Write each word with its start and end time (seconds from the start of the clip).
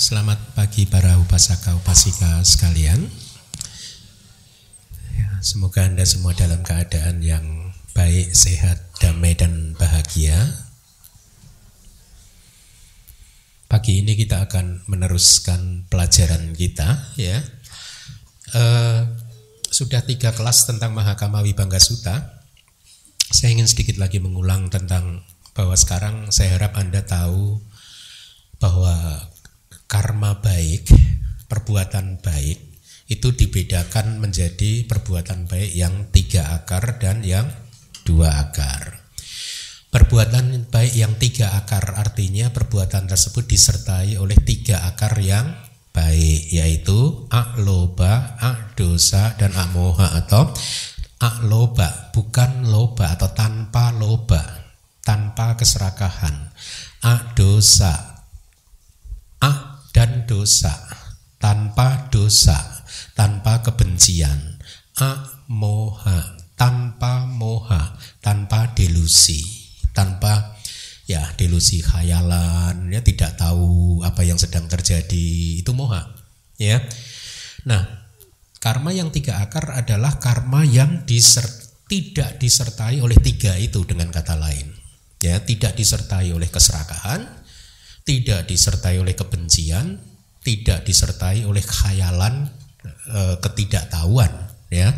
Selamat 0.00 0.40
pagi 0.56 0.88
para 0.88 1.20
upasaka 1.20 1.76
upasika 1.76 2.40
sekalian. 2.40 3.04
Ya, 5.12 5.28
semoga 5.44 5.84
anda 5.84 6.08
semua 6.08 6.32
dalam 6.32 6.64
keadaan 6.64 7.20
yang 7.20 7.44
baik, 7.92 8.32
sehat, 8.32 8.80
damai 8.96 9.36
dan 9.36 9.76
bahagia. 9.76 10.40
Pagi 13.68 14.00
ini 14.00 14.16
kita 14.16 14.48
akan 14.48 14.88
meneruskan 14.88 15.84
pelajaran 15.92 16.56
kita, 16.56 17.12
ya. 17.20 17.44
Uh, 18.56 19.04
sudah 19.68 20.00
tiga 20.00 20.32
kelas 20.32 20.64
tentang 20.64 20.96
Mahakama 20.96 21.44
Wibangga 21.44 21.76
Sutta. 21.76 22.40
Saya 23.28 23.52
ingin 23.52 23.68
sedikit 23.68 24.00
lagi 24.00 24.16
mengulang 24.16 24.72
tentang 24.72 25.28
bahwa 25.52 25.76
sekarang 25.76 26.32
saya 26.32 26.56
harap 26.56 26.72
anda 26.80 27.04
tahu 27.04 27.60
bahwa 28.56 29.28
karma 29.90 30.38
baik, 30.38 30.86
perbuatan 31.50 32.22
baik 32.22 32.70
itu 33.10 33.34
dibedakan 33.34 34.22
menjadi 34.22 34.86
perbuatan 34.86 35.50
baik 35.50 35.74
yang 35.74 36.14
tiga 36.14 36.54
akar 36.54 37.02
dan 37.02 37.26
yang 37.26 37.50
dua 38.06 38.38
akar. 38.38 39.02
Perbuatan 39.90 40.70
baik 40.70 40.94
yang 40.94 41.18
tiga 41.18 41.58
akar 41.58 41.98
artinya 41.98 42.54
perbuatan 42.54 43.10
tersebut 43.10 43.50
disertai 43.50 44.14
oleh 44.14 44.38
tiga 44.38 44.86
akar 44.86 45.18
yang 45.18 45.58
baik 45.90 46.54
yaitu 46.54 47.26
akloba, 47.26 48.38
akdosa 48.38 49.34
dan 49.34 49.50
akmoha 49.58 50.22
atau 50.22 50.54
akloba 51.18 52.14
bukan 52.14 52.62
loba 52.70 53.18
atau 53.18 53.34
tanpa 53.34 53.90
loba, 53.90 54.70
tanpa 55.02 55.58
keserakahan. 55.58 56.54
Akdosa 57.02 58.09
dan 59.90 60.26
dosa 60.26 60.72
tanpa 61.40 62.10
dosa 62.12 62.84
tanpa 63.14 63.62
kebencian. 63.64 64.58
A 65.00 65.40
moha 65.48 66.36
tanpa 66.60 67.24
moha 67.24 67.96
tanpa 68.20 68.76
delusi 68.76 69.40
tanpa 69.96 70.60
ya 71.08 71.24
delusi 71.40 71.80
khayalan 71.80 72.92
ya 72.92 73.00
tidak 73.00 73.40
tahu 73.40 74.04
apa 74.04 74.20
yang 74.28 74.36
sedang 74.36 74.68
terjadi 74.68 75.64
itu 75.64 75.72
moha 75.72 76.04
ya. 76.60 76.84
Nah 77.64 78.12
karma 78.60 78.92
yang 78.92 79.08
tiga 79.08 79.40
akar 79.40 79.72
adalah 79.72 80.20
karma 80.20 80.68
yang 80.68 81.08
diser, 81.08 81.48
tidak 81.88 82.36
disertai 82.36 83.00
oleh 83.00 83.16
tiga 83.16 83.56
itu 83.56 83.80
dengan 83.88 84.12
kata 84.12 84.36
lain 84.36 84.68
ya 85.20 85.40
tidak 85.40 85.76
disertai 85.76 86.32
oleh 86.32 86.48
keserakahan 86.48 87.39
tidak 88.10 88.50
disertai 88.50 88.98
oleh 88.98 89.14
kebencian, 89.14 90.02
tidak 90.42 90.82
disertai 90.82 91.46
oleh 91.46 91.62
khayalan 91.62 92.50
e, 93.06 93.38
ketidaktahuan 93.38 94.50
ya. 94.66 94.90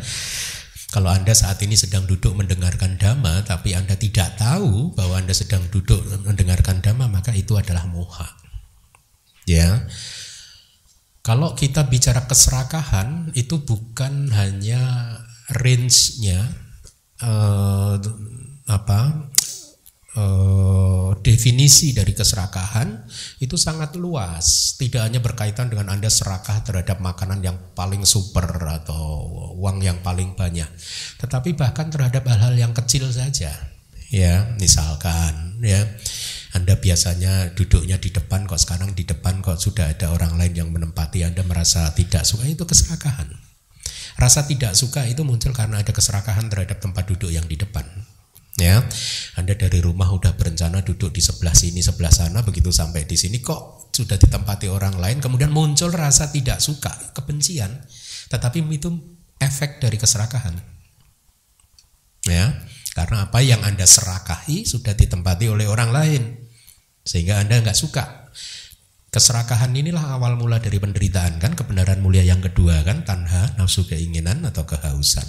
Kalau 0.88 1.12
Anda 1.12 1.36
saat 1.36 1.60
ini 1.60 1.76
sedang 1.76 2.08
duduk 2.08 2.32
mendengarkan 2.32 2.96
dhamma 2.96 3.44
tapi 3.44 3.76
Anda 3.76 4.00
tidak 4.00 4.40
tahu 4.40 4.96
bahwa 4.96 5.20
Anda 5.20 5.36
sedang 5.36 5.68
duduk 5.68 6.00
mendengarkan 6.24 6.80
dhamma 6.80 7.12
maka 7.12 7.36
itu 7.36 7.52
adalah 7.60 7.84
moha. 7.84 8.32
Ya. 9.44 9.84
Kalau 11.20 11.52
kita 11.52 11.86
bicara 11.92 12.24
keserakahan 12.24 13.30
itu 13.36 13.60
bukan 13.62 14.32
hanya 14.34 14.80
range-nya 15.52 16.48
eh, 17.22 17.94
apa 18.66 19.00
eh, 20.16 21.08
definisi 21.22 21.96
dari 21.96 22.12
keserakahan 22.12 23.08
itu 23.40 23.56
sangat 23.56 23.96
luas. 23.96 24.76
Tidak 24.76 25.00
hanya 25.00 25.20
berkaitan 25.22 25.72
dengan 25.72 25.92
Anda 25.92 26.12
serakah 26.12 26.64
terhadap 26.66 26.98
makanan 27.00 27.40
yang 27.40 27.56
paling 27.72 28.04
super 28.04 28.46
atau 28.68 29.28
uang 29.56 29.84
yang 29.84 30.00
paling 30.00 30.34
banyak, 30.34 30.68
tetapi 31.22 31.54
bahkan 31.54 31.88
terhadap 31.88 32.26
hal-hal 32.26 32.54
yang 32.56 32.72
kecil 32.74 33.08
saja. 33.08 33.52
Ya, 34.12 34.52
misalkan 34.60 35.64
ya 35.64 35.88
anda 36.52 36.76
biasanya 36.76 37.56
duduknya 37.56 37.96
di 37.96 38.12
depan 38.12 38.44
kok 38.44 38.60
sekarang 38.60 38.92
di 38.92 39.08
depan 39.08 39.40
kok 39.40 39.56
sudah 39.56 39.88
ada 39.88 40.12
orang 40.12 40.36
lain 40.36 40.52
yang 40.52 40.68
menempati 40.68 41.24
Anda 41.24 41.40
merasa 41.48 41.88
tidak 41.96 42.28
suka 42.28 42.44
itu 42.44 42.68
keserakahan. 42.68 43.32
Rasa 44.20 44.44
tidak 44.44 44.76
suka 44.76 45.08
itu 45.08 45.24
muncul 45.24 45.56
karena 45.56 45.80
ada 45.80 45.96
keserakahan 45.96 46.52
terhadap 46.52 46.76
tempat 46.84 47.08
duduk 47.08 47.32
yang 47.32 47.48
di 47.48 47.56
depan 47.56 47.88
ya. 48.58 48.84
Anda 49.38 49.54
dari 49.56 49.80
rumah 49.80 50.10
udah 50.12 50.36
berencana 50.36 50.84
duduk 50.84 51.14
di 51.14 51.22
sebelah 51.24 51.54
sini 51.56 51.80
sebelah 51.80 52.12
sana 52.12 52.44
begitu 52.44 52.68
sampai 52.68 53.08
di 53.08 53.16
sini 53.16 53.40
kok 53.40 53.92
sudah 53.92 54.16
ditempati 54.16 54.68
orang 54.72 54.96
lain? 54.96 55.20
Kemudian 55.20 55.52
muncul 55.52 55.92
rasa 55.92 56.32
tidak 56.32 56.60
suka 56.60 56.92
kebencian. 57.12 57.84
Tetapi 58.32 58.64
itu 58.72 58.88
efek 59.36 59.80
dari 59.80 60.00
keserakahan. 60.00 60.56
Ya. 62.24 62.64
Karena 62.92 63.28
apa? 63.28 63.40
Yang 63.40 63.62
Anda 63.64 63.86
serakahi 63.88 64.68
sudah 64.68 64.92
ditempati 64.92 65.48
oleh 65.48 65.64
orang 65.68 65.90
lain. 65.92 66.22
Sehingga 67.02 67.40
Anda 67.40 67.60
nggak 67.60 67.76
suka. 67.76 68.28
Keserakahan 69.12 69.76
inilah 69.76 70.16
awal 70.16 70.40
mula 70.40 70.56
dari 70.56 70.80
penderitaan 70.80 71.36
kan? 71.36 71.52
Kebenaran 71.52 72.00
mulia 72.00 72.24
yang 72.24 72.40
kedua 72.40 72.80
kan? 72.80 73.04
Tanha 73.04 73.56
nafsu 73.60 73.84
keinginan 73.84 74.40
atau 74.48 74.64
kehausan. 74.64 75.24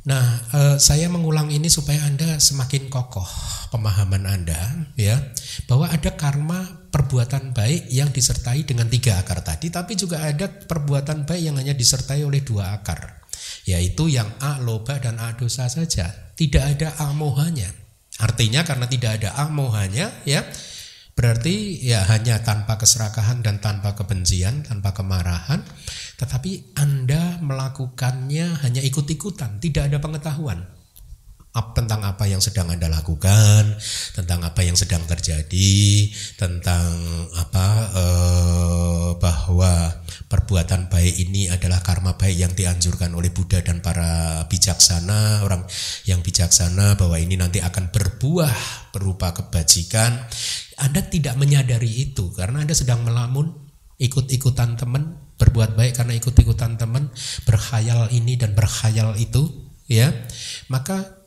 Nah, 0.00 0.24
eh, 0.56 0.76
saya 0.80 1.12
mengulang 1.12 1.52
ini 1.52 1.68
supaya 1.68 2.08
Anda 2.08 2.40
semakin 2.40 2.88
kokoh 2.88 3.28
pemahaman 3.68 4.24
Anda 4.24 4.88
ya 4.96 5.20
bahwa 5.68 5.92
ada 5.92 6.16
karma 6.16 6.88
perbuatan 6.88 7.52
baik 7.52 7.92
yang 7.92 8.08
disertai 8.08 8.64
dengan 8.64 8.88
tiga 8.88 9.20
akar 9.20 9.44
tadi, 9.44 9.68
tapi 9.68 10.00
juga 10.00 10.24
ada 10.24 10.48
perbuatan 10.48 11.28
baik 11.28 11.42
yang 11.44 11.56
hanya 11.60 11.76
disertai 11.76 12.24
oleh 12.24 12.40
dua 12.40 12.80
akar, 12.80 13.28
yaitu 13.68 14.08
yang 14.08 14.32
a 14.40 14.56
loba 14.64 14.96
dan 14.96 15.20
a 15.20 15.36
dosa 15.36 15.68
saja, 15.68 16.32
tidak 16.32 16.80
ada 16.80 16.96
amohanya. 17.04 17.68
Artinya 18.20 18.64
karena 18.64 18.88
tidak 18.88 19.20
ada 19.20 19.36
amohanya 19.36 20.12
ya 20.28 20.44
berarti 21.16 21.84
ya 21.84 22.04
hanya 22.08 22.40
tanpa 22.40 22.80
keserakahan 22.80 23.44
dan 23.44 23.60
tanpa 23.60 23.92
kebencian, 23.92 24.64
tanpa 24.64 24.96
kemarahan 24.96 25.60
tetapi 26.20 26.76
Anda 26.76 27.40
melakukannya 27.40 28.60
hanya 28.60 28.84
ikut-ikutan, 28.84 29.56
tidak 29.56 29.88
ada 29.88 29.96
pengetahuan 30.04 30.60
tentang 31.50 32.06
apa 32.06 32.30
yang 32.30 32.38
sedang 32.38 32.70
Anda 32.70 32.86
lakukan, 32.86 33.74
tentang 34.14 34.46
apa 34.46 34.62
yang 34.62 34.78
sedang 34.78 35.02
terjadi, 35.02 36.06
tentang 36.38 36.86
apa 37.34 37.66
eh, 37.90 39.08
bahwa 39.18 39.98
perbuatan 40.30 40.86
baik 40.86 41.14
ini 41.26 41.50
adalah 41.50 41.82
karma 41.82 42.14
baik 42.14 42.36
yang 42.38 42.52
dianjurkan 42.54 43.10
oleh 43.18 43.34
Buddha 43.34 43.58
dan 43.66 43.82
para 43.82 44.46
bijaksana, 44.46 45.42
orang 45.42 45.66
yang 46.06 46.22
bijaksana 46.22 46.94
bahwa 46.94 47.18
ini 47.18 47.34
nanti 47.34 47.58
akan 47.58 47.90
berbuah 47.90 48.54
berupa 48.94 49.34
kebajikan. 49.34 50.30
Anda 50.78 51.02
tidak 51.02 51.34
menyadari 51.34 51.90
itu 51.90 52.30
karena 52.30 52.62
Anda 52.62 52.78
sedang 52.78 53.02
melamun, 53.02 53.50
ikut-ikutan 53.98 54.78
teman, 54.78 55.18
berbuat 55.40 55.72
baik 55.72 55.96
karena 55.96 56.12
ikut-ikutan 56.20 56.76
teman, 56.76 57.08
berkhayal 57.48 58.12
ini 58.12 58.36
dan 58.36 58.52
berkhayal 58.52 59.16
itu, 59.16 59.48
ya. 59.88 60.12
Maka 60.68 61.20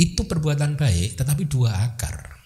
itu 0.00 0.26
perbuatan 0.26 0.74
baik 0.74 1.14
tetapi 1.20 1.46
dua 1.46 1.76
akar. 1.92 2.40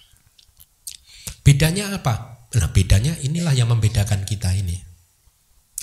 Bedanya 1.41 1.97
apa? 1.97 2.47
Nah, 2.55 2.71
bedanya 2.71 3.15
inilah 3.23 3.55
yang 3.57 3.71
membedakan 3.71 4.23
kita 4.29 4.53
ini. 4.55 4.79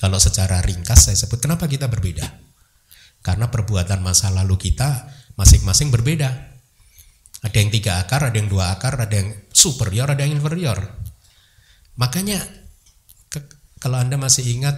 Kalau 0.01 0.17
secara 0.17 0.59
ringkas 0.65 1.09
saya 1.09 1.17
sebut 1.17 1.37
kenapa 1.37 1.69
kita 1.69 1.85
berbeda? 1.85 2.25
Karena 3.21 3.53
perbuatan 3.53 4.01
masa 4.01 4.33
lalu 4.33 4.57
kita 4.57 5.07
masing-masing 5.37 5.93
berbeda. 5.93 6.29
Ada 7.41 7.57
yang 7.57 7.69
tiga 7.73 8.01
akar, 8.01 8.25
ada 8.25 8.37
yang 8.37 8.49
dua 8.49 8.73
akar, 8.73 8.97
ada 8.97 9.13
yang 9.13 9.29
superior, 9.53 10.09
ada 10.09 10.25
yang 10.25 10.37
inferior. 10.37 10.77
Makanya 11.97 12.41
kalau 13.81 13.97
Anda 13.97 14.15
masih 14.21 14.45
ingat 14.45 14.77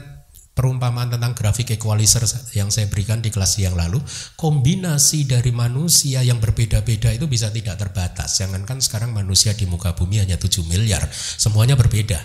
perumpamaan 0.53 1.09
tentang 1.09 1.33
grafik 1.33 1.75
equalizer 1.75 2.23
yang 2.55 2.69
saya 2.69 2.88
berikan 2.88 3.19
di 3.19 3.33
kelas 3.33 3.59
yang 3.59 3.75
lalu, 3.75 4.00
kombinasi 4.39 5.25
dari 5.25 5.51
manusia 5.51 6.21
yang 6.21 6.38
berbeda-beda 6.39 7.11
itu 7.11 7.27
bisa 7.27 7.50
tidak 7.51 7.75
terbatas. 7.75 8.39
Jangankan 8.39 8.79
sekarang 8.79 9.11
manusia 9.11 9.51
di 9.57 9.65
muka 9.67 9.97
bumi 9.97 10.21
hanya 10.21 10.38
7 10.39 10.63
miliar, 10.69 11.03
semuanya 11.11 11.75
berbeda. 11.75 12.21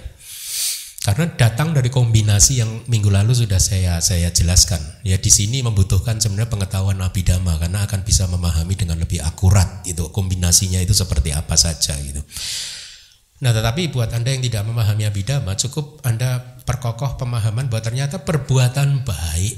Karena 1.08 1.24
datang 1.40 1.72
dari 1.72 1.88
kombinasi 1.88 2.60
yang 2.60 2.84
minggu 2.84 3.08
lalu 3.08 3.32
sudah 3.32 3.56
saya 3.56 3.96
saya 4.04 4.28
jelaskan. 4.28 4.76
Ya 5.08 5.16
di 5.16 5.32
sini 5.32 5.64
membutuhkan 5.64 6.20
sebenarnya 6.20 6.52
pengetahuan 6.52 7.00
abidama 7.00 7.56
karena 7.56 7.88
akan 7.88 8.04
bisa 8.04 8.28
memahami 8.28 8.76
dengan 8.76 9.00
lebih 9.00 9.24
akurat 9.24 9.80
itu 9.88 10.04
kombinasinya 10.12 10.76
itu 10.84 10.92
seperti 10.92 11.32
apa 11.32 11.56
saja 11.56 11.96
gitu. 12.04 12.20
Nah, 13.38 13.54
tetapi 13.54 13.94
buat 13.94 14.10
Anda 14.10 14.34
yang 14.34 14.42
tidak 14.42 14.66
memahami 14.66 15.06
abidama, 15.06 15.54
cukup 15.54 16.02
Anda 16.02 16.58
perkokoh 16.66 17.14
pemahaman 17.14 17.70
bahwa 17.70 17.82
ternyata 17.86 18.26
perbuatan 18.26 19.06
baik 19.06 19.56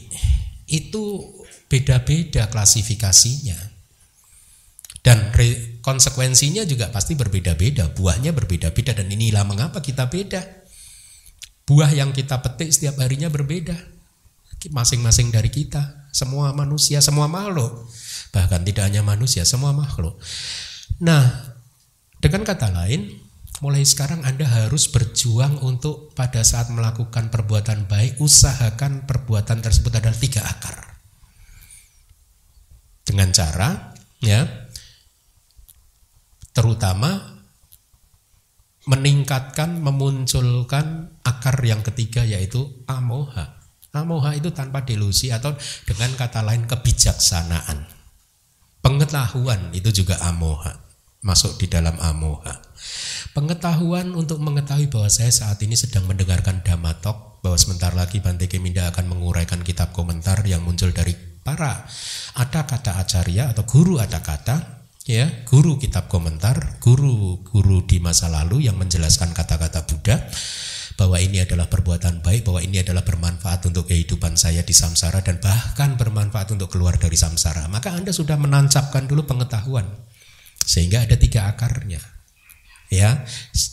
itu 0.68 1.04
beda-beda 1.70 2.52
klasifikasinya. 2.52 3.56
Dan 5.00 5.32
konsekuensinya 5.80 6.68
juga 6.68 6.92
pasti 6.92 7.16
berbeda-beda, 7.16 7.88
buahnya 7.96 8.36
berbeda-beda 8.36 8.92
dan 8.92 9.08
inilah 9.08 9.48
mengapa 9.48 9.80
kita 9.80 10.12
beda. 10.12 10.44
Buah 11.64 11.88
yang 11.96 12.12
kita 12.12 12.36
petik 12.44 12.68
setiap 12.68 13.00
harinya 13.00 13.32
berbeda. 13.32 13.80
Masing-masing 14.68 15.32
dari 15.32 15.48
kita, 15.48 16.12
semua 16.12 16.52
manusia, 16.52 17.00
semua 17.00 17.32
makhluk. 17.32 17.88
Bahkan 18.28 18.60
tidak 18.68 18.92
hanya 18.92 19.00
manusia, 19.00 19.48
semua 19.48 19.72
makhluk. 19.72 20.20
Nah, 21.00 21.56
dengan 22.20 22.44
kata 22.44 22.68
lain, 22.68 23.08
mulai 23.60 23.84
sekarang 23.84 24.24
Anda 24.24 24.48
harus 24.48 24.88
berjuang 24.88 25.60
untuk 25.60 26.16
pada 26.16 26.40
saat 26.40 26.72
melakukan 26.72 27.28
perbuatan 27.28 27.84
baik, 27.86 28.16
usahakan 28.16 29.04
perbuatan 29.04 29.60
tersebut 29.60 30.00
adalah 30.00 30.16
tiga 30.16 30.40
akar. 30.44 30.96
Dengan 33.04 33.28
cara, 33.36 33.92
ya, 34.24 34.48
terutama 36.56 37.40
meningkatkan, 38.88 39.76
memunculkan 39.76 41.20
akar 41.20 41.60
yang 41.60 41.84
ketiga 41.84 42.24
yaitu 42.24 42.64
amoha. 42.88 43.60
Amoha 43.90 44.38
itu 44.38 44.54
tanpa 44.54 44.86
delusi 44.86 45.34
atau 45.34 45.52
dengan 45.84 46.14
kata 46.16 46.40
lain 46.46 46.64
kebijaksanaan. 46.64 47.90
Pengetahuan 48.80 49.74
itu 49.76 49.92
juga 49.92 50.16
amoha, 50.24 50.80
masuk 51.20 51.60
di 51.60 51.66
dalam 51.68 51.98
amoha. 52.00 52.69
Pengetahuan 53.36 54.12
untuk 54.16 54.42
mengetahui 54.42 54.90
bahwa 54.90 55.08
saya 55.08 55.30
saat 55.30 55.62
ini 55.62 55.78
sedang 55.78 56.06
mendengarkan 56.10 56.64
Damatok. 56.66 57.40
Bahwa 57.40 57.56
sebentar 57.56 57.96
lagi 57.96 58.20
Bante 58.20 58.52
Keminda 58.52 58.92
akan 58.92 59.16
menguraikan 59.16 59.64
kitab 59.64 59.96
komentar 59.96 60.44
yang 60.44 60.60
muncul 60.60 60.92
dari 60.92 61.16
para 61.40 61.88
ada 62.36 62.60
kata 62.68 63.00
acarya 63.00 63.48
atau 63.48 63.64
guru 63.64 63.96
ada 63.96 64.20
kata 64.20 64.84
ya 65.08 65.26
guru 65.48 65.80
kitab 65.80 66.06
komentar 66.12 66.76
guru 66.84 67.40
guru 67.40 67.82
di 67.88 67.96
masa 67.98 68.28
lalu 68.28 68.68
yang 68.68 68.76
menjelaskan 68.76 69.32
kata-kata 69.32 69.88
Buddha 69.88 70.20
bahwa 71.00 71.16
ini 71.16 71.40
adalah 71.40 71.64
perbuatan 71.72 72.20
baik 72.20 72.44
bahwa 72.44 72.60
ini 72.60 72.84
adalah 72.84 73.00
bermanfaat 73.00 73.64
untuk 73.72 73.88
kehidupan 73.88 74.36
saya 74.36 74.60
di 74.60 74.76
samsara 74.76 75.24
dan 75.24 75.40
bahkan 75.40 75.96
bermanfaat 75.96 76.52
untuk 76.52 76.68
keluar 76.68 77.00
dari 77.00 77.16
samsara. 77.16 77.72
Maka 77.72 77.96
Anda 77.96 78.12
sudah 78.12 78.36
menancapkan 78.36 79.08
dulu 79.08 79.24
pengetahuan 79.24 79.88
sehingga 80.60 81.08
ada 81.08 81.16
tiga 81.16 81.48
akarnya 81.48 82.19
ya 82.90 83.22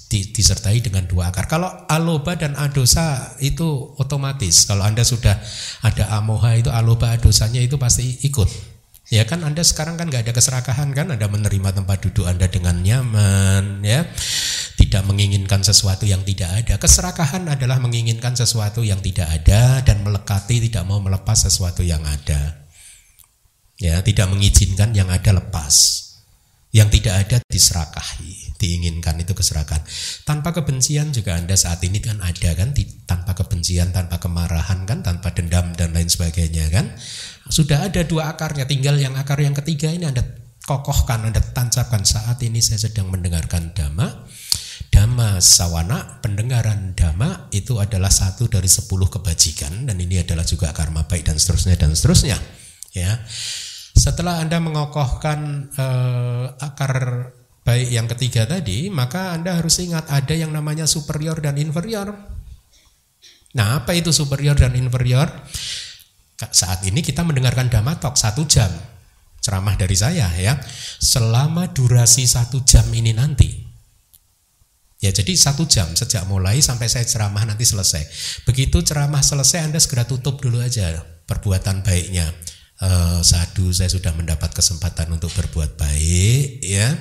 disertai 0.07 0.79
dengan 0.79 1.09
dua 1.09 1.33
akar. 1.33 1.49
Kalau 1.49 1.67
aloba 1.89 2.37
dan 2.37 2.53
adosa 2.53 3.35
itu 3.41 3.97
otomatis. 3.97 4.69
Kalau 4.69 4.85
Anda 4.85 5.01
sudah 5.01 5.35
ada 5.83 6.13
amoha 6.15 6.55
itu 6.55 6.69
aloba 6.69 7.11
adosanya 7.17 7.59
itu 7.59 7.75
pasti 7.81 8.21
ikut. 8.23 8.77
Ya 9.07 9.23
kan 9.23 9.41
Anda 9.41 9.63
sekarang 9.63 9.95
kan 9.95 10.11
nggak 10.11 10.27
ada 10.27 10.33
keserakahan 10.35 10.91
kan 10.91 11.09
Anda 11.09 11.31
menerima 11.31 11.79
tempat 11.79 11.97
duduk 12.03 12.27
Anda 12.27 12.51
dengan 12.51 12.83
nyaman 12.83 13.79
ya 13.79 14.03
tidak 14.77 15.07
menginginkan 15.07 15.63
sesuatu 15.63 16.03
yang 16.03 16.27
tidak 16.27 16.51
ada 16.51 16.75
keserakahan 16.75 17.47
adalah 17.47 17.79
menginginkan 17.79 18.35
sesuatu 18.35 18.83
yang 18.83 18.99
tidak 18.99 19.31
ada 19.31 19.79
dan 19.79 20.03
melekati 20.03 20.59
tidak 20.59 20.83
mau 20.83 20.99
melepas 20.99 21.39
sesuatu 21.39 21.87
yang 21.87 22.03
ada 22.03 22.67
ya 23.79 24.03
tidak 24.03 24.27
mengizinkan 24.27 24.91
yang 24.91 25.07
ada 25.07 25.39
lepas 25.39 26.06
yang 26.77 26.93
tidak 26.93 27.25
ada 27.25 27.37
diserakahi, 27.49 28.53
diinginkan 28.61 29.17
itu 29.17 29.33
keserakahan. 29.33 29.81
Tanpa 30.21 30.53
kebencian 30.53 31.09
juga 31.09 31.33
Anda 31.33 31.57
saat 31.57 31.81
ini 31.81 31.97
kan 31.97 32.21
ada 32.21 32.53
kan, 32.53 32.69
tanpa 33.09 33.33
kebencian, 33.33 33.89
tanpa 33.89 34.21
kemarahan 34.21 34.85
kan, 34.85 35.01
tanpa 35.01 35.33
dendam 35.33 35.73
dan 35.73 35.97
lain 35.97 36.05
sebagainya 36.05 36.69
kan. 36.69 36.93
Sudah 37.49 37.89
ada 37.89 38.05
dua 38.05 38.29
akarnya, 38.29 38.69
tinggal 38.69 38.93
yang 39.01 39.17
akar 39.17 39.41
yang 39.41 39.57
ketiga 39.57 39.89
ini 39.89 40.05
Anda 40.05 40.21
kokohkan, 40.69 41.25
Anda 41.25 41.41
tancapkan 41.41 42.05
saat 42.05 42.37
ini 42.45 42.61
saya 42.61 42.85
sedang 42.85 43.09
mendengarkan 43.09 43.73
dhamma. 43.73 44.29
Dhamma 44.93 45.41
sawana, 45.41 46.21
pendengaran 46.21 46.93
dhamma 46.93 47.49
itu 47.57 47.81
adalah 47.81 48.13
satu 48.13 48.45
dari 48.45 48.69
sepuluh 48.69 49.09
kebajikan 49.09 49.89
dan 49.89 49.97
ini 49.97 50.21
adalah 50.21 50.45
juga 50.45 50.69
karma 50.77 51.09
baik 51.09 51.25
dan 51.25 51.41
seterusnya 51.41 51.73
dan 51.73 51.97
seterusnya. 51.97 52.37
Ya, 52.93 53.17
setelah 53.97 54.39
Anda 54.39 54.61
mengokohkan 54.61 55.69
eh, 55.73 56.45
akar 56.61 56.93
baik 57.65 57.89
yang 57.89 58.07
ketiga 58.07 58.45
tadi, 58.47 58.87
maka 58.93 59.33
Anda 59.33 59.57
harus 59.57 59.81
ingat 59.81 60.07
ada 60.07 60.31
yang 60.31 60.53
namanya 60.53 60.85
superior 60.85 61.41
dan 61.41 61.57
inferior. 61.57 62.13
Nah, 63.57 63.81
apa 63.81 63.97
itu 63.97 64.13
superior 64.13 64.53
dan 64.53 64.77
inferior? 64.77 65.27
Saat 66.37 66.85
ini 66.85 67.01
kita 67.01 67.25
mendengarkan 67.25 67.73
Damatok 67.73 68.13
satu 68.13 68.45
jam 68.45 68.69
ceramah 69.41 69.73
dari 69.73 69.97
saya 69.97 70.29
ya. 70.37 70.53
Selama 71.01 71.73
durasi 71.73 72.29
satu 72.29 72.61
jam 72.61 72.85
ini 72.93 73.11
nanti, 73.11 73.65
Ya 74.97 75.13
jadi 75.13 75.37
satu 75.37 75.69
jam 75.69 75.93
sejak 75.93 76.25
mulai 76.25 76.57
sampai 76.57 76.89
saya 76.89 77.05
ceramah 77.05 77.45
nanti 77.45 77.69
selesai. 77.69 78.01
Begitu 78.49 78.81
ceramah 78.81 79.21
selesai 79.21 79.69
Anda 79.69 79.77
segera 79.77 80.09
tutup 80.09 80.41
dulu 80.41 80.57
aja 80.57 80.89
perbuatan 81.29 81.85
baiknya 81.85 82.33
uh, 82.81 83.19
sadu 83.25 83.73
saya 83.73 83.89
sudah 83.89 84.13
mendapat 84.13 84.53
kesempatan 84.53 85.09
untuk 85.13 85.33
berbuat 85.33 85.77
baik 85.77 86.61
ya. 86.61 86.93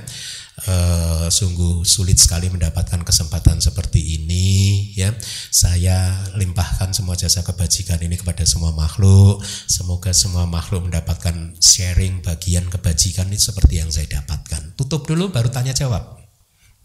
Uh, 0.57 1.29
sungguh 1.29 1.85
sulit 1.85 2.17
sekali 2.17 2.49
mendapatkan 2.49 3.05
kesempatan 3.05 3.61
seperti 3.61 4.17
ini 4.17 4.89
ya. 4.97 5.13
Saya 5.53 6.17
limpahkan 6.33 6.97
semua 6.97 7.13
jasa 7.13 7.45
kebajikan 7.45 8.01
ini 8.01 8.17
kepada 8.17 8.41
semua 8.49 8.73
makhluk. 8.73 9.45
Semoga 9.45 10.17
semua 10.17 10.49
makhluk 10.49 10.89
mendapatkan 10.89 11.61
sharing 11.61 12.25
bagian 12.25 12.73
kebajikan 12.73 13.29
ini 13.29 13.37
seperti 13.37 13.85
yang 13.85 13.93
saya 13.93 14.09
dapatkan. 14.21 14.81
Tutup 14.81 15.05
dulu 15.05 15.29
baru 15.29 15.53
tanya 15.53 15.77
jawab. 15.77 16.25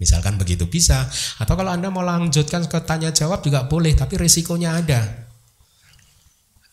Misalkan 0.03 0.35
begitu 0.35 0.67
bisa. 0.67 1.07
Atau 1.39 1.55
kalau 1.55 1.71
anda 1.71 1.87
mau 1.87 2.03
lanjutkan 2.03 2.67
ke 2.67 2.79
tanya 2.83 3.15
jawab 3.15 3.39
juga 3.39 3.71
boleh 3.71 3.95
tapi 3.95 4.19
risikonya 4.19 4.83
ada. 4.83 4.99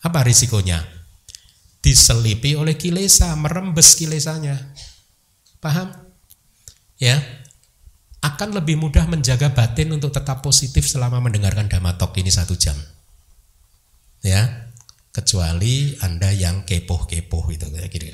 Apa 0.03 0.27
risikonya 0.27 0.98
diselipi 1.79 2.55
oleh 2.55 2.75
kilesa, 2.75 3.35
merembes 3.35 3.95
kilesanya. 3.95 4.55
Paham? 5.63 5.91
Ya. 6.99 7.19
Akan 8.19 8.51
lebih 8.51 8.75
mudah 8.75 9.07
menjaga 9.07 9.55
batin 9.55 9.95
untuk 9.95 10.11
tetap 10.11 10.43
positif 10.43 10.83
selama 10.83 11.23
mendengarkan 11.23 11.71
dhamma 11.71 11.95
talk 11.95 12.15
ini 12.19 12.27
satu 12.27 12.55
jam. 12.59 12.75
Ya. 14.23 14.71
Kecuali 15.09 15.97
Anda 16.05 16.29
yang 16.31 16.63
kepoh-kepoh 16.69 17.49
itu 17.49 17.65
kayak 17.67 17.89
kira 17.89 18.13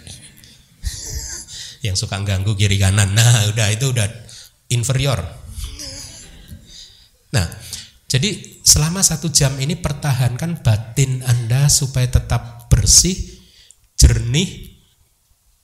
yang 1.86 1.94
suka 1.94 2.18
ganggu 2.26 2.58
kiri 2.58 2.82
kanan. 2.82 3.14
Nah, 3.14 3.46
udah 3.54 3.68
itu 3.70 3.94
udah 3.94 4.10
inferior. 4.74 5.22
Nah, 7.36 7.46
jadi 8.10 8.64
selama 8.66 9.06
satu 9.06 9.30
jam 9.30 9.54
ini 9.62 9.78
pertahankan 9.78 10.66
batin 10.66 11.22
Anda 11.28 11.70
supaya 11.70 12.10
tetap 12.10 12.72
bersih, 12.72 13.35
jernih, 14.06 14.78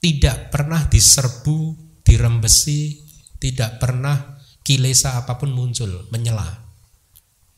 tidak 0.02 0.50
pernah 0.50 0.90
diserbu, 0.90 1.78
dirembesi, 2.02 2.98
tidak 3.38 3.78
pernah 3.78 4.34
kilesa 4.66 5.14
apa 5.14 5.38
pun 5.38 5.54
muncul, 5.54 6.10
menyela. 6.10 6.66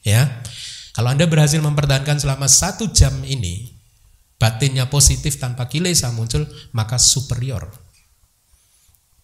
Ya, 0.05 0.45
kalau 0.93 1.09
Anda 1.17 1.25
berhasil 1.25 1.57
mempertahankan 1.65 2.21
selama 2.21 2.45
satu 2.53 2.93
jam 2.93 3.17
ini, 3.25 3.73
batinnya 4.37 4.93
positif 4.93 5.41
tanpa 5.41 5.73
kilesa 5.73 6.13
muncul, 6.13 6.45
maka 6.77 7.01
superior. 7.01 7.73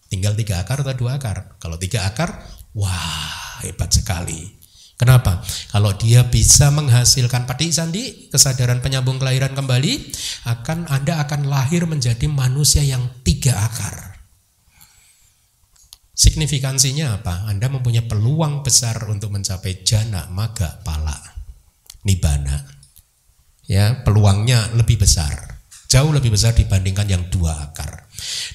Tinggal 0.09 0.33
tiga 0.33 0.65
akar 0.65 0.81
atau 0.81 0.97
dua 0.97 1.21
akar. 1.21 1.61
Kalau 1.61 1.77
tiga 1.77 2.09
akar, 2.09 2.41
wah 2.73 3.61
hebat 3.61 3.93
sekali. 3.93 4.60
Kenapa? 5.01 5.41
Kalau 5.73 5.97
dia 5.97 6.29
bisa 6.29 6.69
menghasilkan 6.69 7.49
pati 7.49 7.73
sandi, 7.73 8.29
kesadaran 8.29 8.85
penyambung 8.85 9.17
kelahiran 9.17 9.57
kembali, 9.57 10.13
akan 10.45 10.85
Anda 10.93 11.17
akan 11.25 11.49
lahir 11.49 11.89
menjadi 11.89 12.29
manusia 12.29 12.85
yang 12.85 13.09
tiga 13.25 13.65
akar. 13.65 14.21
Signifikansinya 16.13 17.17
apa? 17.17 17.49
Anda 17.49 17.65
mempunyai 17.73 18.05
peluang 18.05 18.61
besar 18.61 19.09
untuk 19.09 19.33
mencapai 19.33 19.81
jana, 19.81 20.29
maga, 20.29 20.85
pala, 20.85 21.17
nibana. 22.05 22.61
Ya, 23.65 24.05
peluangnya 24.05 24.69
lebih 24.77 25.01
besar. 25.01 25.65
Jauh 25.89 26.13
lebih 26.13 26.29
besar 26.29 26.53
dibandingkan 26.53 27.09
yang 27.09 27.25
dua 27.33 27.73
akar. 27.73 28.05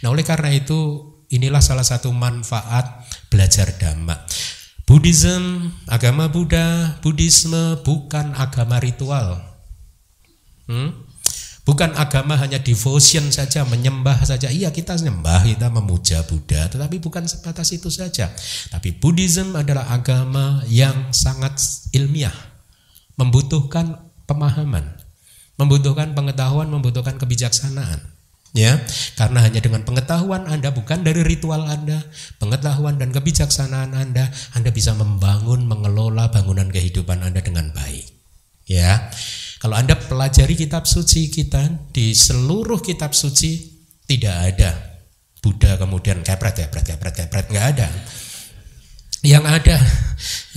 Nah, 0.07 0.15
oleh 0.15 0.23
karena 0.23 0.55
itu 0.55 1.11
inilah 1.27 1.59
salah 1.59 1.83
satu 1.83 2.15
manfaat 2.15 3.03
belajar 3.35 3.75
dhamma. 3.75 4.15
Buddhism, 4.87 5.75
agama 5.91 6.31
Buddha, 6.31 6.95
Buddhisme 7.03 7.83
bukan 7.83 8.39
agama 8.39 8.79
ritual. 8.79 9.43
Hmm? 10.71 10.95
Bukan 11.67 11.99
agama 11.99 12.39
hanya 12.39 12.63
devotion 12.63 13.27
saja, 13.35 13.67
menyembah 13.67 14.23
saja. 14.23 14.47
Iya 14.47 14.71
kita 14.71 14.95
menyembah, 14.95 15.43
kita 15.43 15.67
memuja 15.75 16.23
Buddha. 16.31 16.71
Tetapi 16.71 17.03
bukan 17.03 17.27
sebatas 17.27 17.75
itu 17.75 17.91
saja. 17.91 18.31
Tapi 18.71 18.95
Buddhism 18.95 19.59
adalah 19.59 19.91
agama 19.91 20.63
yang 20.71 21.11
sangat 21.11 21.59
ilmiah. 21.91 22.35
Membutuhkan 23.19 24.07
pemahaman. 24.31 25.03
Membutuhkan 25.59 26.15
pengetahuan, 26.15 26.71
membutuhkan 26.71 27.19
kebijaksanaan. 27.19 28.16
Ya, 28.55 28.81
karena 29.21 29.45
hanya 29.45 29.61
dengan 29.61 29.85
pengetahuan 29.85 30.49
Anda 30.49 30.73
bukan 30.73 31.05
dari 31.05 31.21
ritual 31.21 31.69
Anda, 31.69 32.01
pengetahuan 32.41 32.97
dan 32.97 33.13
kebijaksanaan 33.13 33.93
Anda, 33.93 34.33
Anda 34.57 34.73
bisa 34.73 34.97
membangun, 34.97 35.69
mengelola 35.69 36.33
bangunan 36.33 36.73
kehidupan 36.73 37.21
Anda 37.21 37.45
dengan 37.45 37.75
baik. 37.77 38.07
Ya. 38.65 39.13
Kalau 39.61 39.77
Anda 39.77 39.97
pelajari 39.97 40.57
kitab 40.57 40.89
suci 40.89 41.29
kita 41.29 41.93
di 41.93 42.13
seluruh 42.13 42.81
kitab 42.81 43.17
suci 43.17 43.77
tidak 44.07 44.37
ada 44.53 44.71
Buddha 45.47 45.79
kemudian 45.79 46.27
kepret 46.27 46.59
kepret 46.59 46.83
kepret 46.83 47.15
kepret 47.15 47.47
nggak 47.47 47.67
ada. 47.79 47.89
Yang 49.23 49.45
ada 49.47 49.77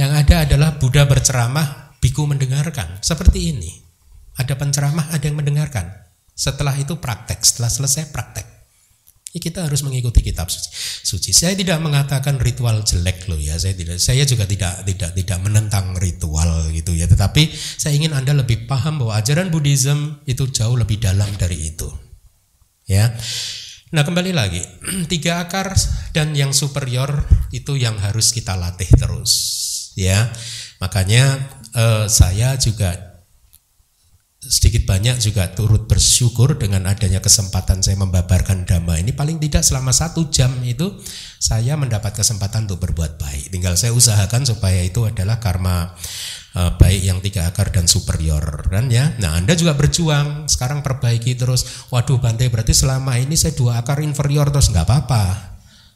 yang 0.02 0.12
ada 0.18 0.36
adalah 0.50 0.70
Buddha 0.82 1.06
berceramah, 1.06 1.94
biku 2.02 2.26
mendengarkan. 2.26 2.98
Seperti 2.98 3.54
ini. 3.54 3.70
Ada 4.40 4.58
penceramah, 4.58 5.14
ada 5.14 5.22
yang 5.22 5.38
mendengarkan. 5.38 6.09
Setelah 6.40 6.72
itu 6.80 6.96
praktek, 6.96 7.44
setelah 7.44 7.68
selesai 7.68 8.16
praktek. 8.16 8.48
Kita 9.30 9.68
harus 9.68 9.86
mengikuti 9.86 10.26
kitab 10.26 10.50
suci. 10.50 10.72
suci. 11.06 11.32
Saya 11.36 11.54
tidak 11.54 11.78
mengatakan 11.84 12.42
ritual 12.42 12.82
jelek 12.82 13.30
loh 13.30 13.38
ya. 13.38 13.62
Saya 13.62 13.78
tidak. 13.78 14.02
Saya 14.02 14.26
juga 14.26 14.50
tidak 14.50 14.88
tidak 14.88 15.14
tidak 15.14 15.40
menentang 15.46 15.94
ritual 16.02 16.66
gitu 16.74 16.98
ya. 16.98 17.06
Tetapi 17.06 17.54
saya 17.54 17.94
ingin 17.94 18.18
anda 18.18 18.34
lebih 18.34 18.66
paham 18.66 19.04
bahwa 19.04 19.22
ajaran 19.22 19.54
Buddhism 19.54 20.18
itu 20.26 20.50
jauh 20.50 20.74
lebih 20.74 20.98
dalam 20.98 21.30
dari 21.38 21.72
itu. 21.72 21.88
Ya. 22.90 23.14
Nah 23.94 24.02
kembali 24.02 24.34
lagi 24.34 24.66
tiga 25.14 25.46
akar 25.46 25.78
dan 26.10 26.34
yang 26.34 26.50
superior 26.50 27.22
itu 27.54 27.78
yang 27.78 28.02
harus 28.02 28.34
kita 28.34 28.58
latih 28.58 28.90
terus. 28.98 29.34
Ya. 29.94 30.34
Makanya 30.82 31.38
eh, 31.78 32.06
saya 32.10 32.58
juga 32.58 33.09
sedikit 34.40 34.88
banyak 34.88 35.20
juga 35.20 35.52
turut 35.52 35.84
bersyukur 35.84 36.56
dengan 36.56 36.88
adanya 36.88 37.20
kesempatan 37.20 37.84
saya 37.84 38.00
membabarkan 38.00 38.64
dhamma 38.64 38.96
ini. 38.96 39.12
Paling 39.12 39.36
tidak 39.36 39.68
selama 39.68 39.92
satu 39.92 40.32
jam 40.32 40.56
itu 40.64 40.96
saya 41.44 41.76
mendapat 41.76 42.16
kesempatan 42.16 42.64
untuk 42.64 42.88
berbuat 42.88 43.20
baik. 43.20 43.52
Tinggal 43.52 43.76
saya 43.76 43.92
usahakan 43.92 44.48
supaya 44.48 44.80
itu 44.80 45.04
adalah 45.04 45.44
karma 45.44 45.92
uh, 46.56 46.72
baik 46.80 47.02
yang 47.04 47.20
tiga 47.20 47.52
akar 47.52 47.76
dan 47.76 47.92
superior 47.92 48.64
kan 48.72 48.88
ya? 48.88 49.12
Nah 49.20 49.36
anda 49.36 49.60
juga 49.60 49.76
berjuang 49.76 50.48
sekarang 50.48 50.88
perbaiki 50.88 51.36
terus. 51.36 51.92
Waduh 51.92 52.24
Bante 52.24 52.48
berarti 52.48 52.72
selama 52.72 53.20
ini 53.20 53.36
saya 53.36 53.52
dua 53.60 53.84
akar 53.84 54.00
inferior 54.00 54.48
terus. 54.56 54.72
Nggak 54.72 54.88
apa-apa. 54.88 55.24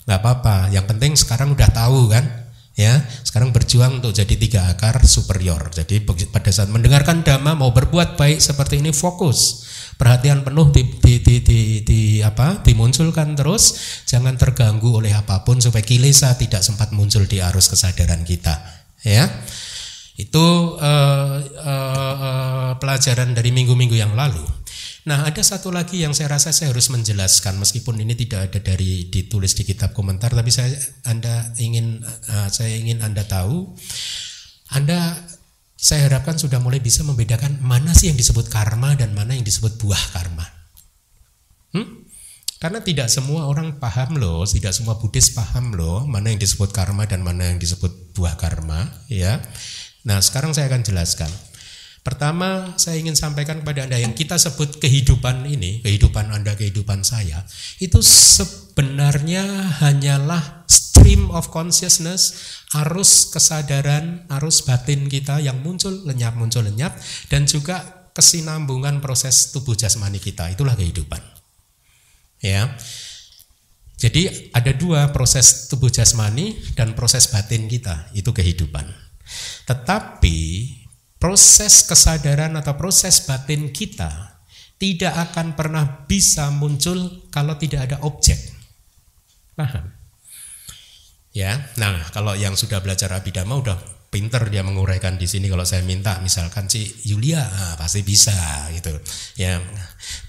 Nggak 0.03 0.19
apa-apa. 0.19 0.55
Yang 0.67 0.85
penting 0.91 1.11
sekarang 1.15 1.55
udah 1.55 1.71
tahu 1.71 2.11
kan 2.11 2.43
ya 2.73 3.05
sekarang 3.21 3.53
berjuang 3.53 4.01
untuk 4.01 4.13
jadi 4.13 4.33
tiga 4.33 4.65
akar 4.69 5.05
superior. 5.05 5.69
Jadi 5.69 6.01
pada 6.05 6.49
saat 6.49 6.69
mendengarkan 6.73 7.21
dhamma 7.21 7.53
mau 7.53 7.69
berbuat 7.69 8.17
baik 8.17 8.41
seperti 8.41 8.81
ini 8.81 8.89
fokus. 8.89 9.65
Perhatian 9.93 10.41
penuh 10.41 10.73
di, 10.73 10.89
di, 10.97 11.21
di, 11.21 11.35
di, 11.45 11.59
di 11.85 12.01
apa? 12.25 12.65
Dimunculkan 12.65 13.37
terus. 13.37 13.77
Jangan 14.09 14.35
terganggu 14.41 14.89
oleh 14.89 15.13
apa 15.13 15.45
pun 15.45 15.61
supaya 15.61 15.85
kilesa 15.85 16.33
tidak 16.33 16.65
sempat 16.65 16.89
muncul 16.97 17.29
di 17.29 17.39
arus 17.45 17.69
kesadaran 17.69 18.25
kita. 18.25 18.57
Ya. 19.05 19.29
Itu 20.17 20.77
uh, 20.77 21.35
uh, 21.41 22.15
uh, 22.21 22.71
pelajaran 22.77 23.33
dari 23.33 23.49
minggu-minggu 23.49 23.97
yang 23.97 24.13
lalu 24.13 24.62
Nah, 25.03 25.27
ada 25.27 25.43
satu 25.43 25.67
lagi 25.67 25.99
yang 25.99 26.15
saya 26.15 26.31
rasa 26.31 26.55
saya 26.55 26.71
harus 26.71 26.87
menjelaskan 26.87 27.59
meskipun 27.59 27.99
ini 27.99 28.15
tidak 28.15 28.47
ada 28.51 28.59
dari 28.63 29.11
ditulis 29.11 29.51
di 29.51 29.67
kitab 29.67 29.91
komentar 29.91 30.31
tapi 30.31 30.47
saya 30.47 30.71
Anda 31.03 31.51
ingin 31.59 31.99
uh, 32.07 32.47
saya 32.47 32.71
ingin 32.79 33.03
Anda 33.03 33.27
tahu 33.27 33.75
Anda 34.71 35.19
saya 35.75 36.07
harapkan 36.07 36.39
sudah 36.39 36.63
mulai 36.63 36.79
bisa 36.79 37.03
membedakan 37.03 37.59
mana 37.59 37.91
sih 37.91 38.07
yang 38.07 38.15
disebut 38.15 38.47
karma 38.47 38.95
dan 38.95 39.11
mana 39.11 39.35
yang 39.35 39.43
disebut 39.43 39.75
buah 39.75 40.03
karma. 40.15 40.47
Hmm? 41.75 42.07
Karena 42.63 42.79
tidak 42.79 43.11
semua 43.11 43.51
orang 43.51 43.75
paham 43.83 44.15
loh, 44.15 44.47
tidak 44.47 44.71
semua 44.71 44.95
Buddhis 44.95 45.35
paham 45.35 45.75
loh 45.75 46.07
mana 46.07 46.31
yang 46.31 46.39
disebut 46.39 46.71
karma 46.71 47.03
dan 47.03 47.19
mana 47.19 47.51
yang 47.51 47.59
disebut 47.59 48.15
buah 48.15 48.39
karma, 48.39 48.87
ya. 49.11 49.43
Nah, 50.07 50.23
sekarang 50.23 50.55
saya 50.55 50.71
akan 50.71 50.87
jelaskan. 50.87 51.27
Pertama, 52.03 52.75
saya 52.75 52.99
ingin 52.99 53.15
sampaikan 53.15 53.63
kepada 53.63 53.87
Anda 53.87 53.95
yang 53.95 54.11
kita 54.11 54.35
sebut 54.35 54.75
kehidupan 54.83 55.47
ini, 55.47 55.79
kehidupan 55.79 56.35
Anda, 56.35 56.51
kehidupan 56.59 56.99
saya, 57.07 57.47
itu 57.79 58.03
sebenarnya 58.03 59.47
hanyalah 59.79 60.67
stream 60.67 61.31
of 61.31 61.47
consciousness, 61.47 62.59
arus 62.75 63.31
kesadaran, 63.31 64.27
arus 64.27 64.67
batin 64.67 65.07
kita 65.07 65.39
yang 65.39 65.63
muncul 65.63 65.95
lenyap, 66.03 66.35
muncul 66.35 66.67
lenyap, 66.67 66.91
dan 67.31 67.47
juga 67.47 68.11
kesinambungan 68.11 68.99
proses 68.99 69.55
tubuh 69.55 69.79
jasmani 69.79 70.19
kita. 70.19 70.51
Itulah 70.51 70.75
kehidupan. 70.75 71.23
Ya. 72.43 72.75
Jadi 73.95 74.51
ada 74.51 74.75
dua 74.75 75.15
proses 75.15 75.71
tubuh 75.71 75.87
jasmani 75.87 76.59
dan 76.75 76.99
proses 76.99 77.31
batin 77.31 77.71
kita, 77.71 78.11
itu 78.11 78.35
kehidupan. 78.35 78.91
Tetapi 79.63 80.39
proses 81.23 81.87
kesadaran 81.87 82.51
atau 82.59 82.75
proses 82.75 83.23
batin 83.23 83.71
kita 83.71 84.43
tidak 84.75 85.31
akan 85.31 85.55
pernah 85.55 86.03
bisa 86.03 86.51
muncul 86.51 87.23
kalau 87.31 87.55
tidak 87.55 87.87
ada 87.87 88.03
objek. 88.03 88.35
Paham? 89.55 89.87
Ya, 91.31 91.71
nah 91.79 92.11
kalau 92.11 92.35
yang 92.35 92.59
sudah 92.59 92.83
belajar 92.83 93.07
abidama 93.15 93.55
udah 93.55 93.79
pinter 94.13 94.45
dia 94.53 94.61
menguraikan 94.61 95.17
di 95.17 95.25
sini 95.25 95.49
kalau 95.49 95.65
saya 95.65 95.81
minta 95.81 96.21
misalkan 96.21 96.69
si 96.69 96.85
Yulia 97.09 97.41
ah, 97.41 97.73
pasti 97.73 98.05
bisa 98.05 98.69
gitu. 98.69 98.93
Ya 99.41 99.57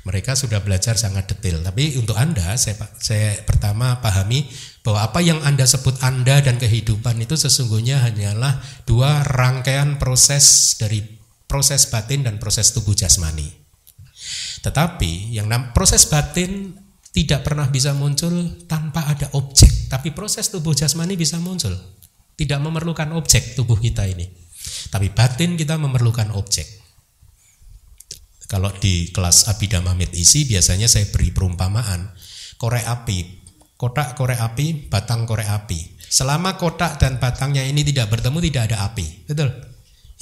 mereka 0.08 0.32
sudah 0.32 0.64
belajar 0.64 0.96
sangat 0.96 1.28
detail. 1.28 1.60
Tapi 1.60 2.00
untuk 2.00 2.16
anda 2.16 2.56
saya 2.56 2.80
saya 2.96 3.44
pertama 3.44 4.00
pahami 4.00 4.48
bahwa 4.80 5.04
apa 5.04 5.20
yang 5.20 5.44
anda 5.44 5.68
sebut 5.68 6.00
anda 6.00 6.40
dan 6.40 6.56
kehidupan 6.56 7.20
itu 7.20 7.36
sesungguhnya 7.36 8.00
hanyalah 8.00 8.64
dua 8.88 9.20
rangkaian 9.28 10.00
proses 10.00 10.80
dari 10.80 11.04
proses 11.44 11.84
batin 11.92 12.24
dan 12.24 12.40
proses 12.40 12.72
tubuh 12.72 12.96
jasmani. 12.96 13.52
Tetapi 14.64 15.36
yang 15.36 15.52
proses 15.76 16.08
batin 16.08 16.72
tidak 17.12 17.44
pernah 17.44 17.68
bisa 17.68 17.92
muncul 17.92 18.64
tanpa 18.66 19.06
ada 19.06 19.30
objek 19.38 19.86
tapi 19.86 20.10
proses 20.10 20.50
tubuh 20.50 20.74
jasmani 20.74 21.14
bisa 21.14 21.38
muncul 21.38 21.70
tidak 22.34 22.60
memerlukan 22.62 23.14
objek 23.14 23.54
tubuh 23.54 23.78
kita 23.78 24.06
ini. 24.06 24.26
Tapi 24.90 25.10
batin 25.10 25.58
kita 25.58 25.78
memerlukan 25.78 26.34
objek. 26.34 26.66
Kalau 28.44 28.70
di 28.76 29.10
kelas 29.10 29.50
Abhidhamma 29.50 29.96
isi 30.14 30.46
biasanya 30.46 30.86
saya 30.86 31.08
beri 31.10 31.32
perumpamaan 31.32 32.12
korek 32.60 32.86
api, 32.86 33.18
kotak 33.74 34.14
korek 34.14 34.38
api, 34.38 34.86
batang 34.86 35.26
korek 35.26 35.48
api. 35.48 35.96
Selama 36.06 36.54
kotak 36.54 37.02
dan 37.02 37.18
batangnya 37.18 37.66
ini 37.66 37.82
tidak 37.82 38.14
bertemu 38.14 38.38
tidak 38.46 38.62
ada 38.70 38.86
api, 38.86 39.26
betul? 39.26 39.50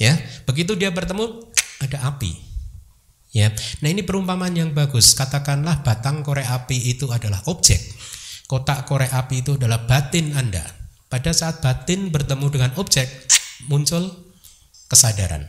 Ya, 0.01 0.17
begitu 0.49 0.73
dia 0.73 0.89
bertemu 0.89 1.53
ada 1.85 2.09
api. 2.09 2.33
Ya, 3.33 3.53
nah 3.81 3.89
ini 3.89 4.01
perumpamaan 4.01 4.53
yang 4.53 4.73
bagus. 4.73 5.13
Katakanlah 5.13 5.85
batang 5.85 6.25
korek 6.25 6.45
api 6.49 6.97
itu 6.97 7.09
adalah 7.13 7.41
objek, 7.49 7.81
kotak 8.49 8.89
korek 8.89 9.13
api 9.13 9.45
itu 9.45 9.57
adalah 9.57 9.85
batin 9.85 10.33
Anda. 10.33 10.82
Pada 11.13 11.29
saat 11.29 11.61
batin 11.61 12.09
bertemu 12.09 12.49
dengan 12.49 12.73
objek, 12.81 13.05
muncul 13.69 14.01
kesadaran 14.89 15.45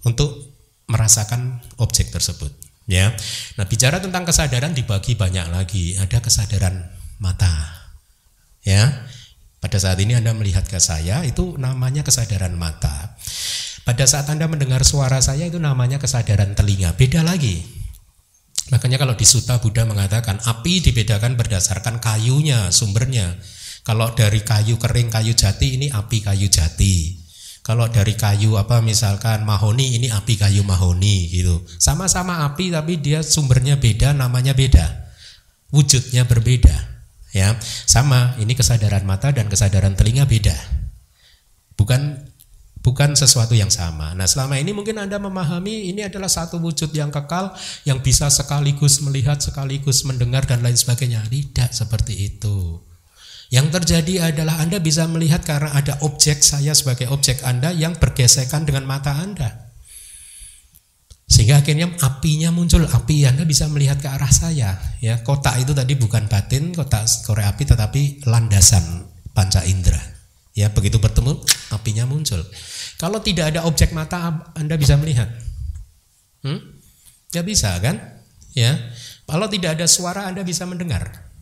untuk 0.00 0.48
merasakan 0.88 1.60
objek 1.76 2.08
tersebut. 2.08 2.48
Ya, 2.88 3.12
nah 3.60 3.68
bicara 3.68 4.00
tentang 4.00 4.24
kesadaran 4.24 4.72
dibagi 4.72 5.12
banyak 5.12 5.52
lagi. 5.52 6.00
Ada 6.00 6.24
kesadaran 6.24 6.88
mata, 7.20 7.52
ya. 8.64 9.04
Pada 9.60 9.76
saat 9.76 10.00
ini 10.00 10.16
Anda 10.16 10.32
melihat 10.32 10.64
ke 10.72 10.80
saya 10.80 11.20
itu 11.28 11.60
namanya 11.60 12.00
kesadaran 12.00 12.56
mata. 12.56 13.20
Pada 13.84 14.08
saat 14.08 14.24
Anda 14.32 14.48
mendengar 14.48 14.88
suara 14.88 15.20
saya 15.20 15.52
itu 15.52 15.60
namanya 15.60 16.00
kesadaran 16.00 16.56
telinga. 16.56 16.96
Beda 16.96 17.20
lagi. 17.20 17.60
Makanya 18.72 18.96
kalau 18.96 19.20
di 19.20 19.28
Sutta 19.28 19.60
Buddha 19.60 19.84
mengatakan 19.84 20.40
api 20.40 20.80
dibedakan 20.80 21.36
berdasarkan 21.36 22.00
kayunya, 22.00 22.72
sumbernya. 22.72 23.36
Kalau 23.84 24.16
dari 24.16 24.40
kayu 24.40 24.80
kering, 24.80 25.12
kayu 25.12 25.36
jati 25.36 25.76
ini 25.76 25.92
api 25.92 26.24
kayu 26.24 26.48
jati. 26.48 27.20
Kalau 27.60 27.88
dari 27.88 28.16
kayu 28.16 28.56
apa 28.56 28.80
misalkan 28.80 29.44
mahoni 29.44 30.00
ini 30.00 30.08
api 30.08 30.40
kayu 30.40 30.64
mahoni 30.64 31.28
gitu. 31.28 31.64
Sama-sama 31.76 32.48
api 32.48 32.72
tapi 32.72 32.96
dia 32.96 33.20
sumbernya 33.20 33.76
beda, 33.76 34.16
namanya 34.16 34.56
beda. 34.56 35.12
Wujudnya 35.68 36.24
berbeda. 36.24 36.76
Ya, 37.36 37.60
sama. 37.84 38.36
Ini 38.40 38.56
kesadaran 38.56 39.04
mata 39.04 39.32
dan 39.36 39.52
kesadaran 39.52 39.92
telinga 39.96 40.24
beda. 40.24 40.54
Bukan 41.76 42.24
bukan 42.84 43.16
sesuatu 43.16 43.56
yang 43.56 43.72
sama. 43.72 44.12
Nah, 44.12 44.28
selama 44.28 44.60
ini 44.60 44.76
mungkin 44.76 45.00
Anda 45.00 45.16
memahami 45.16 45.88
ini 45.92 46.04
adalah 46.04 46.28
satu 46.28 46.60
wujud 46.60 46.92
yang 46.92 47.12
kekal 47.12 47.52
yang 47.88 48.00
bisa 48.04 48.28
sekaligus 48.28 49.00
melihat, 49.00 49.40
sekaligus 49.40 50.04
mendengar 50.08 50.44
dan 50.44 50.60
lain 50.60 50.76
sebagainya. 50.76 51.24
Tidak 51.28 51.72
seperti 51.72 52.32
itu. 52.32 52.80
Yang 53.52 53.66
terjadi 53.80 54.32
adalah 54.32 54.60
Anda 54.60 54.80
bisa 54.80 55.04
melihat 55.04 55.44
karena 55.44 55.76
ada 55.76 56.00
objek 56.00 56.40
saya 56.40 56.72
sebagai 56.72 57.12
objek 57.12 57.44
Anda 57.44 57.74
yang 57.74 58.00
bergesekan 58.00 58.64
dengan 58.64 58.88
mata 58.88 59.12
Anda. 59.16 59.64
Sehingga 61.24 61.64
akhirnya 61.64 61.88
apinya 62.04 62.52
muncul, 62.52 62.84
api 62.84 63.24
Anda 63.24 63.48
bisa 63.48 63.64
melihat 63.72 64.00
ke 64.00 64.08
arah 64.12 64.28
saya. 64.28 64.76
Ya, 65.00 65.24
kotak 65.24 65.56
itu 65.60 65.72
tadi 65.72 65.96
bukan 65.96 66.28
batin, 66.28 66.76
kotak 66.76 67.08
korek 67.24 67.48
api 67.48 67.64
tetapi 67.64 68.02
landasan 68.28 69.08
panca 69.32 69.64
indera. 69.64 70.00
Ya, 70.54 70.70
begitu 70.70 71.00
bertemu 71.00 71.40
apinya 71.72 72.04
muncul. 72.06 72.44
Kalau 73.00 73.18
tidak 73.24 73.50
ada 73.50 73.66
objek 73.66 73.90
mata 73.90 74.52
Anda 74.54 74.76
bisa 74.78 74.94
melihat. 75.00 75.26
Hmm? 76.44 76.60
Ya 77.32 77.42
bisa 77.42 77.74
kan? 77.82 78.20
Ya. 78.54 78.92
Kalau 79.26 79.48
tidak 79.50 79.80
ada 79.80 79.88
suara 79.88 80.28
Anda 80.28 80.46
bisa 80.46 80.68
mendengar. 80.68 81.32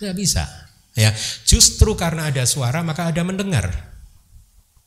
Ya 0.00 0.14
bisa. 0.16 0.46
Ya, 0.92 1.16
justru 1.48 1.96
karena 1.96 2.28
ada 2.28 2.44
suara 2.44 2.84
maka 2.84 3.08
ada 3.08 3.24
mendengar. 3.24 3.92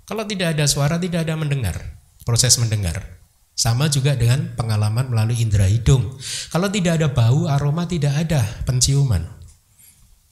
Kalau 0.06 0.22
tidak 0.30 0.54
ada 0.54 0.70
suara 0.70 1.02
tidak 1.02 1.26
ada 1.26 1.34
mendengar. 1.34 1.98
Proses 2.26 2.58
mendengar. 2.62 3.26
Sama 3.56 3.88
juga 3.88 4.14
dengan 4.14 4.54
pengalaman 4.54 5.10
melalui 5.10 5.40
indera 5.42 5.66
hidung. 5.66 6.14
Kalau 6.52 6.68
tidak 6.70 7.02
ada 7.02 7.08
bau, 7.10 7.48
aroma 7.48 7.88
tidak 7.88 8.14
ada 8.28 8.44
penciuman. 8.68 9.24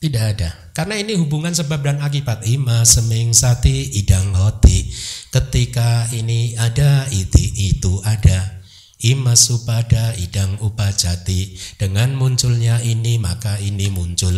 Tidak 0.04 0.24
ada. 0.36 0.52
Karena 0.76 1.00
ini 1.00 1.16
hubungan 1.16 1.56
sebab 1.56 1.80
dan 1.80 2.04
akibat. 2.04 2.44
Ima 2.44 2.84
seming 2.84 3.32
sati 3.32 3.96
idang 3.96 4.36
hoti. 4.36 4.92
Ketika 5.32 6.12
ini 6.12 6.60
ada, 6.60 7.08
itu, 7.08 7.40
itu 7.56 8.04
ada. 8.04 8.60
Ima 9.00 9.40
supada 9.40 10.12
idang 10.20 10.60
upajati. 10.60 11.56
Dengan 11.80 12.20
munculnya 12.20 12.84
ini 12.84 13.16
maka 13.16 13.56
ini 13.64 13.88
muncul. 13.88 14.36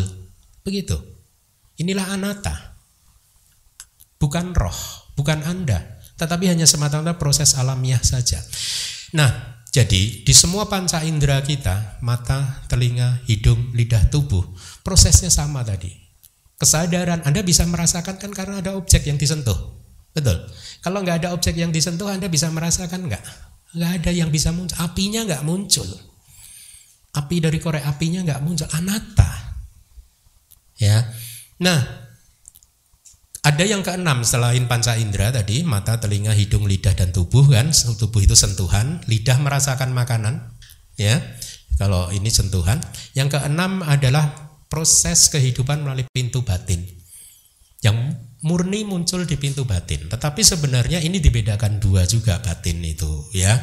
Begitu. 0.62 1.15
Inilah 1.82 2.16
anata. 2.16 2.78
Bukan 4.20 4.56
roh, 4.56 4.80
bukan 5.20 5.44
Anda 5.44 5.96
tetapi 6.16 6.48
hanya 6.48 6.64
semata-mata 6.64 7.20
proses 7.20 7.56
alamiah 7.60 8.00
saja. 8.00 8.40
Nah, 9.16 9.62
jadi 9.72 10.24
di 10.24 10.34
semua 10.36 10.72
panca 10.72 11.04
indera 11.04 11.44
kita, 11.44 12.00
mata, 12.00 12.64
telinga, 12.72 13.24
hidung, 13.28 13.76
lidah, 13.76 14.08
tubuh, 14.08 14.44
prosesnya 14.82 15.28
sama 15.28 15.64
tadi. 15.68 15.92
Kesadaran 16.56 17.28
Anda 17.28 17.44
bisa 17.44 17.68
merasakan 17.68 18.16
kan 18.16 18.32
karena 18.32 18.64
ada 18.64 18.80
objek 18.80 19.04
yang 19.04 19.20
disentuh. 19.20 19.76
Betul. 20.16 20.48
Kalau 20.80 21.04
nggak 21.04 21.28
ada 21.28 21.30
objek 21.36 21.60
yang 21.60 21.76
disentuh, 21.76 22.08
Anda 22.08 22.32
bisa 22.32 22.48
merasakan 22.48 23.12
nggak? 23.12 23.24
Nggak 23.76 23.92
ada 24.00 24.12
yang 24.16 24.32
bisa 24.32 24.56
muncul. 24.56 24.80
Apinya 24.80 25.28
nggak 25.28 25.44
muncul. 25.44 25.88
Api 27.16 27.44
dari 27.44 27.60
korek 27.60 27.84
apinya 27.84 28.24
nggak 28.24 28.40
muncul. 28.40 28.68
Anata. 28.72 29.60
Ya. 30.80 31.04
Nah, 31.56 31.80
ada 33.46 33.62
yang 33.62 33.86
keenam 33.86 34.26
selain 34.26 34.66
panca 34.66 34.98
indera 34.98 35.30
tadi, 35.30 35.62
mata, 35.62 36.02
telinga, 36.02 36.34
hidung, 36.34 36.66
lidah 36.66 36.98
dan 36.98 37.14
tubuh 37.14 37.46
kan. 37.46 37.70
Tubuh 37.70 38.26
itu 38.26 38.34
sentuhan, 38.34 39.06
lidah 39.06 39.38
merasakan 39.38 39.94
makanan, 39.94 40.58
ya. 40.98 41.22
Kalau 41.78 42.10
ini 42.10 42.34
sentuhan. 42.34 42.82
Yang 43.14 43.38
keenam 43.38 43.86
adalah 43.86 44.58
proses 44.66 45.30
kehidupan 45.30 45.86
melalui 45.86 46.10
pintu 46.10 46.42
batin. 46.42 46.82
Yang 47.86 48.18
murni 48.42 48.82
muncul 48.82 49.30
di 49.30 49.38
pintu 49.38 49.62
batin. 49.62 50.10
Tetapi 50.10 50.42
sebenarnya 50.42 50.98
ini 51.06 51.22
dibedakan 51.22 51.78
dua 51.78 52.10
juga 52.10 52.42
batin 52.42 52.82
itu, 52.82 53.30
ya. 53.30 53.54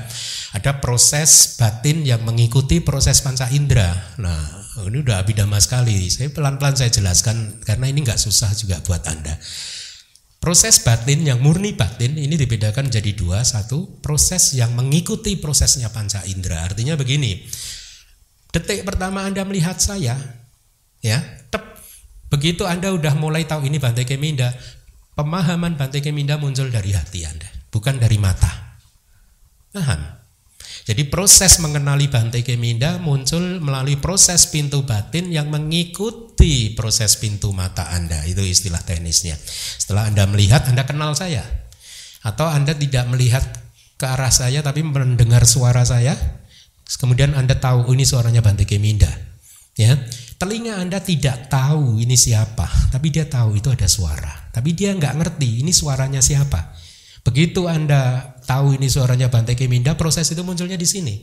Ada 0.54 0.78
proses 0.78 1.58
batin 1.58 2.06
yang 2.06 2.22
mengikuti 2.22 2.78
proses 2.78 3.18
panca 3.18 3.50
indera. 3.50 3.90
Nah, 4.22 4.61
ini 4.80 5.04
udah 5.04 5.20
abidama 5.20 5.60
sekali. 5.60 6.08
Saya 6.08 6.32
pelan-pelan 6.32 6.72
saya 6.72 6.88
jelaskan 6.88 7.60
karena 7.68 7.92
ini 7.92 8.00
nggak 8.00 8.16
susah 8.16 8.48
juga 8.56 8.80
buat 8.80 9.04
Anda. 9.04 9.36
Proses 10.42 10.82
batin 10.82 11.22
yang 11.22 11.38
murni 11.38 11.76
batin 11.76 12.18
ini 12.18 12.34
dibedakan 12.34 12.88
jadi 12.88 13.12
dua. 13.14 13.44
Satu, 13.44 14.00
proses 14.00 14.56
yang 14.56 14.72
mengikuti 14.74 15.38
prosesnya 15.38 15.92
panca 15.92 16.24
indera. 16.26 16.66
Artinya 16.66 16.98
begini, 16.98 17.46
detik 18.50 18.82
pertama 18.82 19.22
Anda 19.22 19.46
melihat 19.46 19.78
saya, 19.78 20.18
ya, 20.98 21.22
tep, 21.52 21.62
begitu 22.32 22.66
Anda 22.66 22.90
udah 22.90 23.14
mulai 23.14 23.46
tahu 23.46 23.70
ini 23.70 23.78
Bante 23.78 24.02
Keminda, 24.02 24.50
pemahaman 25.14 25.78
Bante 25.78 26.02
Keminda 26.02 26.40
muncul 26.40 26.74
dari 26.74 26.90
hati 26.90 27.22
Anda, 27.22 27.46
bukan 27.70 28.02
dari 28.02 28.18
mata. 28.18 28.80
Paham? 29.70 30.21
Jadi 30.82 31.06
proses 31.06 31.62
mengenali 31.62 32.10
Bante 32.10 32.42
Keminda 32.42 32.98
muncul 32.98 33.62
melalui 33.62 34.02
proses 34.02 34.50
pintu 34.50 34.82
batin 34.82 35.30
yang 35.30 35.46
mengikuti 35.46 36.74
proses 36.74 37.14
pintu 37.22 37.54
mata 37.54 37.94
Anda. 37.94 38.26
Itu 38.26 38.42
istilah 38.42 38.82
teknisnya. 38.82 39.38
Setelah 39.78 40.10
Anda 40.10 40.26
melihat, 40.26 40.66
Anda 40.66 40.82
kenal 40.82 41.14
saya. 41.14 41.46
Atau 42.26 42.50
Anda 42.50 42.74
tidak 42.74 43.06
melihat 43.10 43.42
ke 43.94 44.06
arah 44.10 44.34
saya 44.34 44.66
tapi 44.66 44.82
mendengar 44.82 45.46
suara 45.46 45.86
saya. 45.86 46.18
Kemudian 46.98 47.38
Anda 47.38 47.56
tahu 47.56 47.86
oh, 47.88 47.94
ini 47.94 48.02
suaranya 48.02 48.42
Bante 48.42 48.66
Keminda. 48.66 49.08
Ya, 49.72 49.96
telinga 50.36 50.76
Anda 50.76 51.00
tidak 51.00 51.48
tahu 51.48 51.96
ini 51.96 52.12
siapa, 52.12 52.68
tapi 52.92 53.08
dia 53.08 53.24
tahu 53.24 53.56
itu 53.56 53.72
ada 53.72 53.88
suara. 53.88 54.52
Tapi 54.52 54.76
dia 54.76 54.92
nggak 54.92 55.16
ngerti 55.16 55.64
ini 55.64 55.72
suaranya 55.72 56.20
siapa. 56.20 56.76
Begitu 57.24 57.64
Anda 57.70 58.31
tahu 58.44 58.76
ini 58.76 58.90
suaranya 58.90 59.30
Bante 59.30 59.54
Keminda, 59.54 59.94
proses 59.94 60.28
itu 60.30 60.42
munculnya 60.42 60.76
di 60.76 60.86
sini. 60.86 61.14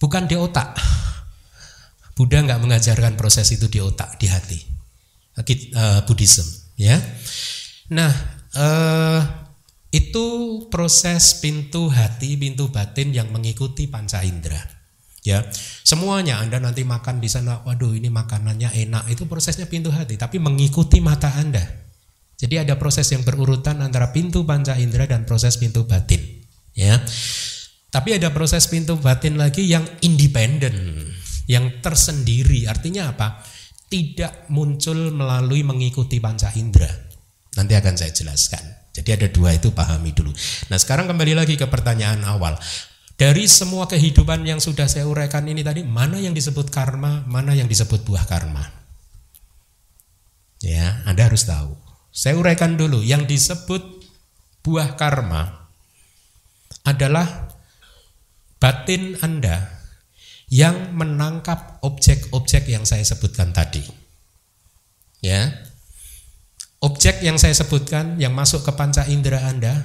Bukan 0.00 0.26
di 0.26 0.34
otak. 0.34 0.74
Buddha 2.12 2.44
nggak 2.44 2.60
mengajarkan 2.60 3.16
proses 3.16 3.48
itu 3.52 3.72
di 3.72 3.80
otak, 3.80 4.20
di 4.20 4.26
hati. 4.28 4.58
Uh, 5.72 6.04
Buddhism, 6.04 6.44
ya. 6.76 7.00
Nah, 7.88 8.12
uh, 8.52 9.20
itu 9.92 10.26
proses 10.68 11.40
pintu 11.40 11.88
hati, 11.88 12.36
pintu 12.36 12.68
batin 12.68 13.16
yang 13.16 13.32
mengikuti 13.32 13.88
panca 13.88 14.20
indera. 14.20 14.60
Ya, 15.22 15.46
semuanya 15.86 16.42
Anda 16.42 16.58
nanti 16.58 16.82
makan 16.82 17.22
di 17.22 17.30
sana, 17.30 17.62
waduh 17.62 17.94
ini 17.94 18.10
makanannya 18.10 18.74
enak, 18.74 19.06
itu 19.08 19.24
prosesnya 19.30 19.70
pintu 19.70 19.94
hati, 19.94 20.18
tapi 20.18 20.42
mengikuti 20.42 20.98
mata 20.98 21.30
Anda. 21.32 21.62
Jadi 22.42 22.58
ada 22.58 22.74
proses 22.74 23.06
yang 23.14 23.22
berurutan 23.22 23.78
antara 23.78 24.10
pintu 24.10 24.42
panca 24.42 24.74
indera 24.74 25.06
dan 25.06 25.22
proses 25.22 25.54
pintu 25.62 25.86
batin, 25.86 26.18
ya. 26.74 26.98
Tapi 27.92 28.18
ada 28.18 28.34
proses 28.34 28.66
pintu 28.66 28.98
batin 28.98 29.38
lagi 29.38 29.62
yang 29.62 29.86
independen, 30.02 31.06
yang 31.46 31.78
tersendiri. 31.78 32.66
Artinya 32.66 33.14
apa? 33.14 33.46
Tidak 33.86 34.50
muncul 34.50 35.14
melalui 35.14 35.62
mengikuti 35.62 36.18
panca 36.18 36.50
indera. 36.58 36.90
Nanti 37.54 37.78
akan 37.78 37.94
saya 37.94 38.10
jelaskan. 38.10 38.64
Jadi 38.90 39.22
ada 39.22 39.28
dua 39.30 39.54
itu 39.54 39.70
pahami 39.70 40.10
dulu. 40.10 40.34
Nah 40.66 40.82
sekarang 40.82 41.06
kembali 41.06 41.38
lagi 41.38 41.54
ke 41.54 41.70
pertanyaan 41.70 42.26
awal. 42.26 42.58
Dari 43.14 43.46
semua 43.46 43.86
kehidupan 43.86 44.42
yang 44.42 44.58
sudah 44.58 44.90
saya 44.90 45.06
uraikan 45.06 45.46
ini 45.46 45.62
tadi, 45.62 45.86
mana 45.86 46.18
yang 46.18 46.34
disebut 46.34 46.74
karma, 46.74 47.22
mana 47.30 47.54
yang 47.54 47.70
disebut 47.70 48.02
buah 48.02 48.26
karma? 48.26 48.66
Ya, 50.58 51.04
Anda 51.06 51.30
harus 51.30 51.46
tahu. 51.46 51.91
Saya 52.12 52.36
uraikan 52.36 52.76
dulu, 52.76 53.00
yang 53.00 53.24
disebut 53.24 53.80
buah 54.60 55.00
karma 55.00 55.64
adalah 56.84 57.48
batin 58.60 59.16
Anda 59.24 59.64
yang 60.52 60.92
menangkap 60.92 61.80
objek-objek 61.80 62.68
yang 62.68 62.84
saya 62.84 63.00
sebutkan 63.00 63.56
tadi. 63.56 63.80
Ya. 65.24 65.56
Objek 66.84 67.24
yang 67.24 67.40
saya 67.40 67.56
sebutkan 67.56 68.20
yang 68.20 68.36
masuk 68.36 68.60
ke 68.60 68.76
panca 68.76 69.08
indera 69.08 69.48
Anda 69.48 69.80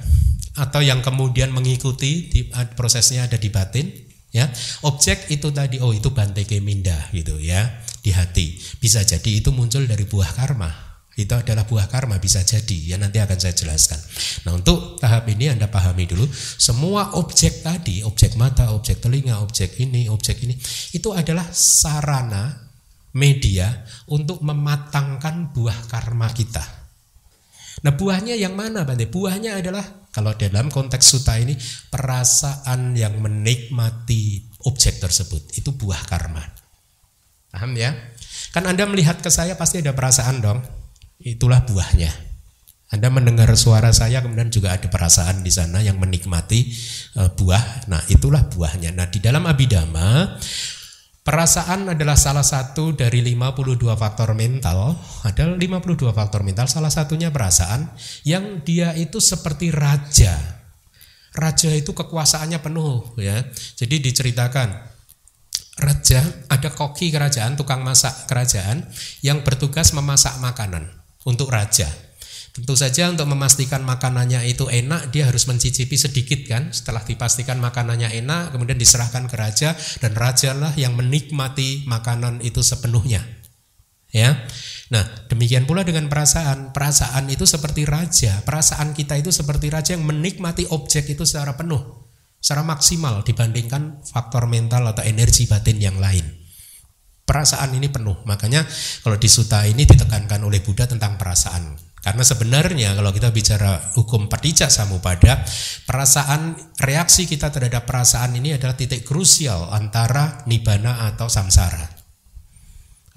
atau 0.52 0.84
yang 0.84 1.00
kemudian 1.00 1.48
mengikuti 1.48 2.28
di, 2.28 2.52
prosesnya 2.76 3.24
ada 3.24 3.40
di 3.40 3.48
batin, 3.48 3.88
ya. 4.36 4.52
Objek 4.84 5.32
itu 5.32 5.48
tadi 5.48 5.80
oh 5.80 5.96
itu 5.96 6.12
bante 6.12 6.44
keminda 6.44 7.08
gitu 7.16 7.40
ya 7.40 7.80
di 8.04 8.12
hati. 8.12 8.60
Bisa 8.76 9.00
jadi 9.00 9.40
itu 9.40 9.48
muncul 9.48 9.88
dari 9.88 10.04
buah 10.04 10.36
karma 10.36 10.87
itu 11.18 11.34
adalah 11.34 11.66
buah 11.66 11.90
karma 11.90 12.22
bisa 12.22 12.46
jadi 12.46 12.94
ya 12.94 12.96
nanti 12.96 13.18
akan 13.18 13.34
saya 13.34 13.50
jelaskan. 13.50 13.98
Nah 14.46 14.54
untuk 14.54 15.02
tahap 15.02 15.26
ini 15.26 15.50
anda 15.50 15.66
pahami 15.66 16.06
dulu 16.06 16.22
semua 16.34 17.18
objek 17.18 17.66
tadi 17.66 18.06
objek 18.06 18.38
mata, 18.38 18.70
objek 18.70 19.02
telinga, 19.02 19.42
objek 19.42 19.82
ini, 19.82 20.06
objek 20.06 20.46
ini 20.46 20.54
itu 20.94 21.10
adalah 21.10 21.42
sarana 21.50 22.70
media 23.18 23.82
untuk 24.14 24.46
mematangkan 24.46 25.50
buah 25.50 25.90
karma 25.90 26.30
kita. 26.30 26.62
Nah 27.82 27.92
buahnya 27.98 28.38
yang 28.38 28.54
mana 28.54 28.86
Bante? 28.86 29.10
Buahnya 29.10 29.58
adalah 29.58 30.06
kalau 30.14 30.38
dalam 30.38 30.70
konteks 30.70 31.18
suta 31.18 31.34
ini 31.34 31.58
perasaan 31.90 32.94
yang 32.94 33.18
menikmati 33.18 34.46
objek 34.70 35.02
tersebut 35.02 35.58
itu 35.58 35.74
buah 35.74 36.02
karma. 36.06 36.46
Paham 37.50 37.74
ya? 37.74 37.90
Kan 38.54 38.70
Anda 38.70 38.86
melihat 38.86 39.18
ke 39.18 39.30
saya 39.34 39.58
pasti 39.58 39.82
ada 39.82 39.94
perasaan 39.98 40.38
dong 40.38 40.77
itulah 41.22 41.66
buahnya. 41.66 42.28
Anda 42.88 43.12
mendengar 43.12 43.52
suara 43.52 43.92
saya 43.92 44.24
kemudian 44.24 44.48
juga 44.48 44.72
ada 44.72 44.88
perasaan 44.88 45.44
di 45.44 45.52
sana 45.52 45.84
yang 45.84 46.00
menikmati 46.00 46.72
e, 47.12 47.20
buah. 47.36 47.84
Nah, 47.92 48.00
itulah 48.08 48.48
buahnya. 48.48 48.96
Nah, 48.96 49.12
di 49.12 49.20
dalam 49.20 49.44
abidama 49.44 50.40
perasaan 51.20 51.92
adalah 51.92 52.16
salah 52.16 52.46
satu 52.46 52.96
dari 52.96 53.20
52 53.20 53.92
faktor 53.92 54.32
mental. 54.32 54.96
Ada 55.20 55.52
52 55.52 56.16
faktor 56.16 56.40
mental, 56.40 56.64
salah 56.64 56.88
satunya 56.88 57.28
perasaan 57.28 57.92
yang 58.24 58.64
dia 58.64 58.96
itu 58.96 59.20
seperti 59.20 59.68
raja. 59.68 60.56
raja 61.38 61.70
itu 61.70 61.92
kekuasaannya 61.92 62.58
penuh 62.58 63.14
ya. 63.20 63.36
Jadi 63.52 64.00
diceritakan 64.00 64.74
raja 65.78 66.24
ada 66.50 66.72
koki 66.72 67.12
kerajaan, 67.12 67.54
tukang 67.54 67.84
masak 67.84 68.26
kerajaan 68.26 68.82
yang 69.22 69.44
bertugas 69.46 69.94
memasak 69.94 70.34
makanan 70.42 70.97
untuk 71.24 71.50
raja. 71.50 71.88
Tentu 72.58 72.74
saja 72.74 73.06
untuk 73.06 73.30
memastikan 73.30 73.86
makanannya 73.86 74.42
itu 74.50 74.66
enak 74.66 75.14
dia 75.14 75.30
harus 75.30 75.46
mencicipi 75.46 75.94
sedikit 75.94 76.42
kan. 76.42 76.74
Setelah 76.74 77.06
dipastikan 77.06 77.62
makanannya 77.62 78.10
enak 78.18 78.50
kemudian 78.50 78.74
diserahkan 78.74 79.30
ke 79.30 79.38
raja 79.38 79.78
dan 80.02 80.18
rajalah 80.18 80.74
yang 80.74 80.98
menikmati 80.98 81.86
makanan 81.86 82.42
itu 82.42 82.58
sepenuhnya. 82.58 83.22
Ya. 84.10 84.48
Nah, 84.90 85.04
demikian 85.30 85.70
pula 85.70 85.86
dengan 85.86 86.10
perasaan. 86.10 86.74
Perasaan 86.74 87.30
itu 87.30 87.46
seperti 87.46 87.86
raja. 87.86 88.42
Perasaan 88.42 88.90
kita 88.90 89.14
itu 89.20 89.30
seperti 89.30 89.70
raja 89.70 89.94
yang 89.94 90.02
menikmati 90.02 90.66
objek 90.74 91.06
itu 91.12 91.22
secara 91.28 91.54
penuh, 91.54 91.78
secara 92.42 92.66
maksimal 92.66 93.22
dibandingkan 93.22 94.02
faktor 94.02 94.50
mental 94.50 94.82
atau 94.88 95.06
energi 95.06 95.46
batin 95.46 95.78
yang 95.78 96.00
lain. 96.00 96.47
Perasaan 97.28 97.76
ini 97.76 97.92
penuh. 97.92 98.24
Makanya 98.24 98.64
kalau 99.04 99.20
di 99.20 99.28
suta 99.28 99.68
ini 99.68 99.84
ditekankan 99.84 100.40
oleh 100.40 100.64
Buddha 100.64 100.88
tentang 100.88 101.20
perasaan. 101.20 101.76
Karena 102.00 102.24
sebenarnya 102.24 102.96
kalau 102.96 103.12
kita 103.12 103.28
bicara 103.28 103.92
hukum 103.92 104.32
patijak 104.32 104.72
samupada, 104.72 105.44
perasaan 105.84 106.56
reaksi 106.80 107.28
kita 107.28 107.52
terhadap 107.52 107.84
perasaan 107.84 108.32
ini 108.32 108.56
adalah 108.56 108.72
titik 108.72 109.04
krusial 109.04 109.68
antara 109.68 110.40
nibana 110.48 111.04
atau 111.12 111.28
samsara. 111.28 111.98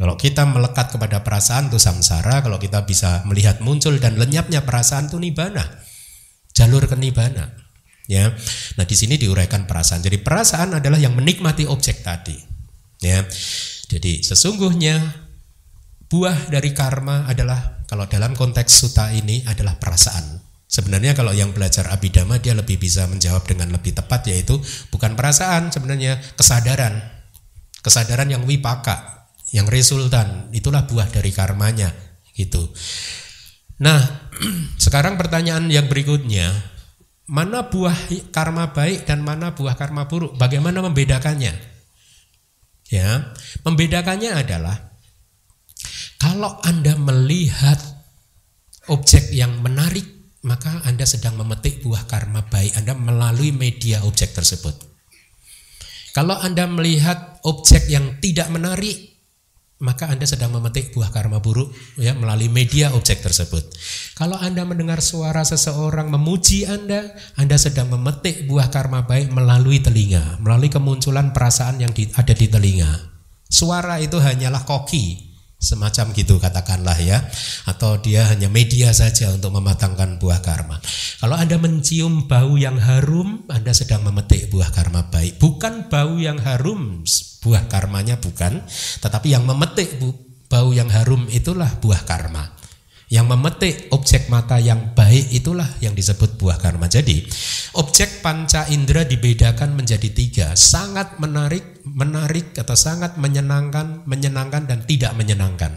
Kalau 0.01 0.17
kita 0.17 0.49
melekat 0.49 0.97
kepada 0.97 1.21
perasaan 1.21 1.69
itu 1.69 1.77
samsara, 1.77 2.41
kalau 2.41 2.57
kita 2.57 2.83
bisa 2.89 3.21
melihat 3.29 3.61
muncul 3.61 3.95
dan 4.01 4.17
lenyapnya 4.17 4.65
perasaan 4.65 5.13
itu 5.13 5.21
nibana. 5.21 5.61
Jalur 6.57 6.89
ke 6.89 6.97
nibana. 6.97 7.53
Ya. 8.09 8.33
Nah, 8.81 8.85
di 8.89 8.95
sini 8.97 9.21
diuraikan 9.21 9.69
perasaan. 9.69 10.01
Jadi 10.01 10.17
perasaan 10.19 10.81
adalah 10.81 10.97
yang 10.97 11.13
menikmati 11.13 11.69
objek 11.69 12.01
tadi. 12.01 12.33
Ya. 12.97 13.23
Jadi 13.91 14.23
sesungguhnya 14.23 15.03
buah 16.07 16.47
dari 16.47 16.71
karma 16.71 17.27
adalah 17.27 17.83
kalau 17.91 18.07
dalam 18.07 18.31
konteks 18.31 18.71
suta 18.71 19.11
ini 19.11 19.43
adalah 19.43 19.75
perasaan. 19.75 20.39
Sebenarnya 20.71 21.11
kalau 21.11 21.35
yang 21.35 21.51
belajar 21.51 21.91
abidama 21.91 22.39
dia 22.39 22.55
lebih 22.55 22.79
bisa 22.79 23.03
menjawab 23.11 23.43
dengan 23.43 23.75
lebih 23.75 23.91
tepat 23.91 24.31
yaitu 24.31 24.55
bukan 24.87 25.19
perasaan 25.19 25.75
sebenarnya 25.75 26.23
kesadaran. 26.39 27.03
Kesadaran 27.83 28.31
yang 28.31 28.47
wipaka, 28.47 29.27
yang 29.51 29.67
resultan, 29.67 30.47
itulah 30.55 30.87
buah 30.87 31.11
dari 31.11 31.35
karmanya 31.35 31.91
gitu. 32.31 32.71
Nah, 33.83 33.99
sekarang 34.85 35.19
pertanyaan 35.19 35.67
yang 35.67 35.91
berikutnya, 35.91 36.55
mana 37.27 37.67
buah 37.67 37.97
karma 38.31 38.71
baik 38.71 39.03
dan 39.03 39.19
mana 39.27 39.51
buah 39.51 39.75
karma 39.75 40.07
buruk? 40.07 40.39
Bagaimana 40.39 40.79
membedakannya? 40.79 41.51
Ya, 42.91 43.31
membedakannya 43.63 44.35
adalah 44.35 44.91
kalau 46.19 46.59
Anda 46.61 46.99
melihat 46.99 47.79
objek 48.91 49.31
yang 49.31 49.63
menarik, 49.63 50.05
maka 50.43 50.83
Anda 50.83 51.07
sedang 51.07 51.39
memetik 51.39 51.81
buah 51.81 52.05
karma 52.05 52.45
baik 52.51 52.77
Anda 52.77 52.93
melalui 52.93 53.55
media 53.55 54.03
objek 54.03 54.35
tersebut. 54.35 54.75
Kalau 56.11 56.35
Anda 56.35 56.67
melihat 56.67 57.39
objek 57.47 57.87
yang 57.87 58.19
tidak 58.19 58.51
menarik, 58.51 59.10
maka 59.81 60.13
Anda 60.13 60.29
sedang 60.29 60.53
memetik 60.53 60.93
buah 60.93 61.09
karma 61.09 61.41
buruk 61.41 61.73
ya 61.97 62.13
melalui 62.13 62.53
media 62.53 62.93
objek 62.93 63.25
tersebut. 63.25 63.65
Kalau 64.13 64.37
Anda 64.37 64.61
mendengar 64.61 65.01
suara 65.01 65.41
seseorang 65.41 66.13
memuji 66.13 66.69
Anda, 66.69 67.17
Anda 67.33 67.57
sedang 67.57 67.89
memetik 67.89 68.45
buah 68.45 68.69
karma 68.69 69.09
baik 69.09 69.33
melalui 69.33 69.81
telinga, 69.81 70.37
melalui 70.37 70.69
kemunculan 70.69 71.33
perasaan 71.33 71.81
yang 71.81 71.89
di, 71.91 72.05
ada 72.13 72.33
di 72.37 72.45
telinga. 72.45 73.09
Suara 73.49 73.97
itu 73.97 74.21
hanyalah 74.21 74.63
koki, 74.63 75.30
semacam 75.61 76.11
gitu 76.17 76.41
katakanlah 76.41 76.97
ya. 76.97 77.21
Atau 77.69 78.01
dia 78.01 78.25
hanya 78.27 78.49
media 78.49 78.91
saja 78.91 79.29
untuk 79.31 79.53
mematangkan 79.55 80.17
buah 80.17 80.41
karma. 80.41 80.81
Kalau 81.21 81.37
Anda 81.37 81.61
mencium 81.61 82.25
bau 82.25 82.57
yang 82.57 82.81
harum 82.81 83.45
Anda 83.47 83.71
sedang 83.71 84.01
memetik 84.03 84.49
buah 84.49 84.73
karma 84.73 85.07
baik. 85.07 85.37
Bukan 85.37 85.87
bau 85.87 86.17
yang 86.17 86.41
harum 86.41 87.05
buah 87.45 87.69
karmanya 87.69 88.17
bukan. 88.17 88.65
Tetapi 88.99 89.37
yang 89.37 89.45
memetik 89.45 90.01
bau 90.51 90.75
yang 90.75 90.91
harum 90.91 91.29
itulah 91.31 91.69
buah 91.79 92.03
karma 92.03 92.60
yang 93.11 93.27
memetik 93.27 93.91
objek 93.91 94.31
mata 94.31 94.55
yang 94.55 94.95
baik 94.95 95.35
itulah 95.35 95.67
yang 95.83 95.91
disebut 95.91 96.39
buah 96.39 96.55
karma. 96.55 96.87
Jadi 96.87 97.27
objek 97.75 98.23
panca 98.23 98.63
indera 98.71 99.03
dibedakan 99.03 99.75
menjadi 99.75 100.07
tiga. 100.15 100.47
Sangat 100.55 101.19
menarik, 101.19 101.83
menarik 101.83 102.55
atau 102.55 102.71
sangat 102.71 103.19
menyenangkan, 103.19 104.07
menyenangkan 104.07 104.63
dan 104.63 104.87
tidak 104.87 105.11
menyenangkan. 105.19 105.75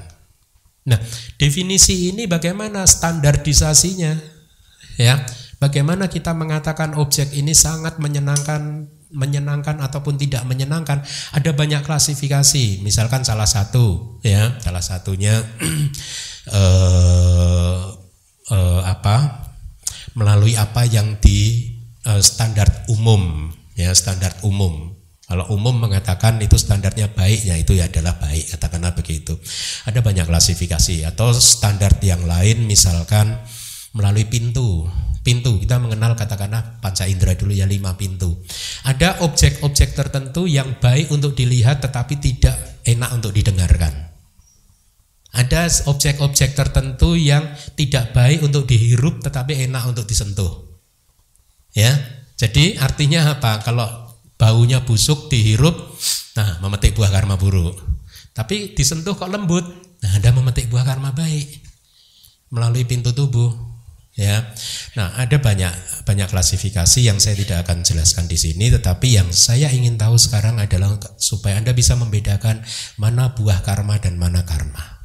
Nah 0.86 1.00
definisi 1.34 2.14
ini 2.14 2.30
bagaimana 2.30 2.86
standarisasinya? 2.86 4.14
Ya, 4.94 5.26
bagaimana 5.58 6.06
kita 6.06 6.38
mengatakan 6.38 6.94
objek 6.94 7.34
ini 7.34 7.50
sangat 7.50 7.98
menyenangkan, 7.98 8.86
menyenangkan 9.14 9.78
ataupun 9.78 10.18
tidak 10.18 10.42
menyenangkan? 10.44 11.00
Ada 11.32 11.54
banyak 11.54 11.86
klasifikasi. 11.86 12.82
Misalkan 12.82 13.22
salah 13.22 13.46
satu, 13.46 14.18
ya, 14.26 14.58
salah 14.58 14.82
satunya 14.82 15.38
eh, 16.58 17.82
eh, 18.50 18.80
apa 18.84 19.16
melalui 20.14 20.54
apa 20.54 20.84
yang 20.84 21.16
di 21.18 21.70
eh, 22.04 22.22
standar 22.22 22.86
umum 22.92 23.50
ya 23.74 23.90
standar 23.96 24.38
umum 24.46 24.94
kalau 25.24 25.50
umum 25.56 25.74
mengatakan 25.74 26.38
itu 26.38 26.54
standarnya 26.54 27.10
baik 27.10 27.42
ya 27.42 27.56
itu 27.58 27.74
ya 27.74 27.90
adalah 27.90 28.14
baik 28.20 28.54
katakanlah 28.54 28.94
begitu 28.94 29.34
ada 29.88 29.98
banyak 29.98 30.28
klasifikasi 30.28 31.08
atau 31.10 31.34
standar 31.34 31.98
yang 32.04 32.22
lain 32.28 32.68
misalkan 32.70 33.34
melalui 33.96 34.26
pintu 34.30 34.86
pintu 35.24 35.56
kita 35.56 35.80
mengenal 35.80 36.12
katakanlah 36.14 36.78
panca 36.84 37.08
indera 37.08 37.32
dulu 37.34 37.56
ya 37.56 37.64
lima 37.64 37.96
pintu 37.96 38.44
ada 38.84 39.24
objek-objek 39.24 39.96
tertentu 39.96 40.44
yang 40.44 40.76
baik 40.78 41.08
untuk 41.08 41.32
dilihat 41.32 41.80
tetapi 41.80 42.20
tidak 42.20 42.84
enak 42.84 43.10
untuk 43.16 43.32
didengarkan 43.32 44.14
ada 45.34 45.66
objek-objek 45.90 46.54
tertentu 46.54 47.18
yang 47.18 47.42
tidak 47.74 48.14
baik 48.14 48.46
untuk 48.46 48.70
dihirup 48.70 49.18
tetapi 49.18 49.66
enak 49.66 49.82
untuk 49.90 50.06
disentuh. 50.06 50.78
Ya. 51.74 51.90
Jadi 52.38 52.78
artinya 52.78 53.34
apa? 53.34 53.58
Kalau 53.66 53.86
baunya 54.38 54.86
busuk 54.86 55.26
dihirup, 55.26 55.74
nah 56.38 56.62
memetik 56.62 56.94
buah 56.94 57.10
karma 57.10 57.34
buruk. 57.34 57.74
Tapi 58.30 58.78
disentuh 58.78 59.18
kok 59.18 59.30
lembut, 59.30 59.62
nah 60.02 60.18
Anda 60.18 60.30
memetik 60.30 60.70
buah 60.70 60.86
karma 60.86 61.10
baik 61.10 61.62
melalui 62.54 62.86
pintu 62.86 63.10
tubuh. 63.10 63.73
Ya. 64.14 64.54
Nah, 64.94 65.10
ada 65.18 65.42
banyak 65.42 66.06
banyak 66.06 66.30
klasifikasi 66.30 67.02
yang 67.02 67.18
saya 67.18 67.34
tidak 67.34 67.66
akan 67.66 67.82
jelaskan 67.82 68.30
di 68.30 68.38
sini, 68.38 68.70
tetapi 68.70 69.18
yang 69.18 69.34
saya 69.34 69.66
ingin 69.74 69.98
tahu 69.98 70.14
sekarang 70.14 70.62
adalah 70.62 70.94
supaya 71.18 71.58
Anda 71.58 71.74
bisa 71.74 71.98
membedakan 71.98 72.62
mana 72.94 73.34
buah 73.34 73.66
karma 73.66 73.98
dan 73.98 74.14
mana 74.14 74.46
karma. 74.46 75.02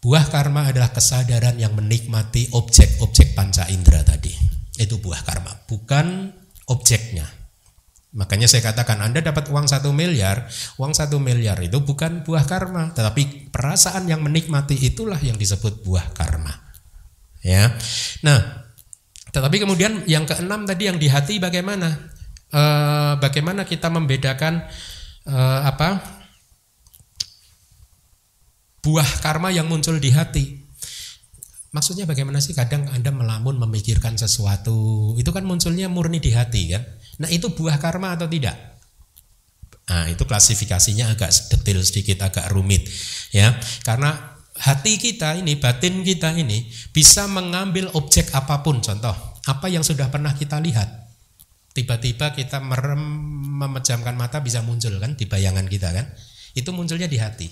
Buah 0.00 0.30
karma 0.32 0.72
adalah 0.72 0.88
kesadaran 0.94 1.60
yang 1.60 1.76
menikmati 1.76 2.48
objek-objek 2.56 3.36
panca 3.36 3.68
indera 3.68 4.00
tadi. 4.00 4.32
Itu 4.80 5.02
buah 5.02 5.26
karma, 5.26 5.68
bukan 5.68 6.32
objeknya. 6.70 7.28
Makanya 8.16 8.48
saya 8.48 8.64
katakan 8.72 9.04
Anda 9.04 9.20
dapat 9.20 9.52
uang 9.52 9.68
satu 9.68 9.92
miliar, 9.92 10.48
uang 10.80 10.96
satu 10.96 11.20
miliar 11.20 11.60
itu 11.60 11.84
bukan 11.84 12.24
buah 12.24 12.48
karma, 12.48 12.88
tetapi 12.96 13.52
perasaan 13.52 14.08
yang 14.08 14.24
menikmati 14.24 14.80
itulah 14.80 15.20
yang 15.20 15.36
disebut 15.36 15.84
buah 15.84 16.16
karma. 16.16 16.67
Ya, 17.38 17.70
nah, 18.26 18.66
tetapi 19.30 19.62
kemudian 19.62 20.02
yang 20.10 20.26
keenam 20.26 20.66
tadi 20.66 20.90
yang 20.90 20.98
di 20.98 21.06
hati 21.06 21.38
bagaimana? 21.38 22.10
E, 22.50 22.62
bagaimana 23.22 23.62
kita 23.62 23.86
membedakan 23.92 24.66
e, 25.22 25.36
apa? 25.62 26.18
buah 28.88 29.20
karma 29.20 29.52
yang 29.52 29.66
muncul 29.68 29.98
di 29.98 30.08
hati. 30.14 30.64
Maksudnya 31.68 32.08
bagaimana 32.08 32.40
sih 32.40 32.56
kadang 32.56 32.88
Anda 32.88 33.12
melamun 33.12 33.60
memikirkan 33.60 34.16
sesuatu, 34.16 35.12
itu 35.20 35.28
kan 35.28 35.44
munculnya 35.44 35.92
murni 35.92 36.16
di 36.16 36.32
hati 36.32 36.72
kan. 36.72 36.82
Nah, 37.20 37.28
itu 37.28 37.52
buah 37.52 37.76
karma 37.76 38.16
atau 38.16 38.24
tidak? 38.24 38.56
Nah, 39.88 40.08
itu 40.08 40.24
klasifikasinya 40.24 41.12
agak 41.12 41.28
detail 41.52 41.80
sedikit, 41.84 42.24
agak 42.24 42.48
rumit 42.52 42.88
ya. 43.32 43.52
Karena 43.84 44.27
hati 44.58 44.98
kita 44.98 45.38
ini, 45.38 45.56
batin 45.56 46.02
kita 46.02 46.34
ini 46.34 46.66
bisa 46.90 47.26
mengambil 47.30 47.90
objek 47.94 48.34
apa 48.34 48.60
pun, 48.66 48.82
contoh, 48.82 49.14
apa 49.46 49.66
yang 49.70 49.86
sudah 49.86 50.10
pernah 50.10 50.34
kita 50.34 50.58
lihat. 50.58 51.08
Tiba-tiba 51.72 52.34
kita 52.34 52.58
merem 52.58 52.98
memejamkan 53.62 54.18
mata 54.18 54.42
bisa 54.42 54.66
muncul 54.66 54.98
kan 54.98 55.14
di 55.14 55.30
bayangan 55.30 55.66
kita 55.70 55.94
kan. 55.94 56.10
Itu 56.58 56.74
munculnya 56.74 57.06
di 57.06 57.22
hati. 57.22 57.48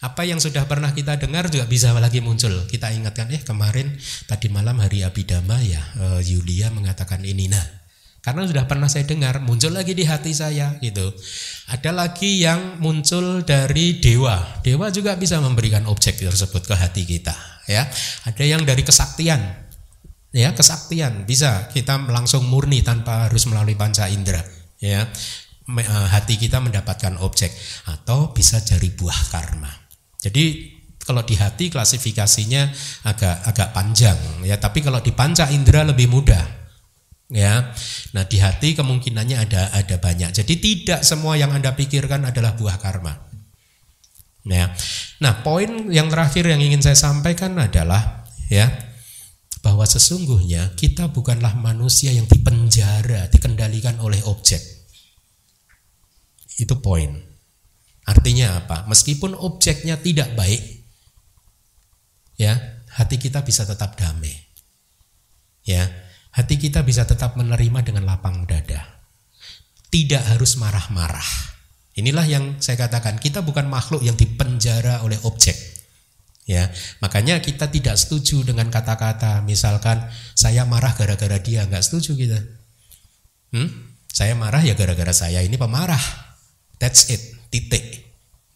Apa 0.00 0.24
yang 0.24 0.40
sudah 0.40 0.64
pernah 0.64 0.96
kita 0.96 1.20
dengar 1.20 1.52
juga 1.52 1.68
bisa 1.68 1.92
lagi 1.92 2.24
muncul. 2.24 2.64
Kita 2.64 2.88
ingatkan, 2.88 3.28
eh 3.36 3.44
kemarin 3.44 4.00
tadi 4.24 4.48
malam 4.48 4.80
hari 4.80 5.04
Abidama 5.04 5.60
ya, 5.60 5.84
uh, 6.00 6.20
Yulia 6.24 6.72
mengatakan 6.72 7.20
ini. 7.20 7.52
Nah, 7.52 7.79
Karena 8.20 8.44
sudah 8.44 8.68
pernah 8.68 8.84
saya 8.84 9.08
dengar 9.08 9.40
muncul 9.40 9.72
lagi 9.72 9.96
di 9.96 10.04
hati 10.04 10.36
saya 10.36 10.76
gitu. 10.84 11.08
Ada 11.72 11.88
lagi 11.88 12.44
yang 12.44 12.76
muncul 12.76 13.40
dari 13.48 13.96
dewa. 13.96 14.60
Dewa 14.60 14.92
juga 14.92 15.16
bisa 15.16 15.40
memberikan 15.40 15.88
objek 15.88 16.20
tersebut 16.20 16.68
ke 16.68 16.74
hati 16.76 17.08
kita, 17.08 17.32
ya. 17.64 17.88
Ada 18.28 18.44
yang 18.44 18.68
dari 18.68 18.84
kesaktian. 18.84 19.72
Ya, 20.30 20.52
kesaktian 20.52 21.24
bisa 21.26 21.72
kita 21.72 21.96
langsung 22.06 22.46
murni 22.46 22.84
tanpa 22.84 23.26
harus 23.26 23.48
melalui 23.48 23.74
panca 23.74 24.04
indera, 24.04 24.44
ya. 24.76 25.08
Eh, 25.64 26.06
hati 26.12 26.36
kita 26.36 26.60
mendapatkan 26.60 27.16
objek 27.24 27.48
atau 27.88 28.36
bisa 28.36 28.60
dari 28.60 28.92
buah 28.92 29.20
karma. 29.32 29.72
Jadi 30.20 30.76
kalau 31.00 31.24
di 31.24 31.40
hati 31.40 31.72
klasifikasinya 31.72 32.68
agak 33.08 33.48
agak 33.48 33.68
panjang 33.72 34.18
ya, 34.44 34.60
tapi 34.60 34.84
kalau 34.84 35.00
di 35.00 35.16
panca 35.16 35.48
indera 35.48 35.88
lebih 35.88 36.10
mudah 36.12 36.59
ya. 37.30 37.72
Nah, 38.12 38.24
di 38.26 38.36
hati 38.42 38.74
kemungkinannya 38.76 39.36
ada 39.38 39.70
ada 39.72 39.96
banyak. 39.96 40.34
Jadi 40.34 40.54
tidak 40.58 41.00
semua 41.06 41.38
yang 41.38 41.54
Anda 41.54 41.72
pikirkan 41.72 42.26
adalah 42.26 42.58
buah 42.58 42.76
karma. 42.82 43.16
Ya. 44.44 44.74
Nah, 45.22 45.40
poin 45.46 45.88
yang 45.88 46.10
terakhir 46.10 46.50
yang 46.50 46.60
ingin 46.60 46.82
saya 46.82 46.98
sampaikan 46.98 47.54
adalah 47.56 48.26
ya 48.50 48.66
bahwa 49.60 49.84
sesungguhnya 49.84 50.74
kita 50.74 51.12
bukanlah 51.12 51.54
manusia 51.56 52.10
yang 52.10 52.26
dipenjara, 52.26 53.30
dikendalikan 53.30 54.00
oleh 54.02 54.20
objek. 54.26 54.60
Itu 56.58 56.80
poin. 56.80 57.16
Artinya 58.08 58.64
apa? 58.64 58.88
Meskipun 58.88 59.36
objeknya 59.36 60.00
tidak 60.00 60.32
baik, 60.34 60.60
ya, 62.40 62.56
hati 62.96 63.20
kita 63.20 63.44
bisa 63.44 63.68
tetap 63.68 63.94
damai. 63.94 64.32
Ya, 65.62 65.86
hati 66.30 66.54
kita 66.58 66.86
bisa 66.86 67.06
tetap 67.06 67.34
menerima 67.34 67.82
dengan 67.82 68.06
lapang 68.06 68.46
dada. 68.46 69.02
Tidak 69.90 70.22
harus 70.34 70.54
marah-marah. 70.58 71.50
Inilah 71.98 72.26
yang 72.26 72.44
saya 72.62 72.78
katakan, 72.78 73.18
kita 73.18 73.42
bukan 73.42 73.66
makhluk 73.66 74.06
yang 74.06 74.14
dipenjara 74.14 75.02
oleh 75.02 75.18
objek. 75.26 75.58
Ya, 76.46 76.66
makanya 76.98 77.38
kita 77.38 77.70
tidak 77.70 77.94
setuju 77.94 78.42
dengan 78.42 78.74
kata-kata 78.74 79.38
misalkan 79.46 80.02
saya 80.34 80.66
marah 80.66 80.90
gara-gara 80.98 81.38
dia, 81.38 81.62
nggak 81.62 81.84
setuju 81.84 82.18
kita. 82.18 82.38
Hmm? 83.54 83.70
Saya 84.10 84.34
marah 84.34 84.58
ya 84.66 84.74
gara-gara 84.74 85.14
saya 85.14 85.46
ini 85.46 85.54
pemarah. 85.54 86.00
That's 86.82 87.06
it, 87.06 87.22
titik. 87.54 88.02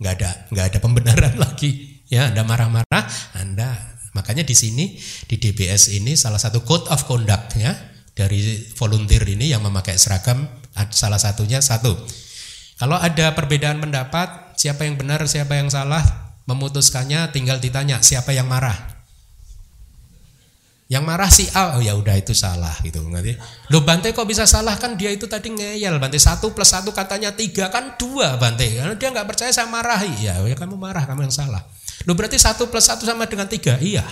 Nggak 0.03 0.13
ada 0.19 0.31
nggak 0.51 0.67
ada 0.75 0.79
pembenaran 0.83 1.35
lagi. 1.45 2.03
Ya, 2.11 2.35
Anda 2.35 2.43
marah-marah, 2.43 3.05
Anda 3.39 3.94
Makanya 4.15 4.47
di 4.47 4.55
sini 4.55 4.95
di 5.27 5.37
DBS 5.37 5.91
ini 5.91 6.15
salah 6.15 6.39
satu 6.39 6.63
code 6.63 6.87
of 6.89 7.03
conduct 7.05 7.59
ya 7.59 7.75
dari 8.15 8.41
volunteer 8.79 9.27
ini 9.27 9.51
yang 9.51 9.61
memakai 9.67 9.99
seragam 9.99 10.47
salah 10.95 11.19
satunya 11.19 11.59
satu. 11.59 11.95
Kalau 12.79 12.99
ada 12.99 13.35
perbedaan 13.35 13.79
pendapat, 13.79 14.59
siapa 14.59 14.87
yang 14.87 14.99
benar, 14.99 15.23
siapa 15.27 15.55
yang 15.59 15.71
salah, 15.71 16.03
memutuskannya 16.47 17.31
tinggal 17.31 17.63
ditanya 17.63 18.03
siapa 18.03 18.35
yang 18.35 18.51
marah. 18.51 18.95
Yang 20.85 21.05
marah 21.09 21.31
si 21.33 21.49
A, 21.57 21.75
oh 21.75 21.83
ya 21.83 21.97
udah 21.97 22.13
itu 22.15 22.37
salah 22.37 22.77
gitu 22.85 23.01
nanti. 23.09 23.35
Lo 23.73 23.83
Bante 23.83 24.13
kok 24.13 24.29
bisa 24.29 24.45
salah 24.45 24.77
kan 24.77 25.01
dia 25.01 25.09
itu 25.11 25.25
tadi 25.25 25.49
ngeyel 25.49 25.97
Bante 25.97 26.21
satu 26.21 26.53
plus 26.53 26.71
satu 26.71 26.93
katanya 26.93 27.33
tiga 27.33 27.73
kan 27.73 27.97
dua 27.97 28.37
Bante 28.37 28.69
karena 28.69 28.95
dia 28.95 29.09
nggak 29.09 29.27
percaya 29.27 29.51
saya 29.51 29.67
marahi 29.67 30.13
ya, 30.23 30.45
ya 30.45 30.55
kamu 30.55 30.77
marah 30.77 31.09
kamu 31.09 31.25
yang 31.27 31.35
salah. 31.35 31.65
Lu 32.05 32.13
berarti 32.13 32.37
satu 32.37 32.69
plus 32.69 32.85
satu 32.85 33.09
sama 33.09 33.25
dengan 33.25 33.49
tiga? 33.49 33.81
Iya. 33.81 34.05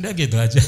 Udah 0.00 0.12
gitu 0.16 0.36
aja. 0.40 0.62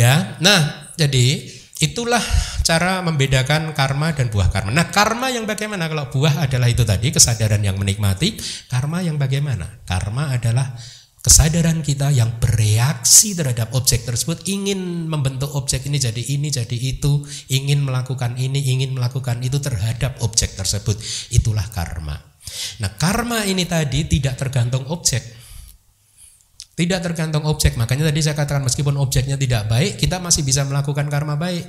ya, 0.00 0.40
nah 0.40 0.90
jadi 0.96 1.44
itulah 1.84 2.22
cara 2.64 3.04
membedakan 3.04 3.76
karma 3.76 4.16
dan 4.16 4.32
buah 4.32 4.48
karma. 4.48 4.72
Nah 4.72 4.88
karma 4.88 5.28
yang 5.28 5.44
bagaimana? 5.44 5.84
Kalau 5.86 6.08
buah 6.08 6.48
adalah 6.48 6.72
itu 6.72 6.82
tadi 6.88 7.12
kesadaran 7.12 7.60
yang 7.60 7.76
menikmati. 7.76 8.40
Karma 8.72 9.04
yang 9.04 9.20
bagaimana? 9.20 9.84
Karma 9.84 10.32
adalah 10.32 10.72
kesadaran 11.24 11.80
kita 11.80 12.12
yang 12.12 12.36
bereaksi 12.36 13.32
terhadap 13.32 13.72
objek 13.72 14.04
tersebut 14.04 14.44
ingin 14.44 15.08
membentuk 15.08 15.56
objek 15.56 15.88
ini 15.88 15.96
jadi 15.96 16.20
ini 16.20 16.52
jadi 16.52 16.76
itu 16.76 17.24
ingin 17.48 17.80
melakukan 17.80 18.36
ini 18.36 18.60
ingin 18.60 18.92
melakukan 18.92 19.40
itu 19.40 19.56
terhadap 19.56 20.20
objek 20.20 20.52
tersebut. 20.52 21.00
Itulah 21.32 21.64
karma. 21.72 22.20
Nah 22.84 22.92
karma 23.00 23.48
ini 23.48 23.64
tadi 23.64 24.04
tidak 24.04 24.36
tergantung 24.36 24.84
objek. 24.92 25.24
Tidak 26.76 27.00
tergantung 27.00 27.48
objek. 27.48 27.80
Makanya 27.80 28.12
tadi 28.12 28.20
saya 28.20 28.36
katakan 28.36 28.68
meskipun 28.68 29.00
objeknya 29.00 29.40
tidak 29.40 29.64
baik 29.72 29.96
kita 29.96 30.20
masih 30.20 30.44
bisa 30.44 30.68
melakukan 30.68 31.08
karma 31.08 31.40
baik. 31.40 31.64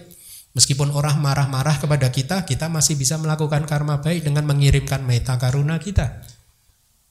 Meskipun 0.52 0.92
orang 0.92 1.24
marah-marah 1.24 1.80
kepada 1.80 2.12
kita 2.12 2.44
kita 2.44 2.68
masih 2.68 3.00
bisa 3.00 3.16
melakukan 3.16 3.64
karma 3.64 4.04
baik 4.04 4.28
dengan 4.28 4.44
mengirimkan 4.44 5.00
meta 5.08 5.40
karuna 5.40 5.80
kita 5.80 6.35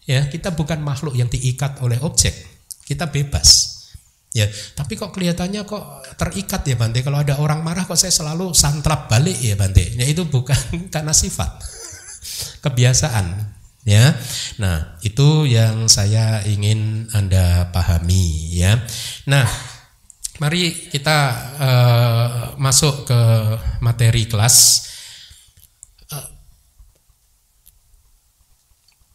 Ya, 0.04 0.28
kita 0.28 0.52
bukan 0.52 0.84
makhluk 0.84 1.16
yang 1.16 1.32
diikat 1.32 1.80
oleh 1.80 1.96
objek. 2.04 2.36
Kita 2.84 3.08
bebas. 3.08 3.72
Ya, 4.34 4.50
tapi 4.74 4.98
kok 4.98 5.14
kelihatannya 5.14 5.62
kok 5.62 6.18
terikat 6.18 6.66
ya 6.66 6.74
Bante. 6.74 7.00
Kalau 7.06 7.22
ada 7.22 7.38
orang 7.38 7.62
marah 7.62 7.86
kok 7.86 7.94
saya 7.94 8.10
selalu 8.10 8.50
santrap 8.50 9.06
balik 9.06 9.38
ya 9.38 9.54
Bante. 9.54 9.94
Ya 9.94 10.04
itu 10.04 10.26
bukan 10.26 10.58
karena 10.94 11.14
sifat. 11.14 11.62
Kebiasaan. 12.60 13.56
Ya. 13.84 14.16
Nah, 14.58 14.98
itu 15.06 15.46
yang 15.46 15.86
saya 15.86 16.42
ingin 16.44 17.08
Anda 17.14 17.70
pahami 17.70 18.50
ya. 18.52 18.80
Nah, 19.30 19.46
mari 20.42 20.90
kita 20.90 21.18
uh, 21.60 22.42
masuk 22.58 23.06
ke 23.06 23.20
materi 23.80 24.26
kelas 24.26 24.88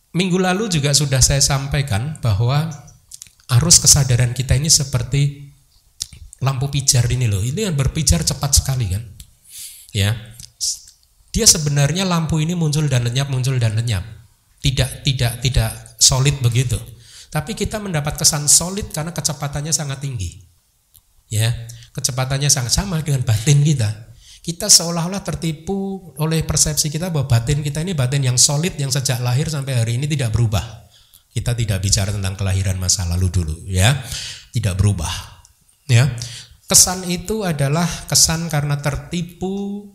Minggu 0.09 0.41
lalu 0.41 0.73
juga 0.73 0.89
sudah 0.89 1.21
saya 1.21 1.37
sampaikan 1.37 2.17
bahwa 2.17 2.65
arus 3.59 3.77
kesadaran 3.77 4.33
kita 4.33 4.57
ini 4.57 4.65
seperti 4.65 5.53
lampu 6.41 6.73
pijar 6.73 7.05
ini 7.13 7.29
loh. 7.29 7.45
Ini 7.45 7.69
yang 7.69 7.77
berpijar 7.77 8.25
cepat 8.25 8.57
sekali 8.57 8.89
kan. 8.89 9.03
Ya. 9.93 10.17
Dia 11.29 11.45
sebenarnya 11.45 12.09
lampu 12.09 12.41
ini 12.41 12.57
muncul 12.57 12.89
dan 12.89 13.05
lenyap, 13.05 13.29
muncul 13.29 13.61
dan 13.61 13.77
lenyap. 13.77 14.01
Tidak 14.65 15.05
tidak 15.05 15.45
tidak 15.45 15.71
solid 16.01 16.41
begitu. 16.41 16.81
Tapi 17.29 17.53
kita 17.53 17.77
mendapat 17.77 18.17
kesan 18.17 18.49
solid 18.49 18.89
karena 18.89 19.13
kecepatannya 19.13 19.69
sangat 19.69 20.01
tinggi. 20.01 20.41
Ya, 21.29 21.53
kecepatannya 21.93 22.49
sangat 22.49 22.73
sama 22.73 22.97
dengan 23.05 23.21
batin 23.21 23.61
kita 23.61 24.08
kita 24.49 24.65
seolah-olah 24.65 25.21
tertipu 25.21 26.09
oleh 26.17 26.41
persepsi 26.41 26.89
kita 26.89 27.13
bahwa 27.13 27.29
batin 27.29 27.61
kita 27.61 27.85
ini 27.85 27.93
batin 27.93 28.25
yang 28.25 28.33
solid 28.33 28.73
yang 28.81 28.89
sejak 28.89 29.21
lahir 29.21 29.45
sampai 29.45 29.77
hari 29.77 30.01
ini 30.01 30.09
tidak 30.09 30.33
berubah. 30.33 30.89
Kita 31.29 31.53
tidak 31.53 31.77
bicara 31.85 32.09
tentang 32.09 32.33
kelahiran 32.33 32.81
masa 32.81 33.05
lalu 33.05 33.29
dulu 33.29 33.53
ya. 33.69 33.93
Tidak 34.49 34.73
berubah. 34.73 35.45
Ya. 35.85 36.09
Kesan 36.65 37.05
itu 37.13 37.45
adalah 37.45 37.85
kesan 38.09 38.49
karena 38.49 38.81
tertipu 38.81 39.85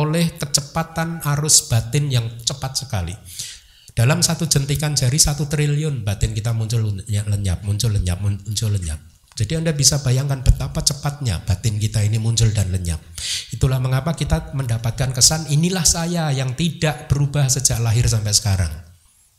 oleh 0.00 0.32
kecepatan 0.40 1.20
arus 1.36 1.68
batin 1.68 2.08
yang 2.08 2.32
cepat 2.48 2.72
sekali. 2.88 3.12
Dalam 3.92 4.24
satu 4.24 4.48
jentikan 4.48 4.96
jari 4.96 5.20
satu 5.20 5.44
triliun 5.44 6.08
batin 6.08 6.32
kita 6.32 6.56
muncul 6.56 7.04
lenyap, 7.04 7.60
muncul 7.68 7.92
lenyap, 7.92 8.16
muncul 8.24 8.72
lenyap. 8.72 9.11
Jadi 9.32 9.52
Anda 9.56 9.72
bisa 9.72 10.04
bayangkan 10.04 10.44
betapa 10.44 10.84
cepatnya 10.84 11.40
batin 11.48 11.80
kita 11.80 12.04
ini 12.04 12.20
muncul 12.20 12.52
dan 12.52 12.68
lenyap. 12.68 13.00
Itulah 13.52 13.80
mengapa 13.80 14.12
kita 14.12 14.52
mendapatkan 14.52 15.12
kesan 15.16 15.48
inilah 15.48 15.84
saya 15.88 16.28
yang 16.32 16.52
tidak 16.52 17.08
berubah 17.08 17.48
sejak 17.48 17.80
lahir 17.80 18.04
sampai 18.04 18.32
sekarang. 18.36 18.72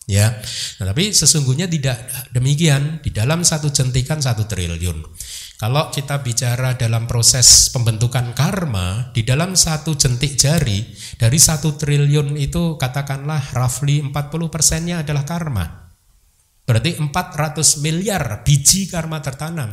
Ya, 0.03 0.35
nah, 0.83 0.91
tapi 0.91 1.15
sesungguhnya 1.15 1.63
tidak 1.71 1.95
demikian. 2.35 2.99
Di 2.99 3.15
dalam 3.15 3.47
satu 3.47 3.71
jentikan 3.71 4.19
satu 4.19 4.43
triliun. 4.43 4.99
Kalau 5.55 5.87
kita 5.95 6.19
bicara 6.19 6.75
dalam 6.75 7.07
proses 7.07 7.71
pembentukan 7.71 8.35
karma, 8.35 9.15
di 9.15 9.23
dalam 9.23 9.55
satu 9.55 9.95
jentik 9.95 10.35
jari, 10.35 10.83
dari 11.15 11.39
satu 11.39 11.79
triliun 11.79 12.35
itu 12.35 12.75
katakanlah 12.75 13.55
roughly 13.55 14.03
40 14.03 14.11
persennya 14.51 15.07
adalah 15.07 15.23
karma. 15.23 15.82
Berarti 16.63 16.95
400 16.95 17.83
miliar 17.83 18.43
biji 18.47 18.87
karma 18.87 19.19
tertanam. 19.19 19.71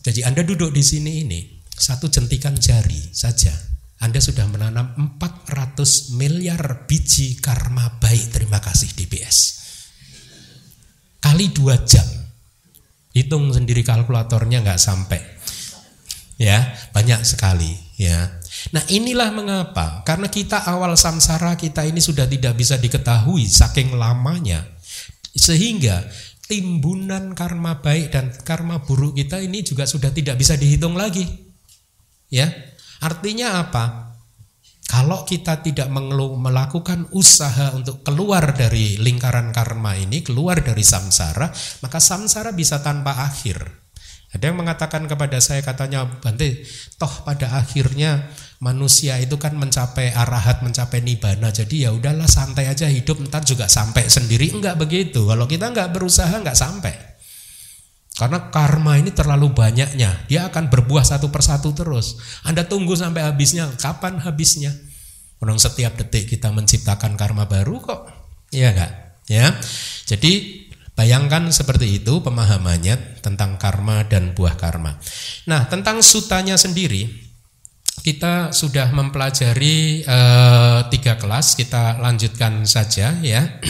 Jadi 0.00 0.24
Anda 0.24 0.44
duduk 0.44 0.72
di 0.72 0.84
sini 0.84 1.24
ini, 1.24 1.40
satu 1.72 2.08
jentikan 2.12 2.56
jari 2.56 3.12
saja. 3.12 3.52
Anda 4.00 4.20
sudah 4.20 4.48
menanam 4.48 4.96
400 4.96 6.16
miliar 6.16 6.88
biji 6.88 7.36
karma 7.40 8.00
baik. 8.00 8.32
Terima 8.32 8.60
kasih 8.60 8.92
DBS. 8.96 9.38
Kali 11.20 11.52
dua 11.52 11.84
jam. 11.84 12.04
Hitung 13.12 13.52
sendiri 13.52 13.84
kalkulatornya 13.84 14.64
nggak 14.64 14.80
sampai. 14.80 15.20
Ya, 16.40 16.72
banyak 16.96 17.20
sekali. 17.28 17.76
Ya, 18.00 18.40
Nah 18.70 18.84
inilah 18.92 19.32
mengapa, 19.32 20.04
karena 20.04 20.28
kita 20.28 20.68
awal 20.68 20.92
samsara 20.94 21.56
kita 21.56 21.88
ini 21.88 21.98
sudah 21.98 22.28
tidak 22.28 22.54
bisa 22.60 22.76
diketahui 22.76 23.48
saking 23.48 23.96
lamanya 23.96 24.68
sehingga 25.34 26.06
timbunan 26.50 27.32
karma 27.38 27.78
baik 27.78 28.10
dan 28.10 28.34
karma 28.42 28.82
buruk 28.82 29.14
kita 29.14 29.38
ini 29.38 29.62
juga 29.62 29.86
sudah 29.86 30.10
tidak 30.10 30.34
bisa 30.36 30.58
dihitung 30.58 30.98
lagi. 30.98 31.22
Ya. 32.26 32.50
Artinya 33.00 33.62
apa? 33.64 34.10
Kalau 34.90 35.22
kita 35.22 35.62
tidak 35.62 35.86
melakukan 35.94 37.06
usaha 37.14 37.70
untuk 37.78 38.02
keluar 38.02 38.50
dari 38.50 38.98
lingkaran 38.98 39.54
karma 39.54 39.94
ini, 39.94 40.18
keluar 40.26 40.58
dari 40.66 40.82
samsara, 40.82 41.46
maka 41.86 42.02
samsara 42.02 42.50
bisa 42.50 42.82
tanpa 42.82 43.22
akhir. 43.22 43.79
Ada 44.30 44.54
yang 44.54 44.62
mengatakan 44.62 45.10
kepada 45.10 45.42
saya 45.42 45.58
katanya 45.58 46.06
Bante, 46.06 46.62
toh 47.02 47.10
pada 47.26 47.58
akhirnya 47.58 48.30
manusia 48.62 49.18
itu 49.18 49.34
kan 49.42 49.58
mencapai 49.58 50.14
arahat, 50.14 50.62
mencapai 50.62 51.02
nibana. 51.02 51.50
Jadi 51.50 51.82
ya 51.82 51.90
udahlah 51.90 52.30
santai 52.30 52.70
aja 52.70 52.86
hidup, 52.86 53.18
ntar 53.26 53.42
juga 53.42 53.66
sampai 53.66 54.06
sendiri. 54.06 54.54
Enggak 54.54 54.78
begitu. 54.78 55.26
Kalau 55.26 55.50
kita 55.50 55.74
enggak 55.74 55.90
berusaha 55.90 56.30
enggak 56.30 56.54
sampai. 56.54 56.94
Karena 58.14 58.52
karma 58.52 59.00
ini 59.00 59.10
terlalu 59.16 59.50
banyaknya, 59.50 60.28
dia 60.28 60.46
akan 60.46 60.68
berbuah 60.68 61.02
satu 61.02 61.32
persatu 61.32 61.72
terus. 61.72 62.20
Anda 62.44 62.68
tunggu 62.68 62.92
sampai 62.92 63.24
habisnya, 63.24 63.66
kapan 63.80 64.20
habisnya? 64.20 64.76
Orang 65.40 65.56
setiap 65.56 65.96
detik 65.96 66.28
kita 66.28 66.52
menciptakan 66.52 67.16
karma 67.16 67.48
baru 67.48 67.80
kok, 67.80 68.12
iya 68.52 68.76
enggak? 68.76 68.92
Ya, 69.30 69.56
jadi 70.04 70.59
bayangkan 71.00 71.48
seperti 71.48 72.04
itu 72.04 72.20
pemahamannya 72.20 73.24
tentang 73.24 73.56
karma 73.56 74.04
dan 74.04 74.36
buah 74.36 74.52
karma. 74.60 75.00
Nah, 75.48 75.64
tentang 75.64 76.04
sutanya 76.04 76.60
sendiri, 76.60 77.08
kita 78.04 78.52
sudah 78.52 78.92
mempelajari 78.92 80.04
uh, 80.04 80.92
tiga 80.92 81.16
kelas, 81.16 81.56
kita 81.56 81.96
lanjutkan 82.04 82.68
saja 82.68 83.16
ya. 83.24 83.48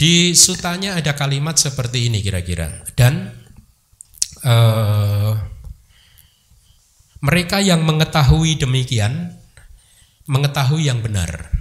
Di 0.00 0.32
sutanya 0.32 0.96
ada 0.96 1.12
kalimat 1.12 1.60
seperti 1.60 2.08
ini 2.08 2.24
kira-kira 2.24 2.72
dan 2.96 3.36
uh, 4.48 5.36
mereka 7.20 7.60
yang 7.60 7.84
mengetahui 7.84 8.56
demikian 8.56 9.36
mengetahui 10.24 10.88
yang 10.88 11.04
benar. 11.04 11.57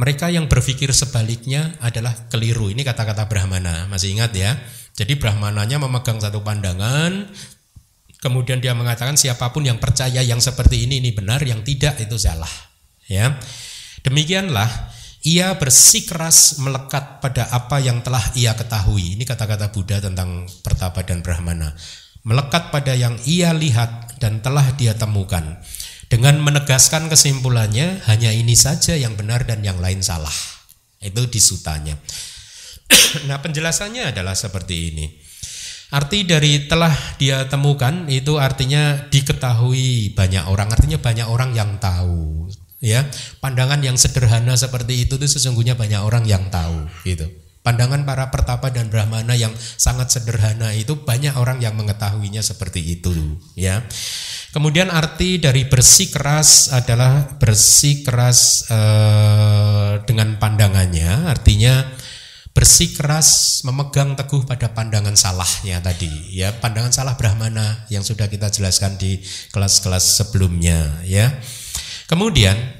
Mereka 0.00 0.32
yang 0.32 0.48
berpikir 0.48 0.96
sebaliknya 0.96 1.76
adalah 1.84 2.16
keliru. 2.32 2.72
Ini 2.72 2.80
kata-kata 2.80 3.28
Brahmana. 3.28 3.84
Masih 3.92 4.16
ingat 4.16 4.32
ya? 4.32 4.56
Jadi 4.96 5.20
Brahmananya 5.20 5.76
memegang 5.76 6.16
satu 6.16 6.40
pandangan, 6.40 7.28
kemudian 8.24 8.64
dia 8.64 8.72
mengatakan 8.72 9.20
siapa 9.20 9.52
pun 9.52 9.68
yang 9.68 9.76
percaya 9.76 10.24
yang 10.24 10.40
seperti 10.40 10.88
ini 10.88 11.04
ini 11.04 11.12
benar, 11.12 11.44
yang 11.44 11.60
tidak 11.60 12.00
itu 12.00 12.16
salah. 12.16 12.48
Ya. 13.12 13.36
Demikianlah 14.00 14.68
ia 15.20 15.52
bersikeras 15.60 16.56
melekat 16.64 17.20
pada 17.20 17.52
apa 17.52 17.76
yang 17.84 18.00
telah 18.00 18.24
ia 18.32 18.56
ketahui. 18.56 19.20
Ini 19.20 19.28
kata-kata 19.28 19.68
Buddha 19.68 20.00
tentang 20.00 20.48
pertapa 20.64 21.04
dan 21.04 21.20
brahmana. 21.20 21.76
Melekat 22.24 22.72
pada 22.72 22.96
yang 22.96 23.20
ia 23.28 23.52
lihat 23.52 24.16
dan 24.16 24.40
telah 24.40 24.64
dia 24.80 24.96
temukan. 24.96 25.60
Dengan 26.10 26.42
menegaskan 26.42 27.06
kesimpulannya, 27.06 28.02
hanya 28.10 28.34
ini 28.34 28.58
saja 28.58 28.98
yang 28.98 29.14
benar 29.14 29.46
dan 29.46 29.62
yang 29.62 29.78
lain 29.78 30.02
salah. 30.02 30.34
Itu 30.98 31.30
disutanya. 31.30 31.94
nah 33.30 33.38
penjelasannya 33.38 34.10
adalah 34.10 34.34
seperti 34.34 34.90
ini. 34.90 35.06
Arti 35.94 36.26
dari 36.26 36.66
telah 36.66 36.94
dia 37.18 37.46
temukan 37.46 38.10
itu 38.10 38.42
artinya 38.42 39.06
diketahui 39.10 40.18
banyak 40.18 40.50
orang, 40.50 40.74
artinya 40.74 40.98
banyak 40.98 41.26
orang 41.30 41.54
yang 41.54 41.78
tahu 41.78 42.50
ya 42.80 43.04
pandangan 43.44 43.84
yang 43.84 43.94
sederhana 44.00 44.56
seperti 44.56 45.04
itu 45.04 45.20
itu 45.20 45.26
sesungguhnya 45.28 45.76
banyak 45.76 46.00
orang 46.00 46.24
yang 46.24 46.48
tahu 46.48 46.88
gitu 47.04 47.28
pandangan 47.60 48.08
para 48.08 48.32
pertapa 48.32 48.72
dan 48.72 48.88
brahmana 48.88 49.36
yang 49.36 49.52
sangat 49.56 50.08
sederhana 50.08 50.72
itu 50.72 50.96
banyak 51.04 51.36
orang 51.36 51.60
yang 51.60 51.76
mengetahuinya 51.76 52.40
seperti 52.40 53.00
itu 53.00 53.12
ya. 53.52 53.84
Kemudian 54.50 54.90
arti 54.90 55.38
dari 55.38 55.62
bersih 55.70 56.10
keras 56.10 56.74
adalah 56.74 57.38
bersih 57.38 58.02
keras 58.02 58.66
eh, 58.66 60.02
dengan 60.08 60.42
pandangannya. 60.42 61.30
Artinya 61.30 61.86
bersih 62.50 62.90
keras 62.98 63.62
memegang 63.62 64.18
teguh 64.18 64.42
pada 64.42 64.74
pandangan 64.74 65.14
salahnya 65.14 65.78
tadi 65.78 66.34
ya. 66.34 66.50
Pandangan 66.50 66.90
salah 66.90 67.14
brahmana 67.14 67.86
yang 67.94 68.02
sudah 68.02 68.26
kita 68.26 68.50
jelaskan 68.50 68.98
di 68.98 69.22
kelas-kelas 69.54 70.18
sebelumnya 70.18 70.98
ya. 71.06 71.30
Kemudian 72.10 72.79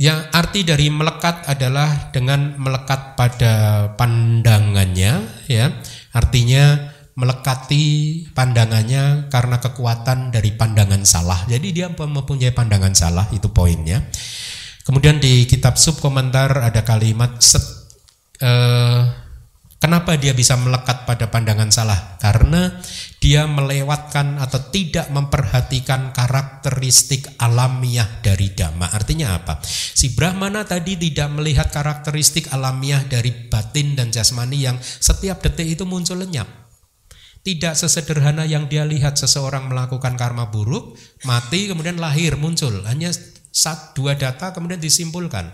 yang 0.00 0.24
arti 0.32 0.64
dari 0.64 0.88
melekat 0.88 1.44
adalah 1.46 2.10
dengan 2.10 2.56
melekat 2.56 3.14
pada 3.14 3.54
pandangannya 3.94 5.46
ya. 5.46 5.66
Artinya 6.12 6.92
melekati 7.12 7.84
pandangannya 8.32 9.28
karena 9.28 9.56
kekuatan 9.60 10.32
dari 10.32 10.56
pandangan 10.56 11.04
salah. 11.04 11.44
Jadi 11.44 11.68
dia 11.76 11.92
mempunyai 11.92 12.56
pandangan 12.56 12.96
salah 12.96 13.28
itu 13.36 13.52
poinnya. 13.52 14.08
Kemudian 14.82 15.20
di 15.22 15.46
kitab 15.46 15.78
sub 15.78 16.00
komentar 16.02 16.50
ada 16.58 16.82
kalimat 16.82 17.38
set, 17.38 17.62
eh, 18.42 19.02
Kenapa 19.82 20.14
dia 20.14 20.30
bisa 20.30 20.54
melekat 20.54 21.10
pada 21.10 21.26
pandangan 21.26 21.66
salah? 21.74 22.14
Karena 22.22 22.70
dia 23.18 23.50
melewatkan 23.50 24.38
atau 24.38 24.70
tidak 24.70 25.10
memperhatikan 25.10 26.14
karakteristik 26.14 27.26
alamiah 27.42 28.06
dari 28.22 28.54
dhamma. 28.54 28.94
Artinya 28.94 29.34
apa? 29.42 29.58
Si 29.66 30.14
Brahmana 30.14 30.62
tadi 30.62 30.94
tidak 30.94 31.34
melihat 31.34 31.74
karakteristik 31.74 32.54
alamiah 32.54 33.02
dari 33.02 33.34
batin 33.50 33.98
dan 33.98 34.14
jasmani 34.14 34.70
yang 34.70 34.78
setiap 34.78 35.42
detik 35.42 35.74
itu 35.74 35.82
muncul 35.82 36.22
lenyap. 36.22 36.46
Tidak 37.42 37.74
sesederhana 37.74 38.46
yang 38.46 38.70
dia 38.70 38.86
lihat 38.86 39.18
seseorang 39.18 39.66
melakukan 39.66 40.14
karma 40.14 40.46
buruk, 40.46 40.94
mati 41.26 41.66
kemudian 41.66 41.98
lahir 41.98 42.38
muncul. 42.38 42.86
Hanya 42.86 43.10
satu 43.50 43.98
dua 44.06 44.14
data 44.14 44.54
kemudian 44.54 44.78
disimpulkan. 44.78 45.50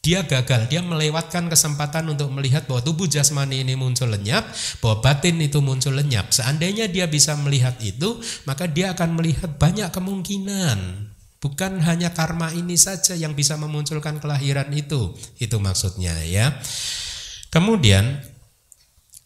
Dia 0.00 0.24
gagal, 0.24 0.72
dia 0.72 0.80
melewatkan 0.80 1.52
kesempatan 1.52 2.08
untuk 2.08 2.32
melihat 2.32 2.64
bahwa 2.64 2.80
tubuh 2.80 3.04
jasmani 3.04 3.60
ini 3.60 3.76
muncul 3.76 4.08
lenyap, 4.08 4.48
bahwa 4.80 5.04
batin 5.04 5.36
itu 5.36 5.60
muncul 5.60 5.92
lenyap. 5.92 6.32
Seandainya 6.32 6.88
dia 6.88 7.04
bisa 7.04 7.36
melihat 7.36 7.76
itu, 7.84 8.16
maka 8.48 8.64
dia 8.64 8.96
akan 8.96 9.20
melihat 9.20 9.60
banyak 9.60 9.92
kemungkinan. 9.92 10.78
Bukan 11.40 11.84
hanya 11.84 12.12
karma 12.16 12.52
ini 12.52 12.80
saja 12.80 13.12
yang 13.12 13.36
bisa 13.36 13.60
memunculkan 13.60 14.20
kelahiran 14.24 14.72
itu. 14.72 15.16
Itu 15.36 15.60
maksudnya 15.60 16.16
ya. 16.24 16.56
Kemudian 17.52 18.24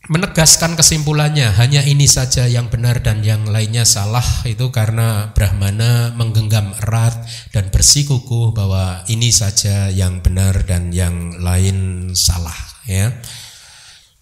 menegaskan 0.05 0.77
kesimpulannya 0.77 1.49
hanya 1.57 1.81
ini 1.81 2.05
saja 2.05 2.45
yang 2.45 2.69
benar 2.69 3.01
dan 3.01 3.25
yang 3.25 3.49
lainnya 3.49 3.89
salah 3.89 4.25
itu 4.45 4.69
karena 4.69 5.33
Brahmana 5.33 6.13
menggenggam 6.13 6.77
erat 6.85 7.25
dan 7.57 7.73
bersikukuh 7.73 8.53
bahwa 8.53 9.01
ini 9.09 9.33
saja 9.33 9.89
yang 9.89 10.21
benar 10.21 10.69
dan 10.69 10.93
yang 10.93 11.41
lain 11.41 12.13
salah 12.13 12.57
ya. 12.85 13.17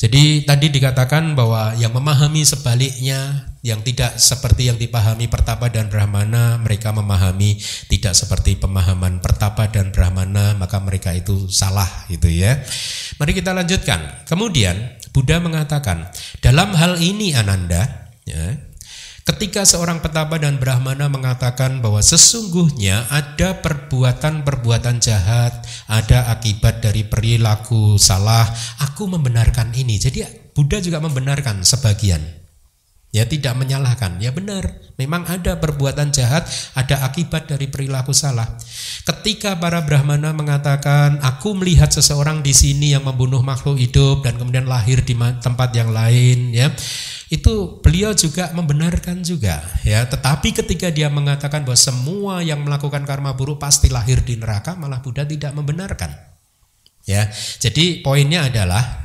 Jadi 0.02 0.42
tadi 0.42 0.66
dikatakan 0.66 1.38
bahwa 1.38 1.78
yang 1.78 1.94
memahami 1.94 2.42
sebaliknya 2.42 3.46
yang 3.62 3.86
tidak 3.86 4.18
seperti 4.18 4.66
yang 4.66 4.74
dipahami 4.74 5.30
Pertapa 5.30 5.70
dan 5.70 5.86
Brahmana 5.86 6.58
mereka 6.58 6.90
memahami 6.90 7.62
tidak 7.86 8.18
seperti 8.18 8.58
pemahaman 8.58 9.22
Pertapa 9.22 9.70
dan 9.70 9.94
Brahmana 9.94 10.58
maka 10.58 10.82
mereka 10.82 11.14
itu 11.14 11.46
salah 11.46 11.86
gitu 12.10 12.26
ya. 12.26 12.58
Mari 13.22 13.30
kita 13.30 13.54
lanjutkan. 13.54 14.26
Kemudian 14.26 14.98
Buddha 15.12 15.38
mengatakan, 15.38 16.08
dalam 16.40 16.72
hal 16.72 16.96
ini 16.96 17.36
Ananda, 17.36 18.08
ya, 18.24 18.56
ketika 19.28 19.62
seorang 19.62 20.00
petapa 20.00 20.40
dan 20.40 20.56
brahmana 20.56 21.06
mengatakan 21.12 21.84
bahwa 21.84 22.00
sesungguhnya 22.00 23.06
ada 23.12 23.60
perbuatan-perbuatan 23.60 24.98
jahat, 25.04 25.52
ada 25.86 26.32
akibat 26.32 26.80
dari 26.80 27.04
perilaku 27.04 28.00
salah, 28.00 28.48
aku 28.80 29.06
membenarkan 29.06 29.76
ini. 29.76 30.00
Jadi 30.00 30.24
Buddha 30.56 30.80
juga 30.80 30.98
membenarkan 30.98 31.60
sebagian. 31.60 32.41
Ya 33.12 33.28
tidak 33.28 33.52
menyalahkan, 33.60 34.16
ya 34.24 34.32
benar. 34.32 34.72
Memang 34.96 35.28
ada 35.28 35.60
perbuatan 35.60 36.16
jahat, 36.16 36.48
ada 36.72 37.04
akibat 37.04 37.44
dari 37.44 37.68
perilaku 37.68 38.16
salah. 38.16 38.48
Ketika 39.04 39.60
para 39.60 39.84
brahmana 39.84 40.32
mengatakan, 40.32 41.20
aku 41.20 41.52
melihat 41.52 41.92
seseorang 41.92 42.40
di 42.40 42.56
sini 42.56 42.96
yang 42.96 43.04
membunuh 43.04 43.44
makhluk 43.44 43.76
hidup 43.76 44.24
dan 44.24 44.40
kemudian 44.40 44.64
lahir 44.64 45.04
di 45.04 45.12
tempat 45.44 45.76
yang 45.76 45.92
lain, 45.92 46.56
ya 46.56 46.72
itu 47.28 47.80
beliau 47.84 48.16
juga 48.16 48.48
membenarkan 48.56 49.20
juga, 49.20 49.60
ya. 49.84 50.04
Tetapi 50.04 50.52
ketika 50.64 50.88
dia 50.88 51.12
mengatakan 51.12 51.68
bahwa 51.68 51.76
semua 51.80 52.40
yang 52.40 52.64
melakukan 52.64 53.04
karma 53.08 53.36
buruk 53.36 53.60
pasti 53.60 53.92
lahir 53.92 54.20
di 54.24 54.40
neraka, 54.40 54.72
malah 54.76 55.00
Buddha 55.04 55.28
tidak 55.28 55.52
membenarkan. 55.52 56.12
Ya, 57.02 57.32
jadi 57.58 58.04
poinnya 58.04 58.46
adalah 58.46 59.01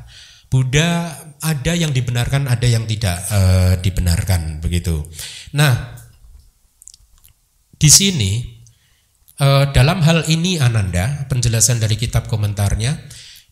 Buddha 0.47 1.11
ada 1.43 1.73
yang 1.75 1.91
dibenarkan, 1.91 2.47
ada 2.47 2.67
yang 2.67 2.87
tidak 2.87 3.19
e, 3.27 3.39
dibenarkan 3.83 4.63
begitu. 4.63 5.03
Nah, 5.53 5.95
di 7.77 7.89
sini 7.91 8.57
E, 9.37 9.69
dalam 9.69 10.01
hal 10.01 10.25
ini 10.33 10.57
Ananda, 10.57 11.29
penjelasan 11.29 11.77
dari 11.77 11.93
kitab 11.93 12.25
komentarnya, 12.25 12.97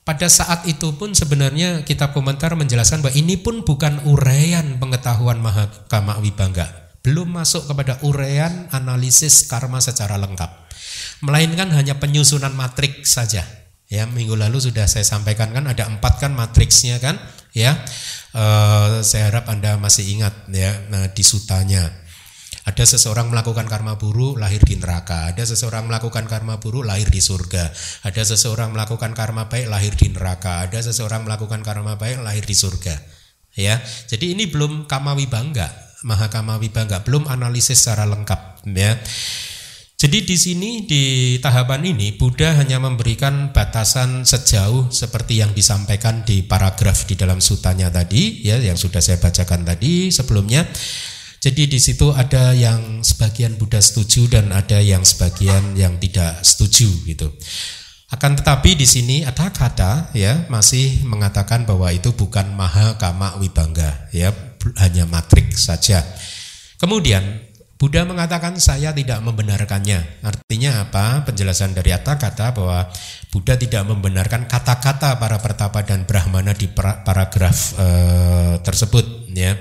pada 0.02 0.26
saat 0.26 0.66
itu 0.66 0.98
pun 0.98 1.14
sebenarnya 1.14 1.86
kitab 1.86 2.14
komentar 2.14 2.58
menjelaskan 2.58 3.06
bahwa 3.06 3.14
ini 3.14 3.38
pun 3.38 3.62
bukan 3.62 4.02
uraian 4.10 4.82
pengetahuan 4.82 5.38
Mahakama 5.38 6.18
Wibangga, 6.26 6.98
belum 7.06 7.38
masuk 7.38 7.70
kepada 7.70 8.02
uraian 8.02 8.66
analisis 8.74 9.46
karma 9.46 9.78
secara 9.78 10.18
lengkap, 10.18 10.50
melainkan 11.22 11.70
hanya 11.70 12.02
penyusunan 12.02 12.54
matriks 12.58 13.14
saja. 13.14 13.46
Ya 13.86 14.10
minggu 14.10 14.34
lalu 14.34 14.58
sudah 14.58 14.90
saya 14.90 15.06
sampaikan 15.06 15.54
kan 15.54 15.70
ada 15.70 15.86
empat 15.86 16.18
kan 16.18 16.34
matriksnya 16.34 16.98
kan, 16.98 17.22
ya. 17.54 17.78
E, 18.34 18.44
saya 19.06 19.30
harap 19.30 19.46
anda 19.48 19.78
masih 19.78 20.10
ingat 20.10 20.34
ya 20.50 20.74
nah, 20.90 21.06
di 21.14 21.22
sutanya 21.22 22.06
ada 22.66 22.82
seseorang 22.82 23.30
melakukan 23.30 23.70
karma 23.70 23.94
buruk 24.02 24.42
lahir 24.42 24.58
di 24.66 24.74
neraka, 24.82 25.30
ada 25.30 25.46
seseorang 25.46 25.86
melakukan 25.86 26.26
karma 26.26 26.58
buruk 26.58 26.82
lahir 26.82 27.06
di 27.14 27.22
surga, 27.22 27.70
ada 28.02 28.22
seseorang 28.26 28.74
melakukan 28.74 29.14
karma 29.14 29.46
baik 29.46 29.70
lahir 29.70 29.94
di 29.94 30.10
neraka, 30.10 30.66
ada 30.66 30.82
seseorang 30.82 31.30
melakukan 31.30 31.62
karma 31.62 31.94
baik 31.94 32.26
lahir 32.26 32.42
di 32.42 32.58
surga. 32.58 32.98
Ya, 33.54 33.78
jadi 34.10 34.34
ini 34.34 34.50
belum 34.50 34.90
kama 34.90 35.14
wibangga, 35.14 35.70
maha 36.02 36.28
kama 36.34 36.58
wibangga, 36.58 37.06
belum 37.06 37.30
analisis 37.30 37.86
secara 37.86 38.10
lengkap. 38.10 38.66
Ya. 38.74 38.98
Jadi 40.06 40.22
di 40.22 40.38
sini 40.38 40.86
di 40.86 41.04
tahapan 41.42 41.82
ini 41.82 42.14
Buddha 42.14 42.54
hanya 42.62 42.78
memberikan 42.78 43.50
batasan 43.50 44.22
sejauh 44.22 44.94
seperti 44.94 45.42
yang 45.42 45.50
disampaikan 45.58 46.22
di 46.22 46.46
paragraf 46.46 47.10
di 47.10 47.18
dalam 47.18 47.42
sutanya 47.42 47.90
tadi 47.90 48.46
ya 48.46 48.62
yang 48.62 48.78
sudah 48.78 49.02
saya 49.02 49.18
bacakan 49.18 49.66
tadi 49.66 50.14
sebelumnya 50.14 50.62
jadi 51.42 51.66
di 51.66 51.82
situ 51.82 52.14
ada 52.14 52.54
yang 52.54 53.02
sebagian 53.02 53.58
Buddha 53.58 53.82
setuju 53.82 54.30
dan 54.30 54.54
ada 54.54 54.78
yang 54.78 55.02
sebagian 55.02 55.74
yang 55.74 55.98
tidak 55.98 56.38
setuju 56.46 56.86
gitu. 57.10 57.34
Akan 58.14 58.38
tetapi 58.38 58.78
di 58.78 58.86
sini 58.86 59.26
ada 59.26 59.50
kata 59.50 60.14
ya 60.14 60.46
masih 60.54 61.02
mengatakan 61.02 61.66
bahwa 61.66 61.90
itu 61.90 62.14
bukan 62.14 62.54
maha 62.54 63.02
kama 63.02 63.42
wibangga 63.42 64.06
ya 64.14 64.30
hanya 64.86 65.10
matrik 65.10 65.50
saja. 65.58 66.06
Kemudian 66.78 67.45
Buddha 67.76 68.08
mengatakan 68.08 68.56
saya 68.56 68.96
tidak 68.96 69.20
membenarkannya. 69.20 70.24
Artinya 70.24 70.88
apa? 70.88 71.28
Penjelasan 71.28 71.76
dari 71.76 71.92
kata 71.92 72.16
kata 72.16 72.56
bahwa 72.56 72.88
Buddha 73.36 73.60
tidak 73.60 73.84
membenarkan 73.84 74.48
kata-kata 74.48 75.20
para 75.20 75.38
pertapa 75.44 75.84
dan 75.84 76.08
brahmana 76.08 76.56
di 76.56 76.72
paragraf 76.72 77.76
eh, 77.76 78.56
tersebut 78.64 79.28
ya. 79.36 79.60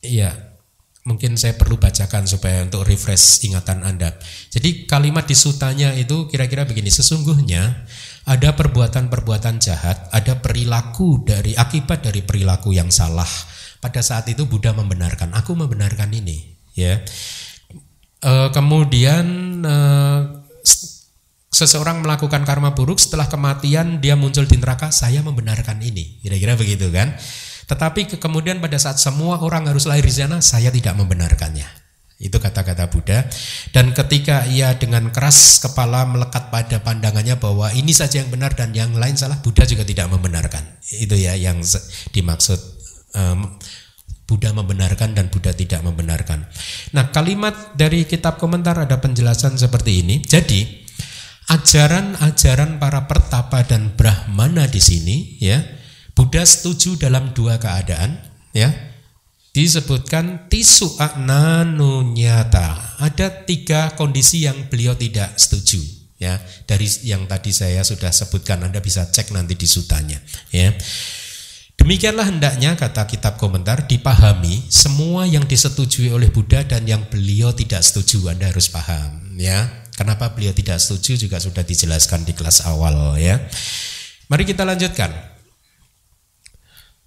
Iya, 0.00 0.32
mungkin 1.04 1.36
saya 1.40 1.56
perlu 1.56 1.76
bacakan 1.80 2.24
supaya 2.28 2.64
untuk 2.64 2.84
refresh 2.84 3.44
ingatan 3.44 3.84
Anda. 3.84 4.16
Jadi 4.52 4.84
kalimat 4.84 5.24
di 5.24 5.36
sutanya 5.36 5.96
itu 5.96 6.28
kira-kira 6.28 6.68
begini, 6.68 6.88
sesungguhnya 6.92 7.88
ada 8.28 8.52
perbuatan-perbuatan 8.52 9.56
jahat, 9.62 10.12
ada 10.12 10.36
perilaku 10.36 11.24
dari 11.24 11.56
akibat 11.56 12.04
dari 12.04 12.20
perilaku 12.20 12.76
yang 12.76 12.92
salah. 12.92 13.28
Pada 13.80 14.04
saat 14.04 14.28
itu 14.28 14.44
Buddha 14.44 14.76
membenarkan, 14.76 15.32
aku 15.32 15.56
membenarkan 15.56 16.12
ini, 16.12 16.52
ya. 16.76 17.00
E, 18.20 18.32
kemudian 18.52 19.24
e, 19.64 19.76
seseorang 21.48 22.04
melakukan 22.04 22.44
karma 22.44 22.76
buruk 22.76 23.00
setelah 23.00 23.24
kematian 23.24 24.04
dia 24.04 24.20
muncul 24.20 24.44
di 24.44 24.60
neraka, 24.60 24.92
saya 24.92 25.24
membenarkan 25.24 25.80
ini. 25.80 26.20
Kira-kira 26.20 26.60
begitu 26.60 26.92
kan? 26.92 27.16
Tetapi 27.72 28.20
kemudian 28.20 28.60
pada 28.60 28.76
saat 28.76 29.00
semua 29.00 29.40
orang 29.40 29.64
harus 29.64 29.88
lahir 29.88 30.04
di 30.04 30.12
sana, 30.12 30.44
saya 30.44 30.68
tidak 30.68 30.92
membenarkannya. 31.00 31.79
Itu 32.20 32.36
kata-kata 32.36 32.92
Buddha. 32.92 33.24
Dan 33.72 33.96
ketika 33.96 34.44
ia 34.44 34.76
dengan 34.76 35.08
keras 35.08 35.56
kepala 35.64 36.04
melekat 36.04 36.52
pada 36.52 36.76
pandangannya 36.84 37.40
bahwa 37.40 37.72
ini 37.72 37.96
saja 37.96 38.20
yang 38.20 38.28
benar 38.28 38.52
dan 38.52 38.76
yang 38.76 38.92
lain 38.92 39.16
salah, 39.16 39.40
Buddha 39.40 39.64
juga 39.64 39.88
tidak 39.88 40.12
membenarkan. 40.12 40.60
Itu 41.00 41.16
ya 41.16 41.32
yang 41.32 41.64
dimaksud 42.12 42.60
um, 43.16 43.56
Buddha 44.28 44.52
membenarkan 44.52 45.16
dan 45.16 45.32
Buddha 45.32 45.56
tidak 45.56 45.80
membenarkan. 45.80 46.44
Nah, 46.92 47.08
kalimat 47.08 47.74
dari 47.74 48.04
kitab 48.04 48.36
komentar 48.36 48.76
ada 48.76 49.00
penjelasan 49.00 49.56
seperti 49.56 50.04
ini. 50.04 50.20
Jadi, 50.20 50.86
ajaran-ajaran 51.50 52.78
para 52.78 53.08
pertapa 53.10 53.66
dan 53.66 53.90
brahmana 53.98 54.70
di 54.70 54.78
sini 54.78 55.42
ya 55.42 55.58
Buddha 56.14 56.44
setuju 56.44 57.00
dalam 57.00 57.32
dua 57.32 57.56
keadaan, 57.56 58.20
ya. 58.52 58.68
Disebutkan 59.50 60.46
tisu 60.46 60.94
nyata. 62.14 62.68
Ada 63.02 63.42
tiga 63.42 63.98
kondisi 63.98 64.46
yang 64.46 64.70
beliau 64.70 64.94
tidak 64.94 65.34
setuju, 65.34 65.82
ya. 66.22 66.38
Dari 66.66 66.86
yang 67.02 67.26
tadi 67.26 67.50
saya 67.50 67.82
sudah 67.82 68.14
sebutkan, 68.14 68.62
Anda 68.62 68.78
bisa 68.78 69.10
cek 69.10 69.34
nanti 69.34 69.58
di 69.58 69.66
sutanya, 69.66 70.22
ya. 70.54 70.70
Demikianlah 71.80 72.28
hendaknya 72.28 72.76
kata 72.76 73.08
kitab 73.08 73.40
komentar 73.40 73.88
dipahami 73.88 74.68
semua 74.68 75.24
yang 75.24 75.48
disetujui 75.48 76.12
oleh 76.12 76.28
Buddha 76.28 76.60
dan 76.60 76.84
yang 76.84 77.08
beliau 77.08 77.56
tidak 77.56 77.80
setuju 77.80 78.36
Anda 78.36 78.52
harus 78.52 78.68
paham 78.68 79.40
ya. 79.40 79.88
Kenapa 79.96 80.36
beliau 80.36 80.52
tidak 80.52 80.76
setuju 80.76 81.16
juga 81.16 81.40
sudah 81.40 81.64
dijelaskan 81.64 82.28
di 82.28 82.36
kelas 82.36 82.68
awal 82.68 83.16
ya. 83.16 83.40
Mari 84.28 84.44
kita 84.44 84.68
lanjutkan. 84.68 85.29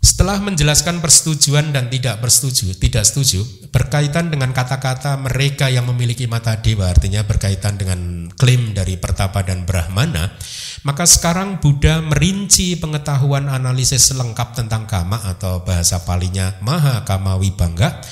Setelah 0.04 0.36
menjelaskan 0.44 1.00
persetujuan 1.00 1.72
dan 1.72 1.88
tidak 1.88 2.20
bersetuju, 2.20 2.76
tidak 2.76 3.08
setuju, 3.08 3.40
berkaitan 3.72 4.28
dengan 4.28 4.52
kata-kata 4.52 5.16
mereka 5.16 5.72
yang 5.72 5.88
memiliki 5.88 6.28
mata 6.28 6.60
dewa, 6.60 6.92
artinya 6.92 7.24
berkaitan 7.24 7.80
dengan 7.80 8.28
klaim 8.36 8.76
dari 8.76 9.00
pertapa 9.00 9.48
dan 9.48 9.64
brahmana, 9.64 10.36
maka 10.84 11.08
sekarang 11.08 11.64
Buddha 11.64 12.04
merinci 12.04 12.76
pengetahuan 12.76 13.48
analisis 13.48 14.12
lengkap 14.12 14.60
tentang 14.60 14.92
kama 14.92 15.24
atau 15.24 15.64
bahasa 15.64 16.04
palinya 16.04 16.52
maha 16.60 17.08
kama 17.08 17.40
wibangga. 17.40 18.04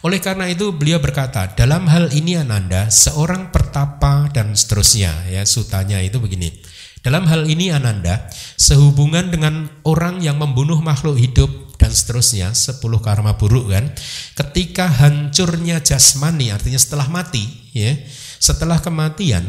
Oleh 0.00 0.24
karena 0.24 0.48
itu 0.48 0.72
beliau 0.72 0.96
berkata, 0.96 1.52
dalam 1.52 1.84
hal 1.92 2.08
ini 2.16 2.40
Ananda, 2.40 2.88
seorang 2.88 3.52
pertapa 3.52 4.32
dan 4.32 4.56
seterusnya, 4.56 5.28
ya 5.28 5.44
sutanya 5.44 6.00
itu 6.00 6.16
begini. 6.16 6.72
Dalam 7.04 7.28
hal 7.28 7.44
ini 7.44 7.68
Ananda, 7.68 8.32
sehubungan 8.56 9.28
dengan 9.28 9.68
orang 9.84 10.24
yang 10.24 10.40
membunuh 10.40 10.80
makhluk 10.80 11.20
hidup 11.20 11.76
dan 11.76 11.92
seterusnya, 11.92 12.56
sepuluh 12.56 12.96
karma 13.04 13.36
buruk 13.36 13.76
kan, 13.76 13.92
ketika 14.32 14.88
hancurnya 14.88 15.84
jasmani, 15.84 16.48
artinya 16.48 16.80
setelah 16.80 17.04
mati, 17.12 17.44
ya, 17.76 17.92
setelah 18.40 18.80
kematian, 18.80 19.44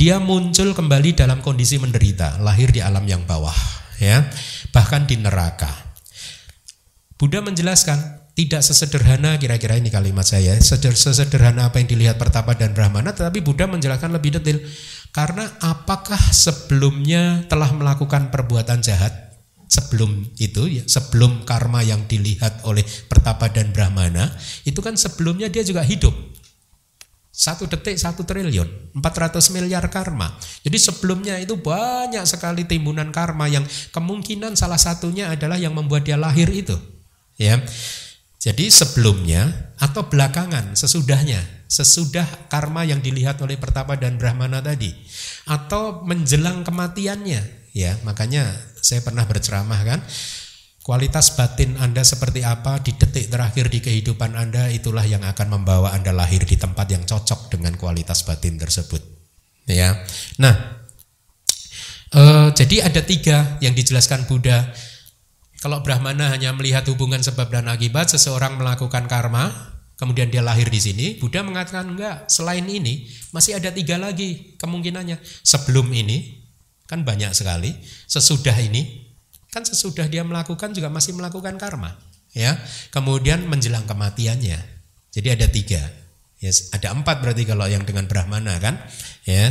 dia 0.00 0.16
muncul 0.16 0.72
kembali 0.72 1.12
dalam 1.12 1.44
kondisi 1.44 1.76
menderita, 1.76 2.40
lahir 2.40 2.72
di 2.72 2.80
alam 2.80 3.04
yang 3.04 3.28
bawah, 3.28 3.52
ya, 4.00 4.24
bahkan 4.72 5.04
di 5.04 5.20
neraka. 5.20 5.68
Buddha 7.20 7.44
menjelaskan 7.44 8.24
tidak 8.34 8.66
sesederhana 8.66 9.38
kira-kira 9.38 9.78
ini 9.78 9.94
kalimat 9.94 10.26
saya 10.26 10.58
sesederhana 10.58 11.70
apa 11.70 11.78
yang 11.78 11.86
dilihat 11.86 12.18
pertapa 12.18 12.58
dan 12.58 12.74
brahmana 12.74 13.14
tetapi 13.14 13.38
Buddha 13.38 13.70
menjelaskan 13.70 14.10
lebih 14.10 14.34
detail 14.34 14.58
karena 15.14 15.46
apakah 15.62 16.18
sebelumnya 16.34 17.46
telah 17.46 17.70
melakukan 17.70 18.34
perbuatan 18.34 18.82
jahat? 18.82 19.14
Sebelum 19.64 20.28
itu 20.38 20.70
ya 20.70 20.84
sebelum 20.86 21.48
karma 21.48 21.80
yang 21.80 22.04
dilihat 22.06 22.62
oleh 22.68 22.84
pertapa 23.08 23.48
dan 23.48 23.72
brahmana 23.72 24.28
itu 24.68 24.78
kan 24.84 24.94
sebelumnya 24.94 25.48
dia 25.48 25.64
juga 25.64 25.80
hidup. 25.86 26.12
Satu 27.34 27.66
detik 27.66 27.98
satu 27.98 28.22
triliun 28.22 28.94
400 28.94 29.40
miliar 29.50 29.82
karma. 29.90 30.36
Jadi 30.62 30.78
sebelumnya 30.78 31.40
itu 31.42 31.58
banyak 31.58 32.22
sekali 32.28 32.68
timbunan 32.68 33.10
karma 33.10 33.50
yang 33.50 33.66
kemungkinan 33.90 34.54
salah 34.54 34.78
satunya 34.78 35.32
adalah 35.32 35.58
yang 35.58 35.74
membuat 35.74 36.06
dia 36.06 36.20
lahir 36.20 36.46
itu 36.52 36.76
ya 37.40 37.58
jadi 38.44 38.68
sebelumnya 38.68 39.72
atau 39.80 40.04
belakangan 40.04 40.76
sesudahnya, 40.76 41.64
sesudah 41.64 42.28
karma 42.52 42.84
yang 42.84 43.00
dilihat 43.00 43.40
oleh 43.40 43.56
pertapa 43.56 43.96
dan 43.96 44.20
brahmana 44.20 44.60
tadi 44.60 44.92
atau 45.48 46.04
menjelang 46.04 46.60
kematiannya, 46.60 47.72
ya. 47.72 47.96
Makanya 48.04 48.44
saya 48.84 49.00
pernah 49.00 49.24
berceramah 49.24 49.80
kan, 49.88 50.04
kualitas 50.84 51.32
batin 51.32 51.80
Anda 51.80 52.04
seperti 52.04 52.44
apa 52.44 52.84
di 52.84 52.92
detik 52.92 53.32
terakhir 53.32 53.72
di 53.72 53.80
kehidupan 53.80 54.36
Anda 54.36 54.68
itulah 54.68 55.08
yang 55.08 55.24
akan 55.24 55.48
membawa 55.48 55.96
Anda 55.96 56.12
lahir 56.12 56.44
di 56.44 56.60
tempat 56.60 56.92
yang 56.92 57.08
cocok 57.08 57.48
dengan 57.48 57.80
kualitas 57.80 58.28
batin 58.28 58.60
tersebut. 58.60 59.00
Ya. 59.64 60.04
Nah, 60.36 60.84
eh, 62.12 62.48
jadi 62.52 62.92
ada 62.92 63.00
tiga 63.00 63.56
yang 63.64 63.72
dijelaskan 63.72 64.28
Buddha 64.28 64.68
kalau 65.64 65.80
Brahmana 65.80 66.28
hanya 66.28 66.52
melihat 66.52 66.84
hubungan 66.92 67.24
sebab 67.24 67.48
dan 67.48 67.72
akibat, 67.72 68.12
seseorang 68.12 68.60
melakukan 68.60 69.08
karma, 69.08 69.48
kemudian 69.96 70.28
dia 70.28 70.44
lahir 70.44 70.68
di 70.68 70.76
sini, 70.76 71.06
Buddha 71.16 71.40
mengatakan 71.40 71.88
enggak, 71.88 72.28
selain 72.28 72.68
ini 72.68 73.08
masih 73.32 73.56
ada 73.56 73.72
tiga 73.72 73.96
lagi 73.96 74.60
kemungkinannya. 74.60 75.16
Sebelum 75.40 75.88
ini, 75.96 76.44
kan 76.84 77.00
banyak 77.00 77.32
sekali, 77.32 77.72
sesudah 78.04 78.52
ini, 78.60 79.08
kan 79.48 79.64
sesudah 79.64 80.04
dia 80.04 80.20
melakukan 80.20 80.76
juga 80.76 80.92
masih 80.92 81.16
melakukan 81.16 81.56
karma. 81.56 81.96
ya. 82.36 82.60
Kemudian 82.92 83.48
menjelang 83.48 83.88
kematiannya, 83.88 84.60
Jadi 85.16 85.28
ada 85.32 85.48
tiga. 85.48 85.80
Ya, 86.44 86.52
ada 86.76 86.92
empat 86.92 87.24
berarti 87.24 87.48
kalau 87.48 87.64
yang 87.64 87.88
dengan 87.88 88.04
Brahmana 88.04 88.60
kan. 88.60 88.84
Ya. 89.24 89.48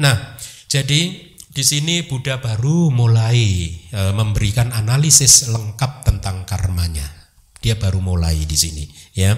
Nah, 0.00 0.40
jadi 0.72 1.29
di 1.50 1.66
sini 1.66 2.06
Buddha 2.06 2.38
baru 2.38 2.94
mulai 2.94 3.74
e, 3.90 4.00
memberikan 4.14 4.70
analisis 4.70 5.50
lengkap 5.50 6.06
tentang 6.06 6.46
karmanya. 6.46 7.02
Dia 7.58 7.74
baru 7.74 7.98
mulai 7.98 8.46
di 8.46 8.54
sini, 8.54 8.86
ya. 9.12 9.34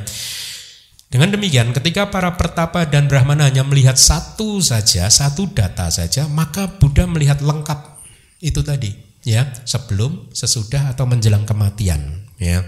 Dengan 1.08 1.32
demikian, 1.32 1.72
ketika 1.72 2.12
para 2.12 2.36
pertapa 2.36 2.84
dan 2.84 3.08
brahmana 3.08 3.48
hanya 3.48 3.64
melihat 3.64 3.96
satu 3.96 4.60
saja, 4.60 5.08
satu 5.08 5.48
data 5.50 5.88
saja, 5.88 6.28
maka 6.28 6.68
Buddha 6.76 7.08
melihat 7.08 7.40
lengkap 7.40 8.00
itu 8.44 8.60
tadi, 8.60 8.92
ya, 9.24 9.48
sebelum, 9.64 10.28
sesudah 10.36 10.92
atau 10.92 11.08
menjelang 11.08 11.48
kematian, 11.48 12.28
ya. 12.36 12.60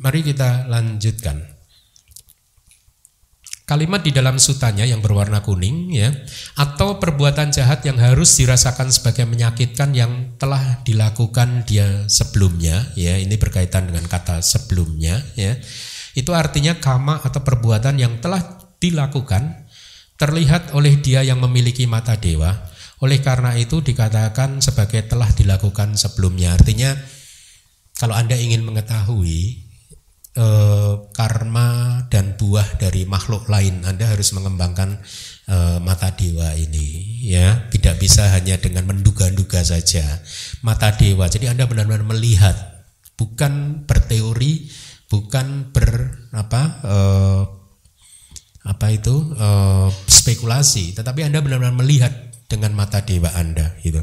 Mari 0.00 0.20
kita 0.24 0.68
lanjutkan. 0.68 1.59
Kalimat 3.70 4.02
di 4.02 4.10
dalam 4.10 4.42
sutanya 4.42 4.82
yang 4.82 4.98
berwarna 4.98 5.46
kuning 5.46 5.94
ya 5.94 6.10
atau 6.58 6.98
perbuatan 6.98 7.54
jahat 7.54 7.86
yang 7.86 8.02
harus 8.02 8.34
dirasakan 8.34 8.90
sebagai 8.90 9.30
menyakitkan 9.30 9.94
yang 9.94 10.34
telah 10.42 10.82
dilakukan 10.82 11.62
dia 11.70 11.86
sebelumnya 12.10 12.90
ya 12.98 13.14
ini 13.14 13.38
berkaitan 13.38 13.86
dengan 13.86 14.10
kata 14.10 14.42
sebelumnya 14.42 15.22
ya. 15.38 15.54
Itu 16.18 16.34
artinya 16.34 16.82
kama 16.82 17.22
atau 17.22 17.46
perbuatan 17.46 17.94
yang 18.02 18.18
telah 18.18 18.42
dilakukan 18.82 19.70
terlihat 20.18 20.74
oleh 20.74 20.98
dia 20.98 21.22
yang 21.22 21.38
memiliki 21.38 21.86
mata 21.86 22.18
dewa. 22.18 22.50
Oleh 23.06 23.22
karena 23.22 23.54
itu 23.54 23.78
dikatakan 23.86 24.58
sebagai 24.58 25.06
telah 25.06 25.30
dilakukan 25.30 25.94
sebelumnya. 25.94 26.58
Artinya 26.58 26.98
kalau 28.02 28.18
Anda 28.18 28.34
ingin 28.34 28.66
mengetahui 28.66 29.69
eh, 30.36 30.94
karma 31.14 32.02
dan 32.06 32.38
buah 32.38 32.78
dari 32.78 33.06
makhluk 33.06 33.50
lain. 33.50 33.82
Anda 33.82 34.10
harus 34.10 34.30
mengembangkan 34.36 35.00
eh, 35.50 35.78
mata 35.82 36.14
dewa 36.14 36.54
ini, 36.54 37.22
ya. 37.26 37.66
Tidak 37.70 37.98
bisa 37.98 38.30
hanya 38.34 38.58
dengan 38.58 38.86
menduga-duga 38.86 39.62
saja. 39.66 40.04
Mata 40.62 40.94
dewa. 40.94 41.26
Jadi 41.26 41.50
Anda 41.50 41.66
benar-benar 41.66 42.06
melihat, 42.06 42.56
bukan 43.18 43.84
berteori, 43.84 44.70
bukan 45.10 45.74
ber 45.74 46.14
apa 46.30 46.62
eh, 46.86 47.42
apa 48.70 48.86
itu 48.94 49.34
eh, 49.34 49.88
spekulasi, 50.06 50.94
tetapi 50.94 51.26
Anda 51.26 51.42
benar-benar 51.42 51.74
melihat 51.74 52.12
dengan 52.46 52.74
mata 52.74 53.02
dewa 53.02 53.30
Anda, 53.34 53.74
gitu. 53.82 54.02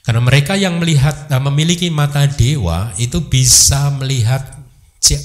Karena 0.00 0.24
mereka 0.24 0.56
yang 0.56 0.80
melihat 0.80 1.28
memiliki 1.44 1.92
mata 1.92 2.24
dewa 2.24 2.88
itu 2.96 3.28
bisa 3.28 3.92
melihat 4.00 4.59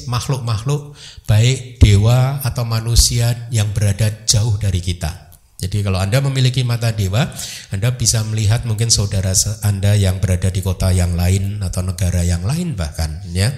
makhluk-makhluk 0.07 0.95
baik 1.27 1.83
dewa 1.83 2.39
atau 2.41 2.63
manusia 2.63 3.49
yang 3.51 3.69
berada 3.75 4.09
jauh 4.25 4.55
dari 4.57 4.79
kita. 4.79 5.25
Jadi 5.55 5.87
kalau 5.87 6.03
Anda 6.03 6.19
memiliki 6.19 6.67
mata 6.67 6.91
dewa, 6.91 7.31
Anda 7.71 7.95
bisa 7.95 8.21
melihat 8.27 8.67
mungkin 8.67 8.91
saudara 8.91 9.31
Anda 9.63 9.95
yang 9.95 10.19
berada 10.19 10.51
di 10.51 10.59
kota 10.59 10.91
yang 10.91 11.15
lain 11.15 11.63
atau 11.63 11.79
negara 11.79 12.27
yang 12.27 12.43
lain 12.43 12.75
bahkan 12.75 13.23
ya. 13.31 13.55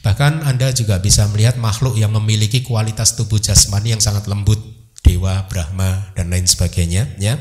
Bahkan 0.00 0.44
Anda 0.44 0.72
juga 0.72 1.00
bisa 1.00 1.28
melihat 1.32 1.60
makhluk 1.60 2.00
yang 2.00 2.12
memiliki 2.16 2.64
kualitas 2.64 3.16
tubuh 3.16 3.40
jasmani 3.40 3.92
yang 3.92 4.02
sangat 4.04 4.24
lembut, 4.24 4.60
dewa, 5.04 5.44
Brahma 5.48 6.12
dan 6.16 6.32
lain 6.32 6.48
sebagainya 6.48 7.12
ya 7.20 7.36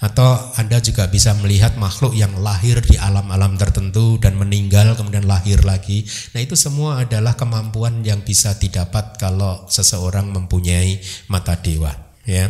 atau 0.00 0.56
Anda 0.56 0.80
juga 0.80 1.12
bisa 1.12 1.36
melihat 1.44 1.76
makhluk 1.76 2.16
yang 2.16 2.32
lahir 2.40 2.80
di 2.80 2.96
alam-alam 2.96 3.60
tertentu 3.60 4.16
dan 4.16 4.40
meninggal 4.40 4.96
kemudian 4.96 5.28
lahir 5.28 5.60
lagi. 5.60 6.08
Nah, 6.32 6.40
itu 6.40 6.56
semua 6.56 7.04
adalah 7.04 7.36
kemampuan 7.36 8.00
yang 8.00 8.24
bisa 8.24 8.56
didapat 8.56 9.20
kalau 9.20 9.68
seseorang 9.68 10.32
mempunyai 10.32 10.96
mata 11.28 11.60
dewa, 11.60 11.92
ya. 12.24 12.48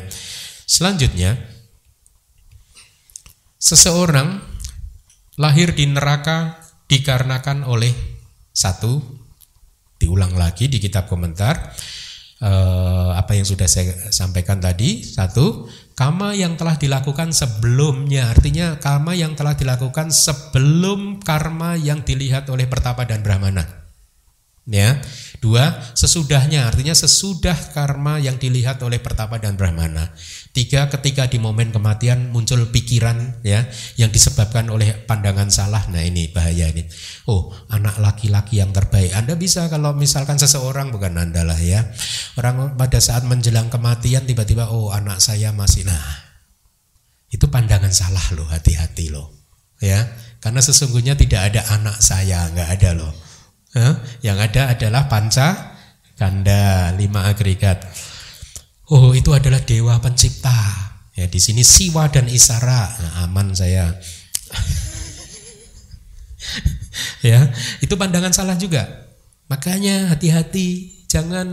Selanjutnya, 0.62 1.34
seseorang 3.58 4.38
lahir 5.34 5.74
di 5.74 5.90
neraka 5.90 6.62
dikarenakan 6.86 7.66
oleh 7.66 7.90
satu 8.54 9.02
diulang 9.98 10.38
lagi 10.38 10.70
di 10.70 10.78
kitab 10.78 11.10
komentar 11.10 11.76
eh, 12.40 13.10
apa 13.14 13.32
yang 13.36 13.44
sudah 13.44 13.68
saya 13.68 14.10
sampaikan 14.10 14.58
tadi 14.58 15.04
satu 15.04 15.68
Kama 16.00 16.32
yang 16.32 16.56
telah 16.56 16.80
dilakukan 16.80 17.28
sebelumnya, 17.28 18.32
artinya 18.32 18.80
karma 18.80 19.12
yang 19.12 19.36
telah 19.36 19.52
dilakukan 19.52 20.08
sebelum 20.08 21.20
karma 21.20 21.76
yang 21.76 22.00
dilihat 22.00 22.48
oleh 22.48 22.64
pertapa 22.64 23.04
dan 23.04 23.20
brahmana. 23.20 23.68
Ya. 24.64 25.04
Dua, 25.44 25.92
sesudahnya, 25.92 26.72
artinya 26.72 26.96
sesudah 26.96 27.76
karma 27.76 28.16
yang 28.16 28.40
dilihat 28.40 28.80
oleh 28.80 28.96
pertapa 28.96 29.36
dan 29.36 29.60
brahmana. 29.60 30.16
Tiga, 30.50 30.90
ketika 30.90 31.30
di 31.30 31.38
momen 31.38 31.70
kematian 31.70 32.34
muncul 32.34 32.74
pikiran 32.74 33.38
ya 33.46 33.70
yang 33.94 34.10
disebabkan 34.10 34.66
oleh 34.66 34.98
pandangan 35.06 35.46
salah. 35.46 35.86
Nah 35.86 36.02
ini 36.02 36.26
bahaya 36.26 36.66
ini. 36.74 36.82
Oh 37.30 37.54
anak 37.70 38.02
laki-laki 38.02 38.58
yang 38.58 38.74
terbaik. 38.74 39.14
Anda 39.14 39.38
bisa 39.38 39.70
kalau 39.70 39.94
misalkan 39.94 40.42
seseorang 40.42 40.90
bukan 40.90 41.14
anda 41.22 41.46
lah 41.46 41.54
ya. 41.54 41.86
Orang 42.34 42.74
pada 42.74 42.98
saat 42.98 43.22
menjelang 43.22 43.70
kematian 43.70 44.26
tiba-tiba 44.26 44.74
oh 44.74 44.90
anak 44.90 45.22
saya 45.22 45.54
masih 45.54 45.86
nah 45.86 46.02
itu 47.30 47.46
pandangan 47.46 47.94
salah 47.94 48.26
loh 48.34 48.46
hati-hati 48.50 49.14
loh 49.14 49.30
ya 49.78 50.02
karena 50.42 50.58
sesungguhnya 50.58 51.14
tidak 51.14 51.52
ada 51.54 51.62
anak 51.78 52.02
saya 52.02 52.50
nggak 52.50 52.68
ada 52.80 52.90
loh. 52.98 53.12
Yang 54.18 54.38
ada 54.50 54.62
adalah 54.74 55.02
panca 55.06 55.78
kanda 56.18 56.90
lima 56.98 57.30
agregat. 57.30 57.86
Oh, 58.90 59.14
itu 59.14 59.30
adalah 59.30 59.62
dewa 59.62 60.02
pencipta. 60.02 60.50
Ya, 61.14 61.30
di 61.30 61.38
sini 61.38 61.62
Siwa 61.62 62.10
dan 62.10 62.26
Isara. 62.26 62.90
Nah, 62.98 63.22
aman 63.22 63.54
saya. 63.54 63.94
ya, 67.30 67.54
itu 67.78 67.94
pandangan 67.94 68.34
salah 68.34 68.58
juga. 68.58 69.06
Makanya 69.46 70.10
hati-hati, 70.10 71.06
jangan 71.06 71.46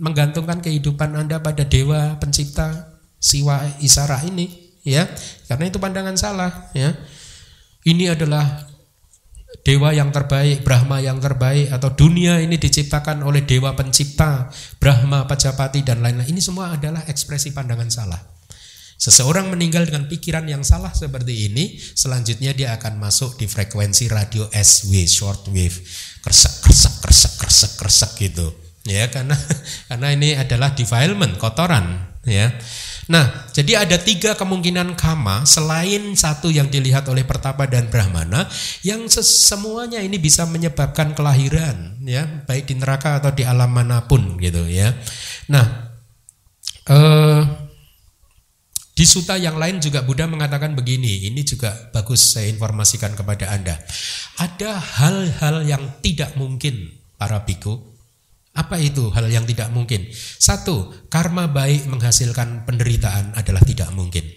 menggantungkan 0.00 0.64
kehidupan 0.64 1.12
Anda 1.12 1.44
pada 1.44 1.68
dewa 1.68 2.16
pencipta 2.16 2.96
Siwa 3.20 3.76
Isara 3.84 4.24
ini, 4.24 4.48
ya. 4.80 5.04
Karena 5.52 5.68
itu 5.68 5.76
pandangan 5.76 6.16
salah, 6.16 6.72
ya. 6.72 6.96
Ini 7.84 8.16
adalah 8.16 8.71
dewa 9.62 9.94
yang 9.94 10.10
terbaik, 10.10 10.66
Brahma 10.66 10.98
yang 10.98 11.22
terbaik 11.22 11.70
atau 11.70 11.94
dunia 11.94 12.42
ini 12.42 12.58
diciptakan 12.58 13.22
oleh 13.22 13.46
dewa 13.46 13.74
pencipta, 13.78 14.50
Brahma, 14.82 15.24
Pajapati 15.30 15.86
dan 15.86 16.02
lain-lain. 16.02 16.30
Ini 16.30 16.42
semua 16.42 16.74
adalah 16.74 17.06
ekspresi 17.06 17.54
pandangan 17.54 17.90
salah. 17.90 18.22
Seseorang 19.02 19.50
meninggal 19.50 19.90
dengan 19.90 20.06
pikiran 20.06 20.46
yang 20.46 20.62
salah 20.62 20.94
seperti 20.94 21.50
ini, 21.50 21.74
selanjutnya 21.74 22.54
dia 22.54 22.70
akan 22.78 23.02
masuk 23.02 23.34
di 23.34 23.50
frekuensi 23.50 24.06
radio 24.06 24.46
SW, 24.54 24.94
short 25.10 25.50
wave, 25.50 25.74
kresek 26.22 26.62
kresek 26.62 27.02
kresek 27.02 27.32
kresek 27.34 27.72
kresek 27.82 28.12
gitu. 28.18 28.54
Ya, 28.86 29.10
karena 29.10 29.34
karena 29.90 30.08
ini 30.14 30.38
adalah 30.38 30.78
defilement, 30.78 31.34
kotoran, 31.34 32.14
ya. 32.22 32.54
Nah, 33.10 33.50
jadi 33.50 33.82
ada 33.82 33.98
tiga 33.98 34.38
kemungkinan 34.38 34.94
kama 34.94 35.42
selain 35.42 36.14
satu 36.14 36.54
yang 36.54 36.70
dilihat 36.70 37.10
oleh 37.10 37.26
pertapa 37.26 37.66
dan 37.66 37.90
brahmana 37.90 38.46
yang 38.86 39.10
semuanya 39.10 39.98
ini 39.98 40.22
bisa 40.22 40.46
menyebabkan 40.46 41.10
kelahiran 41.10 41.98
ya, 42.06 42.46
baik 42.46 42.70
di 42.70 42.78
neraka 42.78 43.18
atau 43.18 43.34
di 43.34 43.42
alam 43.42 43.74
mana 43.74 44.06
pun 44.06 44.38
gitu 44.38 44.70
ya. 44.70 44.94
Nah, 45.50 45.66
eh, 46.86 47.42
di 48.92 49.04
suta 49.08 49.34
yang 49.34 49.58
lain 49.58 49.82
juga 49.82 50.06
Buddha 50.06 50.30
mengatakan 50.30 50.78
begini, 50.78 51.26
ini 51.26 51.42
juga 51.42 51.74
bagus 51.90 52.38
saya 52.38 52.46
informasikan 52.52 53.18
kepada 53.18 53.50
Anda. 53.50 53.82
Ada 54.38 54.78
hal-hal 54.78 55.66
yang 55.66 55.98
tidak 56.04 56.38
mungkin 56.38 57.02
para 57.18 57.42
biku 57.42 57.91
apa 58.52 58.76
itu 58.76 59.08
hal 59.16 59.32
yang 59.32 59.48
tidak 59.48 59.72
mungkin? 59.72 60.12
Satu, 60.12 60.92
karma 61.08 61.48
baik 61.48 61.88
menghasilkan 61.88 62.68
penderitaan 62.68 63.32
adalah 63.32 63.64
tidak 63.64 63.88
mungkin. 63.96 64.28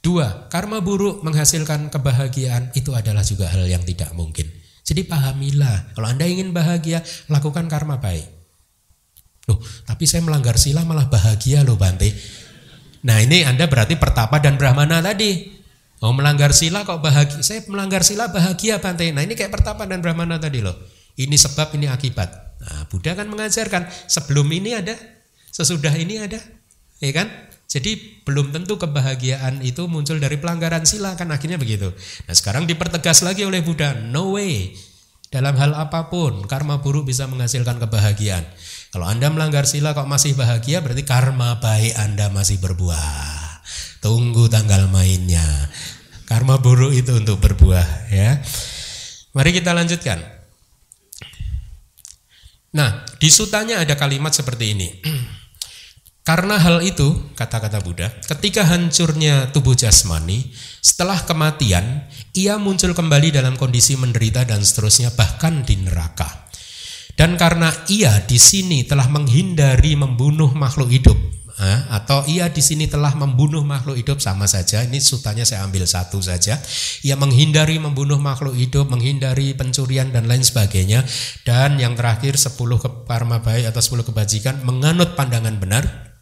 Dua, 0.00 0.48
karma 0.48 0.80
buruk 0.80 1.20
menghasilkan 1.24 1.92
kebahagiaan 1.92 2.72
itu 2.76 2.92
adalah 2.96 3.24
juga 3.24 3.52
hal 3.52 3.68
yang 3.68 3.84
tidak 3.84 4.12
mungkin. 4.16 4.48
Jadi 4.84 5.04
pahamilah, 5.08 5.96
kalau 5.96 6.08
Anda 6.08 6.28
ingin 6.28 6.52
bahagia, 6.52 7.00
lakukan 7.28 7.68
karma 7.72 8.00
baik. 8.00 8.28
Loh, 9.48 9.60
tapi 9.84 10.08
saya 10.08 10.24
melanggar 10.24 10.56
sila 10.56 10.84
malah 10.88 11.08
bahagia 11.08 11.64
loh 11.64 11.76
Bante. 11.76 12.12
Nah 13.04 13.20
ini 13.20 13.44
Anda 13.44 13.68
berarti 13.68 14.00
pertapa 14.00 14.40
dan 14.40 14.56
brahmana 14.56 15.04
tadi. 15.04 15.52
Oh 16.00 16.16
melanggar 16.16 16.56
sila 16.56 16.84
kok 16.84 17.00
bahagia? 17.04 17.44
Saya 17.44 17.60
melanggar 17.68 18.00
sila 18.04 18.32
bahagia 18.32 18.80
Bante. 18.80 19.08
Nah 19.12 19.20
ini 19.20 19.36
kayak 19.36 19.52
pertapa 19.52 19.84
dan 19.84 20.00
brahmana 20.00 20.40
tadi 20.40 20.64
loh. 20.64 20.93
Ini 21.14 21.36
sebab, 21.38 21.74
ini 21.78 21.86
akibat. 21.86 22.58
Nah, 22.64 22.88
Buddha 22.90 23.14
kan 23.14 23.30
mengajarkan 23.30 23.86
sebelum 24.08 24.48
ini 24.50 24.74
ada, 24.74 24.96
sesudah 25.54 25.94
ini 25.94 26.18
ada, 26.18 26.40
ya 26.98 27.12
kan? 27.14 27.28
Jadi 27.74 28.22
belum 28.22 28.54
tentu 28.54 28.78
kebahagiaan 28.78 29.58
itu 29.66 29.90
muncul 29.90 30.22
dari 30.22 30.38
pelanggaran 30.38 30.86
sila 30.86 31.18
kan 31.18 31.26
akhirnya 31.34 31.58
begitu. 31.58 31.90
Nah 32.30 32.34
sekarang 32.34 32.70
dipertegas 32.70 33.26
lagi 33.26 33.42
oleh 33.42 33.66
Buddha, 33.66 33.98
no 33.98 34.38
way. 34.38 34.70
Dalam 35.26 35.58
hal 35.58 35.74
apa 35.74 36.06
pun, 36.06 36.46
karma 36.46 36.78
buruk 36.78 37.10
bisa 37.10 37.26
menghasilkan 37.26 37.82
kebahagiaan. 37.82 38.46
Kalau 38.94 39.10
Anda 39.10 39.26
melanggar 39.34 39.66
sila 39.66 39.90
kok 39.90 40.06
masih 40.06 40.38
bahagia, 40.38 40.78
berarti 40.78 41.02
karma 41.02 41.58
baik 41.58 41.98
Anda 41.98 42.30
masih 42.30 42.62
berbuah. 42.62 43.58
Tunggu 43.98 44.46
tanggal 44.46 44.86
mainnya. 44.86 45.42
Karma 46.30 46.62
buruk 46.62 46.94
itu 46.94 47.10
untuk 47.18 47.42
berbuah 47.42 48.14
ya. 48.14 48.38
Mari 49.34 49.50
kita 49.50 49.74
lanjutkan. 49.74 50.22
Nah, 52.74 53.06
di 53.22 53.30
sutanya 53.30 53.78
ada 53.80 53.94
kalimat 53.94 54.34
seperti 54.34 54.74
ini. 54.74 54.88
Karena 56.28 56.56
hal 56.56 56.80
itu, 56.80 57.36
kata-kata 57.36 57.84
Buddha, 57.84 58.08
ketika 58.24 58.64
hancurnya 58.64 59.52
tubuh 59.52 59.76
jasmani, 59.76 60.48
setelah 60.80 61.20
kematian, 61.20 62.08
ia 62.32 62.56
muncul 62.56 62.96
kembali 62.96 63.28
dalam 63.28 63.60
kondisi 63.60 63.92
menderita 63.94 64.48
dan 64.48 64.64
seterusnya, 64.64 65.12
bahkan 65.12 65.62
di 65.68 65.76
neraka. 65.84 66.48
Dan 67.14 67.36
karena 67.36 67.70
ia 67.92 68.24
di 68.24 68.40
sini 68.40 68.88
telah 68.88 69.06
menghindari 69.06 69.94
membunuh 69.94 70.50
makhluk 70.56 70.90
hidup, 70.90 71.14
atau 71.90 72.26
ia 72.26 72.50
di 72.50 72.58
sini 72.58 72.90
telah 72.90 73.14
membunuh 73.14 73.62
makhluk 73.62 73.94
hidup 73.94 74.18
sama 74.18 74.50
saja. 74.50 74.82
Ini 74.82 74.98
sutanya 74.98 75.46
saya 75.46 75.62
ambil 75.62 75.86
satu 75.86 76.18
saja. 76.18 76.58
Ia 77.06 77.14
menghindari 77.14 77.78
membunuh 77.78 78.18
makhluk 78.18 78.58
hidup, 78.58 78.90
menghindari 78.90 79.54
pencurian 79.54 80.10
dan 80.10 80.26
lain 80.26 80.42
sebagainya. 80.42 81.06
Dan 81.46 81.78
yang 81.78 81.94
terakhir 81.94 82.34
10 82.34 82.58
karma 83.06 83.38
baik 83.38 83.70
atau 83.70 83.82
10 83.82 84.02
kebajikan 84.02 84.66
menganut 84.66 85.14
pandangan 85.14 85.54
benar 85.62 86.14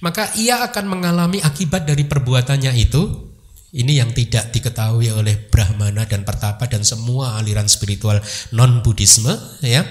maka 0.00 0.32
ia 0.36 0.64
akan 0.64 0.84
mengalami 0.88 1.38
akibat 1.44 1.84
dari 1.84 2.08
perbuatannya 2.08 2.72
itu. 2.76 3.28
Ini 3.70 4.02
yang 4.02 4.10
tidak 4.10 4.50
diketahui 4.50 5.14
oleh 5.14 5.46
Brahmana 5.46 6.02
dan 6.02 6.26
Pertapa 6.26 6.66
dan 6.66 6.82
semua 6.82 7.38
aliran 7.38 7.70
spiritual 7.70 8.18
non-Budisme 8.50 9.30
ya. 9.62 9.86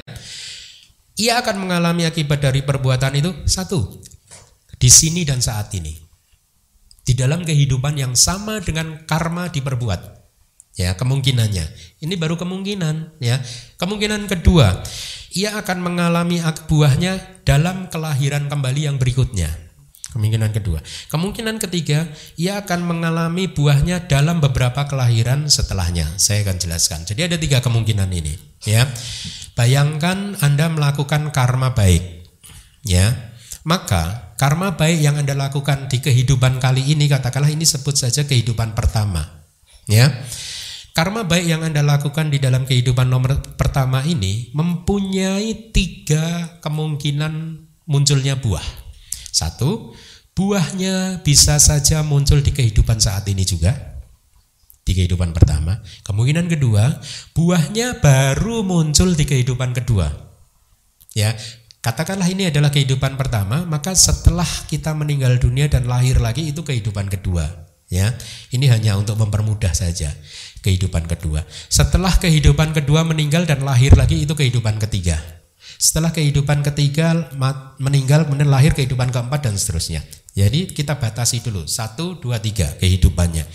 Ia 1.15 1.39
akan 1.39 1.63
mengalami 1.63 2.03
akibat 2.03 2.43
dari 2.43 2.59
perbuatan 2.59 3.15
itu 3.15 3.31
satu 3.47 4.03
di 4.79 4.89
sini 4.89 5.27
dan 5.27 5.43
saat 5.43 5.75
ini. 5.75 5.91
Di 7.03 7.13
dalam 7.13 7.43
kehidupan 7.43 7.99
yang 7.99 8.15
sama 8.15 8.63
dengan 8.63 9.03
karma 9.03 9.51
diperbuat. 9.51 10.17
Ya, 10.79 10.95
kemungkinannya. 10.95 11.65
Ini 11.99 12.15
baru 12.15 12.39
kemungkinan 12.39 13.19
ya. 13.19 13.43
Kemungkinan 13.75 14.31
kedua, 14.31 14.79
ia 15.35 15.59
akan 15.59 15.83
mengalami 15.83 16.39
buahnya 16.39 17.43
dalam 17.43 17.91
kelahiran 17.91 18.47
kembali 18.47 18.87
yang 18.87 18.95
berikutnya. 18.95 19.51
Kemungkinan 20.09 20.55
kedua. 20.55 20.79
Kemungkinan 21.11 21.61
ketiga, 21.61 22.09
ia 22.39 22.63
akan 22.63 22.81
mengalami 22.81 23.45
buahnya 23.45 24.09
dalam 24.09 24.41
beberapa 24.41 24.87
kelahiran 24.89 25.51
setelahnya. 25.51 26.17
Saya 26.17 26.47
akan 26.47 26.57
jelaskan. 26.57 26.99
Jadi 27.05 27.29
ada 27.29 27.37
tiga 27.37 27.61
kemungkinan 27.61 28.09
ini. 28.09 28.33
Ya, 28.65 28.89
bayangkan 29.53 30.39
Anda 30.41 30.71
melakukan 30.71 31.29
karma 31.29 31.77
baik. 31.77 32.25
Ya, 32.87 33.35
maka 33.61 34.28
karma 34.39 34.79
baik 34.79 35.03
yang 35.03 35.19
Anda 35.19 35.35
lakukan 35.35 35.91
di 35.91 35.99
kehidupan 35.99 36.63
kali 36.63 36.95
ini, 36.95 37.11
katakanlah 37.11 37.51
ini 37.51 37.67
sebut 37.67 37.99
saja 37.99 38.23
kehidupan 38.23 38.71
pertama. 38.71 39.43
Ya, 39.83 40.07
karma 40.95 41.27
baik 41.27 41.43
yang 41.43 41.67
Anda 41.67 41.83
lakukan 41.83 42.31
di 42.31 42.39
dalam 42.39 42.63
kehidupan 42.63 43.11
nomor 43.11 43.43
pertama 43.59 43.99
ini 44.07 44.47
mempunyai 44.55 45.75
tiga 45.75 46.55
kemungkinan 46.63 47.67
munculnya 47.83 48.39
buah. 48.39 48.63
Satu, 49.35 49.91
buahnya 50.31 51.19
bisa 51.19 51.59
saja 51.59 51.99
muncul 51.99 52.39
di 52.39 52.55
kehidupan 52.55 53.03
saat 53.03 53.27
ini 53.27 53.43
juga. 53.43 53.75
Di 54.87 54.95
kehidupan 54.95 55.35
pertama. 55.35 55.83
Kemungkinan 56.07 56.47
kedua, 56.47 56.97
buahnya 57.35 57.99
baru 57.99 58.63
muncul 58.63 59.13
di 59.19 59.27
kehidupan 59.27 59.75
kedua. 59.75 60.09
Ya, 61.11 61.35
katakanlah 61.79 62.27
ini 62.27 62.51
adalah 62.51 62.71
kehidupan 62.71 63.15
pertama, 63.15 63.63
maka 63.67 63.95
setelah 63.95 64.47
kita 64.67 64.91
meninggal 64.95 65.39
dunia 65.39 65.67
dan 65.67 65.87
lahir 65.87 66.19
lagi 66.19 66.51
itu 66.51 66.63
kehidupan 66.63 67.07
kedua. 67.07 67.67
Ya, 67.89 68.13
ini 68.53 68.69
hanya 68.69 69.01
untuk 69.01 69.17
mempermudah 69.17 69.73
saja 69.73 70.13
kehidupan 70.61 71.09
kedua. 71.09 71.41
Setelah 71.73 72.13
kehidupan 72.21 72.69
kedua 72.69 73.01
meninggal 73.01 73.49
dan 73.49 73.65
lahir 73.65 73.97
lagi 73.97 74.21
itu 74.21 74.37
kehidupan 74.37 74.77
ketiga. 74.77 75.17
Setelah 75.79 76.13
kehidupan 76.13 76.61
ketiga 76.61 77.33
meninggal 77.81 78.29
kemudian 78.29 78.53
lahir 78.53 78.77
kehidupan 78.77 79.09
keempat 79.09 79.41
dan 79.41 79.57
seterusnya. 79.57 80.05
Jadi 80.37 80.69
kita 80.69 81.01
batasi 81.01 81.41
dulu 81.41 81.65
satu 81.65 82.21
dua 82.21 82.37
tiga 82.37 82.77
kehidupannya. 82.77 83.49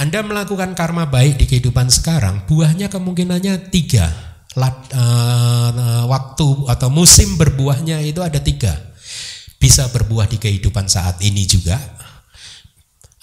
Anda 0.00 0.24
melakukan 0.24 0.72
karma 0.72 1.04
baik 1.12 1.36
di 1.36 1.44
kehidupan 1.44 1.92
sekarang, 1.92 2.48
buahnya 2.48 2.88
kemungkinannya 2.88 3.68
tiga. 3.68 4.35
Lat, 4.56 4.88
uh, 4.96 6.08
waktu 6.08 6.48
atau 6.72 6.88
musim 6.88 7.36
berbuahnya 7.36 8.00
itu 8.00 8.24
ada 8.24 8.40
tiga. 8.40 8.72
Bisa 9.60 9.88
berbuah 9.92 10.28
di 10.28 10.40
kehidupan 10.40 10.88
saat 10.88 11.20
ini 11.20 11.44
juga, 11.44 11.76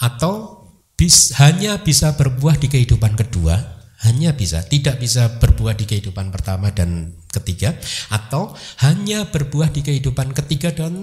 atau 0.02 0.66
bis, 0.98 1.34
hanya 1.42 1.82
bisa 1.82 2.14
berbuah 2.14 2.58
di 2.58 2.70
kehidupan 2.70 3.18
kedua, 3.18 3.83
hanya 4.04 4.36
bisa, 4.36 4.60
tidak 4.68 5.00
bisa 5.00 5.40
berbuah 5.40 5.80
di 5.80 5.88
kehidupan 5.88 6.30
pertama 6.30 6.70
dan 6.76 7.16
ketiga, 7.32 7.74
atau 8.12 8.52
hanya 8.84 9.32
berbuah 9.32 9.72
di 9.72 9.82
kehidupan 9.82 10.36
ketiga 10.36 10.76
dan 10.76 10.94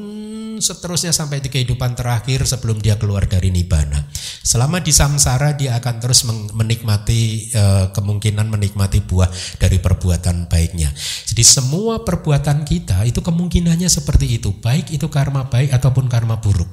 seterusnya 0.61 1.11
sampai 1.11 1.41
di 1.41 1.49
kehidupan 1.49 1.97
terakhir 1.97 2.45
sebelum 2.45 2.79
dia 2.79 3.01
keluar 3.01 3.25
dari 3.25 3.49
nibbana. 3.49 4.07
Selama 4.45 4.79
di 4.85 4.93
samsara 4.93 5.57
dia 5.57 5.81
akan 5.81 5.97
terus 5.99 6.29
menikmati 6.53 7.51
eh, 7.51 7.87
kemungkinan 7.91 8.47
menikmati 8.47 9.01
buah 9.01 9.33
dari 9.57 9.81
perbuatan 9.81 10.47
baiknya. 10.47 10.93
Jadi 11.27 11.43
semua 11.43 12.05
perbuatan 12.05 12.69
kita 12.69 13.09
itu 13.09 13.25
kemungkinannya 13.25 13.89
seperti 13.89 14.39
itu, 14.39 14.53
baik 14.61 14.93
itu 14.93 15.09
karma 15.09 15.49
baik 15.49 15.73
ataupun 15.73 16.07
karma 16.07 16.39
buruk. 16.39 16.69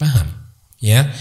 Paham? 0.00 0.26
Ya. 0.80 1.12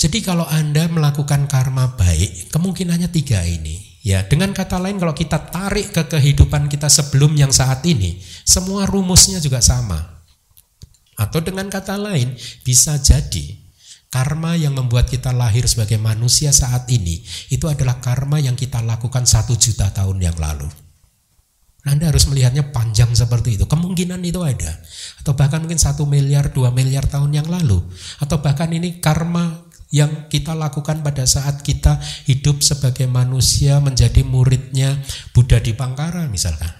Jadi 0.00 0.24
kalau 0.24 0.48
Anda 0.48 0.88
melakukan 0.88 1.44
karma 1.44 1.92
baik, 1.92 2.48
kemungkinannya 2.48 3.12
tiga 3.12 3.44
ini. 3.44 4.00
Ya, 4.00 4.24
dengan 4.24 4.56
kata 4.56 4.80
lain 4.80 4.96
kalau 4.96 5.12
kita 5.12 5.52
tarik 5.52 5.92
ke 5.92 6.08
kehidupan 6.08 6.72
kita 6.72 6.88
sebelum 6.88 7.36
yang 7.36 7.52
saat 7.52 7.84
ini, 7.84 8.16
semua 8.48 8.88
rumusnya 8.88 9.44
juga 9.44 9.60
sama. 9.60 10.24
Atau 11.20 11.44
dengan 11.44 11.68
kata 11.68 12.00
lain, 12.00 12.32
bisa 12.64 12.96
jadi 12.96 13.60
karma 14.08 14.56
yang 14.56 14.72
membuat 14.72 15.12
kita 15.12 15.36
lahir 15.36 15.68
sebagai 15.68 16.00
manusia 16.00 16.48
saat 16.48 16.88
ini 16.88 17.20
itu 17.52 17.68
adalah 17.68 18.00
karma 18.00 18.40
yang 18.40 18.56
kita 18.56 18.80
lakukan 18.80 19.28
satu 19.28 19.52
juta 19.52 19.92
tahun 19.92 20.16
yang 20.16 20.40
lalu. 20.40 20.66
Anda 21.84 22.08
harus 22.08 22.24
melihatnya 22.24 22.72
panjang 22.72 23.12
seperti 23.12 23.60
itu. 23.60 23.64
Kemungkinan 23.68 24.20
itu 24.24 24.40
ada. 24.44 24.80
Atau 25.20 25.32
bahkan 25.36 25.64
mungkin 25.64 25.80
satu 25.80 26.04
miliar, 26.04 26.52
dua 26.52 26.72
miliar 26.72 27.04
tahun 27.08 27.32
yang 27.36 27.48
lalu. 27.48 27.80
Atau 28.20 28.40
bahkan 28.44 28.68
ini 28.68 29.00
karma 29.00 29.69
yang 29.90 30.30
kita 30.30 30.54
lakukan 30.54 31.02
pada 31.02 31.26
saat 31.26 31.66
kita 31.66 31.98
hidup 32.30 32.62
sebagai 32.62 33.10
manusia 33.10 33.82
menjadi 33.82 34.22
muridnya 34.22 35.02
Buddha 35.34 35.58
di 35.58 35.74
Pangkara 35.74 36.30
misalkan. 36.30 36.70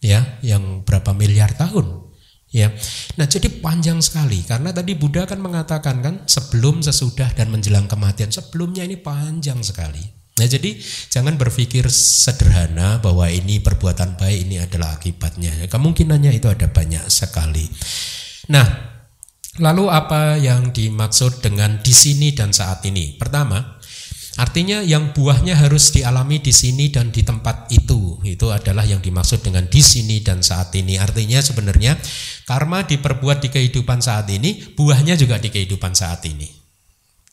Ya, 0.00 0.40
yang 0.40 0.84
berapa 0.84 1.12
miliar 1.12 1.52
tahun. 1.56 2.08
Ya. 2.50 2.72
Nah, 3.20 3.28
jadi 3.28 3.46
panjang 3.62 4.00
sekali 4.02 4.42
karena 4.42 4.72
tadi 4.72 4.96
Buddha 4.96 5.28
kan 5.28 5.38
mengatakan 5.38 6.00
kan 6.00 6.14
sebelum, 6.24 6.80
sesudah 6.80 7.30
dan 7.36 7.52
menjelang 7.52 7.86
kematian. 7.86 8.32
Sebelumnya 8.32 8.82
ini 8.82 8.96
panjang 8.96 9.60
sekali. 9.62 10.02
Nah, 10.40 10.48
jadi 10.48 10.72
jangan 11.12 11.36
berpikir 11.36 11.84
sederhana 11.92 12.96
bahwa 12.98 13.28
ini 13.28 13.60
perbuatan 13.60 14.16
baik 14.16 14.48
ini 14.48 14.56
adalah 14.56 14.96
akibatnya. 14.96 15.68
Kemungkinannya 15.68 16.32
itu 16.32 16.48
ada 16.48 16.64
banyak 16.64 17.06
sekali. 17.12 17.68
Nah, 18.50 18.89
Lalu 19.58 19.90
apa 19.90 20.38
yang 20.38 20.70
dimaksud 20.70 21.42
dengan 21.42 21.82
di 21.82 21.90
sini 21.90 22.30
dan 22.30 22.54
saat 22.54 22.86
ini? 22.86 23.18
Pertama, 23.18 23.58
artinya 24.38 24.78
yang 24.78 25.10
buahnya 25.10 25.58
harus 25.58 25.90
dialami 25.90 26.38
di 26.38 26.54
sini 26.54 26.86
dan 26.86 27.10
di 27.10 27.26
tempat 27.26 27.66
itu. 27.74 28.22
Itu 28.22 28.54
adalah 28.54 28.86
yang 28.86 29.02
dimaksud 29.02 29.42
dengan 29.42 29.66
di 29.66 29.82
sini 29.82 30.22
dan 30.22 30.46
saat 30.46 30.70
ini. 30.78 31.02
Artinya 31.02 31.42
sebenarnya 31.42 31.98
karma 32.46 32.86
diperbuat 32.86 33.42
di 33.42 33.50
kehidupan 33.50 33.98
saat 33.98 34.30
ini, 34.30 34.70
buahnya 34.78 35.18
juga 35.18 35.42
di 35.42 35.50
kehidupan 35.50 35.98
saat 35.98 36.22
ini. 36.30 36.46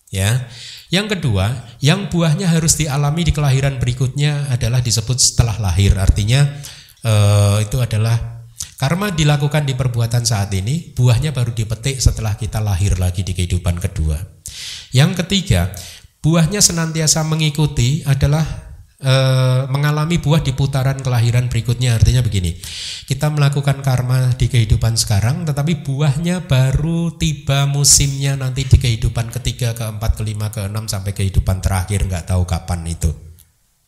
Ya. 0.09 0.49
Yang 0.89 1.19
kedua, 1.19 1.51
yang 1.83 2.07
buahnya 2.09 2.47
harus 2.49 2.79
dialami 2.79 3.27
di 3.27 3.35
kelahiran 3.35 3.77
berikutnya 3.77 4.49
adalah 4.49 4.81
disebut 4.81 5.21
setelah 5.21 5.59
lahir. 5.59 5.93
Artinya 5.99 6.47
eh, 7.05 7.57
itu 7.61 7.77
adalah 7.77 8.36
Karma 8.77 9.09
dilakukan 9.09 9.65
di 9.65 9.73
perbuatan 9.73 10.21
saat 10.21 10.53
ini, 10.53 10.93
buahnya 10.93 11.33
baru 11.33 11.49
dipetik 11.49 11.97
setelah 11.97 12.37
kita 12.37 12.61
lahir 12.61 13.01
lagi 13.01 13.25
di 13.25 13.33
kehidupan 13.33 13.81
kedua. 13.81 14.21
Yang 14.93 15.25
ketiga, 15.25 15.73
buahnya 16.21 16.61
senantiasa 16.61 17.25
mengikuti 17.25 18.05
adalah 18.05 18.45
e, 19.01 19.13
mengalami 19.73 20.21
buah 20.21 20.45
di 20.45 20.53
putaran 20.53 21.01
kelahiran 21.01 21.49
berikutnya. 21.49 21.97
Artinya 21.97 22.21
begini, 22.21 22.53
kita 23.09 23.33
melakukan 23.33 23.81
karma 23.81 24.37
di 24.37 24.45
kehidupan 24.45 24.93
sekarang, 24.93 25.41
tetapi 25.49 25.81
buahnya 25.81 26.45
baru 26.45 27.17
tiba 27.17 27.65
musimnya 27.65 28.37
nanti 28.37 28.61
di 28.69 28.77
kehidupan 28.77 29.33
ketiga, 29.33 29.73
keempat, 29.73 30.21
kelima, 30.21 30.53
keenam 30.53 30.85
sampai 30.85 31.17
kehidupan 31.17 31.65
terakhir, 31.65 32.05
nggak 32.05 32.29
tahu 32.29 32.45
kapan 32.45 32.85
itu. 32.93 33.09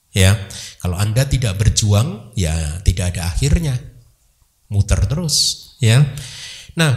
Ya, 0.10 0.34
kalau 0.82 0.98
Anda 0.98 1.30
tidak 1.30 1.62
berjuang, 1.62 2.34
ya 2.34 2.82
tidak 2.82 3.14
ada 3.14 3.30
akhirnya. 3.30 3.78
Muter 4.70 5.02
terus, 5.10 5.70
ya. 5.82 6.06
Nah, 6.78 6.94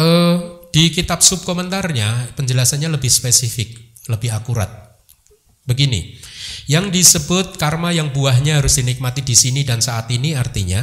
eh, 0.00 0.36
di 0.72 0.88
kitab 0.90 1.20
subkomentarnya 1.20 2.34
penjelasannya 2.34 2.88
lebih 2.88 3.12
spesifik, 3.12 4.00
lebih 4.08 4.32
akurat. 4.32 4.96
Begini, 5.68 6.18
yang 6.66 6.88
disebut 6.88 7.60
karma 7.60 7.92
yang 7.92 8.10
buahnya 8.10 8.58
harus 8.58 8.80
dinikmati 8.80 9.22
di 9.22 9.36
sini 9.36 9.62
dan 9.62 9.78
saat 9.84 10.10
ini 10.10 10.34
artinya 10.34 10.82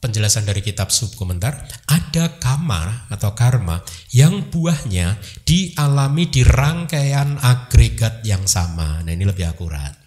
penjelasan 0.00 0.48
dari 0.48 0.64
kitab 0.64 0.88
subkomentar, 0.88 1.68
ada 1.92 2.40
kama 2.40 3.12
atau 3.12 3.36
karma 3.36 3.84
yang 4.16 4.48
buahnya 4.48 5.20
dialami 5.44 6.24
di 6.32 6.40
rangkaian 6.40 7.36
agregat 7.36 8.24
yang 8.24 8.48
sama. 8.48 9.04
Nah, 9.04 9.12
ini 9.12 9.28
lebih 9.28 9.44
akurat. 9.44 9.99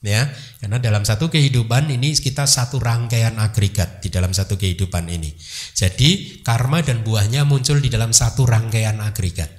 Ya, 0.00 0.32
karena 0.64 0.80
dalam 0.80 1.04
satu 1.04 1.28
kehidupan 1.28 1.92
ini 1.92 2.16
kita 2.16 2.48
satu 2.48 2.80
rangkaian 2.80 3.36
agregat 3.36 4.00
di 4.00 4.08
dalam 4.08 4.32
satu 4.32 4.56
kehidupan 4.56 5.04
ini. 5.12 5.28
Jadi 5.76 6.40
karma 6.40 6.80
dan 6.80 7.04
buahnya 7.04 7.44
muncul 7.44 7.84
di 7.84 7.92
dalam 7.92 8.16
satu 8.16 8.48
rangkaian 8.48 8.96
agregat. 9.04 9.52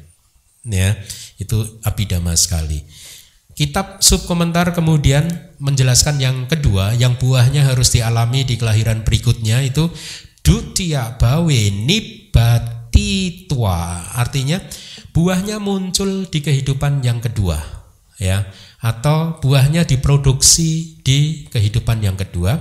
Ya, 0.65 0.97
itu 1.37 1.77
abidama 1.85 2.33
sekali. 2.33 2.81
Kitab 3.53 4.01
subkomentar 4.01 4.73
kemudian 4.73 5.53
menjelaskan 5.61 6.17
yang 6.17 6.49
kedua, 6.49 6.97
yang 6.97 7.21
buahnya 7.21 7.69
harus 7.69 7.93
dialami 7.93 8.41
di 8.41 8.57
kelahiran 8.57 9.05
berikutnya 9.05 9.61
itu 9.61 9.93
dutia 10.41 11.21
bawe 11.21 11.61
nibati 11.69 13.45
tua. 13.45 14.09
Artinya 14.17 14.57
buahnya 15.13 15.61
muncul 15.61 16.25
di 16.25 16.41
kehidupan 16.41 17.05
yang 17.05 17.21
kedua, 17.21 17.61
ya, 18.17 18.49
atau 18.81 19.37
buahnya 19.37 19.85
diproduksi 19.85 20.99
di 21.05 21.45
kehidupan 21.53 22.01
yang 22.01 22.17
kedua. 22.17 22.57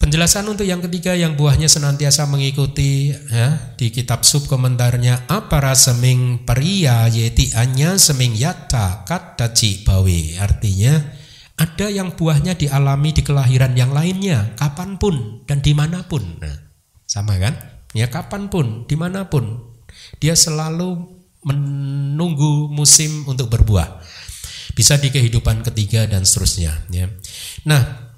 Penjelasan 0.00 0.48
untuk 0.48 0.64
yang 0.64 0.80
ketiga 0.80 1.12
yang 1.12 1.36
buahnya 1.36 1.68
senantiasa 1.68 2.24
mengikuti 2.24 3.12
ya, 3.12 3.76
di 3.76 3.92
kitab 3.92 4.24
sub 4.24 4.48
komentarnya 4.48 5.28
apa 5.28 5.60
seming 5.76 6.48
pria 6.48 7.04
yeti 7.04 7.52
anya 7.52 8.00
seming 8.00 8.32
yata 8.32 9.04
kataci 9.04 9.84
bawe. 9.84 10.40
Artinya 10.40 10.96
ada 11.60 11.92
yang 11.92 12.16
buahnya 12.16 12.56
dialami 12.56 13.12
di 13.12 13.20
kelahiran 13.20 13.76
yang 13.76 13.92
lainnya 13.92 14.56
kapan 14.56 14.96
pun 14.96 15.44
dan 15.44 15.60
di 15.60 15.76
mana 15.76 16.00
pun. 16.08 16.24
Nah, 16.40 16.56
sama 17.04 17.36
kan? 17.36 17.52
Ya 17.92 18.08
kapan 18.08 18.48
pun 18.48 18.88
di 18.88 18.96
mana 18.96 19.28
pun. 19.28 19.68
Dia 20.16 20.32
selalu 20.32 20.96
menunggu 21.44 22.72
musim 22.72 23.28
untuk 23.28 23.52
berbuah 23.52 24.00
bisa 24.80 24.96
di 24.96 25.12
kehidupan 25.12 25.60
ketiga 25.60 26.08
dan 26.08 26.24
seterusnya 26.24 26.88
ya 26.88 27.12
nah 27.68 28.08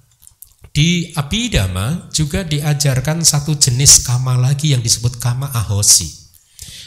di 0.73 1.13
Abhidhamma 1.13 2.09
juga 2.17 2.49
diajarkan 2.49 3.21
satu 3.21 3.61
jenis 3.61 4.09
kama 4.09 4.41
lagi 4.41 4.73
yang 4.73 4.81
disebut 4.81 5.21
kama 5.21 5.45
ahosi. 5.53 6.09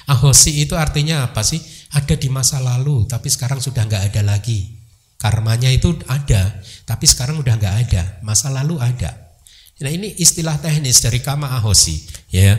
Ahosi 0.09 0.65
itu 0.65 0.73
artinya 0.73 1.30
apa 1.30 1.45
sih? 1.45 1.61
Ada 1.93 2.17
di 2.17 2.34
masa 2.34 2.57
lalu, 2.57 3.05
tapi 3.05 3.30
sekarang 3.30 3.61
sudah 3.61 3.86
nggak 3.86 4.09
ada 4.09 4.26
lagi. 4.26 4.73
Karmanya 5.21 5.69
itu 5.69 5.93
ada, 6.09 6.65
tapi 6.89 7.05
sekarang 7.05 7.38
udah 7.45 7.61
nggak 7.61 7.76
ada. 7.86 8.03
Masa 8.26 8.49
lalu 8.49 8.82
ada. 8.82 9.38
Nah 9.86 9.91
ini 9.93 10.17
istilah 10.17 10.57
teknis 10.57 11.05
dari 11.05 11.21
kama 11.21 11.45
ahosi. 11.61 12.01
Ya, 12.34 12.57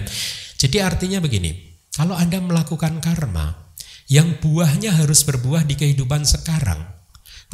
jadi 0.63 0.87
artinya 0.87 1.19
begini. 1.19 1.75
Kalau 1.91 2.15
anda 2.15 2.39
melakukan 2.39 3.03
karma 3.03 3.75
yang 4.07 4.39
buahnya 4.39 4.95
harus 4.95 5.27
berbuah 5.27 5.67
di 5.67 5.75
kehidupan 5.75 6.23
sekarang, 6.23 6.87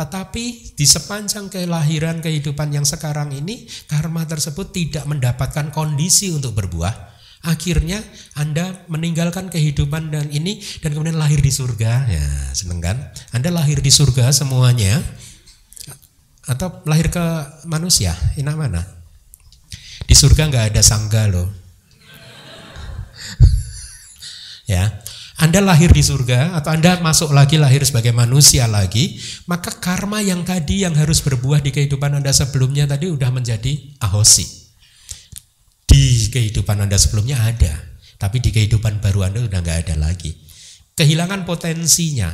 tetapi 0.02 0.74
di 0.74 0.82
sepanjang 0.82 1.46
kelahiran 1.46 2.18
kehidupan 2.18 2.74
yang 2.74 2.82
sekarang 2.82 3.30
ini, 3.30 3.70
karma 3.86 4.26
tersebut 4.26 4.74
tidak 4.74 5.06
mendapatkan 5.06 5.70
kondisi 5.70 6.34
untuk 6.34 6.58
berbuah. 6.58 7.14
Akhirnya 7.42 8.02
Anda 8.34 8.86
meninggalkan 8.90 9.46
kehidupan 9.50 10.10
dan 10.10 10.26
ini 10.34 10.58
dan 10.82 10.94
kemudian 10.94 11.18
lahir 11.18 11.38
di 11.38 11.54
surga. 11.54 12.06
Ya, 12.10 12.26
seneng 12.50 12.82
kan? 12.82 12.98
Anda 13.30 13.54
lahir 13.54 13.78
di 13.78 13.94
surga 13.94 14.34
semuanya 14.34 14.98
atau 16.50 16.82
lahir 16.86 17.10
ke 17.10 17.22
manusia? 17.70 18.14
Enak 18.34 18.54
mana? 18.58 18.82
Di 20.06 20.14
surga 20.18 20.50
nggak 20.50 20.74
ada 20.74 20.82
sangga 20.82 21.30
loh. 21.30 21.46
ya, 24.72 24.86
anda 25.52 25.68
lahir 25.68 25.92
di 25.92 26.00
surga 26.00 26.56
atau 26.56 26.72
Anda 26.72 26.96
masuk 27.04 27.36
lagi 27.36 27.60
lahir 27.60 27.84
sebagai 27.84 28.08
manusia 28.08 28.64
lagi, 28.64 29.20
maka 29.44 29.68
karma 29.84 30.24
yang 30.24 30.48
tadi 30.48 30.80
yang 30.80 30.96
harus 30.96 31.20
berbuah 31.20 31.60
di 31.60 31.68
kehidupan 31.68 32.08
Anda 32.08 32.32
sebelumnya 32.32 32.88
tadi 32.88 33.12
udah 33.12 33.28
menjadi 33.28 34.00
ahosi. 34.00 34.48
Di 35.84 36.32
kehidupan 36.32 36.80
Anda 36.80 36.96
sebelumnya 36.96 37.36
ada, 37.36 37.68
tapi 38.16 38.40
di 38.40 38.48
kehidupan 38.48 39.04
baru 39.04 39.28
Anda 39.28 39.44
udah 39.44 39.60
nggak 39.60 39.78
ada 39.92 40.00
lagi. 40.00 40.32
Kehilangan 40.96 41.44
potensinya 41.44 42.32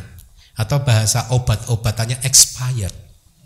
atau 0.54 0.86
bahasa 0.86 1.26
obat-obatannya 1.34 2.22
expired. 2.22 2.94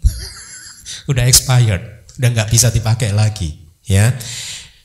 udah 1.16 1.24
expired, 1.24 2.12
udah 2.20 2.28
nggak 2.28 2.52
bisa 2.52 2.68
dipakai 2.68 3.08
lagi, 3.16 3.56
ya. 3.88 4.12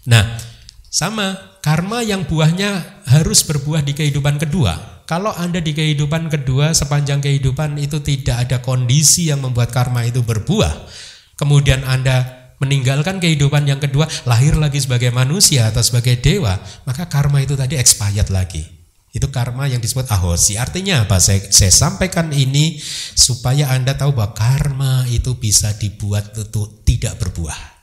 Nah, 0.07 0.39
sama, 0.87 1.56
karma 1.67 1.99
yang 1.99 2.23
buahnya 2.23 3.03
harus 3.11 3.43
berbuah 3.43 3.83
di 3.83 3.91
kehidupan 3.91 4.39
kedua. 4.39 5.03
Kalau 5.03 5.35
Anda 5.35 5.59
di 5.59 5.75
kehidupan 5.75 6.31
kedua 6.31 6.71
sepanjang 6.71 7.19
kehidupan 7.19 7.75
itu 7.75 7.99
tidak 7.99 8.47
ada 8.47 8.63
kondisi 8.63 9.27
yang 9.27 9.43
membuat 9.43 9.75
karma 9.75 10.07
itu 10.07 10.23
berbuah, 10.23 10.87
kemudian 11.35 11.83
Anda 11.83 12.23
meninggalkan 12.63 13.19
kehidupan 13.19 13.67
yang 13.67 13.83
kedua, 13.83 14.07
lahir 14.23 14.55
lagi 14.55 14.79
sebagai 14.79 15.11
manusia 15.11 15.67
atau 15.67 15.83
sebagai 15.83 16.15
dewa, 16.23 16.55
maka 16.87 17.11
karma 17.11 17.43
itu 17.43 17.59
tadi 17.59 17.75
expired 17.75 18.31
lagi. 18.31 18.63
Itu 19.11 19.27
karma 19.27 19.67
yang 19.67 19.83
disebut 19.83 20.07
ahosi. 20.07 20.55
Artinya 20.55 21.03
apa? 21.03 21.19
Saya, 21.19 21.51
saya 21.51 21.71
sampaikan 21.75 22.31
ini 22.31 22.79
supaya 23.11 23.75
Anda 23.75 23.91
tahu 23.99 24.15
bahwa 24.15 24.31
karma 24.31 25.03
itu 25.11 25.35
bisa 25.35 25.75
dibuat 25.75 26.31
untuk 26.31 26.87
tidak 26.87 27.19
berbuah. 27.19 27.76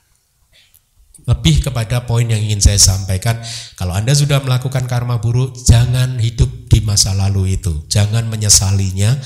Lebih 1.24 1.64
kepada 1.64 2.04
poin 2.04 2.28
yang 2.28 2.36
ingin 2.36 2.60
saya 2.60 2.76
sampaikan, 2.76 3.40
kalau 3.80 3.96
Anda 3.96 4.12
sudah 4.12 4.44
melakukan 4.44 4.84
karma 4.84 5.24
buruk, 5.24 5.56
jangan 5.64 6.20
hidup 6.20 6.68
di 6.68 6.84
masa 6.84 7.16
lalu 7.16 7.56
itu. 7.56 7.88
Jangan 7.88 8.28
menyesalinya. 8.28 9.16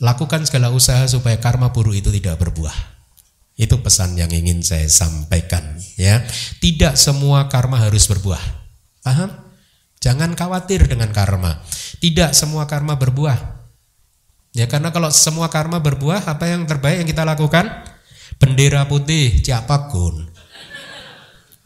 Lakukan 0.00 0.48
segala 0.48 0.72
usaha 0.72 1.04
supaya 1.04 1.36
karma 1.38 1.68
buruk 1.70 2.00
itu 2.00 2.08
tidak 2.08 2.40
berbuah. 2.40 2.74
Itu 3.54 3.78
pesan 3.84 4.18
yang 4.18 4.32
ingin 4.32 4.64
saya 4.66 4.88
sampaikan, 4.90 5.78
ya. 5.94 6.24
Tidak 6.58 6.98
semua 6.98 7.46
karma 7.46 7.78
harus 7.78 8.08
berbuah. 8.10 8.42
Paham? 9.04 9.30
Jangan 10.02 10.34
khawatir 10.34 10.90
dengan 10.90 11.14
karma. 11.14 11.62
Tidak 12.02 12.34
semua 12.34 12.66
karma 12.66 12.98
berbuah. 12.98 13.62
Ya 14.54 14.66
karena 14.66 14.90
kalau 14.90 15.08
semua 15.14 15.52
karma 15.52 15.78
berbuah, 15.78 16.24
apa 16.24 16.50
yang 16.50 16.66
terbaik 16.66 17.04
yang 17.04 17.08
kita 17.08 17.22
lakukan? 17.22 17.70
Bendera 18.42 18.90
putih, 18.90 19.38
ciapagun. 19.40 20.33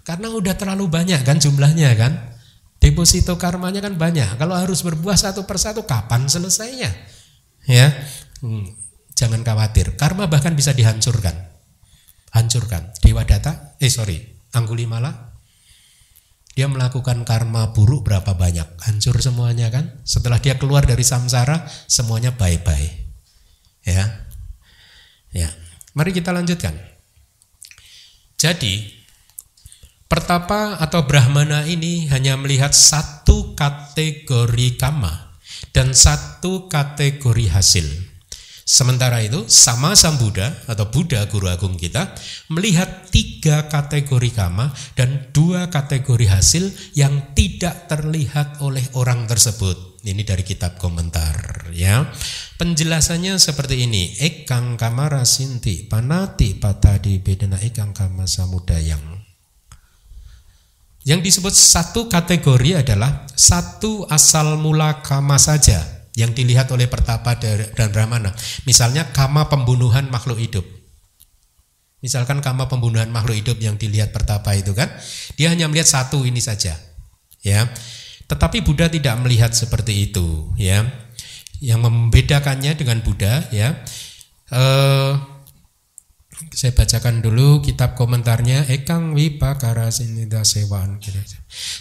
Karena 0.08 0.32
udah 0.32 0.56
terlalu 0.56 0.88
banyak 0.88 1.20
kan 1.20 1.36
jumlahnya 1.36 1.92
kan. 2.00 2.40
Deposito 2.80 3.36
karmanya 3.36 3.84
kan 3.84 4.00
banyak. 4.00 4.40
Kalau 4.40 4.56
harus 4.56 4.80
berbuah 4.80 5.20
satu 5.20 5.44
persatu 5.44 5.84
kapan 5.84 6.24
selesainya? 6.24 6.88
Ya, 7.68 7.92
hmm, 8.40 8.64
jangan 9.12 9.44
khawatir. 9.44 10.00
Karma 10.00 10.24
bahkan 10.32 10.56
bisa 10.56 10.72
dihancurkan. 10.72 11.36
Hancurkan. 12.32 12.96
Dewa 13.04 13.28
Data, 13.28 13.76
eh 13.76 13.92
sorry, 13.92 14.16
Anggulimala 14.56 15.28
dia 16.58 16.66
melakukan 16.66 17.22
karma 17.22 17.70
buruk 17.70 18.02
berapa 18.02 18.34
banyak 18.34 18.66
hancur 18.82 19.14
semuanya 19.22 19.70
kan 19.70 20.02
setelah 20.02 20.42
dia 20.42 20.58
keluar 20.58 20.82
dari 20.82 21.06
samsara 21.06 21.70
semuanya 21.86 22.34
bye-bye 22.34 22.86
ya 23.86 24.26
ya 25.30 25.46
mari 25.94 26.10
kita 26.10 26.34
lanjutkan 26.34 26.74
jadi 28.34 28.97
Pertapa 30.08 30.80
atau 30.80 31.04
Brahmana 31.04 31.68
ini 31.68 32.08
hanya 32.08 32.40
melihat 32.40 32.72
satu 32.72 33.52
kategori 33.52 34.80
kama 34.80 35.36
dan 35.76 35.92
satu 35.92 36.64
kategori 36.64 37.52
hasil. 37.52 37.84
Sementara 38.64 39.20
itu, 39.20 39.44
sama 39.52 39.92
Sang 39.96 40.16
Buddha 40.16 40.64
atau 40.64 40.88
Buddha 40.88 41.28
Guru 41.28 41.48
Agung 41.52 41.76
kita 41.76 42.12
melihat 42.48 43.08
tiga 43.12 43.68
kategori 43.68 44.32
kama 44.32 44.72
dan 44.96 45.28
dua 45.32 45.68
kategori 45.68 46.24
hasil 46.28 46.72
yang 46.96 47.36
tidak 47.36 47.88
terlihat 47.88 48.64
oleh 48.64 48.84
orang 48.96 49.28
tersebut. 49.28 50.00
Ini 50.04 50.24
dari 50.24 50.40
kitab 50.40 50.80
komentar 50.80 51.68
ya. 51.76 52.08
Penjelasannya 52.56 53.36
seperti 53.36 53.84
ini. 53.84 54.16
Ekang 54.20 54.80
kamara 54.80 55.24
sinti 55.28 55.84
panati 55.84 56.56
patadi 56.56 57.20
bedana 57.20 57.60
ekang 57.60 57.92
kama 57.92 58.24
samudayang. 58.24 59.17
Yang 61.08 61.20
disebut 61.24 61.54
satu 61.56 62.04
kategori 62.04 62.84
adalah 62.84 63.24
satu 63.32 64.04
asal 64.12 64.60
mula 64.60 65.00
kama 65.00 65.40
saja, 65.40 65.80
yang 66.12 66.36
dilihat 66.36 66.68
oleh 66.68 66.84
Pertapa 66.84 67.32
dan 67.40 67.88
Brahmana. 67.88 68.36
Misalnya 68.68 69.08
kama 69.08 69.48
pembunuhan 69.48 70.12
makhluk 70.12 70.36
hidup. 70.36 70.68
Misalkan 72.04 72.44
kama 72.44 72.68
pembunuhan 72.68 73.08
makhluk 73.08 73.40
hidup 73.40 73.56
yang 73.56 73.80
dilihat 73.80 74.12
Pertapa 74.12 74.52
itu 74.52 74.76
kan, 74.76 74.92
dia 75.40 75.48
hanya 75.48 75.64
melihat 75.64 75.88
satu 75.88 76.28
ini 76.28 76.44
saja. 76.44 76.76
Ya. 77.40 77.72
Tetapi 78.28 78.60
Buddha 78.60 78.92
tidak 78.92 79.16
melihat 79.24 79.56
seperti 79.56 80.12
itu, 80.12 80.52
ya. 80.60 80.84
Yang 81.64 81.88
membedakannya 81.88 82.76
dengan 82.76 83.00
Buddha, 83.00 83.48
ya. 83.48 83.80
Eh, 84.52 85.12
saya 86.54 86.70
bacakan 86.70 87.18
dulu 87.18 87.60
kitab 87.62 87.98
komentarnya 87.98 88.70
Ekang 88.70 89.14
Wipakara 89.14 89.90
Sinida 89.90 90.46
Sewan. 90.46 91.02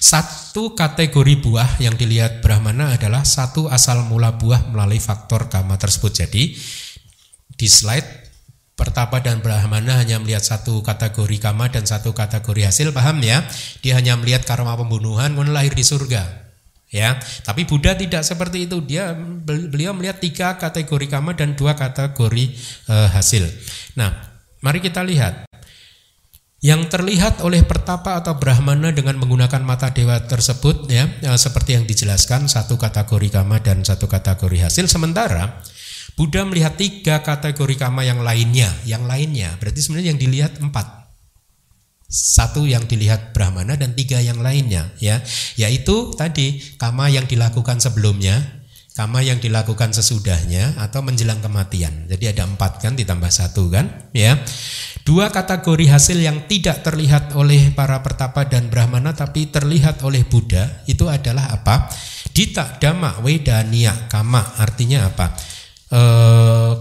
Satu 0.02 0.74
kategori 0.74 1.38
buah 1.42 1.78
yang 1.78 1.94
dilihat 1.94 2.42
Brahmana 2.42 2.98
adalah 2.98 3.22
satu 3.22 3.70
asal 3.70 4.06
mula 4.10 4.34
buah 4.38 4.74
melalui 4.74 4.98
faktor 4.98 5.46
kama 5.50 5.78
tersebut. 5.78 6.26
Jadi 6.26 6.58
di 7.58 7.68
slide 7.70 8.28
Pertapa 8.78 9.26
dan 9.26 9.42
Brahmana 9.42 9.98
hanya 9.98 10.22
melihat 10.22 10.46
satu 10.46 10.86
kategori 10.86 11.42
kama 11.42 11.66
dan 11.74 11.90
satu 11.90 12.14
kategori 12.14 12.70
hasil, 12.70 12.94
paham 12.94 13.18
ya? 13.26 13.42
Dia 13.82 13.98
hanya 13.98 14.14
melihat 14.14 14.46
karma 14.46 14.78
pembunuhan, 14.78 15.34
kemudian 15.34 15.50
lahir 15.50 15.74
di 15.74 15.82
surga. 15.82 16.46
Ya, 16.94 17.18
tapi 17.42 17.66
Buddha 17.66 17.98
tidak 17.98 18.22
seperti 18.22 18.70
itu. 18.70 18.78
Dia 18.86 19.18
beliau 19.18 19.98
melihat 19.98 20.22
tiga 20.22 20.62
kategori 20.62 21.10
kama 21.10 21.34
dan 21.34 21.58
dua 21.58 21.74
kategori 21.74 22.54
uh, 22.86 23.10
hasil. 23.18 23.50
Nah, 23.98 24.37
Mari 24.62 24.80
kita 24.82 25.06
lihat. 25.06 25.46
Yang 26.58 26.90
terlihat 26.90 27.46
oleh 27.46 27.62
pertapa 27.62 28.18
atau 28.18 28.34
brahmana 28.42 28.90
dengan 28.90 29.22
menggunakan 29.22 29.62
mata 29.62 29.94
dewa 29.94 30.18
tersebut 30.26 30.90
ya, 30.90 31.06
ya 31.22 31.38
seperti 31.38 31.78
yang 31.78 31.86
dijelaskan 31.86 32.50
satu 32.50 32.82
kategori 32.82 33.30
kama 33.30 33.62
dan 33.62 33.86
satu 33.86 34.10
kategori 34.10 34.66
hasil 34.66 34.90
sementara 34.90 35.62
Buddha 36.18 36.42
melihat 36.50 36.74
tiga 36.74 37.22
kategori 37.22 37.78
kama 37.78 38.02
yang 38.02 38.26
lainnya, 38.26 38.74
yang 38.90 39.06
lainnya 39.06 39.54
berarti 39.62 39.86
sebenarnya 39.86 40.18
yang 40.18 40.22
dilihat 40.26 40.58
empat, 40.58 41.14
satu 42.10 42.66
yang 42.66 42.90
dilihat 42.90 43.38
brahmana 43.38 43.78
dan 43.78 43.94
tiga 43.94 44.18
yang 44.18 44.42
lainnya 44.42 44.90
ya, 44.98 45.22
yaitu 45.62 46.18
tadi 46.18 46.58
kama 46.82 47.14
yang 47.14 47.30
dilakukan 47.30 47.78
sebelumnya, 47.78 48.57
Kama 48.98 49.22
yang 49.22 49.38
dilakukan 49.38 49.94
sesudahnya 49.94 50.74
atau 50.82 51.06
menjelang 51.06 51.38
kematian. 51.38 52.10
Jadi 52.10 52.34
ada 52.34 52.50
empat 52.50 52.82
kan 52.82 52.98
ditambah 52.98 53.30
satu 53.30 53.70
kan, 53.70 54.10
ya. 54.10 54.42
Dua 55.06 55.30
kategori 55.30 55.86
hasil 55.86 56.18
yang 56.18 56.50
tidak 56.50 56.82
terlihat 56.82 57.38
oleh 57.38 57.70
para 57.78 58.02
pertapa 58.02 58.50
dan 58.50 58.74
brahmana 58.74 59.14
tapi 59.14 59.54
terlihat 59.54 60.02
oleh 60.02 60.26
Buddha 60.26 60.82
itu 60.90 61.06
adalah 61.06 61.54
apa? 61.54 61.94
Dita 62.34 62.82
dama 62.82 63.22
wedania 63.22 64.10
kama 64.10 64.58
artinya 64.58 65.06
apa? 65.06 65.30
E, 65.94 66.02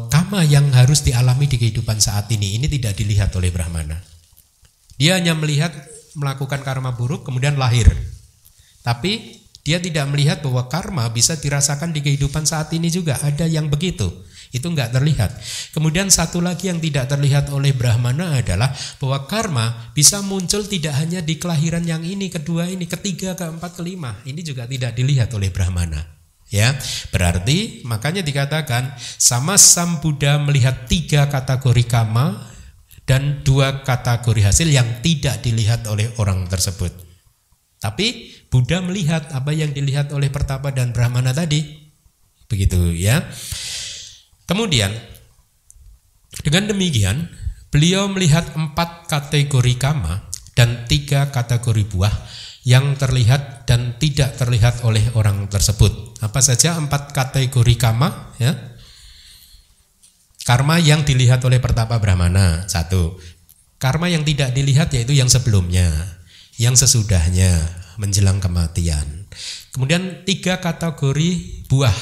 kama 0.09 0.41
yang 0.49 0.73
harus 0.73 1.05
dialami 1.05 1.45
di 1.47 1.61
kehidupan 1.61 2.01
saat 2.01 2.33
ini 2.33 2.57
ini 2.57 2.64
tidak 2.64 2.97
dilihat 2.97 3.29
oleh 3.37 3.53
brahmana. 3.53 4.01
Dia 4.97 5.21
hanya 5.21 5.37
melihat 5.37 5.77
melakukan 6.17 6.64
karma 6.64 6.97
buruk 6.97 7.29
kemudian 7.29 7.61
lahir. 7.61 7.93
Tapi 8.81 9.45
dia 9.67 9.83
tidak 9.83 10.07
melihat 10.14 10.39
bahwa 10.47 10.71
karma 10.71 11.11
bisa 11.11 11.35
dirasakan 11.35 11.91
di 11.91 11.99
kehidupan 11.99 12.47
saat 12.47 12.71
ini 12.71 12.87
juga. 12.87 13.19
Ada 13.19 13.51
yang 13.51 13.67
begitu. 13.67 14.07
Itu 14.55 14.71
nggak 14.71 14.95
terlihat. 14.95 15.43
Kemudian 15.75 16.07
satu 16.07 16.39
lagi 16.39 16.71
yang 16.71 16.79
tidak 16.79 17.11
terlihat 17.11 17.51
oleh 17.51 17.75
Brahmana 17.75 18.39
adalah 18.39 18.71
bahwa 19.03 19.27
karma 19.27 19.91
bisa 19.91 20.23
muncul 20.23 20.62
tidak 20.62 20.95
hanya 21.03 21.19
di 21.19 21.35
kelahiran 21.35 21.83
yang 21.83 22.07
ini, 22.07 22.31
kedua 22.31 22.71
ini, 22.71 22.87
ketiga, 22.87 23.35
keempat, 23.35 23.75
kelima. 23.75 24.23
Ini 24.23 24.39
juga 24.47 24.71
tidak 24.71 24.95
dilihat 24.95 25.35
oleh 25.35 25.51
Brahmana. 25.51 26.14
Ya, 26.47 26.79
berarti 27.11 27.83
makanya 27.83 28.23
dikatakan 28.23 28.95
sama 29.19 29.59
Sam 29.59 29.99
Buddha 29.99 30.39
melihat 30.39 30.87
tiga 30.87 31.27
kategori 31.27 31.91
kama 31.91 32.39
dan 33.03 33.43
dua 33.43 33.83
kategori 33.83 34.47
hasil 34.47 34.71
yang 34.71 35.03
tidak 35.03 35.43
dilihat 35.43 35.83
oleh 35.91 36.07
orang 36.23 36.47
tersebut. 36.47 36.95
Tapi 37.83 38.31
Buddha 38.57 38.80
melihat 38.80 39.28
apa 39.36 39.52
yang 39.52 39.76
dilihat 39.76 40.16
oleh 40.16 40.32
Pertapa 40.32 40.72
dan 40.72 40.96
Brahmana 40.96 41.36
tadi. 41.36 41.61
Begitu 42.48 42.88
ya. 42.96 43.20
Kemudian 44.48 44.96
dengan 46.40 46.72
demikian 46.72 47.28
beliau 47.68 48.09
melihat 48.09 48.57
empat 48.57 49.12
kategori 49.12 49.76
kama 49.76 50.24
dan 50.57 50.88
tiga 50.88 51.28
kategori 51.28 51.84
buah 51.84 52.16
yang 52.64 52.96
terlihat 52.96 53.68
dan 53.68 54.00
tidak 54.00 54.40
terlihat 54.40 54.80
oleh 54.88 55.04
orang 55.12 55.52
tersebut. 55.52 56.16
Apa 56.24 56.40
saja 56.40 56.80
empat 56.80 57.12
kategori 57.12 57.76
kama 57.76 58.32
ya? 58.40 58.57
Karma 60.48 60.80
yang 60.80 61.04
dilihat 61.04 61.44
oleh 61.44 61.61
Pertapa 61.61 62.00
Brahmana 62.00 62.64
satu. 62.72 63.20
Karma 63.76 64.09
yang 64.09 64.24
tidak 64.24 64.57
dilihat 64.57 64.96
yaitu 64.96 65.12
yang 65.12 65.28
sebelumnya, 65.28 65.92
yang 66.57 66.72
sesudahnya, 66.72 67.84
menjelang 67.97 68.40
kematian. 68.40 69.28
Kemudian 69.72 70.24
tiga 70.24 70.61
kategori 70.61 71.64
buah 71.68 71.97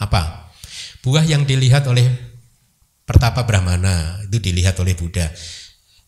apa? 0.00 0.52
Buah 1.00 1.24
yang 1.24 1.48
dilihat 1.48 1.88
oleh 1.88 2.08
pertapa 3.04 3.44
Brahmana 3.44 4.22
itu 4.24 4.38
dilihat 4.38 4.78
oleh 4.80 4.94
Buddha. 4.94 5.28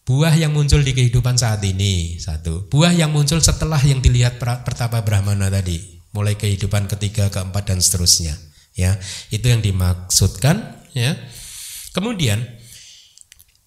Buah 0.02 0.34
yang 0.34 0.50
muncul 0.50 0.82
di 0.82 0.92
kehidupan 0.94 1.38
saat 1.38 1.62
ini 1.62 2.18
satu. 2.18 2.66
Buah 2.66 2.90
yang 2.90 3.14
muncul 3.14 3.38
setelah 3.38 3.78
yang 3.82 4.02
dilihat 4.02 4.38
pertapa 4.38 4.98
Brahmana 5.02 5.46
tadi, 5.46 6.02
mulai 6.10 6.34
kehidupan 6.34 6.90
ketiga, 6.90 7.30
keempat 7.30 7.70
dan 7.70 7.78
seterusnya. 7.78 8.34
Ya, 8.72 8.96
itu 9.28 9.46
yang 9.52 9.60
dimaksudkan. 9.60 10.84
Ya. 10.96 11.16
Kemudian 11.92 12.40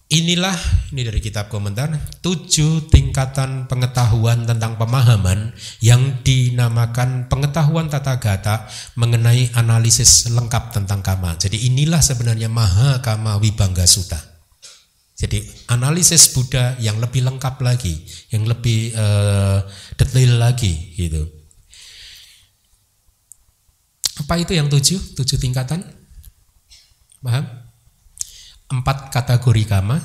Inilah 0.06 0.54
ini 0.94 1.02
dari 1.02 1.18
kitab 1.18 1.50
komentar 1.50 1.90
tujuh 2.22 2.86
tingkatan 2.94 3.66
pengetahuan 3.66 4.46
tentang 4.46 4.78
pemahaman 4.78 5.50
yang 5.82 6.22
dinamakan 6.22 7.26
pengetahuan 7.26 7.90
tata 7.90 8.22
gata 8.22 8.70
mengenai 8.94 9.50
analisis 9.58 10.30
lengkap 10.30 10.70
tentang 10.70 11.02
kama. 11.02 11.34
Jadi 11.42 11.66
inilah 11.66 11.98
sebenarnya 11.98 12.46
maha 12.46 13.02
kama 13.02 13.34
wibangga 13.42 13.82
suta. 13.82 14.22
Jadi 15.18 15.42
analisis 15.74 16.30
Buddha 16.30 16.78
yang 16.78 17.02
lebih 17.02 17.26
lengkap 17.26 17.58
lagi, 17.66 17.98
yang 18.30 18.46
lebih 18.46 18.94
uh, 18.94 19.66
detail 19.98 20.38
lagi 20.38 20.94
gitu. 20.94 21.26
Apa 24.22 24.38
itu 24.38 24.54
yang 24.54 24.70
tujuh? 24.70 25.18
Tujuh 25.18 25.34
tingkatan? 25.42 25.82
Paham? 27.26 27.65
Empat 28.70 29.14
kategori 29.14 29.62
kama, 29.68 29.98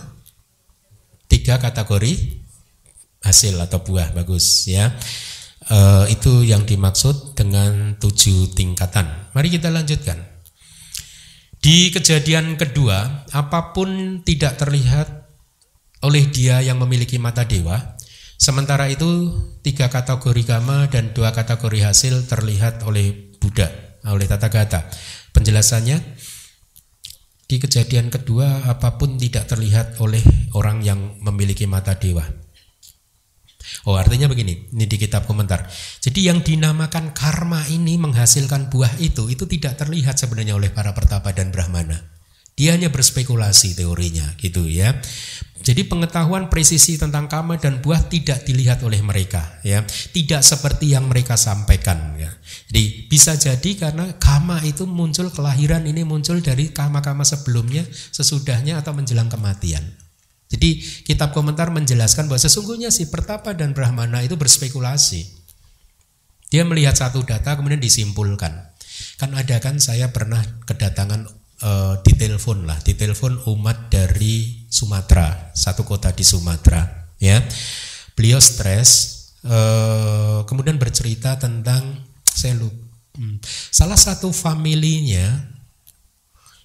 tiga 1.26 1.58
kategori 1.58 2.42
hasil 3.22 3.56
atau 3.62 3.82
buah 3.86 4.14
bagus 4.14 4.66
ya. 4.70 4.94
E, 5.66 5.78
itu 6.14 6.42
yang 6.46 6.66
dimaksud 6.66 7.38
dengan 7.38 7.96
tujuh 7.98 8.54
tingkatan. 8.54 9.32
Mari 9.34 9.50
kita 9.54 9.70
lanjutkan. 9.70 10.18
Di 11.62 11.94
kejadian 11.94 12.58
kedua, 12.58 13.30
apa 13.30 13.70
pun 13.70 14.22
tidak 14.26 14.58
terlihat 14.58 15.30
oleh 16.02 16.26
dia 16.34 16.58
yang 16.66 16.82
memiliki 16.82 17.22
mata 17.22 17.46
dewa, 17.46 17.78
sementara 18.42 18.90
itu 18.90 19.30
tiga 19.62 19.86
kategori 19.86 20.42
kama 20.42 20.90
dan 20.90 21.14
dua 21.14 21.30
kategori 21.30 21.86
hasil 21.86 22.26
terlihat 22.26 22.82
oleh 22.90 23.38
Buddha, 23.38 23.70
oleh 24.10 24.26
Tata 24.26 24.50
Gata. 24.50 24.90
Penjelasannya, 25.38 26.02
di 27.52 27.60
kejadian 27.60 28.08
kedua 28.08 28.64
apa 28.64 28.96
pun 28.96 29.20
tidak 29.20 29.52
terlihat 29.52 30.00
oleh 30.00 30.24
orang 30.56 30.80
yang 30.80 31.20
memiliki 31.20 31.68
mata 31.68 32.00
dewa. 32.00 32.24
Oh 33.84 34.00
artinya 34.00 34.32
begini, 34.32 34.72
ini 34.72 34.88
di 34.88 34.96
kitab 34.96 35.28
komentar. 35.28 35.68
Jadi 36.00 36.32
yang 36.32 36.40
dinamakan 36.40 37.12
karma 37.12 37.68
ini 37.68 38.00
menghasilkan 38.00 38.72
buah 38.72 38.96
itu, 39.04 39.28
itu 39.28 39.44
tidak 39.52 39.76
terlihat 39.84 40.16
sebenarnya 40.16 40.56
oleh 40.56 40.72
para 40.72 40.96
pertapa 40.96 41.36
dan 41.36 41.52
brahmana. 41.52 42.21
Dia 42.62 42.78
hanya 42.78 42.94
berspekulasi 42.94 43.74
teorinya 43.74 44.38
gitu 44.38 44.70
ya. 44.70 44.94
Jadi 45.66 45.82
pengetahuan 45.90 46.46
presisi 46.46 46.94
tentang 46.94 47.26
kama 47.26 47.58
dan 47.58 47.82
buah 47.82 48.06
tidak 48.06 48.46
dilihat 48.46 48.86
oleh 48.86 49.02
mereka 49.02 49.58
ya. 49.66 49.82
Tidak 49.90 50.46
seperti 50.46 50.94
yang 50.94 51.10
mereka 51.10 51.42
sampaikan 51.42 52.22
ya. 52.22 52.30
Jadi 52.70 53.10
bisa 53.10 53.34
jadi 53.34 53.82
karena 53.82 54.14
kama 54.22 54.62
itu 54.62 54.86
muncul 54.86 55.34
kelahiran 55.34 55.90
ini 55.90 56.06
muncul 56.06 56.38
dari 56.38 56.70
kama-kama 56.70 57.26
sebelumnya, 57.26 57.82
sesudahnya 58.14 58.78
atau 58.78 58.94
menjelang 58.94 59.30
kematian. 59.30 59.82
Jadi 60.54 60.86
kitab 61.02 61.34
komentar 61.34 61.74
menjelaskan 61.74 62.30
bahwa 62.30 62.46
sesungguhnya 62.46 62.94
si 62.94 63.10
pertapa 63.10 63.58
dan 63.58 63.74
brahmana 63.74 64.22
itu 64.22 64.38
berspekulasi. 64.38 65.26
Dia 66.54 66.62
melihat 66.62 66.94
satu 66.94 67.26
data 67.26 67.58
kemudian 67.58 67.82
disimpulkan. 67.82 68.70
Kan 69.18 69.34
ada 69.34 69.58
kan 69.58 69.82
saya 69.82 70.14
pernah 70.14 70.46
kedatangan 70.70 71.41
uh, 71.64 72.02
ditelepon 72.04 72.66
lah, 72.68 72.78
ditelepon 72.82 73.46
umat 73.56 73.90
dari 73.90 74.66
Sumatera, 74.68 75.54
satu 75.54 75.86
kota 75.86 76.14
di 76.14 76.26
Sumatera, 76.26 77.14
ya. 77.18 77.42
Beliau 78.18 78.42
stres, 78.42 78.90
uh, 79.48 80.44
kemudian 80.46 80.78
bercerita 80.82 81.38
tentang 81.40 82.06
saya 82.28 82.58
Hmm. 83.12 83.44
Salah 83.44 84.00
satu 84.00 84.32
familinya 84.32 85.52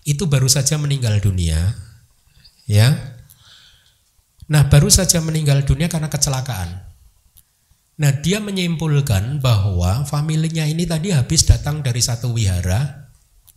itu 0.07 0.31
baru 0.31 0.47
saja 0.47 0.79
meninggal 0.79 1.19
dunia, 1.19 1.59
ya. 2.71 2.95
Nah, 4.47 4.71
baru 4.71 4.87
saja 4.87 5.19
meninggal 5.19 5.67
dunia 5.67 5.91
karena 5.91 6.07
kecelakaan. 6.07 6.87
Nah, 7.99 8.13
dia 8.23 8.39
menyimpulkan 8.39 9.43
bahwa 9.43 10.07
familinya 10.07 10.63
ini 10.63 10.87
tadi 10.87 11.11
habis 11.11 11.43
datang 11.43 11.83
dari 11.83 11.99
satu 11.99 12.31
wihara, 12.31 13.11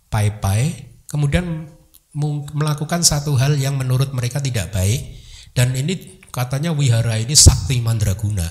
pai-pai, 0.09 0.88
kemudian 1.09 1.67
melakukan 2.53 3.01
satu 3.01 3.37
hal 3.37 3.57
yang 3.57 3.77
menurut 3.77 4.13
mereka 4.13 4.41
tidak 4.41 4.69
baik, 4.73 5.19
dan 5.57 5.73
ini 5.73 6.21
katanya 6.29 6.71
wihara 6.73 7.17
ini 7.17 7.33
sakti 7.33 7.81
mandraguna. 7.81 8.45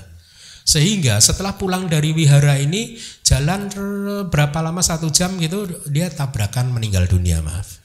Sehingga 0.68 1.16
setelah 1.24 1.56
pulang 1.56 1.88
dari 1.88 2.12
wihara 2.12 2.60
ini 2.60 3.00
jalan 3.24 3.72
berapa 4.28 4.60
lama 4.60 4.84
satu 4.84 5.08
jam 5.08 5.40
gitu 5.40 5.64
dia 5.88 6.12
tabrakan 6.12 6.68
meninggal 6.68 7.08
dunia 7.08 7.40
maaf. 7.40 7.80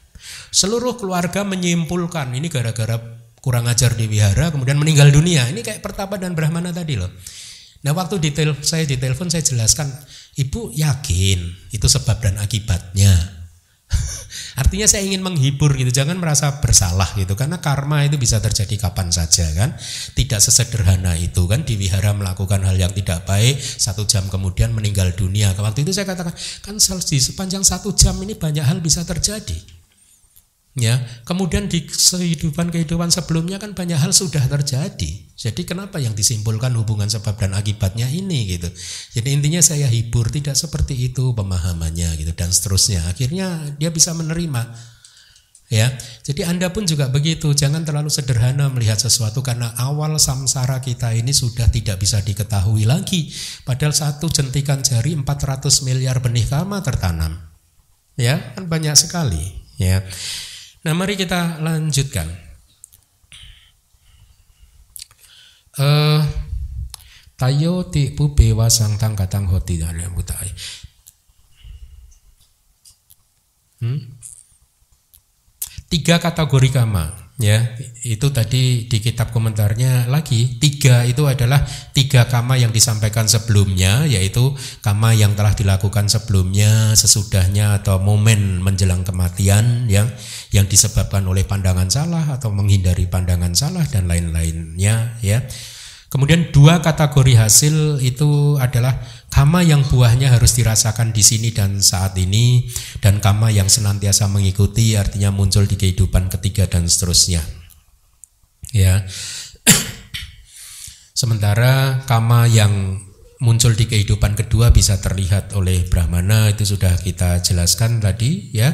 Seluruh 0.51 0.99
keluarga 0.99 1.47
menyimpulkan 1.47 2.35
ini 2.35 2.51
gara-gara 2.51 2.99
kurang 3.39 3.71
ajar 3.71 3.95
di 3.95 4.11
wihara 4.11 4.51
kemudian 4.51 4.75
meninggal 4.75 5.15
dunia. 5.15 5.47
Ini 5.47 5.63
kayak 5.63 5.79
pertapa 5.79 6.19
dan 6.19 6.35
brahmana 6.35 6.75
tadi 6.75 6.99
loh. 6.99 7.07
Nah 7.87 7.95
waktu 7.95 8.19
detail 8.19 8.51
saya 8.59 8.83
ditelepon 8.83 9.31
saya 9.31 9.47
jelaskan 9.47 9.87
ibu 10.35 10.75
yakin 10.75 11.71
itu 11.71 11.87
sebab 11.87 12.19
dan 12.19 12.35
akibatnya. 12.35 13.15
Artinya 14.53 14.85
saya 14.85 15.05
ingin 15.05 15.25
menghibur 15.25 15.73
gitu, 15.73 15.89
jangan 15.89 16.17
merasa 16.21 16.61
bersalah 16.61 17.09
gitu 17.17 17.33
karena 17.33 17.57
karma 17.57 18.05
itu 18.05 18.21
bisa 18.21 18.37
terjadi 18.37 18.77
kapan 18.89 19.09
saja 19.09 19.49
kan. 19.53 19.73
Tidak 20.13 20.39
sesederhana 20.39 21.17
itu 21.17 21.45
kan 21.49 21.65
di 21.65 21.77
wihara 21.77 22.13
melakukan 22.13 22.61
hal 22.61 22.77
yang 22.77 22.93
tidak 22.93 23.25
baik, 23.25 23.57
satu 23.59 24.05
jam 24.05 24.29
kemudian 24.29 24.71
meninggal 24.71 25.11
dunia. 25.17 25.51
Waktu 25.57 25.85
itu 25.85 25.91
saya 25.93 26.05
katakan 26.05 26.33
kan 26.61 26.75
di 26.79 27.17
sepanjang 27.19 27.65
satu 27.65 27.91
jam 27.97 28.17
ini 28.21 28.37
banyak 28.37 28.63
hal 28.63 28.79
bisa 28.79 29.01
terjadi. 29.01 29.82
Ya, 30.73 31.05
kemudian 31.29 31.69
di 31.69 31.85
kehidupan-kehidupan 31.85 33.13
sebelumnya 33.13 33.61
kan 33.61 33.77
banyak 33.77 33.93
hal 33.93 34.09
sudah 34.09 34.41
terjadi. 34.41 35.11
Jadi 35.37 35.61
kenapa 35.69 36.01
yang 36.01 36.17
disimpulkan 36.17 36.73
hubungan 36.73 37.05
sebab 37.05 37.37
dan 37.37 37.53
akibatnya 37.53 38.09
ini 38.09 38.57
gitu. 38.57 38.73
Jadi 39.13 39.37
intinya 39.37 39.61
saya 39.61 39.85
hibur 39.85 40.33
tidak 40.33 40.57
seperti 40.57 40.97
itu 40.97 41.37
pemahamannya 41.37 42.17
gitu 42.17 42.33
dan 42.33 42.49
seterusnya. 42.49 43.05
Akhirnya 43.05 43.77
dia 43.77 43.93
bisa 43.93 44.17
menerima. 44.17 44.93
Ya. 45.69 45.93
Jadi 46.25 46.41
Anda 46.41 46.73
pun 46.73 46.89
juga 46.89 47.09
begitu, 47.13 47.53
jangan 47.53 47.85
terlalu 47.85 48.09
sederhana 48.09 48.65
melihat 48.73 48.97
sesuatu 48.97 49.45
karena 49.45 49.77
awal 49.77 50.17
samsara 50.17 50.81
kita 50.81 51.13
ini 51.13 51.37
sudah 51.37 51.69
tidak 51.69 52.01
bisa 52.01 52.17
diketahui 52.25 52.89
lagi. 52.89 53.29
Padahal 53.61 53.93
satu 53.93 54.25
jentikan 54.29 54.81
jari 54.81 55.13
400 55.13 55.85
miliar 55.85 56.17
benih 56.17 56.49
kama 56.49 56.81
tertanam. 56.81 57.37
Ya, 58.17 58.53
kan 58.57 58.69
banyak 58.69 58.93
sekali, 58.93 59.41
ya. 59.81 60.05
Nah, 60.83 60.91
mari 60.91 61.15
kita 61.15 61.63
lanjutkan. 61.63 62.27
Eh 65.73 66.21
tayo 67.39 67.89
ti 67.89 68.13
pube 68.13 68.53
wasang 68.53 68.99
tang 68.99 69.17
katang 69.17 69.49
hoti 69.49 69.79
yang 69.79 70.13
butai. 70.13 70.51
Hmm? 73.83 73.99
Tiga 75.91 76.19
kategori 76.19 76.69
kama 76.71 77.22
ya 77.41 77.65
itu 78.05 78.29
tadi 78.29 78.85
di 78.85 78.97
kitab 79.01 79.33
komentarnya 79.33 80.05
lagi. 80.05 80.61
Tiga 80.61 81.01
itu 81.07 81.25
adalah 81.25 81.65
tiga 81.95 82.29
kama 82.29 82.61
yang 82.61 82.69
disampaikan 82.69 83.25
sebelumnya 83.25 84.05
yaitu 84.05 84.53
kama 84.85 85.17
yang 85.17 85.33
telah 85.33 85.57
dilakukan 85.57 86.05
sebelumnya 86.11 86.93
sesudahnya 86.93 87.81
atau 87.81 87.97
momen 87.97 88.61
menjelang 88.61 89.01
kematian 89.01 89.89
yang 89.89 90.09
yang 90.53 90.69
disebabkan 90.69 91.25
oleh 91.25 91.41
pandangan 91.41 91.89
salah 91.89 92.37
atau 92.37 92.53
menghindari 92.53 93.09
pandangan 93.09 93.57
salah 93.57 93.83
dan 93.89 94.05
lain-lainnya 94.05 95.17
ya 95.25 95.41
Kemudian 96.13 96.53
dua 96.53 96.77
kategori 96.77 97.33
hasil 97.41 97.97
itu 97.97 98.61
adalah 98.61 99.01
kama 99.33 99.65
yang 99.65 99.81
buahnya 99.81 100.29
harus 100.29 100.53
dirasakan 100.53 101.09
di 101.09 101.25
sini 101.25 101.49
dan 101.49 101.81
saat 101.81 102.13
ini 102.21 102.69
dan 103.01 103.17
kama 103.17 103.49
yang 103.49 103.65
senantiasa 103.65 104.29
mengikuti 104.29 104.93
artinya 104.93 105.33
muncul 105.33 105.65
di 105.65 105.73
kehidupan 105.73 106.29
ketiga 106.29 106.69
dan 106.69 106.85
seterusnya. 106.85 107.41
Ya. 108.69 109.09
Sementara 111.17 112.05
kama 112.05 112.45
yang 112.45 113.01
muncul 113.41 113.73
di 113.73 113.89
kehidupan 113.89 114.37
kedua 114.37 114.69
bisa 114.69 115.01
terlihat 115.01 115.57
oleh 115.57 115.89
Brahmana 115.89 116.53
itu 116.53 116.61
sudah 116.61 116.93
kita 117.01 117.41
jelaskan 117.41 117.97
tadi 117.97 118.53
ya. 118.53 118.69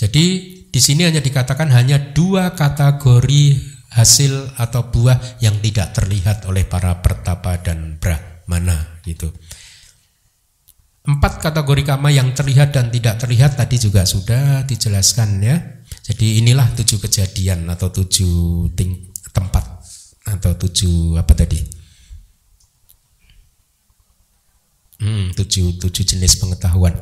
Jadi 0.00 0.24
di 0.72 0.80
sini 0.80 1.04
hanya 1.04 1.20
dikatakan 1.20 1.68
hanya 1.68 2.00
dua 2.16 2.56
kategori 2.56 3.71
hasil 3.92 4.56
atau 4.56 4.88
buah 4.88 5.40
yang 5.44 5.60
tidak 5.60 5.92
terlihat 5.92 6.48
oleh 6.48 6.64
para 6.64 7.04
pertapa 7.04 7.60
dan 7.60 8.00
brahmana 8.00 9.00
gitu. 9.04 9.28
Empat 11.02 11.42
kategori 11.42 11.82
kama 11.82 12.14
yang 12.14 12.30
terlihat 12.30 12.72
dan 12.78 12.86
tidak 12.94 13.18
terlihat 13.18 13.58
tadi 13.58 13.74
juga 13.74 14.06
sudah 14.06 14.62
dijelaskan 14.62 15.42
ya. 15.42 15.56
Jadi 16.06 16.38
inilah 16.38 16.70
tujuh 16.78 17.02
kejadian 17.02 17.66
atau 17.68 17.90
tujuh 17.90 18.70
ting 18.78 19.10
tempat 19.34 19.82
atau 20.22 20.54
tujuh 20.54 21.18
apa 21.18 21.34
tadi? 21.34 21.58
Hmm, 25.02 25.34
tujuh, 25.34 25.82
tujuh 25.82 26.04
jenis 26.06 26.38
pengetahuan. 26.38 26.94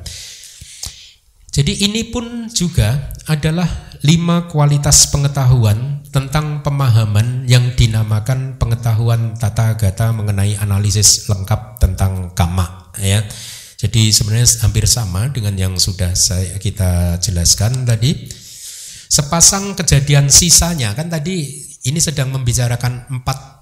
Jadi 1.50 1.82
ini 1.82 2.06
pun 2.06 2.46
juga 2.54 3.10
adalah 3.26 3.66
lima 4.06 4.46
kualitas 4.46 5.10
pengetahuan 5.10 6.06
tentang 6.14 6.62
pemahaman 6.62 7.44
yang 7.50 7.74
dinamakan 7.74 8.54
pengetahuan 8.54 9.34
tata 9.34 9.74
gata 9.74 10.14
mengenai 10.14 10.54
analisis 10.62 11.26
lengkap 11.26 11.82
tentang 11.82 12.30
kama 12.38 12.94
ya. 13.02 13.26
Jadi 13.80 14.12
sebenarnya 14.12 14.46
hampir 14.62 14.86
sama 14.86 15.26
dengan 15.32 15.58
yang 15.58 15.74
sudah 15.74 16.14
saya 16.14 16.54
kita 16.62 17.18
jelaskan 17.18 17.82
tadi. 17.82 18.30
Sepasang 19.10 19.74
kejadian 19.74 20.30
sisanya 20.30 20.94
kan 20.94 21.10
tadi 21.10 21.66
ini 21.82 21.98
sedang 21.98 22.30
membicarakan 22.30 23.10
empat 23.10 23.59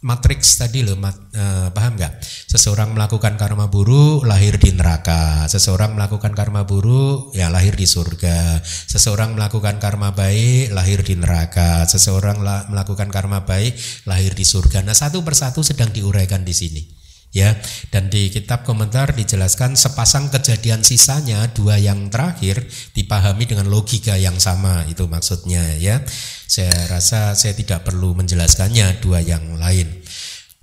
matriks 0.00 0.56
tadi 0.56 0.80
loh, 0.80 0.96
mat, 0.96 1.16
uh, 1.36 1.68
paham 1.72 1.96
nggak? 1.96 2.24
Seseorang 2.24 2.96
melakukan 2.96 3.36
karma 3.36 3.68
buruk 3.68 4.24
lahir 4.24 4.56
di 4.56 4.72
neraka, 4.72 5.44
seseorang 5.48 5.96
melakukan 5.96 6.32
karma 6.32 6.64
buruk 6.64 7.36
ya 7.36 7.52
lahir 7.52 7.76
di 7.76 7.84
surga, 7.84 8.60
seseorang 8.64 9.36
melakukan 9.36 9.76
karma 9.76 10.12
baik 10.16 10.72
lahir 10.72 11.04
di 11.04 11.16
neraka, 11.16 11.84
seseorang 11.84 12.40
melakukan 12.72 13.08
karma 13.12 13.44
baik 13.44 13.76
lahir 14.08 14.32
di 14.32 14.44
surga. 14.44 14.84
Nah 14.84 14.96
satu 14.96 15.20
persatu 15.20 15.60
sedang 15.60 15.92
diuraikan 15.92 16.44
di 16.44 16.54
sini 16.56 16.99
ya. 17.34 17.56
Dan 17.90 18.10
di 18.10 18.30
kitab 18.30 18.62
komentar 18.62 19.14
dijelaskan 19.14 19.74
sepasang 19.74 20.30
kejadian 20.30 20.86
sisanya 20.86 21.50
dua 21.50 21.78
yang 21.78 22.10
terakhir 22.10 22.62
dipahami 22.94 23.46
dengan 23.46 23.66
logika 23.70 24.14
yang 24.18 24.38
sama 24.38 24.86
itu 24.86 25.06
maksudnya 25.06 25.78
ya. 25.78 26.02
Saya 26.50 26.74
rasa 26.90 27.38
saya 27.38 27.54
tidak 27.54 27.86
perlu 27.86 28.14
menjelaskannya 28.18 29.02
dua 29.02 29.22
yang 29.22 29.58
lain. 29.58 30.02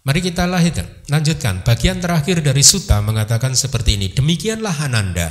Mari 0.07 0.23
kita 0.23 0.47
lanjutkan. 0.47 1.67
Bagian 1.67 1.99
terakhir 1.99 2.39
dari 2.39 2.63
suta 2.63 3.03
mengatakan 3.03 3.51
seperti 3.55 3.99
ini 3.99 4.07
demikianlah 4.15 4.87
Ananda. 4.87 5.27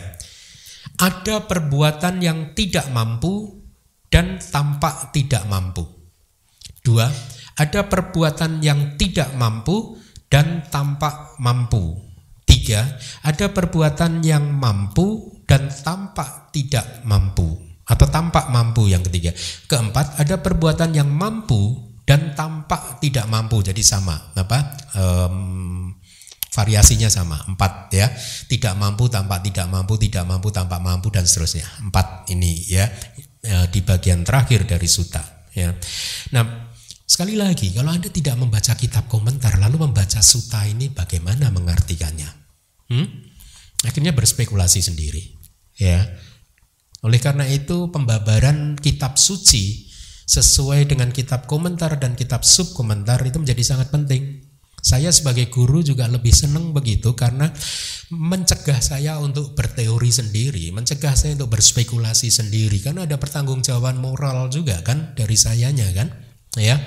Ada 0.96 1.44
perbuatan 1.48 2.20
yang 2.24 2.52
tidak 2.56 2.88
mampu 2.92 3.64
dan 4.12 4.36
tampak 4.40 5.12
tidak 5.12 5.44
mampu. 5.48 5.84
Dua 6.84 7.08
ada 7.56 7.88
perbuatan 7.88 8.60
yang 8.60 9.00
tidak 9.00 9.32
mampu 9.40 9.96
dan 10.30 10.66
tampak 10.68 11.38
mampu. 11.38 12.02
Tiga, 12.46 12.86
ada 13.26 13.50
perbuatan 13.50 14.22
yang 14.22 14.46
mampu 14.54 15.38
dan 15.46 15.66
tampak 15.66 16.54
tidak 16.54 17.02
mampu 17.02 17.66
atau 17.86 18.06
tampak 18.10 18.50
mampu 18.50 18.90
yang 18.90 19.02
ketiga. 19.02 19.34
Keempat, 19.70 20.18
ada 20.18 20.38
perbuatan 20.42 20.94
yang 20.94 21.10
mampu 21.10 21.74
dan 22.06 22.34
tampak 22.34 23.02
tidak 23.02 23.26
mampu. 23.26 23.62
Jadi 23.62 23.82
sama, 23.82 24.34
apa? 24.34 24.58
Um, 24.94 25.94
variasinya 26.56 27.12
sama 27.12 27.36
empat 27.44 27.92
ya 27.92 28.08
tidak 28.48 28.72
mampu 28.80 29.12
tampak 29.12 29.44
tidak 29.44 29.68
mampu 29.68 30.00
tidak 30.00 30.24
mampu 30.24 30.48
tampak 30.48 30.80
mampu 30.80 31.12
dan 31.12 31.28
seterusnya 31.28 31.68
empat 31.84 32.32
ini 32.32 32.64
ya 32.72 32.88
e, 33.44 33.68
di 33.68 33.84
bagian 33.84 34.24
terakhir 34.24 34.64
dari 34.64 34.88
suta 34.88 35.20
ya 35.52 35.76
nah 36.32 36.65
Sekali 37.06 37.38
lagi, 37.38 37.70
kalau 37.70 37.94
Anda 37.94 38.10
tidak 38.10 38.34
membaca 38.34 38.74
kitab 38.74 39.06
komentar 39.06 39.62
lalu 39.62 39.86
membaca 39.86 40.18
suta 40.18 40.66
ini 40.66 40.90
bagaimana 40.90 41.54
mengartikannya? 41.54 42.26
Hmm? 42.90 43.06
Akhirnya 43.86 44.10
berspekulasi 44.10 44.82
sendiri. 44.82 45.22
Ya. 45.78 46.02
Oleh 47.06 47.22
karena 47.22 47.46
itu 47.46 47.94
pembabaran 47.94 48.74
kitab 48.74 49.22
suci 49.22 49.86
sesuai 50.26 50.90
dengan 50.90 51.14
kitab 51.14 51.46
komentar 51.46 51.94
dan 52.02 52.18
kitab 52.18 52.42
subkomentar 52.42 53.22
itu 53.22 53.38
menjadi 53.38 53.62
sangat 53.62 53.94
penting. 53.94 54.42
Saya 54.82 55.14
sebagai 55.14 55.46
guru 55.46 55.86
juga 55.86 56.10
lebih 56.10 56.34
senang 56.34 56.74
begitu 56.74 57.14
karena 57.14 57.50
mencegah 58.10 58.78
saya 58.82 59.18
untuk 59.22 59.54
berteori 59.54 60.10
sendiri, 60.10 60.74
mencegah 60.74 61.14
saya 61.14 61.38
untuk 61.38 61.54
berspekulasi 61.54 62.30
sendiri 62.30 62.82
karena 62.82 63.06
ada 63.06 63.18
pertanggungjawaban 63.18 63.98
moral 63.98 64.50
juga 64.50 64.82
kan 64.82 65.14
dari 65.18 65.34
sayanya 65.34 65.90
kan, 65.94 66.10
ya. 66.54 66.78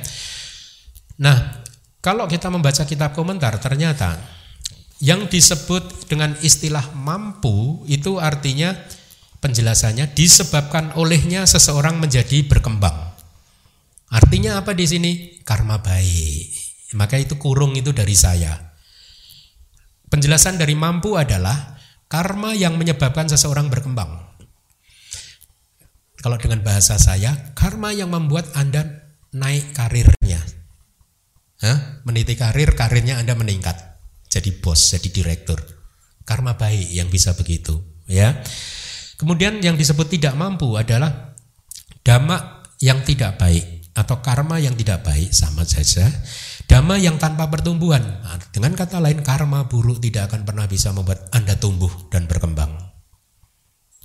Nah, 1.20 1.68
kalau 2.00 2.32
kita 2.32 2.48
membaca 2.48 2.88
kitab 2.88 3.12
komentar 3.12 3.60
ternyata 3.60 4.16
yang 5.04 5.28
disebut 5.28 6.08
dengan 6.08 6.36
istilah 6.40 6.96
mampu 6.96 7.84
itu 7.92 8.20
artinya 8.20 8.76
penjelasannya 9.44 10.12
disebabkan 10.16 10.96
olehnya 10.96 11.44
seseorang 11.44 12.00
menjadi 12.00 12.44
berkembang. 12.48 12.96
Artinya 14.10 14.60
apa 14.60 14.72
di 14.72 14.86
sini? 14.88 15.12
Karma 15.44 15.80
baik. 15.80 16.48
Maka 16.98 17.22
itu 17.22 17.38
kurung 17.38 17.78
itu 17.78 17.94
dari 17.94 18.18
saya. 18.18 18.58
Penjelasan 20.10 20.58
dari 20.58 20.74
mampu 20.74 21.14
adalah 21.16 21.78
karma 22.10 22.58
yang 22.58 22.76
menyebabkan 22.76 23.30
seseorang 23.30 23.70
berkembang. 23.70 24.26
Kalau 26.20 26.36
dengan 26.42 26.66
bahasa 26.66 26.98
saya, 27.00 27.54
karma 27.54 27.94
yang 27.94 28.12
membuat 28.12 28.52
Anda 28.58 29.09
naik 29.36 29.76
karirnya. 29.76 30.42
Hah? 31.60 32.02
Meniti 32.08 32.40
karir, 32.40 32.74
karirnya 32.74 33.20
Anda 33.20 33.36
meningkat. 33.36 33.76
Jadi 34.30 34.62
bos, 34.62 34.96
jadi 34.96 35.10
direktur. 35.10 35.60
Karma 36.24 36.56
baik 36.56 36.94
yang 36.94 37.10
bisa 37.10 37.34
begitu, 37.34 37.82
ya. 38.06 38.38
Kemudian 39.18 39.58
yang 39.60 39.76
disebut 39.76 40.08
tidak 40.08 40.38
mampu 40.38 40.78
adalah 40.78 41.34
dhamma 42.06 42.64
yang 42.80 43.04
tidak 43.04 43.36
baik 43.36 43.92
atau 44.00 44.24
karma 44.24 44.64
yang 44.64 44.74
tidak 44.80 45.04
baik 45.04 45.36
sama 45.36 45.68
saja 45.68 46.08
dhamma 46.72 46.96
yang 46.96 47.20
tanpa 47.20 47.52
pertumbuhan 47.52 48.00
nah, 48.24 48.40
dengan 48.56 48.72
kata 48.72 49.04
lain 49.04 49.20
karma 49.20 49.68
buruk 49.68 50.00
tidak 50.00 50.32
akan 50.32 50.48
pernah 50.48 50.66
bisa 50.70 50.96
membuat 50.96 51.28
anda 51.36 51.60
tumbuh 51.60 51.92
dan 52.08 52.24
berkembang 52.24 52.72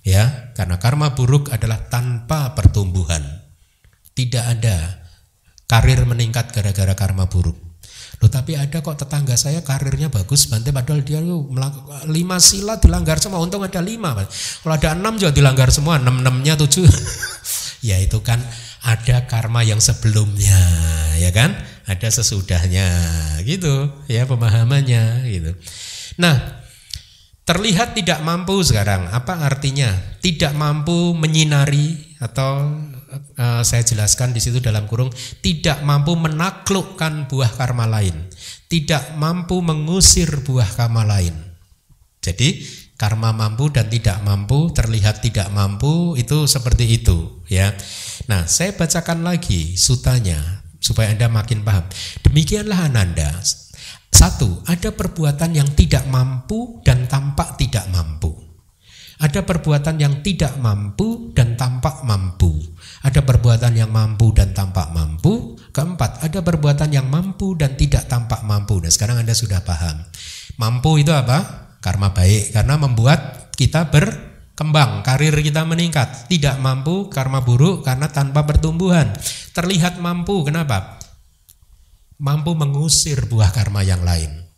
ya 0.02 0.50
karena 0.58 0.82
karma 0.82 1.14
buruk 1.14 1.54
adalah 1.54 1.86
tanpa 1.86 2.58
pertumbuhan 2.58 3.22
tidak 4.18 4.44
ada 4.58 5.03
karir 5.68 6.04
meningkat 6.04 6.52
gara-gara 6.52 6.94
karma 6.96 7.28
buruk 7.28 7.56
Loh 8.22 8.30
tapi 8.30 8.54
ada 8.54 8.78
kok 8.78 8.94
tetangga 8.94 9.34
saya 9.34 9.66
karirnya 9.66 10.06
bagus 10.06 10.46
Bante 10.46 10.70
padahal 10.70 11.02
dia 11.02 11.18
lima 12.06 12.38
sila 12.38 12.78
dilanggar 12.78 13.18
semua 13.18 13.42
Untung 13.42 13.66
ada 13.66 13.82
lima 13.82 14.14
Kalau 14.62 14.70
ada 14.70 14.94
enam 14.94 15.18
juga 15.18 15.34
dilanggar 15.34 15.74
semua 15.74 15.98
Enam 15.98 16.22
enamnya 16.22 16.54
tujuh 16.54 16.86
Ya 17.84 18.00
itu 18.00 18.22
kan 18.24 18.40
ada 18.84 19.24
karma 19.24 19.64
yang 19.64 19.80
sebelumnya, 19.80 20.60
ya 21.20 21.32
kan? 21.32 21.52
Ada 21.88 22.20
sesudahnya, 22.20 22.88
gitu, 23.44 23.92
ya 24.08 24.28
pemahamannya, 24.28 25.24
gitu. 25.28 25.52
Nah, 26.20 26.64
terlihat 27.48 27.96
tidak 27.96 28.20
mampu 28.20 28.60
sekarang. 28.60 29.08
Apa 29.08 29.44
artinya? 29.44 29.92
Tidak 30.20 30.52
mampu 30.52 31.12
menyinari 31.12 32.16
atau 32.20 32.72
uh, 33.16 33.62
saya 33.62 33.82
jelaskan 33.86 34.34
di 34.34 34.40
situ 34.42 34.58
dalam 34.58 34.86
kurung 34.86 35.10
tidak 35.40 35.82
mampu 35.86 36.14
menaklukkan 36.14 37.30
buah 37.30 37.52
karma 37.54 37.86
lain, 37.86 38.28
tidak 38.66 39.14
mampu 39.18 39.60
mengusir 39.60 40.42
buah 40.42 40.68
karma 40.74 41.06
lain. 41.06 41.34
Jadi 42.24 42.64
karma 42.96 43.36
mampu 43.36 43.68
dan 43.68 43.90
tidak 43.92 44.22
mampu 44.24 44.72
terlihat 44.72 45.20
tidak 45.20 45.52
mampu 45.52 46.16
itu 46.16 46.48
seperti 46.48 47.02
itu 47.02 47.44
ya. 47.50 47.74
Nah, 48.30 48.48
saya 48.48 48.72
bacakan 48.72 49.26
lagi 49.26 49.76
sutanya 49.76 50.64
supaya 50.84 51.12
Anda 51.12 51.32
makin 51.32 51.64
paham. 51.64 51.84
Demikianlah 52.24 52.92
Ananda. 52.92 53.40
Satu, 54.14 54.62
ada 54.70 54.94
perbuatan 54.94 55.58
yang 55.58 55.74
tidak 55.74 56.06
mampu 56.06 56.84
dan 56.86 57.10
tampak 57.10 57.58
tidak 57.58 57.90
mampu. 57.90 58.30
Ada 59.18 59.42
perbuatan 59.42 59.98
yang 59.98 60.22
tidak 60.22 60.54
mampu 60.60 61.34
dan 61.34 61.58
tampak 61.58 62.06
mampu. 62.06 62.52
Ada 63.04 63.20
perbuatan 63.20 63.76
yang 63.76 63.92
mampu 63.92 64.32
dan 64.32 64.56
tampak 64.56 64.88
mampu. 64.88 65.60
Keempat, 65.76 66.24
ada 66.24 66.40
perbuatan 66.40 66.88
yang 66.88 67.04
mampu 67.04 67.52
dan 67.52 67.76
tidak 67.76 68.08
tampak 68.08 68.40
mampu. 68.48 68.80
Nah, 68.80 68.88
sekarang 68.88 69.20
Anda 69.20 69.36
sudah 69.36 69.60
paham. 69.60 70.08
Mampu 70.56 71.04
itu 71.04 71.12
apa? 71.12 71.68
Karma 71.84 72.16
baik 72.16 72.56
karena 72.56 72.80
membuat 72.80 73.52
kita 73.60 73.92
berkembang, 73.92 75.04
karir 75.04 75.36
kita 75.36 75.68
meningkat. 75.68 76.32
Tidak 76.32 76.56
mampu 76.64 77.12
karma 77.12 77.44
buruk 77.44 77.84
karena 77.84 78.08
tanpa 78.08 78.48
pertumbuhan. 78.48 79.12
Terlihat 79.52 80.00
mampu, 80.00 80.40
kenapa? 80.40 80.96
Mampu 82.16 82.56
mengusir 82.56 83.28
buah 83.28 83.52
karma 83.52 83.84
yang 83.84 84.00
lain. 84.00 84.48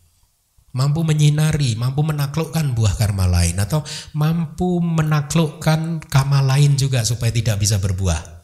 Mampu 0.71 1.03
menyinari, 1.03 1.75
mampu 1.75 1.99
menaklukkan 1.99 2.71
buah 2.71 2.95
karma 2.95 3.27
lain 3.27 3.59
atau 3.59 3.83
mampu 4.15 4.79
menaklukkan 4.79 5.99
karma 6.07 6.39
lain 6.39 6.79
juga 6.79 7.03
supaya 7.03 7.33
tidak 7.33 7.59
bisa 7.59 7.75
berbuah. 7.81 8.36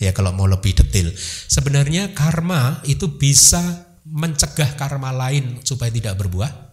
Ya 0.00 0.14
kalau 0.16 0.32
mau 0.32 0.48
lebih 0.48 0.72
detail. 0.76 1.12
Sebenarnya 1.48 2.16
karma 2.16 2.80
itu 2.88 3.18
bisa 3.18 3.60
mencegah 4.08 4.74
karma 4.74 5.14
lain 5.14 5.62
supaya 5.62 5.92
tidak 5.92 6.18
berbuah 6.18 6.72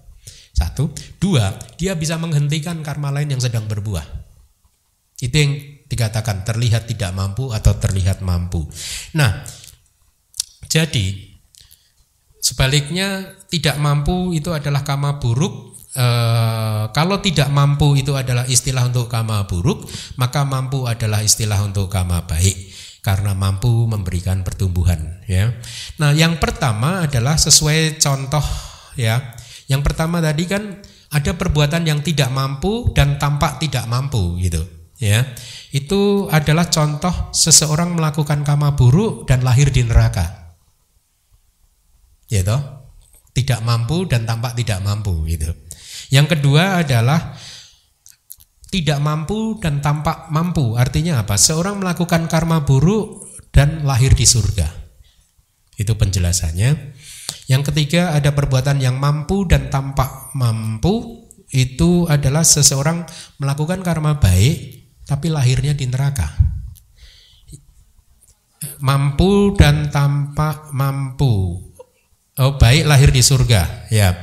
satu, 0.60 0.92
dua, 1.24 1.56
dia 1.80 1.96
bisa 1.96 2.20
menghentikan 2.20 2.84
karma 2.84 3.16
lain 3.16 3.32
yang 3.32 3.40
sedang 3.40 3.64
berbuah. 3.64 4.04
Itu 5.24 5.32
yang 5.32 5.56
dikatakan 5.88 6.44
terlihat 6.44 6.84
tidak 6.92 7.16
mampu 7.16 7.56
atau 7.56 7.80
terlihat 7.80 8.20
mampu. 8.20 8.68
Nah, 9.16 9.48
jadi 10.68 11.16
sebaliknya 12.44 13.40
tidak 13.48 13.80
mampu 13.80 14.36
itu 14.36 14.52
adalah 14.52 14.84
kama 14.84 15.24
buruk. 15.24 15.80
E, 15.96 16.08
kalau 16.92 17.24
tidak 17.24 17.48
mampu 17.56 17.96
itu 17.96 18.12
adalah 18.20 18.44
istilah 18.44 18.84
untuk 18.84 19.08
kama 19.08 19.48
buruk, 19.48 19.88
maka 20.20 20.44
mampu 20.44 20.92
adalah 20.92 21.24
istilah 21.24 21.64
untuk 21.64 21.88
kama 21.88 22.28
baik 22.28 22.69
karena 23.00 23.32
mampu 23.32 23.88
memberikan 23.88 24.44
pertumbuhan 24.44 25.24
ya. 25.26 25.56
Nah, 26.00 26.12
yang 26.12 26.38
pertama 26.38 27.08
adalah 27.08 27.40
sesuai 27.40 28.00
contoh 28.02 28.44
ya 29.00 29.40
yang 29.70 29.86
pertama 29.86 30.18
tadi 30.18 30.50
kan 30.50 30.82
ada 31.14 31.38
perbuatan 31.38 31.86
yang 31.86 32.02
tidak 32.02 32.34
mampu 32.34 32.90
dan 32.98 33.22
tampak 33.22 33.62
tidak 33.62 33.86
mampu 33.86 34.38
gitu, 34.42 34.66
ya. 34.98 35.26
Itu 35.70 36.26
adalah 36.34 36.74
contoh 36.74 37.30
seseorang 37.34 37.94
melakukan 37.94 38.42
kama 38.42 38.74
buruk 38.74 39.30
dan 39.30 39.46
lahir 39.46 39.70
di 39.70 39.86
neraka. 39.86 40.58
Ya 42.30 42.42
toh? 42.42 42.62
Tidak 43.34 43.62
mampu 43.62 44.10
dan 44.10 44.26
tampak 44.26 44.58
tidak 44.58 44.82
mampu 44.82 45.26
gitu. 45.30 45.54
Yang 46.10 46.38
kedua 46.38 46.82
adalah 46.82 47.38
tidak 48.70 49.02
mampu 49.02 49.58
dan 49.58 49.82
tampak 49.82 50.30
mampu. 50.30 50.78
Artinya 50.78 51.26
apa? 51.26 51.36
Seorang 51.36 51.82
melakukan 51.82 52.30
karma 52.30 52.62
buruk 52.64 53.30
dan 53.50 53.84
lahir 53.84 54.14
di 54.14 54.30
surga. 54.30 54.70
Itu 55.76 55.98
penjelasannya. 55.98 56.96
Yang 57.50 57.74
ketiga 57.74 58.14
ada 58.14 58.34
perbuatan 58.38 58.78
yang 58.78 59.02
mampu 59.02 59.50
dan 59.50 59.74
tampak 59.74 60.34
mampu 60.38 61.26
itu 61.50 62.06
adalah 62.06 62.46
seseorang 62.46 63.10
melakukan 63.42 63.82
karma 63.82 64.22
baik 64.22 64.86
tapi 65.10 65.34
lahirnya 65.34 65.74
di 65.74 65.90
neraka. 65.90 66.30
Mampu 68.86 69.58
dan 69.58 69.90
tampak 69.90 70.70
mampu. 70.78 71.66
Oh, 72.40 72.56
baik 72.56 72.88
lahir 72.88 73.10
di 73.12 73.20
surga, 73.20 73.92
ya. 73.92 74.16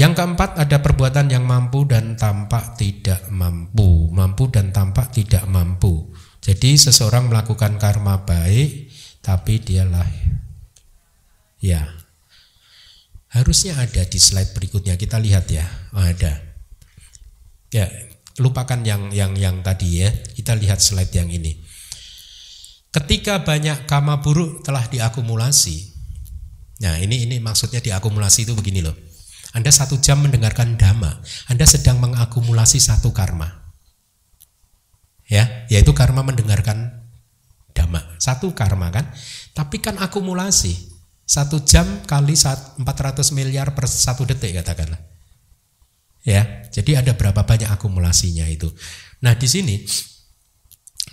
Yang 0.00 0.16
keempat 0.16 0.56
ada 0.56 0.80
perbuatan 0.80 1.28
yang 1.28 1.44
mampu 1.44 1.84
dan 1.84 2.16
tampak 2.16 2.72
tidak 2.80 3.28
mampu, 3.28 4.08
mampu 4.08 4.48
dan 4.48 4.72
tampak 4.72 5.12
tidak 5.12 5.44
mampu. 5.44 6.08
Jadi 6.40 6.80
seseorang 6.80 7.28
melakukan 7.28 7.76
karma 7.76 8.24
baik 8.24 8.88
tapi 9.20 9.60
dialah 9.60 10.08
ya. 11.60 11.84
Harusnya 13.28 13.76
ada 13.76 14.00
di 14.08 14.16
slide 14.16 14.56
berikutnya. 14.56 14.96
Kita 14.96 15.20
lihat 15.20 15.52
ya. 15.52 15.68
Oh, 15.92 16.00
ada. 16.00 16.32
Ya 17.68 17.84
lupakan 18.40 18.80
yang 18.80 19.12
yang 19.12 19.36
yang 19.36 19.60
tadi 19.60 20.00
ya. 20.00 20.08
Kita 20.32 20.56
lihat 20.56 20.80
slide 20.80 21.12
yang 21.12 21.28
ini. 21.28 21.60
Ketika 22.88 23.44
banyak 23.44 23.84
kama 23.84 24.24
buruk 24.24 24.64
telah 24.64 24.88
diakumulasi. 24.88 25.92
Nah 26.88 26.96
ini 26.96 27.28
ini 27.28 27.36
maksudnya 27.36 27.84
diakumulasi 27.84 28.48
itu 28.48 28.56
begini 28.56 28.80
loh 28.80 29.09
anda 29.50 29.74
satu 29.74 29.98
jam 29.98 30.22
mendengarkan 30.22 30.78
dhamma 30.78 31.18
Anda 31.50 31.66
sedang 31.66 31.98
mengakumulasi 31.98 32.78
satu 32.78 33.10
karma 33.10 33.50
ya 35.26 35.66
yaitu 35.66 35.90
karma 35.90 36.22
mendengarkan 36.22 37.00
dhamma. 37.80 38.02
Satu 38.18 38.52
karma 38.52 38.90
kan. 38.92 39.08
Tapi 39.54 39.80
kan 39.80 39.96
akumulasi. 39.98 40.90
Satu 41.24 41.62
jam 41.62 41.86
kali 42.10 42.34
400 42.34 42.82
miliar 43.30 43.78
per 43.78 43.86
satu 43.86 44.26
detik 44.26 44.58
katakanlah. 44.58 44.98
Ya, 46.20 46.66
jadi 46.68 47.00
ada 47.00 47.16
berapa 47.16 47.46
banyak 47.46 47.70
akumulasinya 47.70 48.44
itu. 48.50 48.68
Nah 49.24 49.38
di 49.38 49.46
sini 49.46 49.86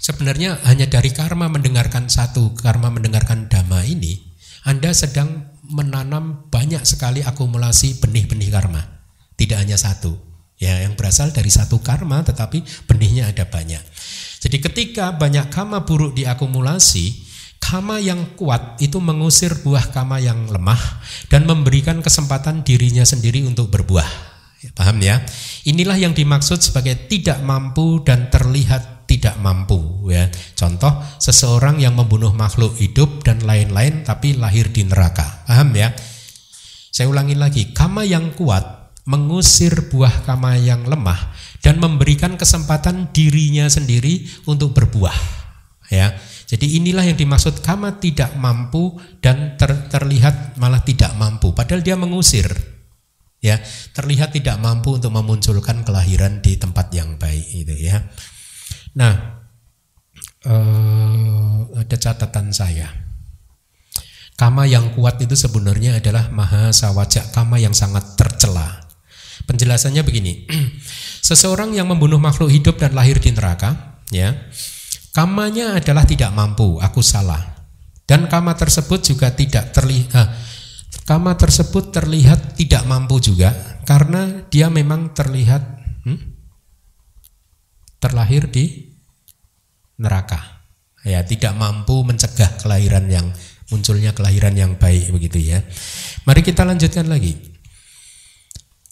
sebenarnya 0.01 0.57
hanya 0.67 0.89
dari 0.89 1.13
karma 1.13 1.47
mendengarkan 1.47 2.09
satu 2.09 2.57
karma 2.57 2.91
mendengarkan 2.91 3.47
dhamma 3.47 3.87
ini 3.87 4.19
Anda 4.67 4.91
sedang 4.91 5.46
menanam 5.71 6.47
banyak 6.51 6.83
sekali 6.83 7.23
akumulasi 7.23 7.99
benih-benih 7.99 8.49
karma. 8.51 8.81
Tidak 9.37 9.57
hanya 9.57 9.77
satu. 9.77 10.15
Ya, 10.57 10.81
yang 10.81 10.97
berasal 10.97 11.29
dari 11.29 11.53
satu 11.53 11.77
karma 11.85 12.25
tetapi 12.25 12.65
benihnya 12.89 13.29
ada 13.29 13.45
banyak. 13.45 13.83
Jadi 14.41 14.57
ketika 14.57 15.13
banyak 15.13 15.53
karma 15.53 15.85
buruk 15.85 16.17
diakumulasi, 16.17 17.13
karma 17.61 18.01
yang 18.01 18.33
kuat 18.33 18.81
itu 18.81 18.97
mengusir 18.97 19.53
buah 19.61 19.93
karma 19.93 20.17
yang 20.17 20.49
lemah 20.49 20.79
dan 21.29 21.45
memberikan 21.45 22.01
kesempatan 22.01 22.65
dirinya 22.65 23.05
sendiri 23.05 23.45
untuk 23.45 23.69
berbuah. 23.69 24.07
Paham 24.73 24.97
ya? 25.05 25.21
Inilah 25.69 26.01
yang 26.01 26.17
dimaksud 26.17 26.65
sebagai 26.65 27.05
tidak 27.05 27.37
mampu 27.45 28.01
dan 28.01 28.33
terlihat 28.33 28.96
tidak 29.07 29.39
mampu 29.39 30.11
ya. 30.11 30.27
Contoh 30.53 30.91
seseorang 31.17 31.79
yang 31.79 31.95
membunuh 31.95 32.35
makhluk 32.35 32.75
hidup 32.77 33.23
dan 33.23 33.41
lain-lain 33.41 34.03
tapi 34.03 34.35
lahir 34.35 34.69
di 34.69 34.83
neraka. 34.83 35.47
Paham 35.47 35.73
ya? 35.73 35.95
Saya 36.91 37.07
ulangi 37.07 37.33
lagi, 37.39 37.71
kama 37.71 38.03
yang 38.03 38.35
kuat 38.35 38.91
mengusir 39.07 39.87
buah 39.87 40.27
kama 40.27 40.59
yang 40.59 40.83
lemah 40.83 41.31
dan 41.63 41.79
memberikan 41.79 42.35
kesempatan 42.35 43.15
dirinya 43.15 43.71
sendiri 43.71 44.27
untuk 44.43 44.75
berbuah. 44.75 45.15
Ya. 45.87 46.19
Jadi 46.47 46.79
inilah 46.79 47.03
yang 47.03 47.19
dimaksud 47.19 47.59
kama 47.59 47.99
tidak 47.99 48.35
mampu 48.39 48.95
dan 49.19 49.59
ter, 49.59 49.87
terlihat 49.91 50.55
malah 50.55 50.79
tidak 50.79 51.11
mampu 51.19 51.51
padahal 51.51 51.83
dia 51.83 51.99
mengusir 51.99 52.47
ya 53.43 53.61
terlihat 53.93 54.33
tidak 54.33 54.57
mampu 54.57 54.97
untuk 54.97 55.13
memunculkan 55.13 55.85
kelahiran 55.85 56.41
di 56.41 56.57
tempat 56.57 56.89
yang 56.93 57.19
baik 57.21 57.45
itu 57.53 57.75
ya 57.77 58.01
nah 58.97 59.45
eh, 60.41 61.57
ada 61.77 61.97
catatan 61.97 62.49
saya. 62.49 62.89
Kama 64.37 64.69
yang 64.69 64.93
kuat 64.93 65.17
itu 65.21 65.33
sebenarnya 65.33 65.97
adalah 65.97 66.29
maha 66.29 66.69
sawajak 66.69 67.33
kama 67.33 67.57
yang 67.57 67.73
sangat 67.73 68.17
tercela. 68.17 68.85
Penjelasannya 69.49 70.01
begini. 70.05 70.45
Seseorang 71.27 71.73
yang 71.73 71.89
membunuh 71.89 72.21
makhluk 72.21 72.49
hidup 72.53 72.77
dan 72.77 72.93
lahir 72.93 73.17
di 73.17 73.33
neraka 73.33 73.97
ya 74.13 74.33
kamanya 75.13 75.77
adalah 75.77 76.05
tidak 76.05 76.33
mampu 76.33 76.77
aku 76.81 77.01
salah. 77.01 77.57
Dan 78.07 78.31
kama 78.31 78.55
tersebut 78.55 79.03
juga 79.03 79.35
tidak 79.35 79.75
terlihat 79.75 80.31
Kama 81.07 81.39
tersebut 81.39 81.95
terlihat 81.95 82.59
tidak 82.59 82.83
mampu 82.83 83.23
juga 83.23 83.55
karena 83.87 84.43
dia 84.51 84.67
memang 84.67 85.15
terlihat 85.15 85.63
hmm, 86.03 86.19
terlahir 88.03 88.51
di 88.51 88.86
neraka. 89.99 90.65
Ya, 91.05 91.23
tidak 91.23 91.55
mampu 91.55 92.01
mencegah 92.03 92.57
kelahiran 92.61 93.07
yang 93.07 93.31
munculnya 93.69 94.15
kelahiran 94.15 94.55
yang 94.55 94.75
baik 94.79 95.11
begitu 95.11 95.39
ya. 95.41 95.63
Mari 96.23 96.41
kita 96.41 96.63
lanjutkan 96.63 97.07
lagi. 97.07 97.35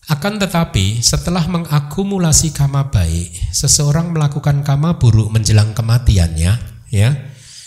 Akan 0.06 0.38
tetapi 0.38 1.02
setelah 1.02 1.50
mengakumulasi 1.50 2.54
kama 2.54 2.94
baik, 2.94 3.34
seseorang 3.50 4.14
melakukan 4.14 4.62
kama 4.62 5.02
buruk 5.02 5.34
menjelang 5.34 5.74
kematiannya, 5.74 6.54
ya 6.94 7.10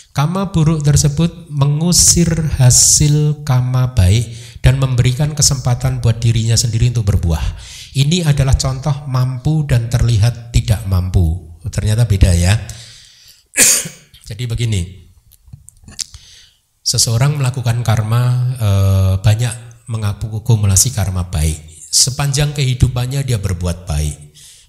Kama 0.09 0.49
buruk 0.49 0.81
tersebut 0.81 1.47
mengusir 1.53 2.27
hasil 2.59 3.45
kama 3.45 3.93
baik 3.93 4.27
dan 4.65 4.75
memberikan 4.75 5.37
kesempatan 5.37 6.01
buat 6.01 6.17
dirinya 6.17 6.57
sendiri 6.57 6.89
untuk 6.89 7.07
berbuah. 7.13 7.45
Ini 7.93 8.25
adalah 8.25 8.57
contoh 8.59 9.05
mampu 9.05 9.69
dan 9.69 9.87
terlihat 9.87 10.49
tidak 10.51 10.83
mampu. 10.89 11.53
Ternyata 11.69 12.03
beda 12.09 12.35
ya. 12.35 12.57
Jadi 14.29 14.43
begini, 14.45 14.81
seseorang 16.85 17.41
melakukan 17.41 17.81
karma 17.81 18.21
e, 18.55 18.69
banyak 19.21 19.53
mengakumulasi 19.89 20.93
karma 20.93 21.27
baik. 21.33 21.57
Sepanjang 21.89 22.53
kehidupannya 22.53 23.25
dia 23.25 23.41
berbuat 23.41 23.89
baik. 23.89 24.17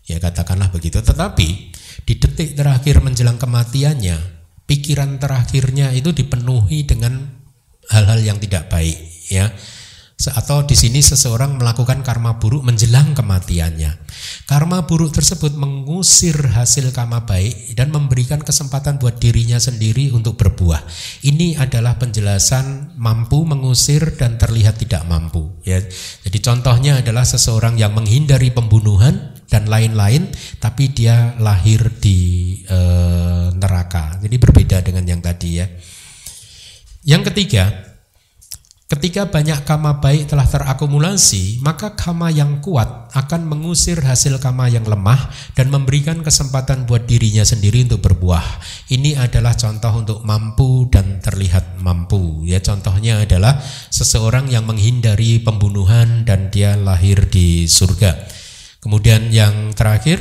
Ya 0.08 0.16
katakanlah 0.16 0.72
begitu. 0.72 1.04
Tetapi 1.04 1.48
di 2.08 2.14
detik 2.16 2.56
terakhir 2.56 3.04
menjelang 3.04 3.36
kematiannya 3.36 4.16
pikiran 4.64 5.18
terakhirnya 5.18 5.92
itu 5.92 6.14
dipenuhi 6.14 6.86
dengan 6.86 7.26
hal-hal 7.90 8.22
yang 8.22 8.38
tidak 8.38 8.70
baik 8.70 8.96
ya 9.26 9.50
atau 10.28 10.68
di 10.68 10.76
sini 10.76 11.00
seseorang 11.00 11.56
melakukan 11.56 12.04
karma 12.04 12.36
buruk 12.36 12.60
menjelang 12.60 13.16
kematiannya. 13.16 13.96
Karma 14.44 14.84
buruk 14.84 15.16
tersebut 15.16 15.56
mengusir 15.56 16.36
hasil 16.36 16.92
karma 16.92 17.24
baik 17.24 17.72
dan 17.72 17.88
memberikan 17.88 18.44
kesempatan 18.44 19.00
buat 19.00 19.16
dirinya 19.16 19.56
sendiri 19.56 20.12
untuk 20.12 20.36
berbuah. 20.36 20.84
Ini 21.24 21.56
adalah 21.56 21.96
penjelasan 21.96 22.98
mampu 23.00 23.48
mengusir 23.48 24.20
dan 24.20 24.36
terlihat 24.36 24.76
tidak 24.76 25.08
mampu. 25.08 25.48
Ya, 25.64 25.80
jadi 26.28 26.38
contohnya 26.44 27.00
adalah 27.00 27.24
seseorang 27.24 27.80
yang 27.80 27.96
menghindari 27.96 28.52
pembunuhan 28.52 29.40
dan 29.50 29.66
lain-lain, 29.66 30.30
tapi 30.62 30.94
dia 30.94 31.34
lahir 31.42 31.90
di 31.98 32.60
e, 32.68 32.78
neraka. 33.56 34.20
Jadi 34.22 34.36
berbeda 34.38 34.78
dengan 34.84 35.02
yang 35.08 35.18
tadi 35.18 35.50
ya. 35.58 35.66
Yang 37.02 37.32
ketiga, 37.32 37.89
ketika 38.90 39.30
banyak 39.30 39.62
kama 39.62 40.02
baik 40.02 40.26
telah 40.26 40.42
terakumulasi, 40.42 41.62
maka 41.62 41.94
kama 41.94 42.26
yang 42.34 42.58
kuat 42.58 43.06
akan 43.14 43.46
mengusir 43.46 44.02
hasil 44.02 44.42
kama 44.42 44.66
yang 44.66 44.82
lemah 44.82 45.30
dan 45.54 45.70
memberikan 45.70 46.26
kesempatan 46.26 46.90
buat 46.90 47.06
dirinya 47.06 47.46
sendiri 47.46 47.86
untuk 47.86 48.02
berbuah. 48.02 48.42
Ini 48.90 49.14
adalah 49.14 49.54
contoh 49.54 49.94
untuk 49.94 50.18
mampu 50.26 50.90
dan 50.90 51.22
terlihat 51.22 51.78
mampu. 51.78 52.42
Ya, 52.50 52.58
contohnya 52.58 53.22
adalah 53.22 53.62
seseorang 53.94 54.50
yang 54.50 54.66
menghindari 54.66 55.38
pembunuhan 55.38 56.26
dan 56.26 56.50
dia 56.50 56.74
lahir 56.74 57.30
di 57.30 57.70
surga. 57.70 58.26
Kemudian 58.82 59.30
yang 59.30 59.70
terakhir, 59.70 60.18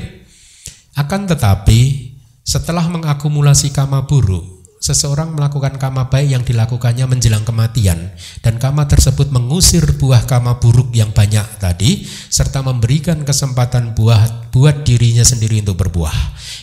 akan 0.94 1.26
tetapi 1.26 2.14
setelah 2.46 2.86
mengakumulasi 2.86 3.74
kama 3.74 4.06
buruk, 4.06 4.59
seseorang 4.80 5.36
melakukan 5.36 5.76
kama 5.76 6.08
baik 6.08 6.30
yang 6.34 6.44
dilakukannya 6.48 7.06
menjelang 7.06 7.44
kematian 7.44 8.16
dan 8.42 8.56
kama 8.58 8.88
tersebut 8.88 9.30
mengusir 9.30 9.84
buah 10.00 10.24
kama 10.24 10.58
buruk 10.64 10.96
yang 10.96 11.12
banyak 11.12 11.44
tadi 11.60 12.08
serta 12.32 12.64
memberikan 12.64 13.28
kesempatan 13.28 13.94
buah 13.94 14.52
buat 14.56 14.88
dirinya 14.88 15.24
sendiri 15.24 15.62
untuk 15.62 15.84
berbuah. 15.84 16.16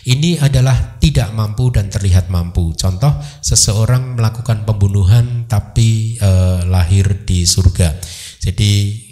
Ini 0.09 0.41
adalah 0.41 0.99
tidak 0.99 1.31
mampu 1.37 1.69
dan 1.71 1.93
terlihat 1.93 2.33
mampu. 2.33 2.73
Contoh 2.75 3.15
seseorang 3.45 4.17
melakukan 4.17 4.65
pembunuhan 4.65 5.45
tapi 5.47 6.19
eh, 6.19 6.61
lahir 6.67 7.23
di 7.29 7.45
surga. 7.45 7.95
Jadi 8.43 9.05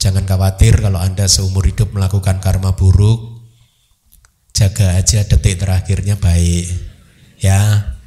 Jangan 0.00 0.24
khawatir 0.24 0.80
kalau 0.80 0.96
Anda 0.96 1.28
seumur 1.28 1.68
hidup 1.68 1.92
melakukan 1.92 2.40
karma 2.40 2.72
buruk, 2.72 3.44
jaga 4.56 4.96
aja 4.96 5.28
detik 5.28 5.60
terakhirnya 5.60 6.16
baik. 6.16 6.64
Ya. 7.36 7.99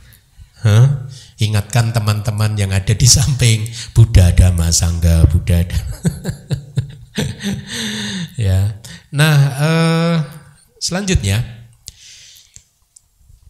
Huh? 0.63 1.11
Ingatkan 1.43 1.91
teman-teman 1.91 2.55
yang 2.55 2.71
ada 2.71 2.95
di 2.95 3.03
samping 3.03 3.67
Buddha 3.91 4.31
Dhamma 4.31 4.71
Sangga 4.71 5.27
Buddha 5.27 5.59
ya. 8.47 8.79
Nah, 9.11 9.35
eh, 9.59 10.15
selanjutnya 10.79 11.67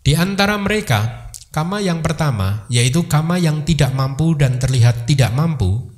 di 0.03 0.17
antara 0.17 0.57
mereka 0.57 1.31
kama 1.53 1.79
yang 1.79 2.01
pertama 2.01 2.65
yaitu 2.67 3.05
kama 3.05 3.37
yang 3.37 3.61
tidak 3.61 3.93
mampu 3.93 4.33
dan 4.33 4.57
terlihat 4.57 5.05
tidak 5.05 5.31
mampu 5.31 5.93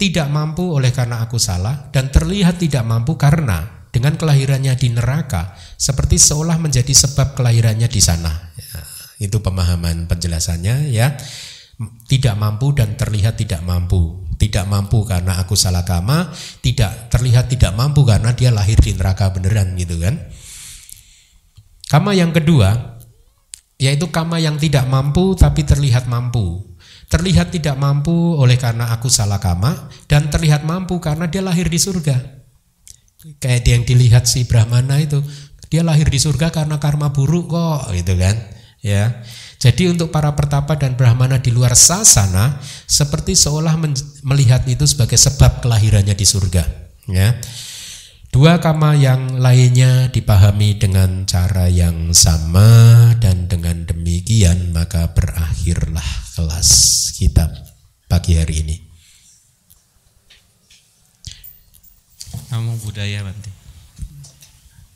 tidak 0.00 0.32
mampu 0.32 0.64
oleh 0.72 0.94
karena 0.96 1.26
aku 1.28 1.36
salah 1.36 1.92
dan 1.92 2.08
terlihat 2.08 2.56
tidak 2.56 2.88
mampu 2.88 3.20
karena 3.20 3.84
dengan 3.92 4.16
kelahirannya 4.16 4.72
di 4.78 4.88
neraka 4.94 5.52
seperti 5.76 6.16
seolah 6.16 6.56
menjadi 6.56 6.94
sebab 6.94 7.36
kelahirannya 7.36 7.90
di 7.90 8.00
sana. 8.00 8.54
Itu 9.20 9.44
pemahaman 9.44 10.08
penjelasannya 10.08 10.88
ya. 10.88 11.14
Tidak 11.80 12.34
mampu 12.36 12.72
dan 12.72 12.96
terlihat 12.96 13.36
tidak 13.36 13.60
mampu. 13.60 14.24
Tidak 14.40 14.64
mampu 14.64 15.04
karena 15.04 15.36
aku 15.36 15.52
salah 15.52 15.84
kama, 15.84 16.32
tidak 16.64 17.12
terlihat 17.12 17.52
tidak 17.52 17.76
mampu 17.76 18.08
karena 18.08 18.32
dia 18.32 18.48
lahir 18.48 18.80
di 18.80 18.96
neraka 18.96 19.28
beneran 19.36 19.76
gitu 19.76 20.00
kan. 20.00 20.16
Kama 21.92 22.16
yang 22.16 22.32
kedua 22.32 22.96
yaitu 23.80 24.08
kama 24.08 24.40
yang 24.40 24.60
tidak 24.60 24.84
mampu 24.88 25.36
tapi 25.36 25.64
terlihat 25.64 26.04
mampu 26.04 26.70
terlihat 27.10 27.50
tidak 27.50 27.74
mampu 27.74 28.38
oleh 28.38 28.54
karena 28.54 28.94
aku 28.94 29.10
salah 29.10 29.42
kama 29.42 29.90
dan 30.06 30.30
terlihat 30.30 30.62
mampu 30.62 31.02
karena 31.02 31.26
dia 31.26 31.42
lahir 31.42 31.66
di 31.66 31.76
surga. 31.76 32.16
Kayak 33.42 33.66
yang 33.66 33.82
dilihat 33.84 34.24
si 34.24 34.48
Brahmana 34.48 34.96
itu, 35.02 35.20
dia 35.68 35.84
lahir 35.84 36.08
di 36.08 36.16
surga 36.16 36.54
karena 36.54 36.80
karma 36.80 37.12
buruk 37.12 37.52
kok, 37.52 37.92
gitu 37.92 38.16
kan? 38.16 38.32
ya. 38.84 39.24
Jadi 39.60 39.92
untuk 39.92 40.08
para 40.08 40.32
pertapa 40.32 40.76
dan 40.76 40.96
brahmana 40.96 41.36
di 41.36 41.52
luar 41.52 41.76
sasana 41.76 42.60
seperti 42.88 43.36
seolah 43.36 43.76
melihat 44.24 44.64
itu 44.64 44.88
sebagai 44.88 45.20
sebab 45.20 45.60
kelahirannya 45.60 46.16
di 46.16 46.26
surga, 46.26 46.64
ya. 47.08 47.36
Dua 48.30 48.62
kama 48.62 48.94
yang 48.94 49.42
lainnya 49.42 50.06
dipahami 50.14 50.78
dengan 50.78 51.26
cara 51.26 51.66
yang 51.66 52.14
sama 52.14 53.10
dan 53.18 53.50
dengan 53.50 53.82
demikian 53.82 54.70
maka 54.70 55.10
berakhirlah 55.10 56.06
kelas 56.38 56.70
kita 57.18 57.50
pagi 58.06 58.38
hari 58.38 58.62
ini. 58.62 58.76
Kamu 62.54 62.78
budaya 62.86 63.26
Bante. 63.26 63.50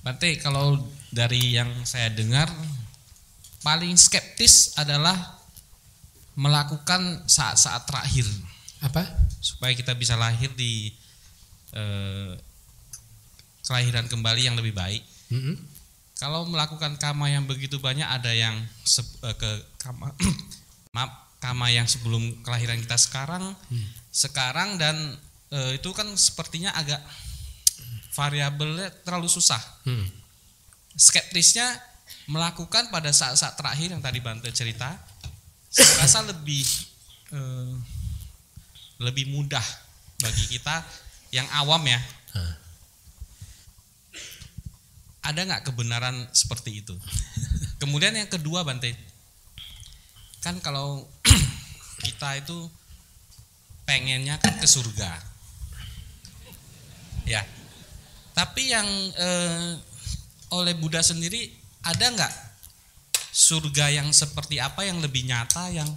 Bante 0.06 0.31
kalau 0.39 0.78
dari 1.11 1.59
yang 1.59 1.70
saya 1.82 2.15
dengar 2.15 2.47
paling 3.65 3.97
skeptis 3.97 4.77
adalah 4.77 5.41
melakukan 6.36 7.24
saat-saat 7.24 7.89
terakhir 7.89 8.28
Apa? 8.85 9.09
supaya 9.41 9.73
kita 9.73 9.97
bisa 9.97 10.15
lahir 10.20 10.53
di 10.53 10.93
eh, 11.73 12.36
kelahiran 13.65 14.05
kembali 14.05 14.45
yang 14.45 14.57
lebih 14.61 14.77
baik. 14.77 15.01
Mm-mm. 15.32 15.57
Kalau 16.20 16.47
melakukan 16.47 17.01
kama 17.01 17.32
yang 17.32 17.49
begitu 17.49 17.81
banyak 17.81 18.07
ada 18.07 18.31
yang 18.31 18.55
se- 18.85 19.19
eh, 19.24 19.35
ke 19.35 19.51
kama 19.81 20.12
maaf 20.95 21.11
kama 21.41 21.69
yang 21.73 21.89
sebelum 21.89 22.41
kelahiran 22.41 22.81
kita 22.81 22.97
sekarang 22.97 23.57
sekarang 24.12 24.77
dan 24.77 24.97
eh, 25.51 25.81
itu 25.81 25.89
kan 25.97 26.07
sepertinya 26.20 26.77
agak 26.77 27.01
variabelnya 28.15 28.93
terlalu 29.03 29.27
susah. 29.27 29.59
Hmm. 29.89 30.07
Skeptisnya 30.95 31.94
melakukan 32.27 32.89
pada 32.89 33.13
saat-saat 33.13 33.57
terakhir 33.59 33.93
yang 33.93 34.01
tadi 34.01 34.21
Bante 34.25 34.49
cerita, 34.55 34.97
saya 35.69 36.07
rasa 36.07 36.25
lebih 36.25 36.65
eh, 37.35 37.73
lebih 39.03 39.29
mudah 39.35 39.65
bagi 40.23 40.45
kita 40.49 40.81
yang 41.35 41.45
awam 41.59 41.83
ya. 41.85 42.01
Ada 45.25 45.41
nggak 45.49 45.73
kebenaran 45.73 46.29
seperti 46.37 46.85
itu? 46.85 46.93
Kemudian 47.81 48.13
yang 48.13 48.29
kedua 48.29 48.61
Bante, 48.61 48.93
kan 50.45 50.61
kalau 50.61 51.09
kita 52.07 52.45
itu 52.45 52.69
pengennya 53.89 54.37
kan 54.37 54.61
ke 54.61 54.69
surga, 54.69 55.17
ya. 57.25 57.41
Tapi 58.37 58.63
yang 58.69 58.89
eh, 59.17 59.81
oleh 60.53 60.75
Buddha 60.77 61.01
sendiri 61.01 61.64
ada 61.85 62.06
nggak 62.11 62.32
surga 63.35 63.93
yang 63.93 64.09
seperti 64.15 64.62
apa 64.62 64.86
yang 64.86 65.02
lebih 65.05 65.27
nyata 65.28 65.69
yang 65.69 65.89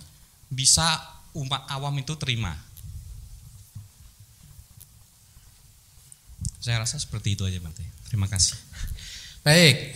bisa 0.52 1.00
umat 1.38 1.64
awam 1.72 1.96
itu 2.02 2.14
terima? 2.20 2.56
Saya 6.60 6.84
rasa 6.84 7.00
seperti 7.00 7.40
itu 7.40 7.48
aja 7.48 7.64
Bante. 7.64 7.86
Terima 8.12 8.28
kasih. 8.28 8.60
Baik. 9.48 9.96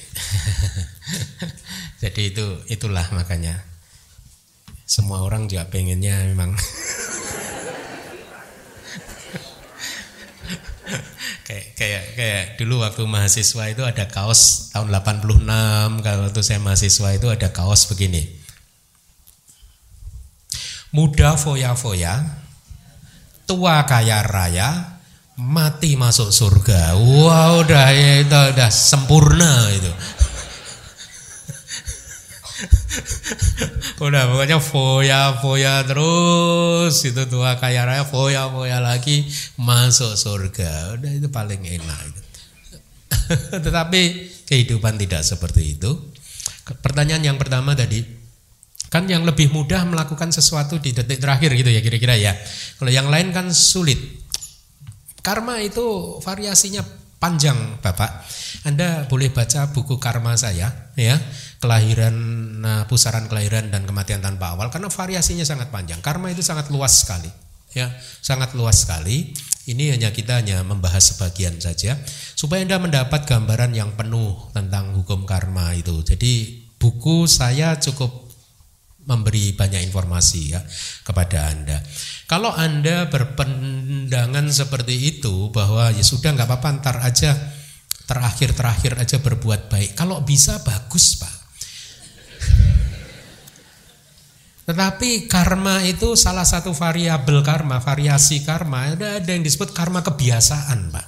Jadi 2.03 2.21
itu 2.31 2.45
itulah 2.71 3.03
makanya 3.11 3.59
semua 4.87 5.23
orang 5.23 5.51
juga 5.51 5.67
pengennya 5.67 6.31
memang 6.31 6.55
kayak 11.51 11.67
kayak 11.75 12.03
kayak 12.15 12.45
dulu 12.55 12.79
waktu 12.79 13.03
mahasiswa 13.03 13.63
itu 13.67 13.83
ada 13.83 14.07
kaos 14.07 14.71
tahun 14.71 14.87
86 14.87 15.99
kalau 15.99 16.21
waktu 16.31 16.41
saya 16.47 16.63
mahasiswa 16.63 17.09
itu 17.11 17.27
ada 17.27 17.51
kaos 17.51 17.91
begini. 17.91 18.23
Muda 20.95 21.39
foya-foya, 21.39 22.19
tua 23.47 23.83
kaya 23.87 24.23
raya, 24.23 24.99
mati 25.39 25.95
masuk 25.95 26.31
surga. 26.31 26.95
Wah 26.99 27.63
udah 27.63 27.87
ya, 27.95 28.23
itu 28.23 28.39
udah 28.55 28.69
sempurna 28.71 29.71
itu. 29.71 29.91
udah 34.05 34.23
pokoknya 34.31 34.57
foya 34.59 35.21
foya 35.39 35.85
terus 35.87 36.95
itu 37.07 37.23
tua 37.31 37.55
kaya 37.55 37.87
raya 37.87 38.03
foya 38.03 38.51
foya 38.51 38.83
lagi 38.83 39.27
masuk 39.55 40.15
surga. 40.17 40.99
Udah 40.99 41.11
itu 41.11 41.27
paling 41.31 41.61
enak. 41.63 42.01
Tetapi 43.65 44.01
kehidupan 44.47 44.99
tidak 44.99 45.23
seperti 45.23 45.79
itu. 45.79 45.91
Pertanyaan 46.83 47.33
yang 47.33 47.37
pertama 47.41 47.75
tadi, 47.75 48.03
kan 48.91 49.07
yang 49.07 49.23
lebih 49.23 49.51
mudah 49.51 49.87
melakukan 49.87 50.31
sesuatu 50.31 50.79
di 50.79 50.91
detik 50.95 51.19
terakhir 51.19 51.51
gitu 51.55 51.71
ya 51.71 51.81
kira-kira 51.83 52.15
ya. 52.15 52.35
Kalau 52.79 52.91
yang 52.91 53.07
lain 53.07 53.31
kan 53.31 53.49
sulit. 53.51 53.97
Karma 55.21 55.61
itu 55.61 56.17
variasinya 56.25 56.81
panjang, 57.21 57.77
Bapak. 57.77 58.25
Anda 58.65 59.05
boleh 59.05 59.29
baca 59.29 59.69
buku 59.69 60.01
karma 60.01 60.33
saya, 60.33 60.89
ya, 60.97 61.21
kelahiran, 61.61 62.15
nah, 62.57 62.89
pusaran 62.89 63.29
kelahiran 63.29 63.69
dan 63.69 63.85
kematian 63.85 64.19
tanpa 64.19 64.57
awal, 64.57 64.73
karena 64.73 64.89
variasinya 64.89 65.45
sangat 65.45 65.69
panjang. 65.69 66.01
Karma 66.01 66.33
itu 66.33 66.41
sangat 66.41 66.73
luas 66.73 67.05
sekali, 67.05 67.29
ya, 67.71 67.93
sangat 68.19 68.57
luas 68.57 68.81
sekali. 68.83 69.31
Ini 69.69 69.93
hanya 69.93 70.09
kita 70.09 70.41
hanya 70.41 70.65
membahas 70.65 71.13
sebagian 71.13 71.61
saja, 71.61 72.01
supaya 72.33 72.65
Anda 72.65 72.81
mendapat 72.81 73.29
gambaran 73.29 73.77
yang 73.77 73.93
penuh 73.93 74.49
tentang 74.57 74.97
hukum 74.97 75.29
karma 75.29 75.77
itu. 75.77 76.01
Jadi 76.01 76.65
buku 76.81 77.29
saya 77.29 77.77
cukup 77.77 78.09
memberi 79.05 79.53
banyak 79.53 79.85
informasi 79.85 80.41
ya 80.57 80.61
kepada 81.05 81.53
Anda. 81.53 81.77
Kalau 82.25 82.49
Anda 82.53 83.05
berpendangan 83.05 84.49
seperti 84.49 85.17
itu 85.17 85.53
bahwa 85.53 85.93
ya 85.93 86.01
sudah 86.01 86.33
nggak 86.33 86.49
apa-apa 86.49 86.69
ntar 86.81 86.97
aja 87.05 87.37
terakhir-terakhir 88.09 88.97
aja 88.97 89.17
berbuat 89.21 89.69
baik. 89.69 89.93
Kalau 89.93 90.25
bisa 90.25 90.57
bagus, 90.65 91.21
Pak. 91.21 91.40
Tetapi 94.61 95.25
karma 95.27 95.83
itu 95.83 96.13
salah 96.15 96.45
satu 96.45 96.71
variabel 96.71 97.43
karma, 97.43 97.81
variasi 97.81 98.45
karma. 98.45 98.93
Ada 98.93 99.19
ada 99.19 99.29
yang 99.33 99.43
disebut 99.43 99.73
karma 99.75 99.99
kebiasaan, 99.99 100.93
Pak. 100.93 101.07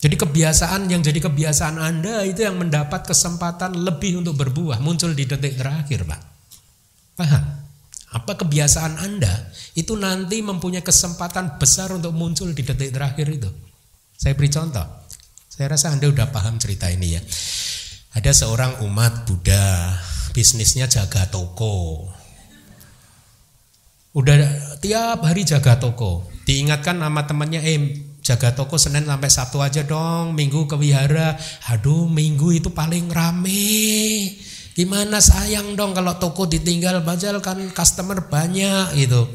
Jadi 0.00 0.16
kebiasaan 0.16 0.88
yang 0.88 1.04
jadi 1.04 1.20
kebiasaan 1.20 1.76
Anda 1.76 2.24
itu 2.24 2.40
yang 2.40 2.56
mendapat 2.56 3.04
kesempatan 3.04 3.76
lebih 3.84 4.24
untuk 4.24 4.40
berbuah, 4.40 4.80
muncul 4.80 5.12
di 5.12 5.28
detik 5.28 5.60
terakhir, 5.60 6.08
Pak. 6.08 6.20
Paham? 7.20 7.44
Apa 8.10 8.32
kebiasaan 8.40 8.96
Anda 8.96 9.52
itu 9.76 9.92
nanti 9.94 10.40
mempunyai 10.40 10.80
kesempatan 10.80 11.60
besar 11.60 11.92
untuk 11.92 12.16
muncul 12.16 12.50
di 12.56 12.64
detik 12.64 12.90
terakhir 12.96 13.28
itu. 13.28 13.50
Saya 14.16 14.32
beri 14.32 14.48
contoh. 14.48 14.86
Saya 15.46 15.76
rasa 15.76 15.92
Anda 15.92 16.08
udah 16.08 16.32
paham 16.32 16.56
cerita 16.56 16.88
ini 16.88 17.20
ya. 17.20 17.22
Ada 18.10 18.34
seorang 18.34 18.82
umat 18.82 19.22
Buddha, 19.22 19.94
bisnisnya 20.34 20.90
jaga 20.90 21.30
toko. 21.30 22.10
Udah 24.10 24.34
tiap 24.82 25.22
hari 25.22 25.46
jaga 25.46 25.78
toko. 25.78 26.26
Diingatkan 26.42 26.98
sama 26.98 27.30
temannya, 27.30 27.62
eh 27.62 27.78
jaga 28.18 28.50
toko 28.58 28.82
Senin 28.82 29.06
sampai 29.06 29.30
Sabtu 29.30 29.62
aja 29.62 29.86
dong, 29.86 30.34
Minggu 30.34 30.66
ke 30.66 30.74
wihara. 30.74 31.38
Aduh, 31.70 32.10
Minggu 32.10 32.50
itu 32.50 32.74
paling 32.74 33.06
rame. 33.14 33.78
Gimana 34.74 35.22
sayang 35.22 35.78
dong 35.78 35.94
kalau 35.94 36.18
toko 36.18 36.50
ditinggal 36.50 37.06
bajal 37.06 37.38
kan 37.38 37.62
customer 37.70 38.26
banyak 38.26 38.90
gitu. 38.98 39.30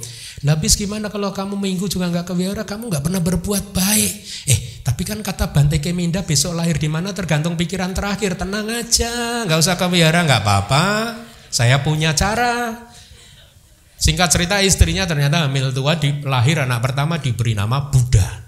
Habis 0.45 0.77
gimana 0.77 1.09
kalau 1.09 1.33
kamu 1.33 1.57
minggu 1.57 1.89
juga 1.89 2.05
nggak 2.05 2.29
ke 2.29 2.33
wihara, 2.37 2.63
kamu 2.69 2.93
nggak 2.93 3.01
pernah 3.01 3.17
berbuat 3.17 3.73
baik. 3.73 4.13
Eh, 4.45 4.59
tapi 4.85 5.01
kan 5.01 5.17
kata 5.25 5.49
Bante 5.49 5.81
Keminda 5.81 6.21
besok 6.21 6.53
lahir 6.53 6.77
di 6.77 6.85
mana 6.85 7.09
tergantung 7.17 7.57
pikiran 7.57 7.97
terakhir. 7.97 8.37
Tenang 8.37 8.69
aja, 8.69 9.41
nggak 9.49 9.57
usah 9.57 9.73
ke 9.73 9.89
wihara, 9.89 10.21
nggak 10.21 10.45
apa-apa. 10.45 10.85
Saya 11.49 11.81
punya 11.81 12.13
cara. 12.13 12.85
Singkat 13.97 14.29
cerita 14.29 14.61
istrinya 14.61 15.09
ternyata 15.09 15.49
hamil 15.49 15.73
tua, 15.73 15.97
di, 15.97 16.21
lahir 16.21 16.61
anak 16.61 16.77
pertama 16.85 17.17
diberi 17.17 17.57
nama 17.57 17.89
Buddha. 17.89 18.45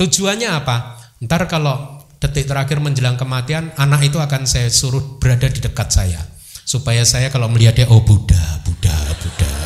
Tujuannya 0.00 0.48
apa? 0.48 0.96
Ntar 1.20 1.44
kalau 1.44 2.00
detik 2.16 2.48
terakhir 2.48 2.80
menjelang 2.80 3.20
kematian, 3.20 3.76
anak 3.76 4.08
itu 4.08 4.16
akan 4.16 4.48
saya 4.48 4.72
suruh 4.72 5.20
berada 5.20 5.50
di 5.52 5.60
dekat 5.60 5.92
saya. 5.92 6.24
Supaya 6.64 7.04
saya 7.04 7.28
kalau 7.28 7.52
melihat 7.52 7.76
dia, 7.76 7.86
oh 7.92 8.00
Buddha, 8.00 8.64
Buddha, 8.64 8.96
Buddha, 8.96 9.12
Buddha. 9.20 9.61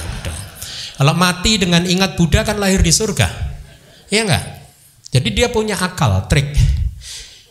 Kalau 0.96 1.12
mati 1.12 1.60
dengan 1.60 1.84
ingat 1.84 2.16
Buddha 2.16 2.40
kan 2.42 2.56
lahir 2.56 2.80
di 2.80 2.88
surga. 2.88 3.28
Iya 4.08 4.22
enggak? 4.24 4.44
Jadi 5.12 5.28
dia 5.32 5.48
punya 5.52 5.76
akal, 5.76 6.24
trik. 6.28 6.56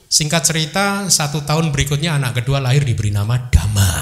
Singkat 0.10 0.44
cerita, 0.46 0.86
satu 1.10 1.46
tahun 1.46 1.70
berikutnya 1.70 2.18
anak 2.18 2.42
kedua 2.42 2.58
lahir 2.58 2.82
diberi 2.82 3.14
nama 3.14 3.38
Dhamma. 3.50 3.94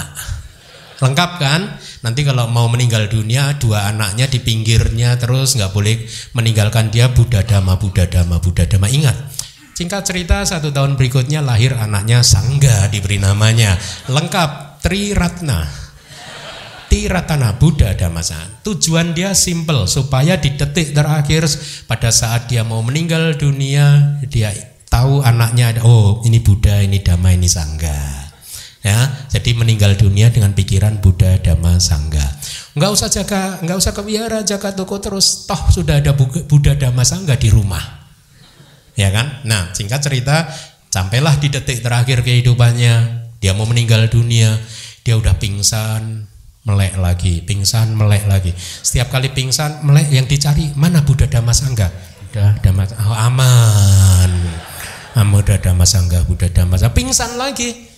Lengkap 1.03 1.31
kan? 1.41 1.61
Nanti 2.07 2.23
kalau 2.23 2.47
mau 2.47 2.71
meninggal 2.71 3.11
dunia, 3.11 3.59
dua 3.59 3.91
anaknya 3.91 4.31
di 4.31 4.39
pinggirnya 4.39 5.19
terus 5.19 5.59
nggak 5.59 5.75
boleh 5.75 5.99
meninggalkan 6.37 6.87
dia 6.87 7.11
Buddha 7.11 7.43
Dhamma, 7.43 7.75
Buddha 7.75 8.07
Dhamma, 8.07 8.39
Buddha 8.39 8.63
Dhamma. 8.63 8.87
Ingat, 8.87 9.17
Singkat 9.73 10.05
cerita 10.05 10.45
satu 10.45 10.69
tahun 10.69 10.93
berikutnya 10.93 11.41
lahir 11.41 11.73
anaknya 11.73 12.21
Sangga 12.21 12.85
diberi 12.93 13.17
namanya 13.17 13.73
lengkap 14.05 14.79
Tri 14.85 15.17
Ratna. 15.17 15.82
Tiratana 16.93 17.57
Buddha 17.57 17.97
Dhamasa. 17.97 18.61
Tujuan 18.61 19.17
dia 19.17 19.33
simple 19.33 19.89
supaya 19.89 20.37
di 20.37 20.53
detik 20.53 20.93
terakhir 20.93 21.41
pada 21.89 22.13
saat 22.13 22.45
dia 22.45 22.61
mau 22.61 22.85
meninggal 22.85 23.33
dunia 23.33 24.21
dia 24.29 24.53
tahu 24.93 25.25
anaknya 25.25 25.81
oh 25.81 26.21
ini 26.21 26.37
Buddha, 26.37 26.85
ini 26.85 27.01
Dhamma, 27.01 27.33
ini 27.33 27.49
Sangga. 27.49 28.29
Ya, 28.85 29.09
jadi 29.33 29.57
meninggal 29.57 29.97
dunia 29.97 30.29
dengan 30.29 30.53
pikiran 30.53 31.01
Buddha, 31.01 31.41
Dhamma, 31.41 31.81
Sangga. 31.81 32.21
Enggak 32.77 32.91
usah 32.93 33.09
jaga, 33.09 33.57
enggak 33.65 33.77
usah 33.81 33.91
ke 33.97 34.01
wihara, 34.05 34.45
jaga 34.45 34.77
toko 34.77 35.01
terus. 35.01 35.49
Toh 35.49 35.73
sudah 35.73 35.97
ada 35.97 36.13
Buddha, 36.13 36.77
Dhamma, 36.77 37.01
Sangga 37.01 37.33
di 37.41 37.49
rumah. 37.49 37.81
Ya 38.93 39.09
kan? 39.09 39.41
Nah, 39.49 39.73
singkat 39.73 40.05
cerita, 40.05 40.45
sampailah 40.93 41.41
di 41.41 41.49
detik 41.49 41.81
terakhir 41.81 42.21
kehidupannya, 42.21 43.25
dia 43.41 43.57
mau 43.57 43.65
meninggal 43.65 44.13
dunia, 44.13 44.61
dia 45.01 45.17
udah 45.17 45.41
pingsan, 45.41 46.29
melek 46.63 46.95
lagi, 46.95 47.43
pingsan, 47.43 47.91
melek 47.95 48.23
lagi. 48.27 48.55
Setiap 48.55 49.11
kali 49.11 49.31
pingsan, 49.35 49.83
melek 49.83 50.07
yang 50.11 50.23
dicari 50.23 50.71
mana 50.79 51.03
Buddha 51.03 51.27
Damasangga? 51.27 51.91
Buddha 52.23 52.55
Damas, 52.63 52.95
oh, 53.03 53.15
aman. 53.15 54.31
Buddha 55.29 55.59
Damasangga, 55.59 56.23
Buddha 56.23 56.47
Damasangga. 56.47 56.95
Pingsan 56.95 57.35
lagi. 57.35 57.93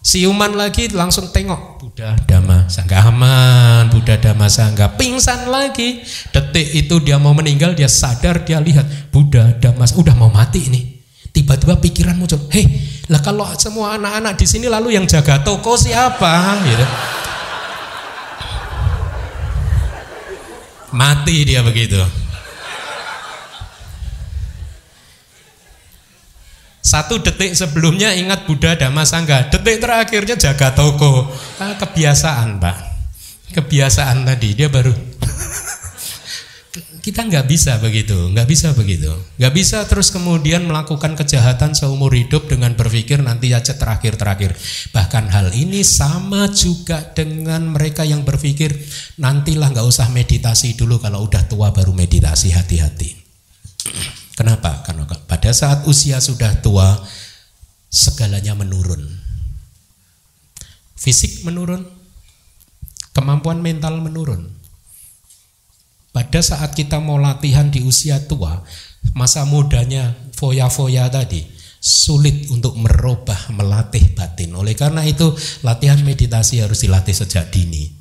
Siuman 0.00 0.56
lagi 0.56 0.88
langsung 0.88 1.28
tengok 1.28 1.76
Buddha 1.76 2.16
Dhamma 2.24 2.72
Sangga 2.72 3.04
aman 3.04 3.92
Buddha 3.92 4.16
Dhamma 4.16 4.48
Sangga 4.48 4.96
pingsan 4.96 5.52
lagi 5.52 6.00
detik 6.32 6.72
itu 6.72 7.04
dia 7.04 7.20
mau 7.20 7.36
meninggal 7.36 7.76
dia 7.76 7.84
sadar 7.84 8.40
dia 8.48 8.64
lihat 8.64 9.12
Buddha 9.12 9.60
Dhamma 9.60 9.84
udah 9.84 10.16
mau 10.16 10.32
mati 10.32 10.72
ini 10.72 11.04
tiba-tiba 11.36 11.76
pikiran 11.84 12.16
muncul 12.16 12.40
hei 12.48 12.64
lah 13.12 13.20
kalau 13.20 13.44
semua 13.60 14.00
anak-anak 14.00 14.40
di 14.40 14.48
sini 14.48 14.72
lalu 14.72 14.96
yang 14.96 15.04
jaga 15.04 15.44
toko 15.44 15.76
siapa 15.76 16.64
gitu 16.64 16.86
mati 20.92 21.46
dia 21.46 21.62
begitu 21.62 21.98
Satu 26.80 27.22
detik 27.22 27.54
sebelumnya 27.54 28.10
ingat 28.18 28.50
Buddha 28.50 28.74
Dhamma 28.74 29.06
Sangga, 29.06 29.46
detik 29.46 29.78
terakhirnya 29.78 30.34
jaga 30.34 30.74
toko. 30.74 31.30
Ah, 31.62 31.78
kebiasaan, 31.78 32.58
Pak. 32.58 32.76
Kebiasaan 33.54 34.26
tadi 34.26 34.58
dia 34.58 34.66
baru 34.66 34.90
kita 37.00 37.24
nggak 37.24 37.48
bisa 37.48 37.80
begitu, 37.80 38.14
nggak 38.30 38.44
bisa 38.44 38.76
begitu, 38.76 39.08
nggak 39.40 39.52
bisa 39.56 39.88
terus 39.88 40.12
kemudian 40.12 40.68
melakukan 40.68 41.16
kejahatan 41.16 41.72
seumur 41.72 42.12
hidup 42.12 42.44
dengan 42.46 42.76
berpikir 42.76 43.24
nanti 43.24 43.56
aja 43.56 43.72
terakhir 43.72 44.20
terakhir. 44.20 44.52
Bahkan 44.92 45.32
hal 45.32 45.56
ini 45.56 45.80
sama 45.80 46.52
juga 46.52 47.00
dengan 47.16 47.72
mereka 47.72 48.04
yang 48.04 48.20
berpikir 48.22 48.76
nantilah 49.16 49.72
nggak 49.72 49.88
usah 49.88 50.12
meditasi 50.12 50.76
dulu 50.76 51.00
kalau 51.00 51.24
udah 51.24 51.48
tua 51.48 51.72
baru 51.72 51.96
meditasi 51.96 52.52
hati-hati. 52.52 53.16
Kenapa? 54.36 54.84
Karena 54.84 55.08
pada 55.08 55.50
saat 55.56 55.88
usia 55.88 56.20
sudah 56.20 56.60
tua, 56.60 57.00
segalanya 57.88 58.52
menurun. 58.52 59.08
Fisik 61.00 61.48
menurun, 61.48 61.88
kemampuan 63.16 63.64
mental 63.64 64.04
menurun. 64.04 64.59
Pada 66.10 66.42
saat 66.42 66.74
kita 66.74 66.98
mau 66.98 67.22
latihan 67.22 67.70
di 67.70 67.86
usia 67.86 68.18
tua, 68.26 68.66
masa 69.14 69.46
mudanya 69.46 70.18
foya-foya 70.34 71.06
tadi, 71.06 71.46
sulit 71.78 72.50
untuk 72.50 72.74
merubah, 72.74 73.54
melatih 73.54 74.12
batin. 74.18 74.52
Oleh 74.58 74.74
karena 74.74 75.06
itu, 75.06 75.30
latihan 75.62 76.02
meditasi 76.02 76.60
harus 76.60 76.82
dilatih 76.82 77.14
sejak 77.14 77.54
dini. 77.54 77.94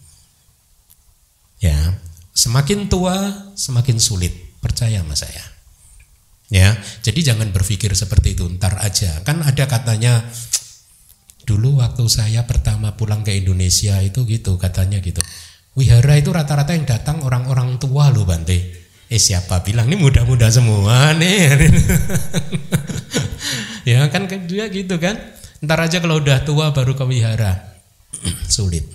Ya, 1.61 2.01
semakin 2.33 2.89
tua, 2.89 3.15
semakin 3.53 4.01
sulit. 4.01 4.33
Percaya 4.59 4.99
sama 4.99 5.15
saya. 5.15 5.45
Ya, 6.49 6.73
jadi 7.05 7.31
jangan 7.31 7.53
berpikir 7.53 7.93
seperti 7.93 8.33
itu 8.33 8.43
ntar 8.57 8.81
aja. 8.81 9.21
Kan 9.21 9.45
ada 9.45 9.69
katanya 9.69 10.25
dulu 11.45 11.79
waktu 11.79 12.09
saya 12.09 12.43
pertama 12.49 12.97
pulang 12.97 13.21
ke 13.21 13.37
Indonesia 13.37 14.01
itu 14.01 14.25
gitu 14.25 14.57
katanya 14.57 14.97
gitu. 14.99 15.21
Wihara 15.77 16.17
itu 16.17 16.33
rata-rata 16.33 16.73
yang 16.73 16.87
datang 16.87 17.21
orang-orang 17.21 17.77
tua 17.77 18.09
loh 18.09 18.25
Bante. 18.25 18.57
Eh 19.09 19.21
siapa 19.21 19.65
bilang 19.65 19.89
ini 19.89 19.97
muda-muda 19.97 20.49
semua 20.53 21.13
nih. 21.17 21.69
ya 23.89 24.05
kan 24.09 24.29
dia 24.45 24.69
gitu 24.69 25.01
kan. 25.01 25.17
Ntar 25.59 25.89
aja 25.89 25.97
kalau 25.99 26.21
udah 26.21 26.45
tua 26.45 26.71
baru 26.71 26.93
ke 26.93 27.05
wihara. 27.05 27.75
sulit. 28.53 28.85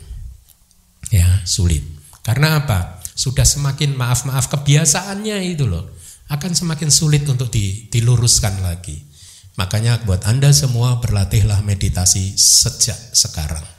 Ya, 1.11 1.43
sulit. 1.47 1.83
Karena 2.25 2.63
apa? 2.63 3.05
Sudah 3.15 3.47
semakin 3.47 3.95
maaf-maaf 3.95 4.51
kebiasaannya 4.51 5.39
itu 5.55 5.71
loh 5.71 5.95
akan 6.33 6.53
semakin 6.57 6.89
sulit 6.89 7.29
untuk 7.29 7.53
diluruskan 7.93 8.65
lagi. 8.65 9.05
Makanya 9.55 10.03
buat 10.03 10.27
Anda 10.27 10.51
semua 10.51 10.99
berlatihlah 10.99 11.63
meditasi 11.63 12.35
sejak 12.35 12.99
sekarang. 13.15 13.74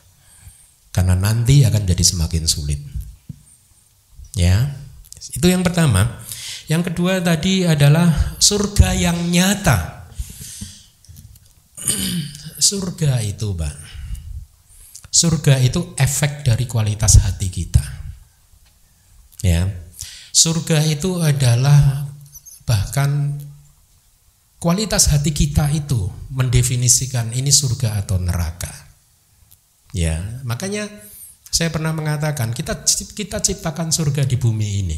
Karena 0.95 1.19
nanti 1.19 1.67
akan 1.67 1.83
jadi 1.83 1.99
semakin 1.99 2.47
sulit. 2.47 2.79
Ya. 4.39 4.79
Itu 5.35 5.51
yang 5.51 5.67
pertama. 5.67 6.23
Yang 6.71 6.95
kedua 6.95 7.19
tadi 7.19 7.67
adalah 7.67 8.39
surga 8.39 8.95
yang 8.95 9.27
nyata. 9.27 10.07
surga 12.71 13.19
itu, 13.27 13.51
Bang. 13.51 13.75
Surga 15.11 15.59
itu 15.59 15.91
efek 15.99 16.47
dari 16.47 16.63
kualitas 16.63 17.19
hati 17.19 17.51
kita. 17.51 17.83
Ya. 19.43 19.67
Surga 20.31 20.79
itu 20.87 21.19
adalah 21.19 22.15
Bahkan 22.65 23.09
kualitas 24.57 25.13
hati 25.13 25.29
kita 25.29 25.69
itu 25.69 26.09
mendefinisikan 26.33 27.29
ini 27.37 27.53
surga 27.53 28.01
atau 28.01 28.17
neraka. 28.17 28.73
Ya, 29.95 30.43
makanya 30.43 30.91
saya 31.47 31.71
pernah 31.71 31.95
mengatakan 31.95 32.51
kita 32.51 32.83
kita 33.15 33.39
ciptakan 33.39 33.95
surga 33.95 34.27
di 34.27 34.35
bumi 34.35 34.69
ini. 34.83 34.97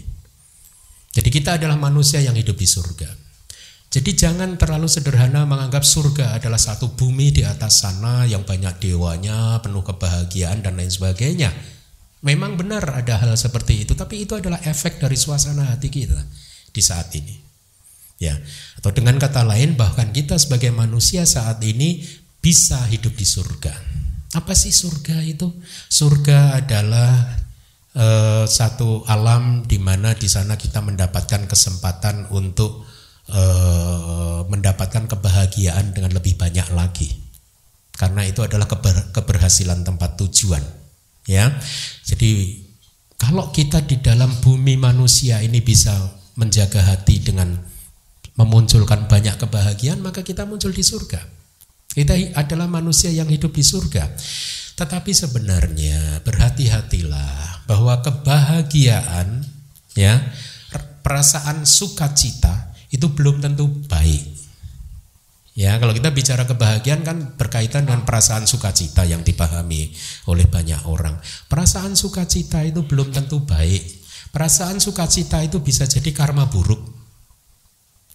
Jadi 1.14 1.30
kita 1.30 1.62
adalah 1.62 1.78
manusia 1.78 2.18
yang 2.18 2.34
hidup 2.34 2.58
di 2.58 2.66
surga. 2.66 3.06
Jadi 3.94 4.18
jangan 4.18 4.58
terlalu 4.58 4.90
sederhana 4.90 5.46
menganggap 5.46 5.86
surga 5.86 6.42
adalah 6.42 6.58
satu 6.58 6.98
bumi 6.98 7.30
di 7.30 7.46
atas 7.46 7.86
sana 7.86 8.26
yang 8.26 8.42
banyak 8.42 8.82
dewanya, 8.82 9.62
penuh 9.62 9.86
kebahagiaan 9.86 10.66
dan 10.66 10.82
lain 10.82 10.90
sebagainya. 10.90 11.54
Memang 12.26 12.58
benar 12.58 12.82
ada 12.90 13.22
hal 13.22 13.38
seperti 13.38 13.86
itu, 13.86 13.94
tapi 13.94 14.26
itu 14.26 14.34
adalah 14.34 14.58
efek 14.66 14.98
dari 14.98 15.14
suasana 15.14 15.78
hati 15.78 15.94
kita 15.94 16.18
di 16.74 16.82
saat 16.82 17.14
ini. 17.14 17.38
Ya, 18.18 18.34
atau 18.82 18.90
dengan 18.90 19.22
kata 19.22 19.46
lain 19.46 19.78
bahkan 19.78 20.10
kita 20.10 20.42
sebagai 20.42 20.74
manusia 20.74 21.22
saat 21.30 21.62
ini 21.62 22.02
bisa 22.42 22.82
hidup 22.90 23.14
di 23.14 23.26
surga. 23.30 23.97
Apa 24.36 24.52
sih 24.52 24.76
surga 24.76 25.24
itu? 25.24 25.48
Surga 25.88 26.60
adalah 26.60 27.12
uh, 27.96 28.44
satu 28.44 29.08
alam 29.08 29.64
di 29.64 29.80
mana 29.80 30.12
di 30.12 30.28
sana 30.28 30.60
kita 30.60 30.84
mendapatkan 30.84 31.48
kesempatan 31.48 32.28
untuk 32.36 32.84
uh, 33.32 34.44
mendapatkan 34.52 35.08
kebahagiaan 35.08 35.96
dengan 35.96 36.12
lebih 36.12 36.36
banyak 36.36 36.68
lagi. 36.76 37.10
Karena 37.98 38.28
itu 38.28 38.46
adalah 38.46 38.70
keber, 38.70 39.16
keberhasilan 39.16 39.82
tempat 39.82 40.20
tujuan. 40.22 40.62
Ya. 41.26 41.50
Jadi 42.06 42.62
kalau 43.18 43.50
kita 43.50 43.82
di 43.82 43.98
dalam 43.98 44.30
bumi 44.44 44.78
manusia 44.78 45.42
ini 45.42 45.64
bisa 45.64 45.96
menjaga 46.38 46.84
hati 46.86 47.18
dengan 47.18 47.58
memunculkan 48.38 49.10
banyak 49.10 49.42
kebahagiaan, 49.42 49.98
maka 50.06 50.22
kita 50.22 50.46
muncul 50.46 50.70
di 50.70 50.86
surga. 50.86 51.37
Kita 51.98 52.14
adalah 52.38 52.70
manusia 52.70 53.10
yang 53.10 53.26
hidup 53.26 53.58
di 53.58 53.66
surga. 53.66 54.06
Tetapi 54.78 55.10
sebenarnya 55.10 56.22
berhati-hatilah 56.22 57.66
bahwa 57.66 57.98
kebahagiaan 58.06 59.42
ya, 59.98 60.22
perasaan 61.02 61.66
sukacita 61.66 62.78
itu 62.94 63.10
belum 63.10 63.42
tentu 63.42 63.66
baik. 63.90 64.38
Ya, 65.58 65.82
kalau 65.82 65.90
kita 65.98 66.14
bicara 66.14 66.46
kebahagiaan 66.46 67.02
kan 67.02 67.34
berkaitan 67.34 67.90
dengan 67.90 68.06
perasaan 68.06 68.46
sukacita 68.46 69.02
yang 69.10 69.26
dipahami 69.26 69.90
oleh 70.30 70.46
banyak 70.46 70.86
orang. 70.86 71.18
Perasaan 71.50 71.98
sukacita 71.98 72.62
itu 72.62 72.86
belum 72.86 73.10
tentu 73.10 73.42
baik. 73.42 74.06
Perasaan 74.30 74.78
sukacita 74.78 75.42
itu 75.42 75.58
bisa 75.66 75.90
jadi 75.90 76.14
karma 76.14 76.46
buruk. 76.46 76.78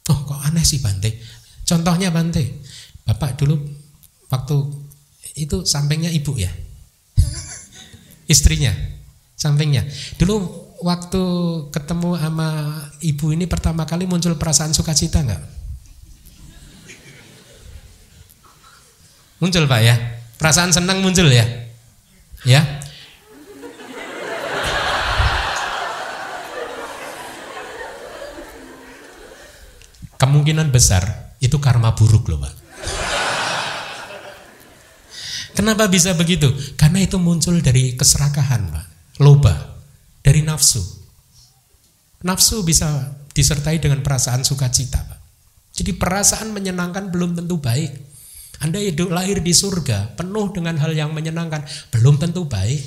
Oh 0.06 0.18
kok 0.22 0.38
aneh 0.46 0.62
sih 0.62 0.78
Bante. 0.78 1.18
Contohnya 1.66 2.14
Bante, 2.14 2.62
Bapak 3.02 3.34
dulu 3.38 3.58
waktu 4.30 4.56
itu 5.34 5.66
sampingnya 5.66 6.10
ibu 6.12 6.38
ya. 6.38 6.50
Istrinya, 8.32 8.72
sampingnya. 9.34 9.84
Dulu 10.16 10.34
waktu 10.82 11.22
ketemu 11.74 12.18
sama 12.18 12.48
ibu 13.02 13.34
ini 13.34 13.46
pertama 13.50 13.86
kali 13.86 14.06
muncul 14.06 14.38
perasaan 14.38 14.74
sukacita 14.74 15.22
enggak? 15.22 15.42
Muncul 19.42 19.66
Pak 19.66 19.80
ya. 19.82 19.96
Perasaan 20.38 20.70
senang 20.70 21.02
muncul 21.02 21.26
ya. 21.26 21.46
Ya. 22.46 22.82
kemungkinan 30.22 30.70
besar 30.70 31.34
itu 31.42 31.58
karma 31.58 31.98
buruk 31.98 32.30
loh 32.30 32.38
Pak. 32.38 32.61
Kenapa 35.52 35.86
bisa 35.86 36.16
begitu? 36.16 36.48
Karena 36.80 37.04
itu 37.04 37.20
muncul 37.20 37.60
dari 37.60 37.94
keserakahan 37.94 38.72
Pak, 38.72 38.86
loba, 39.20 39.78
dari 40.24 40.40
nafsu. 40.40 40.80
Nafsu 42.24 42.64
bisa 42.64 43.14
disertai 43.30 43.78
dengan 43.78 44.00
perasaan 44.00 44.42
sukacita 44.42 45.04
Pak. 45.04 45.20
Jadi 45.72 45.96
perasaan 45.96 46.50
menyenangkan 46.50 47.08
belum 47.12 47.36
tentu 47.36 47.60
baik. 47.60 47.92
Anda 48.62 48.78
hidup 48.78 49.10
lahir 49.10 49.42
di 49.42 49.50
surga 49.50 50.14
penuh 50.14 50.54
dengan 50.54 50.78
hal 50.78 50.94
yang 50.94 51.10
menyenangkan 51.10 51.66
belum 51.90 52.18
tentu 52.18 52.46
baik. 52.46 52.82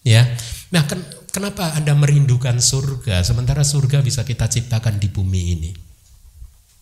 Ya. 0.00 0.24
Nah, 0.72 0.88
ken 0.88 1.04
kenapa 1.28 1.76
Anda 1.76 1.92
merindukan 1.92 2.56
surga 2.56 3.20
sementara 3.20 3.64
surga 3.66 4.00
bisa 4.00 4.24
kita 4.24 4.48
ciptakan 4.48 4.96
di 4.96 5.08
bumi 5.12 5.42
ini? 5.56 5.70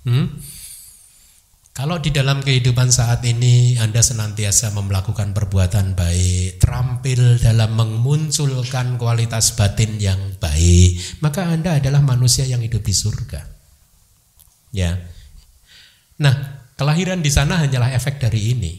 Hmm? 0.07 0.39
Kalau 1.79 2.03
di 2.03 2.11
dalam 2.11 2.43
kehidupan 2.43 2.91
saat 2.91 3.23
ini 3.23 3.79
Anda 3.79 4.03
senantiasa 4.03 4.75
melakukan 4.75 5.31
perbuatan 5.31 5.95
baik, 5.95 6.59
terampil 6.59 7.39
dalam 7.39 7.71
memunculkan 7.79 8.99
kualitas 8.99 9.55
batin 9.55 9.95
yang 10.03 10.19
baik, 10.43 11.23
maka 11.23 11.47
Anda 11.47 11.79
adalah 11.79 12.03
manusia 12.03 12.51
yang 12.51 12.67
hidup 12.67 12.83
di 12.83 12.91
surga. 12.91 13.47
Ya. 14.75 14.99
Nah, 16.19 16.67
kelahiran 16.75 17.23
di 17.23 17.31
sana 17.31 17.63
hanyalah 17.63 17.95
efek 17.95 18.19
dari 18.19 18.59
ini. 18.59 18.75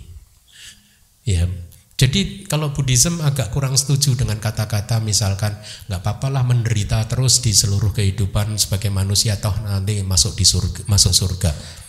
Ya. 1.24 1.48
Jadi 1.96 2.52
kalau 2.52 2.76
Buddhism 2.76 3.24
agak 3.24 3.56
kurang 3.56 3.80
setuju 3.80 4.20
dengan 4.20 4.44
kata-kata 4.44 5.00
misalkan 5.00 5.56
nggak 5.88 6.04
apa-apalah 6.04 6.44
menderita 6.44 7.08
terus 7.08 7.40
di 7.40 7.56
seluruh 7.56 7.96
kehidupan 7.96 8.60
sebagai 8.60 8.92
manusia 8.92 9.40
toh 9.40 9.56
nanti 9.64 10.04
masuk 10.04 10.36
di 10.36 10.44
surga, 10.44 10.84
masuk 10.84 11.16
surga. 11.16 11.80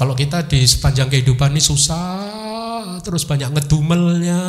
Kalau 0.00 0.16
kita 0.16 0.48
di 0.48 0.64
sepanjang 0.64 1.12
kehidupan 1.12 1.52
ini 1.52 1.60
susah, 1.60 3.04
terus 3.04 3.28
banyak 3.28 3.52
ngedumelnya, 3.52 4.40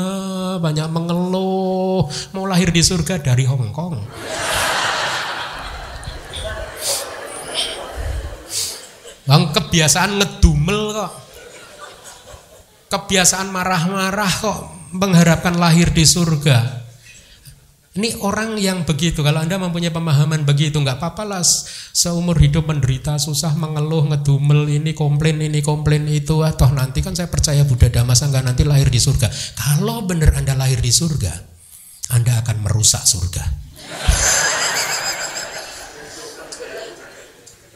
banyak 0.64 0.88
mengeluh, 0.88 2.08
mau 2.32 2.48
lahir 2.48 2.72
di 2.72 2.80
surga 2.80 3.20
dari 3.20 3.44
Hong 3.44 3.76
Kong. 3.76 4.00
Bang 9.28 9.52
kebiasaan 9.52 10.24
ngedumel 10.24 10.96
kok. 10.96 11.12
Kebiasaan 12.88 13.52
marah-marah 13.52 14.32
kok 14.32 14.60
mengharapkan 14.96 15.60
lahir 15.60 15.92
di 15.92 16.08
surga. 16.08 16.81
Ini 17.92 18.24
orang 18.24 18.56
yang 18.56 18.88
begitu, 18.88 19.20
kalau 19.20 19.44
Anda 19.44 19.60
mempunyai 19.60 19.92
pemahaman 19.92 20.48
begitu, 20.48 20.80
nggak 20.80 20.96
apa-apa 20.96 21.28
lah 21.28 21.44
seumur 21.92 22.40
hidup 22.40 22.64
menderita, 22.72 23.20
susah, 23.20 23.52
mengeluh, 23.60 24.08
ngedumel, 24.08 24.64
ini 24.72 24.96
komplain, 24.96 25.44
ini 25.44 25.60
komplain 25.60 26.08
itu, 26.08 26.40
toh 26.56 26.72
nanti 26.72 27.04
kan 27.04 27.12
saya 27.12 27.28
percaya 27.28 27.68
Buddha 27.68 27.92
Dhamma 27.92 28.16
Sangha 28.16 28.40
nanti 28.40 28.64
lahir 28.64 28.88
di 28.88 28.96
surga. 28.96 29.28
Kalau 29.60 30.08
benar 30.08 30.32
Anda 30.40 30.56
lahir 30.56 30.80
di 30.80 30.88
surga, 30.88 31.36
Anda 32.16 32.40
akan 32.40 32.64
merusak 32.64 33.04
surga. 33.04 33.44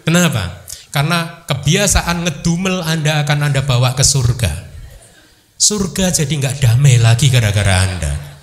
Kenapa? 0.07 0.63
Karena 0.95 1.43
kebiasaan 1.43 2.23
ngedumel 2.23 2.87
Anda 2.87 3.19
akan 3.27 3.51
Anda 3.51 3.67
bawa 3.67 3.91
ke 3.99 4.07
surga. 4.07 4.63
Surga 5.59 6.15
jadi 6.15 6.31
nggak 6.39 6.63
damai 6.63 7.03
lagi 7.03 7.27
gara-gara 7.27 7.83
Anda. 7.83 8.34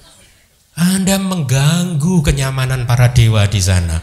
Anda 0.72 1.20
mengganggu 1.20 2.24
kenyamanan 2.24 2.88
para 2.88 3.12
dewa 3.12 3.44
di 3.44 3.60
sana. 3.60 4.00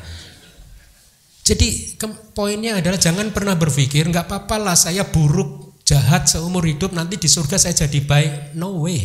Jadi 1.42 1.98
poinnya 2.38 2.78
adalah 2.78 3.02
jangan 3.02 3.34
pernah 3.34 3.58
berpikir 3.58 4.06
nggak 4.06 4.30
apa-apa 4.30 4.62
lah 4.62 4.78
saya 4.78 5.02
buruk 5.10 5.82
jahat 5.82 6.30
seumur 6.30 6.62
hidup 6.62 6.94
nanti 6.94 7.18
di 7.18 7.26
surga 7.26 7.58
saya 7.58 7.74
jadi 7.74 8.06
baik. 8.06 8.34
No 8.54 8.86
way. 8.86 9.02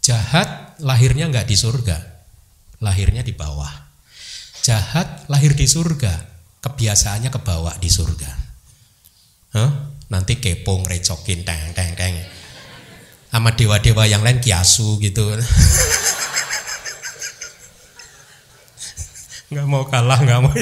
Jahat 0.00 0.78
lahirnya 0.78 1.26
nggak 1.26 1.50
di 1.50 1.58
surga, 1.58 1.98
lahirnya 2.78 3.26
di 3.26 3.34
bawah. 3.34 3.68
Jahat 4.62 5.26
lahir 5.26 5.58
di 5.58 5.66
surga, 5.66 6.14
kebiasaannya 6.62 7.28
kebawa 7.28 7.74
di 7.82 7.90
surga. 7.90 8.30
Huh? 9.58 9.70
Nanti 10.14 10.38
kepong 10.38 10.86
recokin 10.86 11.42
teng 11.42 11.74
teng 11.74 11.98
teng 11.98 12.39
sama 13.30 13.54
dewa-dewa 13.54 14.10
yang 14.10 14.26
lain 14.26 14.42
kiasu 14.42 14.98
gitu. 14.98 15.22
Nggak 19.50 19.66
mau 19.66 19.86
kalah 19.86 20.18
nggak 20.18 20.40
mau 20.42 20.54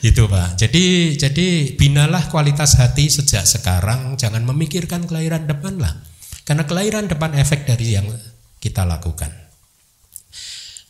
gitu 0.00 0.26
pak. 0.28 0.48
Jadi 0.56 1.14
jadi 1.20 1.46
binalah 1.76 2.32
kualitas 2.32 2.80
hati 2.80 3.12
sejak 3.12 3.44
sekarang. 3.44 4.16
Jangan 4.16 4.42
memikirkan 4.48 5.04
kelahiran 5.04 5.44
depan 5.44 5.76
lah. 5.76 6.00
Karena 6.42 6.64
kelahiran 6.66 7.06
depan 7.06 7.36
efek 7.36 7.68
dari 7.68 7.96
yang 7.96 8.08
kita 8.58 8.88
lakukan. 8.88 9.30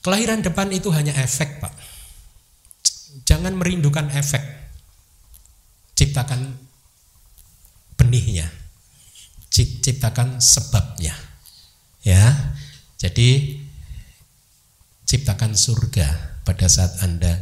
Kelahiran 0.02 0.42
depan 0.42 0.70
itu 0.74 0.90
hanya 0.94 1.14
efek 1.18 1.58
pak. 1.58 1.74
Jangan 3.26 3.54
merindukan 3.58 4.10
efek. 4.14 4.42
Ciptakan 5.94 6.56
benihnya 7.94 8.61
ciptakan 9.52 10.40
sebabnya. 10.40 11.12
Ya. 12.00 12.56
Jadi 12.96 13.60
ciptakan 15.04 15.52
surga 15.52 16.40
pada 16.48 16.66
saat 16.72 17.04
Anda 17.04 17.36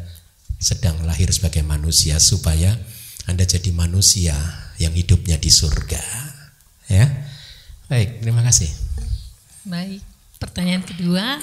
sedang 0.58 1.06
lahir 1.06 1.30
sebagai 1.30 1.62
manusia 1.62 2.18
supaya 2.18 2.74
Anda 3.30 3.46
jadi 3.46 3.70
manusia 3.70 4.34
yang 4.82 4.92
hidupnya 4.96 5.38
di 5.38 5.48
surga. 5.52 6.02
Ya. 6.90 7.06
Baik, 7.86 8.24
terima 8.24 8.42
kasih. 8.42 8.70
Baik, 9.62 10.02
pertanyaan 10.40 10.82
kedua. 10.82 11.38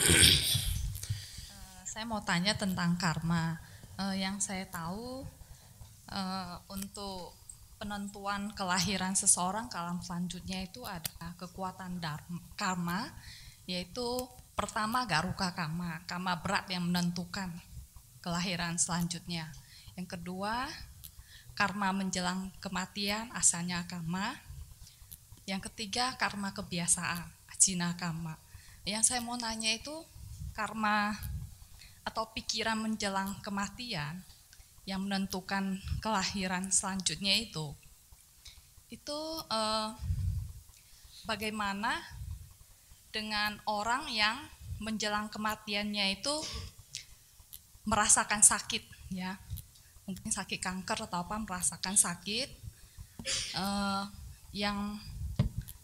Uh, 1.54 1.82
saya 1.86 2.04
mau 2.04 2.20
tanya 2.26 2.58
tentang 2.58 2.98
karma. 2.98 3.62
Uh, 3.98 4.14
yang 4.14 4.38
saya 4.38 4.66
tahu 4.70 5.26
uh, 6.10 6.56
untuk 6.70 7.37
penentuan 7.78 8.50
kelahiran 8.58 9.14
seseorang 9.14 9.70
ke 9.70 9.78
alam 9.78 10.02
selanjutnya 10.02 10.66
itu 10.66 10.82
ada 10.84 11.34
kekuatan 11.38 12.02
dharma, 12.02 12.42
karma 12.58 13.02
yaitu 13.70 14.26
pertama 14.58 15.06
garuka 15.06 15.54
karma, 15.54 16.02
karma 16.10 16.34
berat 16.42 16.66
yang 16.74 16.90
menentukan 16.90 17.54
kelahiran 18.26 18.76
selanjutnya. 18.82 19.54
Yang 19.94 20.18
kedua, 20.18 20.66
karma 21.54 21.94
menjelang 21.94 22.50
kematian 22.60 23.30
asalnya 23.34 23.86
karma. 23.86 24.36
Yang 25.48 25.72
ketiga, 25.72 26.18
karma 26.20 26.52
kebiasaan, 26.52 27.30
ajina 27.54 27.96
karma. 27.96 28.36
Yang 28.84 29.14
saya 29.14 29.22
mau 29.24 29.40
nanya 29.40 29.72
itu 29.72 29.94
karma 30.52 31.16
atau 32.04 32.28
pikiran 32.36 32.80
menjelang 32.80 33.36
kematian 33.44 34.27
yang 34.88 35.04
menentukan 35.04 35.84
kelahiran 36.00 36.72
selanjutnya 36.72 37.36
itu. 37.36 37.76
Itu 38.88 39.20
eh, 39.52 39.92
bagaimana 41.28 42.00
dengan 43.12 43.60
orang 43.68 44.08
yang 44.08 44.48
menjelang 44.80 45.28
kematiannya 45.28 46.24
itu 46.24 46.32
merasakan 47.84 48.40
sakit 48.40 48.88
ya. 49.12 49.36
Mungkin 50.08 50.32
sakit 50.32 50.64
kanker 50.64 51.04
atau 51.12 51.20
apa 51.20 51.36
merasakan 51.36 52.00
sakit 52.00 52.50
eh, 53.60 54.04
yang 54.56 54.96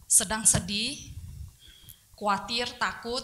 sedang 0.08 0.48
sedih 0.48 0.96
khawatir 2.16 2.72
takut 2.80 3.20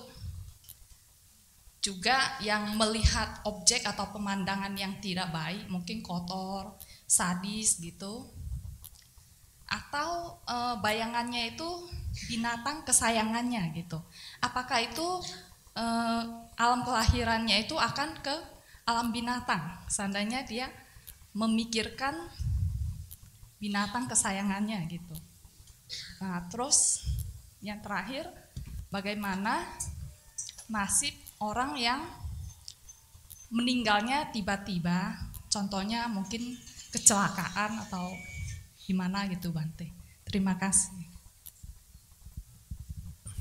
juga 1.80 2.36
yang 2.44 2.76
melihat 2.76 3.40
objek 3.48 3.88
atau 3.88 4.12
pemandangan 4.12 4.76
yang 4.76 5.00
tidak 5.00 5.32
baik, 5.32 5.64
mungkin 5.72 6.04
kotor, 6.04 6.76
sadis 7.08 7.80
gitu. 7.80 8.28
Atau 9.64 10.40
e, 10.44 10.56
bayangannya 10.84 11.56
itu 11.56 11.68
binatang 12.28 12.84
kesayangannya 12.84 13.72
gitu. 13.80 13.96
Apakah 14.44 14.84
itu 14.84 15.24
e, 15.72 15.84
alam 16.60 16.84
kelahirannya 16.84 17.64
itu 17.64 17.80
akan 17.80 18.20
ke 18.20 18.36
alam 18.84 19.08
binatang? 19.08 19.80
Seandainya 19.88 20.44
dia 20.44 20.68
memikirkan 21.32 22.28
binatang 23.56 24.04
kesayangannya 24.04 24.84
gitu. 24.88 25.16
Nah, 26.20 26.44
terus 26.52 27.08
yang 27.64 27.80
terakhir 27.84 28.28
bagaimana 28.88 29.64
nasib 30.70 31.12
orang 31.40 31.72
yang 31.80 32.00
meninggalnya 33.50 34.28
tiba-tiba, 34.30 35.16
contohnya 35.48 36.06
mungkin 36.06 36.54
kecelakaan 36.92 37.80
atau 37.88 38.12
gimana 38.84 39.26
gitu 39.32 39.50
Bante. 39.50 39.90
Terima 40.28 40.54
kasih. 40.60 40.94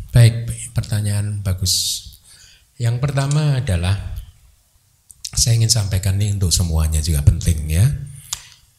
Baik, 0.09 0.49
pertanyaan 0.73 1.45
bagus. 1.45 2.01
Yang 2.81 2.97
pertama 3.03 3.61
adalah 3.61 4.17
saya 5.29 5.61
ingin 5.61 5.69
sampaikan 5.69 6.17
ini 6.17 6.33
untuk 6.39 6.49
semuanya 6.49 7.03
juga 7.03 7.21
penting 7.21 7.69
ya. 7.69 7.85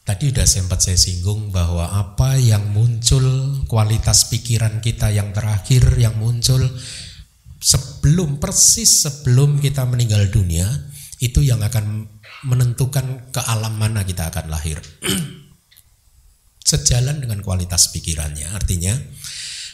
Tadi 0.01 0.33
sudah 0.33 0.49
sempat 0.49 0.83
saya 0.83 0.99
singgung 0.99 1.53
bahwa 1.53 1.87
apa 1.93 2.35
yang 2.35 2.73
muncul 2.73 3.23
kualitas 3.69 4.27
pikiran 4.27 4.83
kita 4.83 5.13
yang 5.13 5.31
terakhir 5.31 5.95
yang 5.95 6.17
muncul 6.19 6.59
sebelum 7.61 8.41
persis 8.41 9.05
sebelum 9.05 9.61
kita 9.61 9.85
meninggal 9.85 10.33
dunia 10.33 10.65
itu 11.21 11.45
yang 11.45 11.61
akan 11.61 12.09
menentukan 12.49 13.29
ke 13.29 13.41
alam 13.45 13.77
mana 13.77 14.01
kita 14.01 14.33
akan 14.33 14.49
lahir. 14.49 14.81
Sejalan 16.71 17.21
dengan 17.21 17.45
kualitas 17.45 17.93
pikirannya. 17.93 18.49
Artinya 18.57 18.97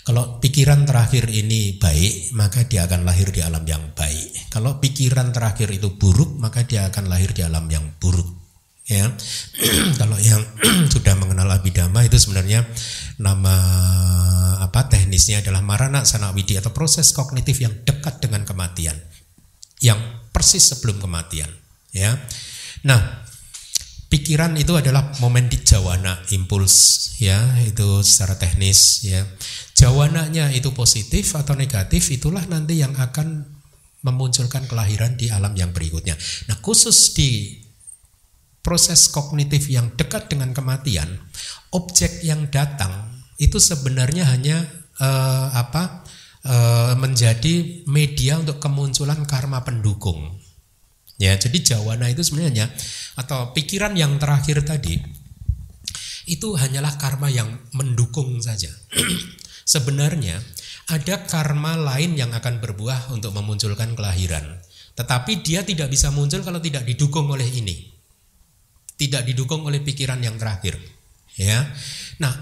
kalau 0.08 0.40
pikiran 0.40 0.88
terakhir 0.88 1.28
ini 1.28 1.76
baik, 1.80 2.32
maka 2.32 2.64
dia 2.64 2.88
akan 2.88 3.04
lahir 3.04 3.28
di 3.32 3.44
alam 3.44 3.64
yang 3.68 3.92
baik. 3.92 4.52
Kalau 4.52 4.80
pikiran 4.80 5.36
terakhir 5.36 5.68
itu 5.68 6.00
buruk, 6.00 6.36
maka 6.40 6.64
dia 6.64 6.88
akan 6.88 7.12
lahir 7.12 7.36
di 7.36 7.44
alam 7.44 7.68
yang 7.68 7.84
buruk. 8.00 8.28
Ya, 8.88 9.04
kalau 10.00 10.16
yang 10.16 10.40
sudah 10.96 11.12
mengenal 11.20 11.52
abidama 11.52 12.08
itu 12.08 12.16
sebenarnya 12.16 12.64
nama 13.18 13.56
apa 14.62 14.90
teknisnya 14.90 15.42
adalah 15.42 15.66
marana 15.66 16.06
sanawidi 16.06 16.58
atau 16.58 16.74
proses 16.74 17.10
kognitif 17.14 17.62
yang 17.62 17.74
dekat 17.86 18.22
dengan 18.22 18.46
kematian, 18.46 18.98
yang 19.82 19.98
persis 20.30 20.74
sebelum 20.74 21.02
kematian. 21.02 21.50
Ya, 21.96 22.14
Nah, 22.86 23.26
pikiran 24.12 24.54
itu 24.60 24.78
adalah 24.78 25.10
momen 25.24 25.50
di 25.50 25.58
jawana, 25.66 26.22
impuls 26.30 26.76
ya, 27.18 27.42
itu 27.66 28.06
secara 28.06 28.38
teknis 28.38 29.02
ya. 29.08 29.26
Jawananya 29.74 30.54
itu 30.54 30.74
positif 30.74 31.34
atau 31.34 31.58
negatif, 31.58 32.14
itulah 32.14 32.46
nanti 32.46 32.82
yang 32.82 32.94
akan 32.94 33.58
memunculkan 34.06 34.70
kelahiran 34.70 35.18
di 35.18 35.34
alam 35.34 35.58
yang 35.58 35.74
berikutnya. 35.74 36.14
Nah, 36.48 36.58
khusus 36.62 37.18
di 37.18 37.60
proses 38.62 39.10
kognitif 39.10 39.72
yang 39.72 39.96
dekat 39.96 40.30
dengan 40.30 40.52
kematian, 40.52 41.08
objek 41.78 42.26
yang 42.26 42.50
datang 42.50 43.22
itu 43.38 43.62
sebenarnya 43.62 44.26
hanya 44.26 44.66
uh, 44.98 45.54
apa? 45.54 46.02
Uh, 46.48 46.96
menjadi 46.96 47.84
media 47.92 48.40
untuk 48.40 48.64
kemunculan 48.64 49.28
karma 49.28 49.68
pendukung 49.68 50.40
Ya, 51.18 51.34
jadi 51.34 51.58
jawana 51.66 52.14
itu 52.14 52.22
sebenarnya 52.22 52.70
atau 53.18 53.50
pikiran 53.58 53.98
yang 53.98 54.22
terakhir 54.22 54.62
tadi 54.62 55.02
itu 56.30 56.54
hanyalah 56.54 56.94
karma 57.02 57.34
yang 57.34 57.50
mendukung 57.74 58.38
saja. 58.38 58.70
sebenarnya 59.74 60.38
ada 60.94 61.26
karma 61.26 61.74
lain 61.74 62.14
yang 62.14 62.30
akan 62.38 62.62
berbuah 62.62 63.10
untuk 63.10 63.34
memunculkan 63.34 63.98
kelahiran. 63.98 64.62
Tetapi 64.94 65.42
dia 65.42 65.66
tidak 65.66 65.90
bisa 65.90 66.14
muncul 66.14 66.46
kalau 66.46 66.62
tidak 66.62 66.86
didukung 66.86 67.26
oleh 67.34 67.50
ini. 67.50 67.98
Tidak 68.98 69.26
didukung 69.26 69.66
oleh 69.66 69.82
pikiran 69.82 70.22
yang 70.22 70.38
terakhir. 70.38 70.78
Ya. 71.38 71.70
Nah, 72.18 72.34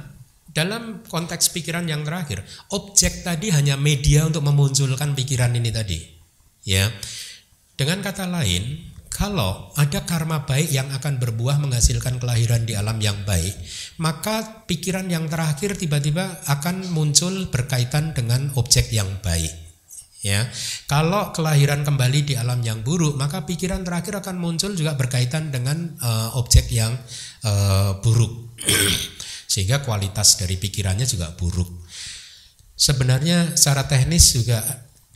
dalam 0.56 1.04
konteks 1.04 1.52
pikiran 1.52 1.84
yang 1.86 2.08
terakhir, 2.08 2.42
objek 2.72 3.28
tadi 3.28 3.52
hanya 3.52 3.76
media 3.76 4.24
untuk 4.24 4.48
memunculkan 4.48 5.12
pikiran 5.12 5.52
ini 5.52 5.70
tadi. 5.70 6.00
Ya. 6.64 6.88
Dengan 7.76 8.00
kata 8.00 8.24
lain, 8.24 8.96
kalau 9.16 9.72
ada 9.80 10.04
karma 10.04 10.44
baik 10.44 10.76
yang 10.76 10.92
akan 10.92 11.24
berbuah 11.24 11.56
menghasilkan 11.64 12.20
kelahiran 12.20 12.68
di 12.68 12.76
alam 12.76 13.00
yang 13.00 13.16
baik, 13.24 13.56
maka 14.00 14.68
pikiran 14.68 15.08
yang 15.08 15.32
terakhir 15.32 15.80
tiba-tiba 15.80 16.44
akan 16.48 16.92
muncul 16.92 17.48
berkaitan 17.48 18.12
dengan 18.12 18.52
objek 18.60 18.92
yang 18.92 19.08
baik. 19.24 19.52
Ya, 20.26 20.50
kalau 20.90 21.30
kelahiran 21.32 21.86
kembali 21.86 22.26
di 22.28 22.34
alam 22.34 22.60
yang 22.66 22.82
buruk, 22.82 23.14
maka 23.14 23.46
pikiran 23.46 23.86
terakhir 23.86 24.20
akan 24.20 24.42
muncul 24.42 24.74
juga 24.74 24.98
berkaitan 24.98 25.54
dengan 25.54 25.96
uh, 26.02 26.34
objek 26.36 26.66
yang 26.74 26.98
uh, 27.46 28.02
buruk, 28.02 28.45
sehingga 29.52 29.84
kualitas 29.84 30.40
dari 30.40 30.60
pikirannya 30.60 31.08
juga 31.08 31.32
buruk. 31.36 31.72
Sebenarnya 32.76 33.56
secara 33.56 33.88
teknis 33.88 34.36
juga 34.36 34.60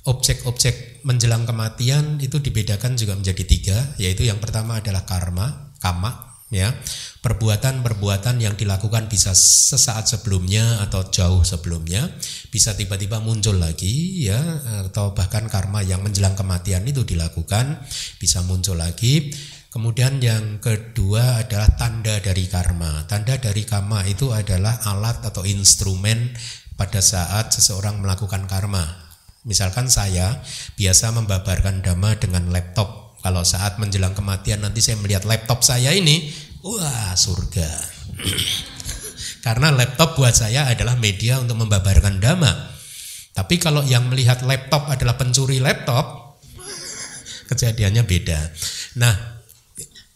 objek-objek 0.07 1.03
menjelang 1.03 1.43
kematian 1.43 2.23
itu 2.23 2.39
dibedakan 2.39 2.95
juga 2.95 3.19
menjadi 3.19 3.43
tiga, 3.43 3.77
yaitu 3.99 4.23
yang 4.23 4.39
pertama 4.39 4.79
adalah 4.79 5.03
karma, 5.03 5.75
kama, 5.83 6.29
ya 6.49 6.73
perbuatan-perbuatan 7.21 8.41
yang 8.41 8.57
dilakukan 8.57 9.05
bisa 9.05 9.37
sesaat 9.37 10.09
sebelumnya 10.09 10.81
atau 10.81 11.05
jauh 11.05 11.45
sebelumnya 11.45 12.09
bisa 12.49 12.73
tiba-tiba 12.73 13.21
muncul 13.21 13.61
lagi 13.61 14.25
ya 14.25 14.41
atau 14.89 15.13
bahkan 15.13 15.45
karma 15.45 15.85
yang 15.85 16.01
menjelang 16.01 16.33
kematian 16.33 16.81
itu 16.89 17.05
dilakukan 17.05 17.85
bisa 18.17 18.41
muncul 18.49 18.81
lagi 18.81 19.29
kemudian 19.69 20.17
yang 20.21 20.57
kedua 20.57 21.45
adalah 21.45 21.69
tanda 21.77 22.17
dari 22.21 22.45
karma 22.49 23.05
tanda 23.05 23.37
dari 23.37 23.63
karma 23.65 24.05
itu 24.05 24.33
adalah 24.33 24.81
alat 24.85 25.21
atau 25.25 25.45
instrumen 25.45 26.33
pada 26.73 27.01
saat 27.03 27.53
seseorang 27.53 28.01
melakukan 28.01 28.49
karma 28.49 29.09
Misalkan 29.47 29.87
saya 29.87 30.43
biasa 30.75 31.15
membabarkan 31.15 31.79
dhamma 31.79 32.19
dengan 32.19 32.51
laptop. 32.51 33.15
Kalau 33.23 33.43
saat 33.43 33.79
menjelang 33.79 34.11
kematian 34.11 34.63
nanti 34.63 34.83
saya 34.83 34.99
melihat 34.99 35.23
laptop 35.23 35.63
saya 35.63 35.95
ini, 35.95 36.27
wah 36.63 37.15
surga. 37.15 37.67
Karena 39.45 39.71
laptop 39.71 40.19
buat 40.19 40.35
saya 40.35 40.67
adalah 40.67 40.99
media 40.99 41.39
untuk 41.39 41.55
membabarkan 41.63 42.19
dhamma. 42.19 42.51
Tapi 43.31 43.55
kalau 43.55 43.79
yang 43.87 44.11
melihat 44.11 44.43
laptop 44.43 44.91
adalah 44.91 45.15
pencuri 45.15 45.63
laptop, 45.63 46.35
kejadiannya 47.49 48.03
beda. 48.03 48.39
Nah, 48.99 49.15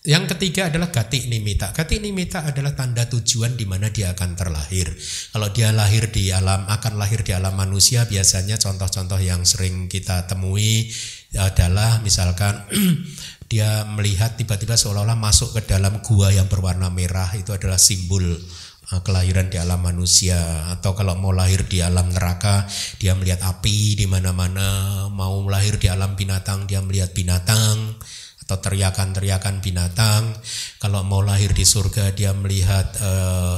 yang 0.04 0.28
ketiga 0.28 0.68
adalah 0.68 0.92
gati 0.92 1.32
nimita. 1.32 1.72
Gati 1.72 2.04
nimita 2.04 2.44
adalah 2.44 2.76
tanda 2.76 3.08
tujuan 3.08 3.56
di 3.56 3.64
mana 3.64 3.88
dia 3.88 4.12
akan 4.12 4.36
terlahir. 4.36 4.92
Kalau 5.32 5.48
dia 5.56 5.72
lahir 5.72 6.12
di 6.12 6.28
alam 6.28 6.68
akan 6.68 7.00
lahir 7.00 7.24
di 7.24 7.32
alam 7.32 7.56
manusia 7.56 8.04
biasanya 8.04 8.60
contoh-contoh 8.60 9.16
yang 9.24 9.48
sering 9.48 9.88
kita 9.88 10.28
temui 10.28 10.92
adalah 11.40 12.04
misalkan 12.04 12.68
dia 13.52 13.88
melihat 13.96 14.36
tiba-tiba 14.36 14.76
seolah-olah 14.76 15.16
masuk 15.16 15.56
ke 15.56 15.72
dalam 15.72 16.04
gua 16.04 16.36
yang 16.36 16.52
berwarna 16.52 16.92
merah 16.92 17.32
itu 17.40 17.56
adalah 17.56 17.80
simbol 17.80 18.28
eh, 18.28 19.02
kelahiran 19.08 19.48
di 19.48 19.56
alam 19.56 19.80
manusia 19.88 20.68
atau 20.68 21.00
kalau 21.00 21.16
mau 21.16 21.32
lahir 21.32 21.64
di 21.64 21.80
alam 21.80 22.12
neraka 22.12 22.68
dia 23.00 23.16
melihat 23.16 23.40
api 23.48 23.96
di 23.96 24.04
mana-mana 24.04 25.08
mau 25.08 25.40
lahir 25.48 25.80
di 25.80 25.88
alam 25.88 26.20
binatang 26.20 26.68
dia 26.68 26.84
melihat 26.84 27.16
binatang 27.16 27.96
atau 28.44 28.58
teriakan-teriakan 28.60 29.64
binatang. 29.64 30.36
Kalau 30.78 31.02
mau 31.08 31.24
lahir 31.24 31.56
di 31.56 31.64
surga 31.64 32.12
dia 32.12 32.36
melihat 32.36 32.92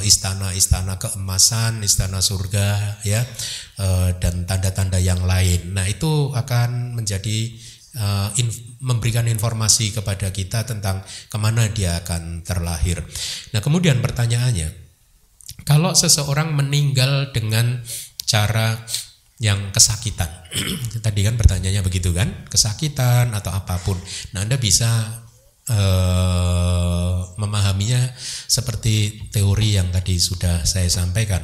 istana 0.05 0.35
istana-istana 0.55 0.97
keemasan, 0.99 1.81
istana 1.81 2.19
surga 2.21 2.99
ya 3.05 3.21
uh, 3.79 4.09
dan 4.19 4.45
tanda-tanda 4.45 4.99
yang 4.99 5.23
lain. 5.23 5.73
Nah, 5.73 5.87
itu 5.87 6.33
akan 6.35 6.97
menjadi 6.97 7.53
uh, 7.97 8.29
inf 8.41 8.55
memberikan 8.81 9.25
informasi 9.25 9.95
kepada 9.95 10.29
kita 10.29 10.67
tentang 10.67 11.01
ke 11.05 11.37
mana 11.39 11.69
dia 11.71 12.01
akan 12.03 12.45
terlahir. 12.45 13.01
Nah, 13.55 13.61
kemudian 13.63 14.03
pertanyaannya, 14.03 14.69
kalau 15.65 15.95
seseorang 15.95 16.53
meninggal 16.53 17.33
dengan 17.33 17.81
cara 18.25 18.77
yang 19.41 19.73
kesakitan. 19.75 20.44
Tadi 21.05 21.19
kan 21.21 21.35
pertanyaannya 21.35 21.83
begitu 21.83 22.15
kan, 22.15 22.47
kesakitan 22.47 23.35
atau 23.35 23.51
apa 23.51 23.79
pun. 23.83 23.99
Nah, 24.31 24.47
Anda 24.47 24.55
bisa 24.55 25.23
uh, 25.69 27.19
memahaminya 27.35 28.13
seperti 28.47 29.27
teori 29.33 29.77
yang 29.77 29.89
tadi 29.91 30.15
sudah 30.17 30.63
saya 30.63 30.87
sampaikan. 30.87 31.41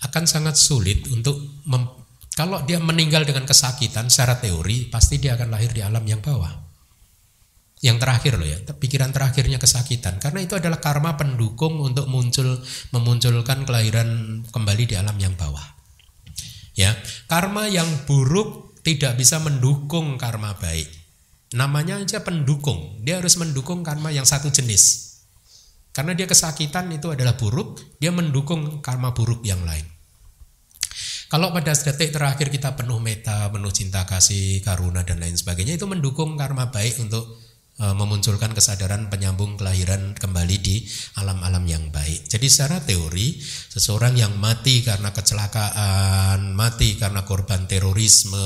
Akan 0.00 0.24
sangat 0.24 0.56
sulit 0.56 1.04
untuk 1.12 1.36
kalau 2.32 2.64
dia 2.64 2.80
meninggal 2.80 3.28
dengan 3.28 3.44
kesakitan 3.44 4.08
secara 4.08 4.40
teori, 4.40 4.88
pasti 4.88 5.20
dia 5.20 5.36
akan 5.36 5.52
lahir 5.52 5.76
di 5.76 5.84
alam 5.84 6.00
yang 6.08 6.24
bawah. 6.24 6.48
Yang 7.80 7.96
terakhir 8.00 8.32
loh 8.36 8.48
ya, 8.48 8.58
pikiran 8.76 9.08
terakhirnya 9.08 9.56
kesakitan 9.56 10.20
karena 10.20 10.44
itu 10.44 10.52
adalah 10.52 10.84
karma 10.84 11.16
pendukung 11.16 11.80
untuk 11.80 12.08
muncul 12.12 12.60
memunculkan 12.92 13.64
kelahiran 13.64 14.40
kembali 14.52 14.84
di 14.84 14.94
alam 15.00 15.16
yang 15.16 15.32
bawah. 15.32 15.79
Ya, 16.78 16.94
karma 17.26 17.66
yang 17.66 17.88
buruk 18.06 18.78
tidak 18.86 19.18
bisa 19.18 19.42
mendukung 19.42 20.16
karma 20.16 20.56
baik. 20.56 20.88
Namanya 21.50 21.98
aja 21.98 22.22
pendukung. 22.22 23.02
Dia 23.02 23.18
harus 23.18 23.34
mendukung 23.36 23.82
karma 23.82 24.14
yang 24.14 24.24
satu 24.24 24.48
jenis. 24.54 25.10
Karena 25.90 26.14
dia 26.14 26.30
kesakitan 26.30 26.86
itu 26.94 27.10
adalah 27.10 27.34
buruk, 27.34 27.98
dia 27.98 28.14
mendukung 28.14 28.78
karma 28.78 29.10
buruk 29.10 29.42
yang 29.42 29.66
lain. 29.66 29.82
Kalau 31.30 31.54
pada 31.54 31.74
detik 31.74 32.10
terakhir 32.10 32.50
kita 32.50 32.74
penuh 32.74 32.98
meta, 32.98 33.46
penuh 33.50 33.70
cinta 33.70 34.02
kasih, 34.02 34.62
karuna 34.66 35.06
dan 35.06 35.22
lain 35.22 35.38
sebagainya 35.38 35.78
itu 35.78 35.86
mendukung 35.86 36.34
karma 36.34 36.74
baik 36.74 36.98
untuk 36.98 37.38
memunculkan 37.80 38.52
kesadaran 38.52 39.08
penyambung 39.08 39.56
kelahiran 39.56 40.12
kembali 40.12 40.56
di 40.60 40.84
alam-alam 41.16 41.64
yang 41.64 41.88
baik. 41.88 42.28
Jadi 42.28 42.46
secara 42.52 42.84
teori 42.84 43.40
seseorang 43.40 44.20
yang 44.20 44.36
mati 44.36 44.84
karena 44.84 45.08
kecelakaan, 45.16 46.52
mati 46.52 47.00
karena 47.00 47.24
korban 47.24 47.64
terorisme, 47.64 48.36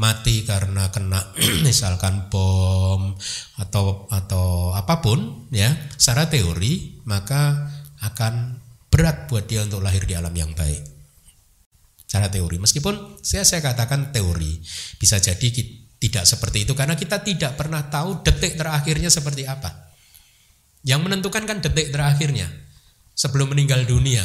mati 0.00 0.48
karena 0.48 0.88
kena 0.88 1.20
misalkan 1.68 2.32
bom 2.32 3.12
atau 3.60 4.08
atau 4.08 4.72
apa 4.72 5.04
pun 5.04 5.52
ya, 5.52 5.68
secara 6.00 6.32
teori 6.32 7.04
maka 7.04 7.68
akan 8.00 8.56
berat 8.88 9.28
buat 9.28 9.44
dia 9.44 9.68
untuk 9.68 9.84
lahir 9.84 10.08
di 10.08 10.16
alam 10.16 10.32
yang 10.32 10.56
baik. 10.56 10.80
Secara 12.08 12.26
teori 12.26 12.58
meskipun 12.58 13.22
saya 13.22 13.46
saya 13.46 13.62
katakan 13.62 14.10
teori 14.10 14.58
bisa 14.98 15.22
jadi 15.22 15.46
Tidak 16.00 16.24
seperti 16.24 16.64
itu 16.64 16.72
karena 16.72 16.96
kita 16.96 17.20
tidak 17.20 17.60
pernah 17.60 17.84
tahu 17.92 18.24
detik 18.24 18.56
terakhirnya 18.56 19.12
seperti 19.12 19.44
apa. 19.44 19.92
Yang 20.80 21.00
menentukan 21.04 21.44
kan 21.44 21.60
detik 21.60 21.92
terakhirnya 21.92 22.48
sebelum 23.12 23.52
meninggal 23.52 23.84
dunia. 23.84 24.24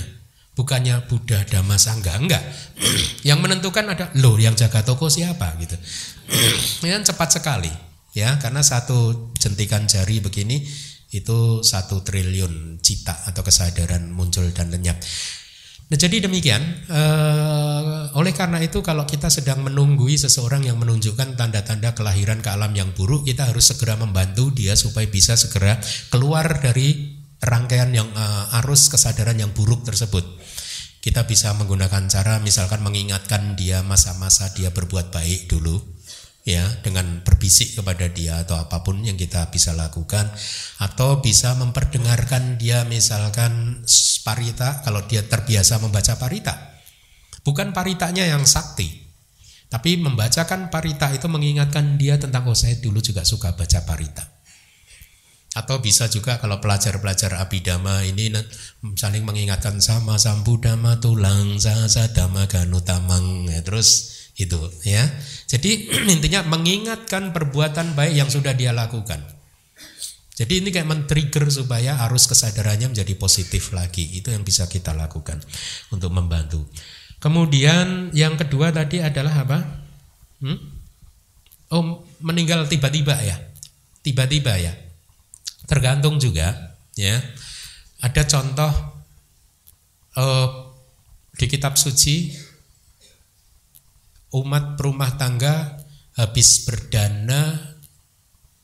Bukannya 0.55 1.03
Buddha 1.11 1.43
Dhamma 1.43 1.75
Sangga 1.75 2.15
enggak. 2.15 2.39
yang 3.27 3.43
menentukan 3.43 3.91
ada 3.91 4.07
loh 4.23 4.39
yang 4.39 4.55
jaga 4.55 4.87
toko 4.87 5.11
siapa 5.11 5.51
gitu. 5.59 5.75
Yang 6.87 7.11
cepat 7.11 7.29
sekali 7.35 7.71
ya 8.15 8.39
karena 8.39 8.63
satu 8.63 9.29
jentikan 9.35 9.83
jari 9.83 10.23
begini 10.23 10.63
itu 11.11 11.59
satu 11.59 11.99
triliun 12.01 12.79
cita 12.79 13.27
atau 13.27 13.43
kesadaran 13.43 14.07
muncul 14.15 14.47
dan 14.55 14.71
lenyap. 14.71 14.95
Nah, 15.85 15.97
jadi 16.01 16.25
demikian. 16.25 16.65
Uh, 16.89 18.09
oleh 18.17 18.33
karena 18.33 18.57
itu, 18.57 18.81
kalau 18.81 19.05
kita 19.05 19.29
sedang 19.29 19.61
menunggui 19.61 20.17
seseorang 20.17 20.65
yang 20.65 20.81
menunjukkan 20.81 21.37
tanda-tanda 21.37 21.93
kelahiran 21.93 22.41
ke 22.41 22.49
alam 22.49 22.73
yang 22.73 22.89
buruk, 22.97 23.29
kita 23.29 23.45
harus 23.45 23.69
segera 23.69 23.93
membantu 23.93 24.49
dia 24.49 24.73
supaya 24.73 25.05
bisa 25.05 25.37
segera 25.37 25.77
keluar 26.09 26.57
dari 26.57 27.21
rangkaian 27.37 27.93
yang 27.93 28.09
uh, 28.17 28.57
arus 28.65 28.89
kesadaran 28.89 29.37
yang 29.37 29.53
buruk 29.53 29.85
tersebut. 29.85 30.25
Kita 31.05 31.29
bisa 31.29 31.53
menggunakan 31.53 32.09
cara, 32.09 32.41
misalkan 32.41 32.81
mengingatkan 32.81 33.53
dia 33.53 33.85
masa-masa 33.85 34.49
dia 34.57 34.73
berbuat 34.73 35.13
baik 35.13 35.53
dulu, 35.53 35.94
ya 36.45 36.61
dengan 36.85 37.25
berbisik 37.25 37.81
kepada 37.81 38.05
dia 38.13 38.45
atau 38.45 38.61
apa 38.61 38.85
pun 38.85 39.01
yang 39.01 39.17
kita 39.17 39.49
bisa 39.49 39.73
lakukan 39.73 40.29
atau 40.77 41.17
bisa 41.17 41.57
memperdengarkan 41.57 42.61
dia 42.61 42.85
misalkan 42.85 43.81
parita 44.21 44.85
kalau 44.85 45.01
dia 45.09 45.25
terbiasa 45.25 45.81
membaca 45.81 46.13
parita 46.21 46.77
bukan 47.41 47.73
paritanya 47.73 48.29
yang 48.29 48.45
sakti 48.45 48.93
tapi 49.73 49.97
membacakan 49.97 50.69
parita 50.69 51.09
itu 51.17 51.25
mengingatkan 51.25 51.97
dia 51.97 52.21
tentang 52.21 52.45
oh 52.45 52.53
saya 52.53 52.77
dulu 52.77 53.01
juga 53.01 53.25
suka 53.25 53.57
baca 53.57 53.81
parita 53.81 54.35
atau 55.55 55.79
bisa 55.79 56.11
juga 56.11 56.35
kalau 56.37 56.59
pelajar-pelajar 56.59 57.39
abidama 57.39 58.03
ini 58.03 58.27
saling 58.99 59.23
mengingatkan 59.23 59.79
sama 59.79 60.19
sambudama 60.19 60.99
tulang 60.99 61.57
sasa 61.57 62.11
dama 62.11 62.43
ganutamang 62.45 63.47
ya, 63.47 63.63
terus 63.63 64.19
itu 64.35 64.59
ya. 64.83 65.07
Jadi 65.45 65.89
intinya 66.13 66.41
mengingatkan 66.45 67.31
perbuatan 67.31 67.93
baik 67.93 68.13
yang 68.17 68.29
sudah 68.29 68.53
dia 68.57 68.73
lakukan. 68.73 69.21
Jadi 70.35 70.59
ini 70.59 70.67
kayak 70.67 70.89
men-trigger 70.91 71.47
supaya 71.47 71.95
arus 72.07 72.27
kesadarannya 72.27 72.91
menjadi 72.91 73.15
positif 73.15 73.71
lagi. 73.71 74.03
Itu 74.19 74.35
yang 74.35 74.43
bisa 74.43 74.67
kita 74.67 74.91
lakukan 74.91 75.39
untuk 75.95 76.11
membantu. 76.11 76.67
Kemudian 77.23 78.11
yang 78.11 78.35
kedua 78.35 78.75
tadi 78.75 78.99
adalah 78.99 79.47
apa? 79.47 79.59
Hmm? 80.43 80.59
Oh, 81.71 82.03
meninggal 82.19 82.67
tiba-tiba 82.67 83.15
ya. 83.23 83.39
Tiba-tiba 84.03 84.59
ya. 84.59 84.75
Tergantung 85.71 86.19
juga 86.19 86.75
ya. 86.99 87.15
Ada 88.03 88.27
contoh 88.27 88.71
uh, 90.19 90.49
di 91.35 91.45
kitab 91.47 91.79
suci 91.79 92.35
umat 94.33 94.79
perumah 94.79 95.19
tangga 95.19 95.77
habis 96.15 96.63
berdana 96.65 97.75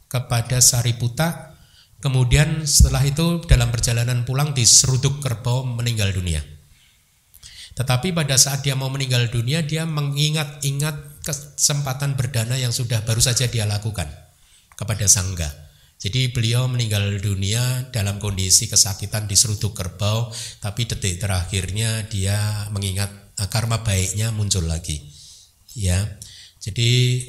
kepada 0.07 0.63
Sariputa 0.63 1.57
kemudian 2.01 2.65
setelah 2.65 3.05
itu 3.05 3.45
dalam 3.45 3.69
perjalanan 3.69 4.25
pulang 4.25 4.55
diseruduk 4.55 5.21
kerbau 5.21 5.67
meninggal 5.67 6.09
dunia. 6.15 6.41
Tetapi 7.71 8.11
pada 8.11 8.35
saat 8.35 8.65
dia 8.65 8.73
mau 8.75 8.89
meninggal 8.91 9.29
dunia 9.29 9.63
dia 9.63 9.88
mengingat-ingat 9.88 11.23
kesempatan 11.23 12.17
berdana 12.17 12.57
yang 12.57 12.73
sudah 12.73 13.05
baru 13.05 13.21
saja 13.21 13.45
dia 13.45 13.69
lakukan 13.69 14.09
kepada 14.73 15.05
sangga 15.05 15.45
jadi 16.01 16.33
beliau 16.33 16.65
meninggal 16.65 17.21
dunia 17.21 17.93
dalam 17.93 18.17
kondisi 18.17 18.65
kesakitan 18.65 19.29
diseruduk 19.29 19.77
kerbau 19.77 20.33
tapi 20.57 20.89
detik 20.89 21.21
terakhirnya 21.21 22.09
dia 22.09 22.65
mengingat 22.73 23.38
karma 23.53 23.85
baiknya 23.85 24.33
muncul 24.33 24.65
lagi 24.65 24.97
ya. 25.76 25.99
Jadi 26.61 27.22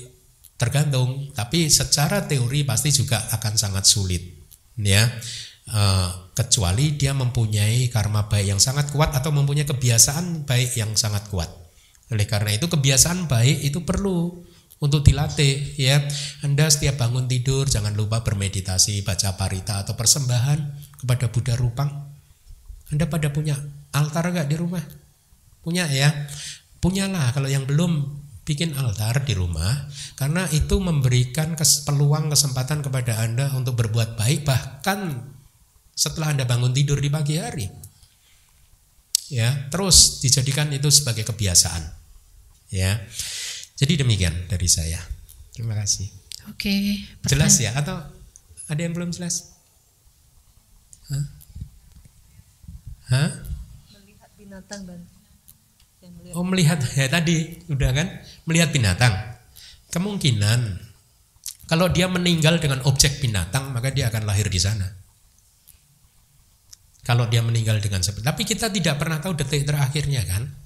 tergantung, 0.60 1.32
tapi 1.34 1.66
secara 1.72 2.28
teori 2.28 2.62
pasti 2.62 2.94
juga 2.94 3.18
akan 3.34 3.54
sangat 3.58 3.84
sulit, 3.88 4.22
ya. 4.78 5.10
E, 5.66 5.82
kecuali 6.36 6.94
dia 6.94 7.16
mempunyai 7.16 7.90
karma 7.90 8.30
baik 8.30 8.54
yang 8.54 8.60
sangat 8.62 8.92
kuat 8.94 9.10
atau 9.16 9.34
mempunyai 9.34 9.66
kebiasaan 9.66 10.46
baik 10.46 10.78
yang 10.78 10.94
sangat 10.94 11.26
kuat. 11.32 11.50
Oleh 12.12 12.28
karena 12.28 12.54
itu 12.54 12.68
kebiasaan 12.68 13.26
baik 13.26 13.64
itu 13.66 13.82
perlu 13.82 14.44
untuk 14.78 15.00
dilatih 15.02 15.78
ya. 15.80 16.02
Anda 16.46 16.68
setiap 16.68 17.00
bangun 17.00 17.26
tidur 17.26 17.66
jangan 17.66 17.96
lupa 17.96 18.20
bermeditasi, 18.20 19.02
baca 19.02 19.34
parita 19.34 19.82
atau 19.82 19.96
persembahan 19.96 20.58
kepada 21.02 21.26
Buddha 21.32 21.54
Rupang. 21.56 21.90
Anda 22.92 23.08
pada 23.08 23.32
punya 23.32 23.56
altar 23.96 24.28
enggak 24.28 24.46
di 24.52 24.56
rumah? 24.60 24.84
Punya 25.64 25.88
ya? 25.88 26.10
Punyalah 26.82 27.30
kalau 27.30 27.46
yang 27.46 27.62
belum 27.62 28.21
bikin 28.42 28.74
altar 28.74 29.22
di 29.22 29.38
rumah 29.38 29.86
karena 30.18 30.50
itu 30.50 30.82
memberikan 30.82 31.54
kes, 31.54 31.86
peluang 31.86 32.30
kesempatan 32.30 32.82
kepada 32.82 33.22
Anda 33.22 33.50
untuk 33.54 33.78
berbuat 33.78 34.18
baik 34.18 34.42
bahkan 34.42 35.30
setelah 35.94 36.34
Anda 36.34 36.44
bangun 36.48 36.74
tidur 36.74 36.98
di 36.98 37.06
pagi 37.12 37.38
hari. 37.38 37.66
Ya, 39.32 39.70
terus 39.72 40.20
dijadikan 40.20 40.68
itu 40.74 40.92
sebagai 40.92 41.24
kebiasaan. 41.24 41.88
Ya. 42.68 43.00
Jadi 43.80 44.04
demikian 44.04 44.34
dari 44.50 44.68
saya. 44.68 45.00
Terima 45.56 45.72
kasih. 45.72 46.08
Oke. 46.52 47.00
Jelas 47.24 47.56
ya 47.56 47.72
atau 47.72 47.96
ada 48.68 48.80
yang 48.80 48.92
belum 48.92 49.14
jelas? 49.14 49.56
Hah? 51.08 51.24
Hah? 53.08 53.30
Melihat 53.92 54.30
binatang 54.36 54.80
dan 54.88 55.00
melihat. 56.22 56.34
Oh 56.38 56.44
melihat 56.46 56.78
ya 56.94 57.06
tadi 57.10 57.60
udah 57.68 57.90
kan 57.92 58.08
melihat 58.48 58.70
binatang. 58.72 59.14
Kemungkinan 59.92 60.60
kalau 61.68 61.88
dia 61.92 62.08
meninggal 62.08 62.60
dengan 62.60 62.80
objek 62.88 63.20
binatang 63.20 63.72
maka 63.72 63.92
dia 63.92 64.08
akan 64.08 64.24
lahir 64.24 64.48
di 64.48 64.60
sana. 64.60 64.88
Kalau 67.02 67.26
dia 67.26 67.42
meninggal 67.42 67.82
dengan 67.82 68.00
seperti 68.00 68.24
tapi 68.24 68.42
kita 68.46 68.70
tidak 68.70 68.96
pernah 69.02 69.18
tahu 69.18 69.34
detik 69.34 69.66
terakhirnya 69.66 70.22
kan. 70.24 70.61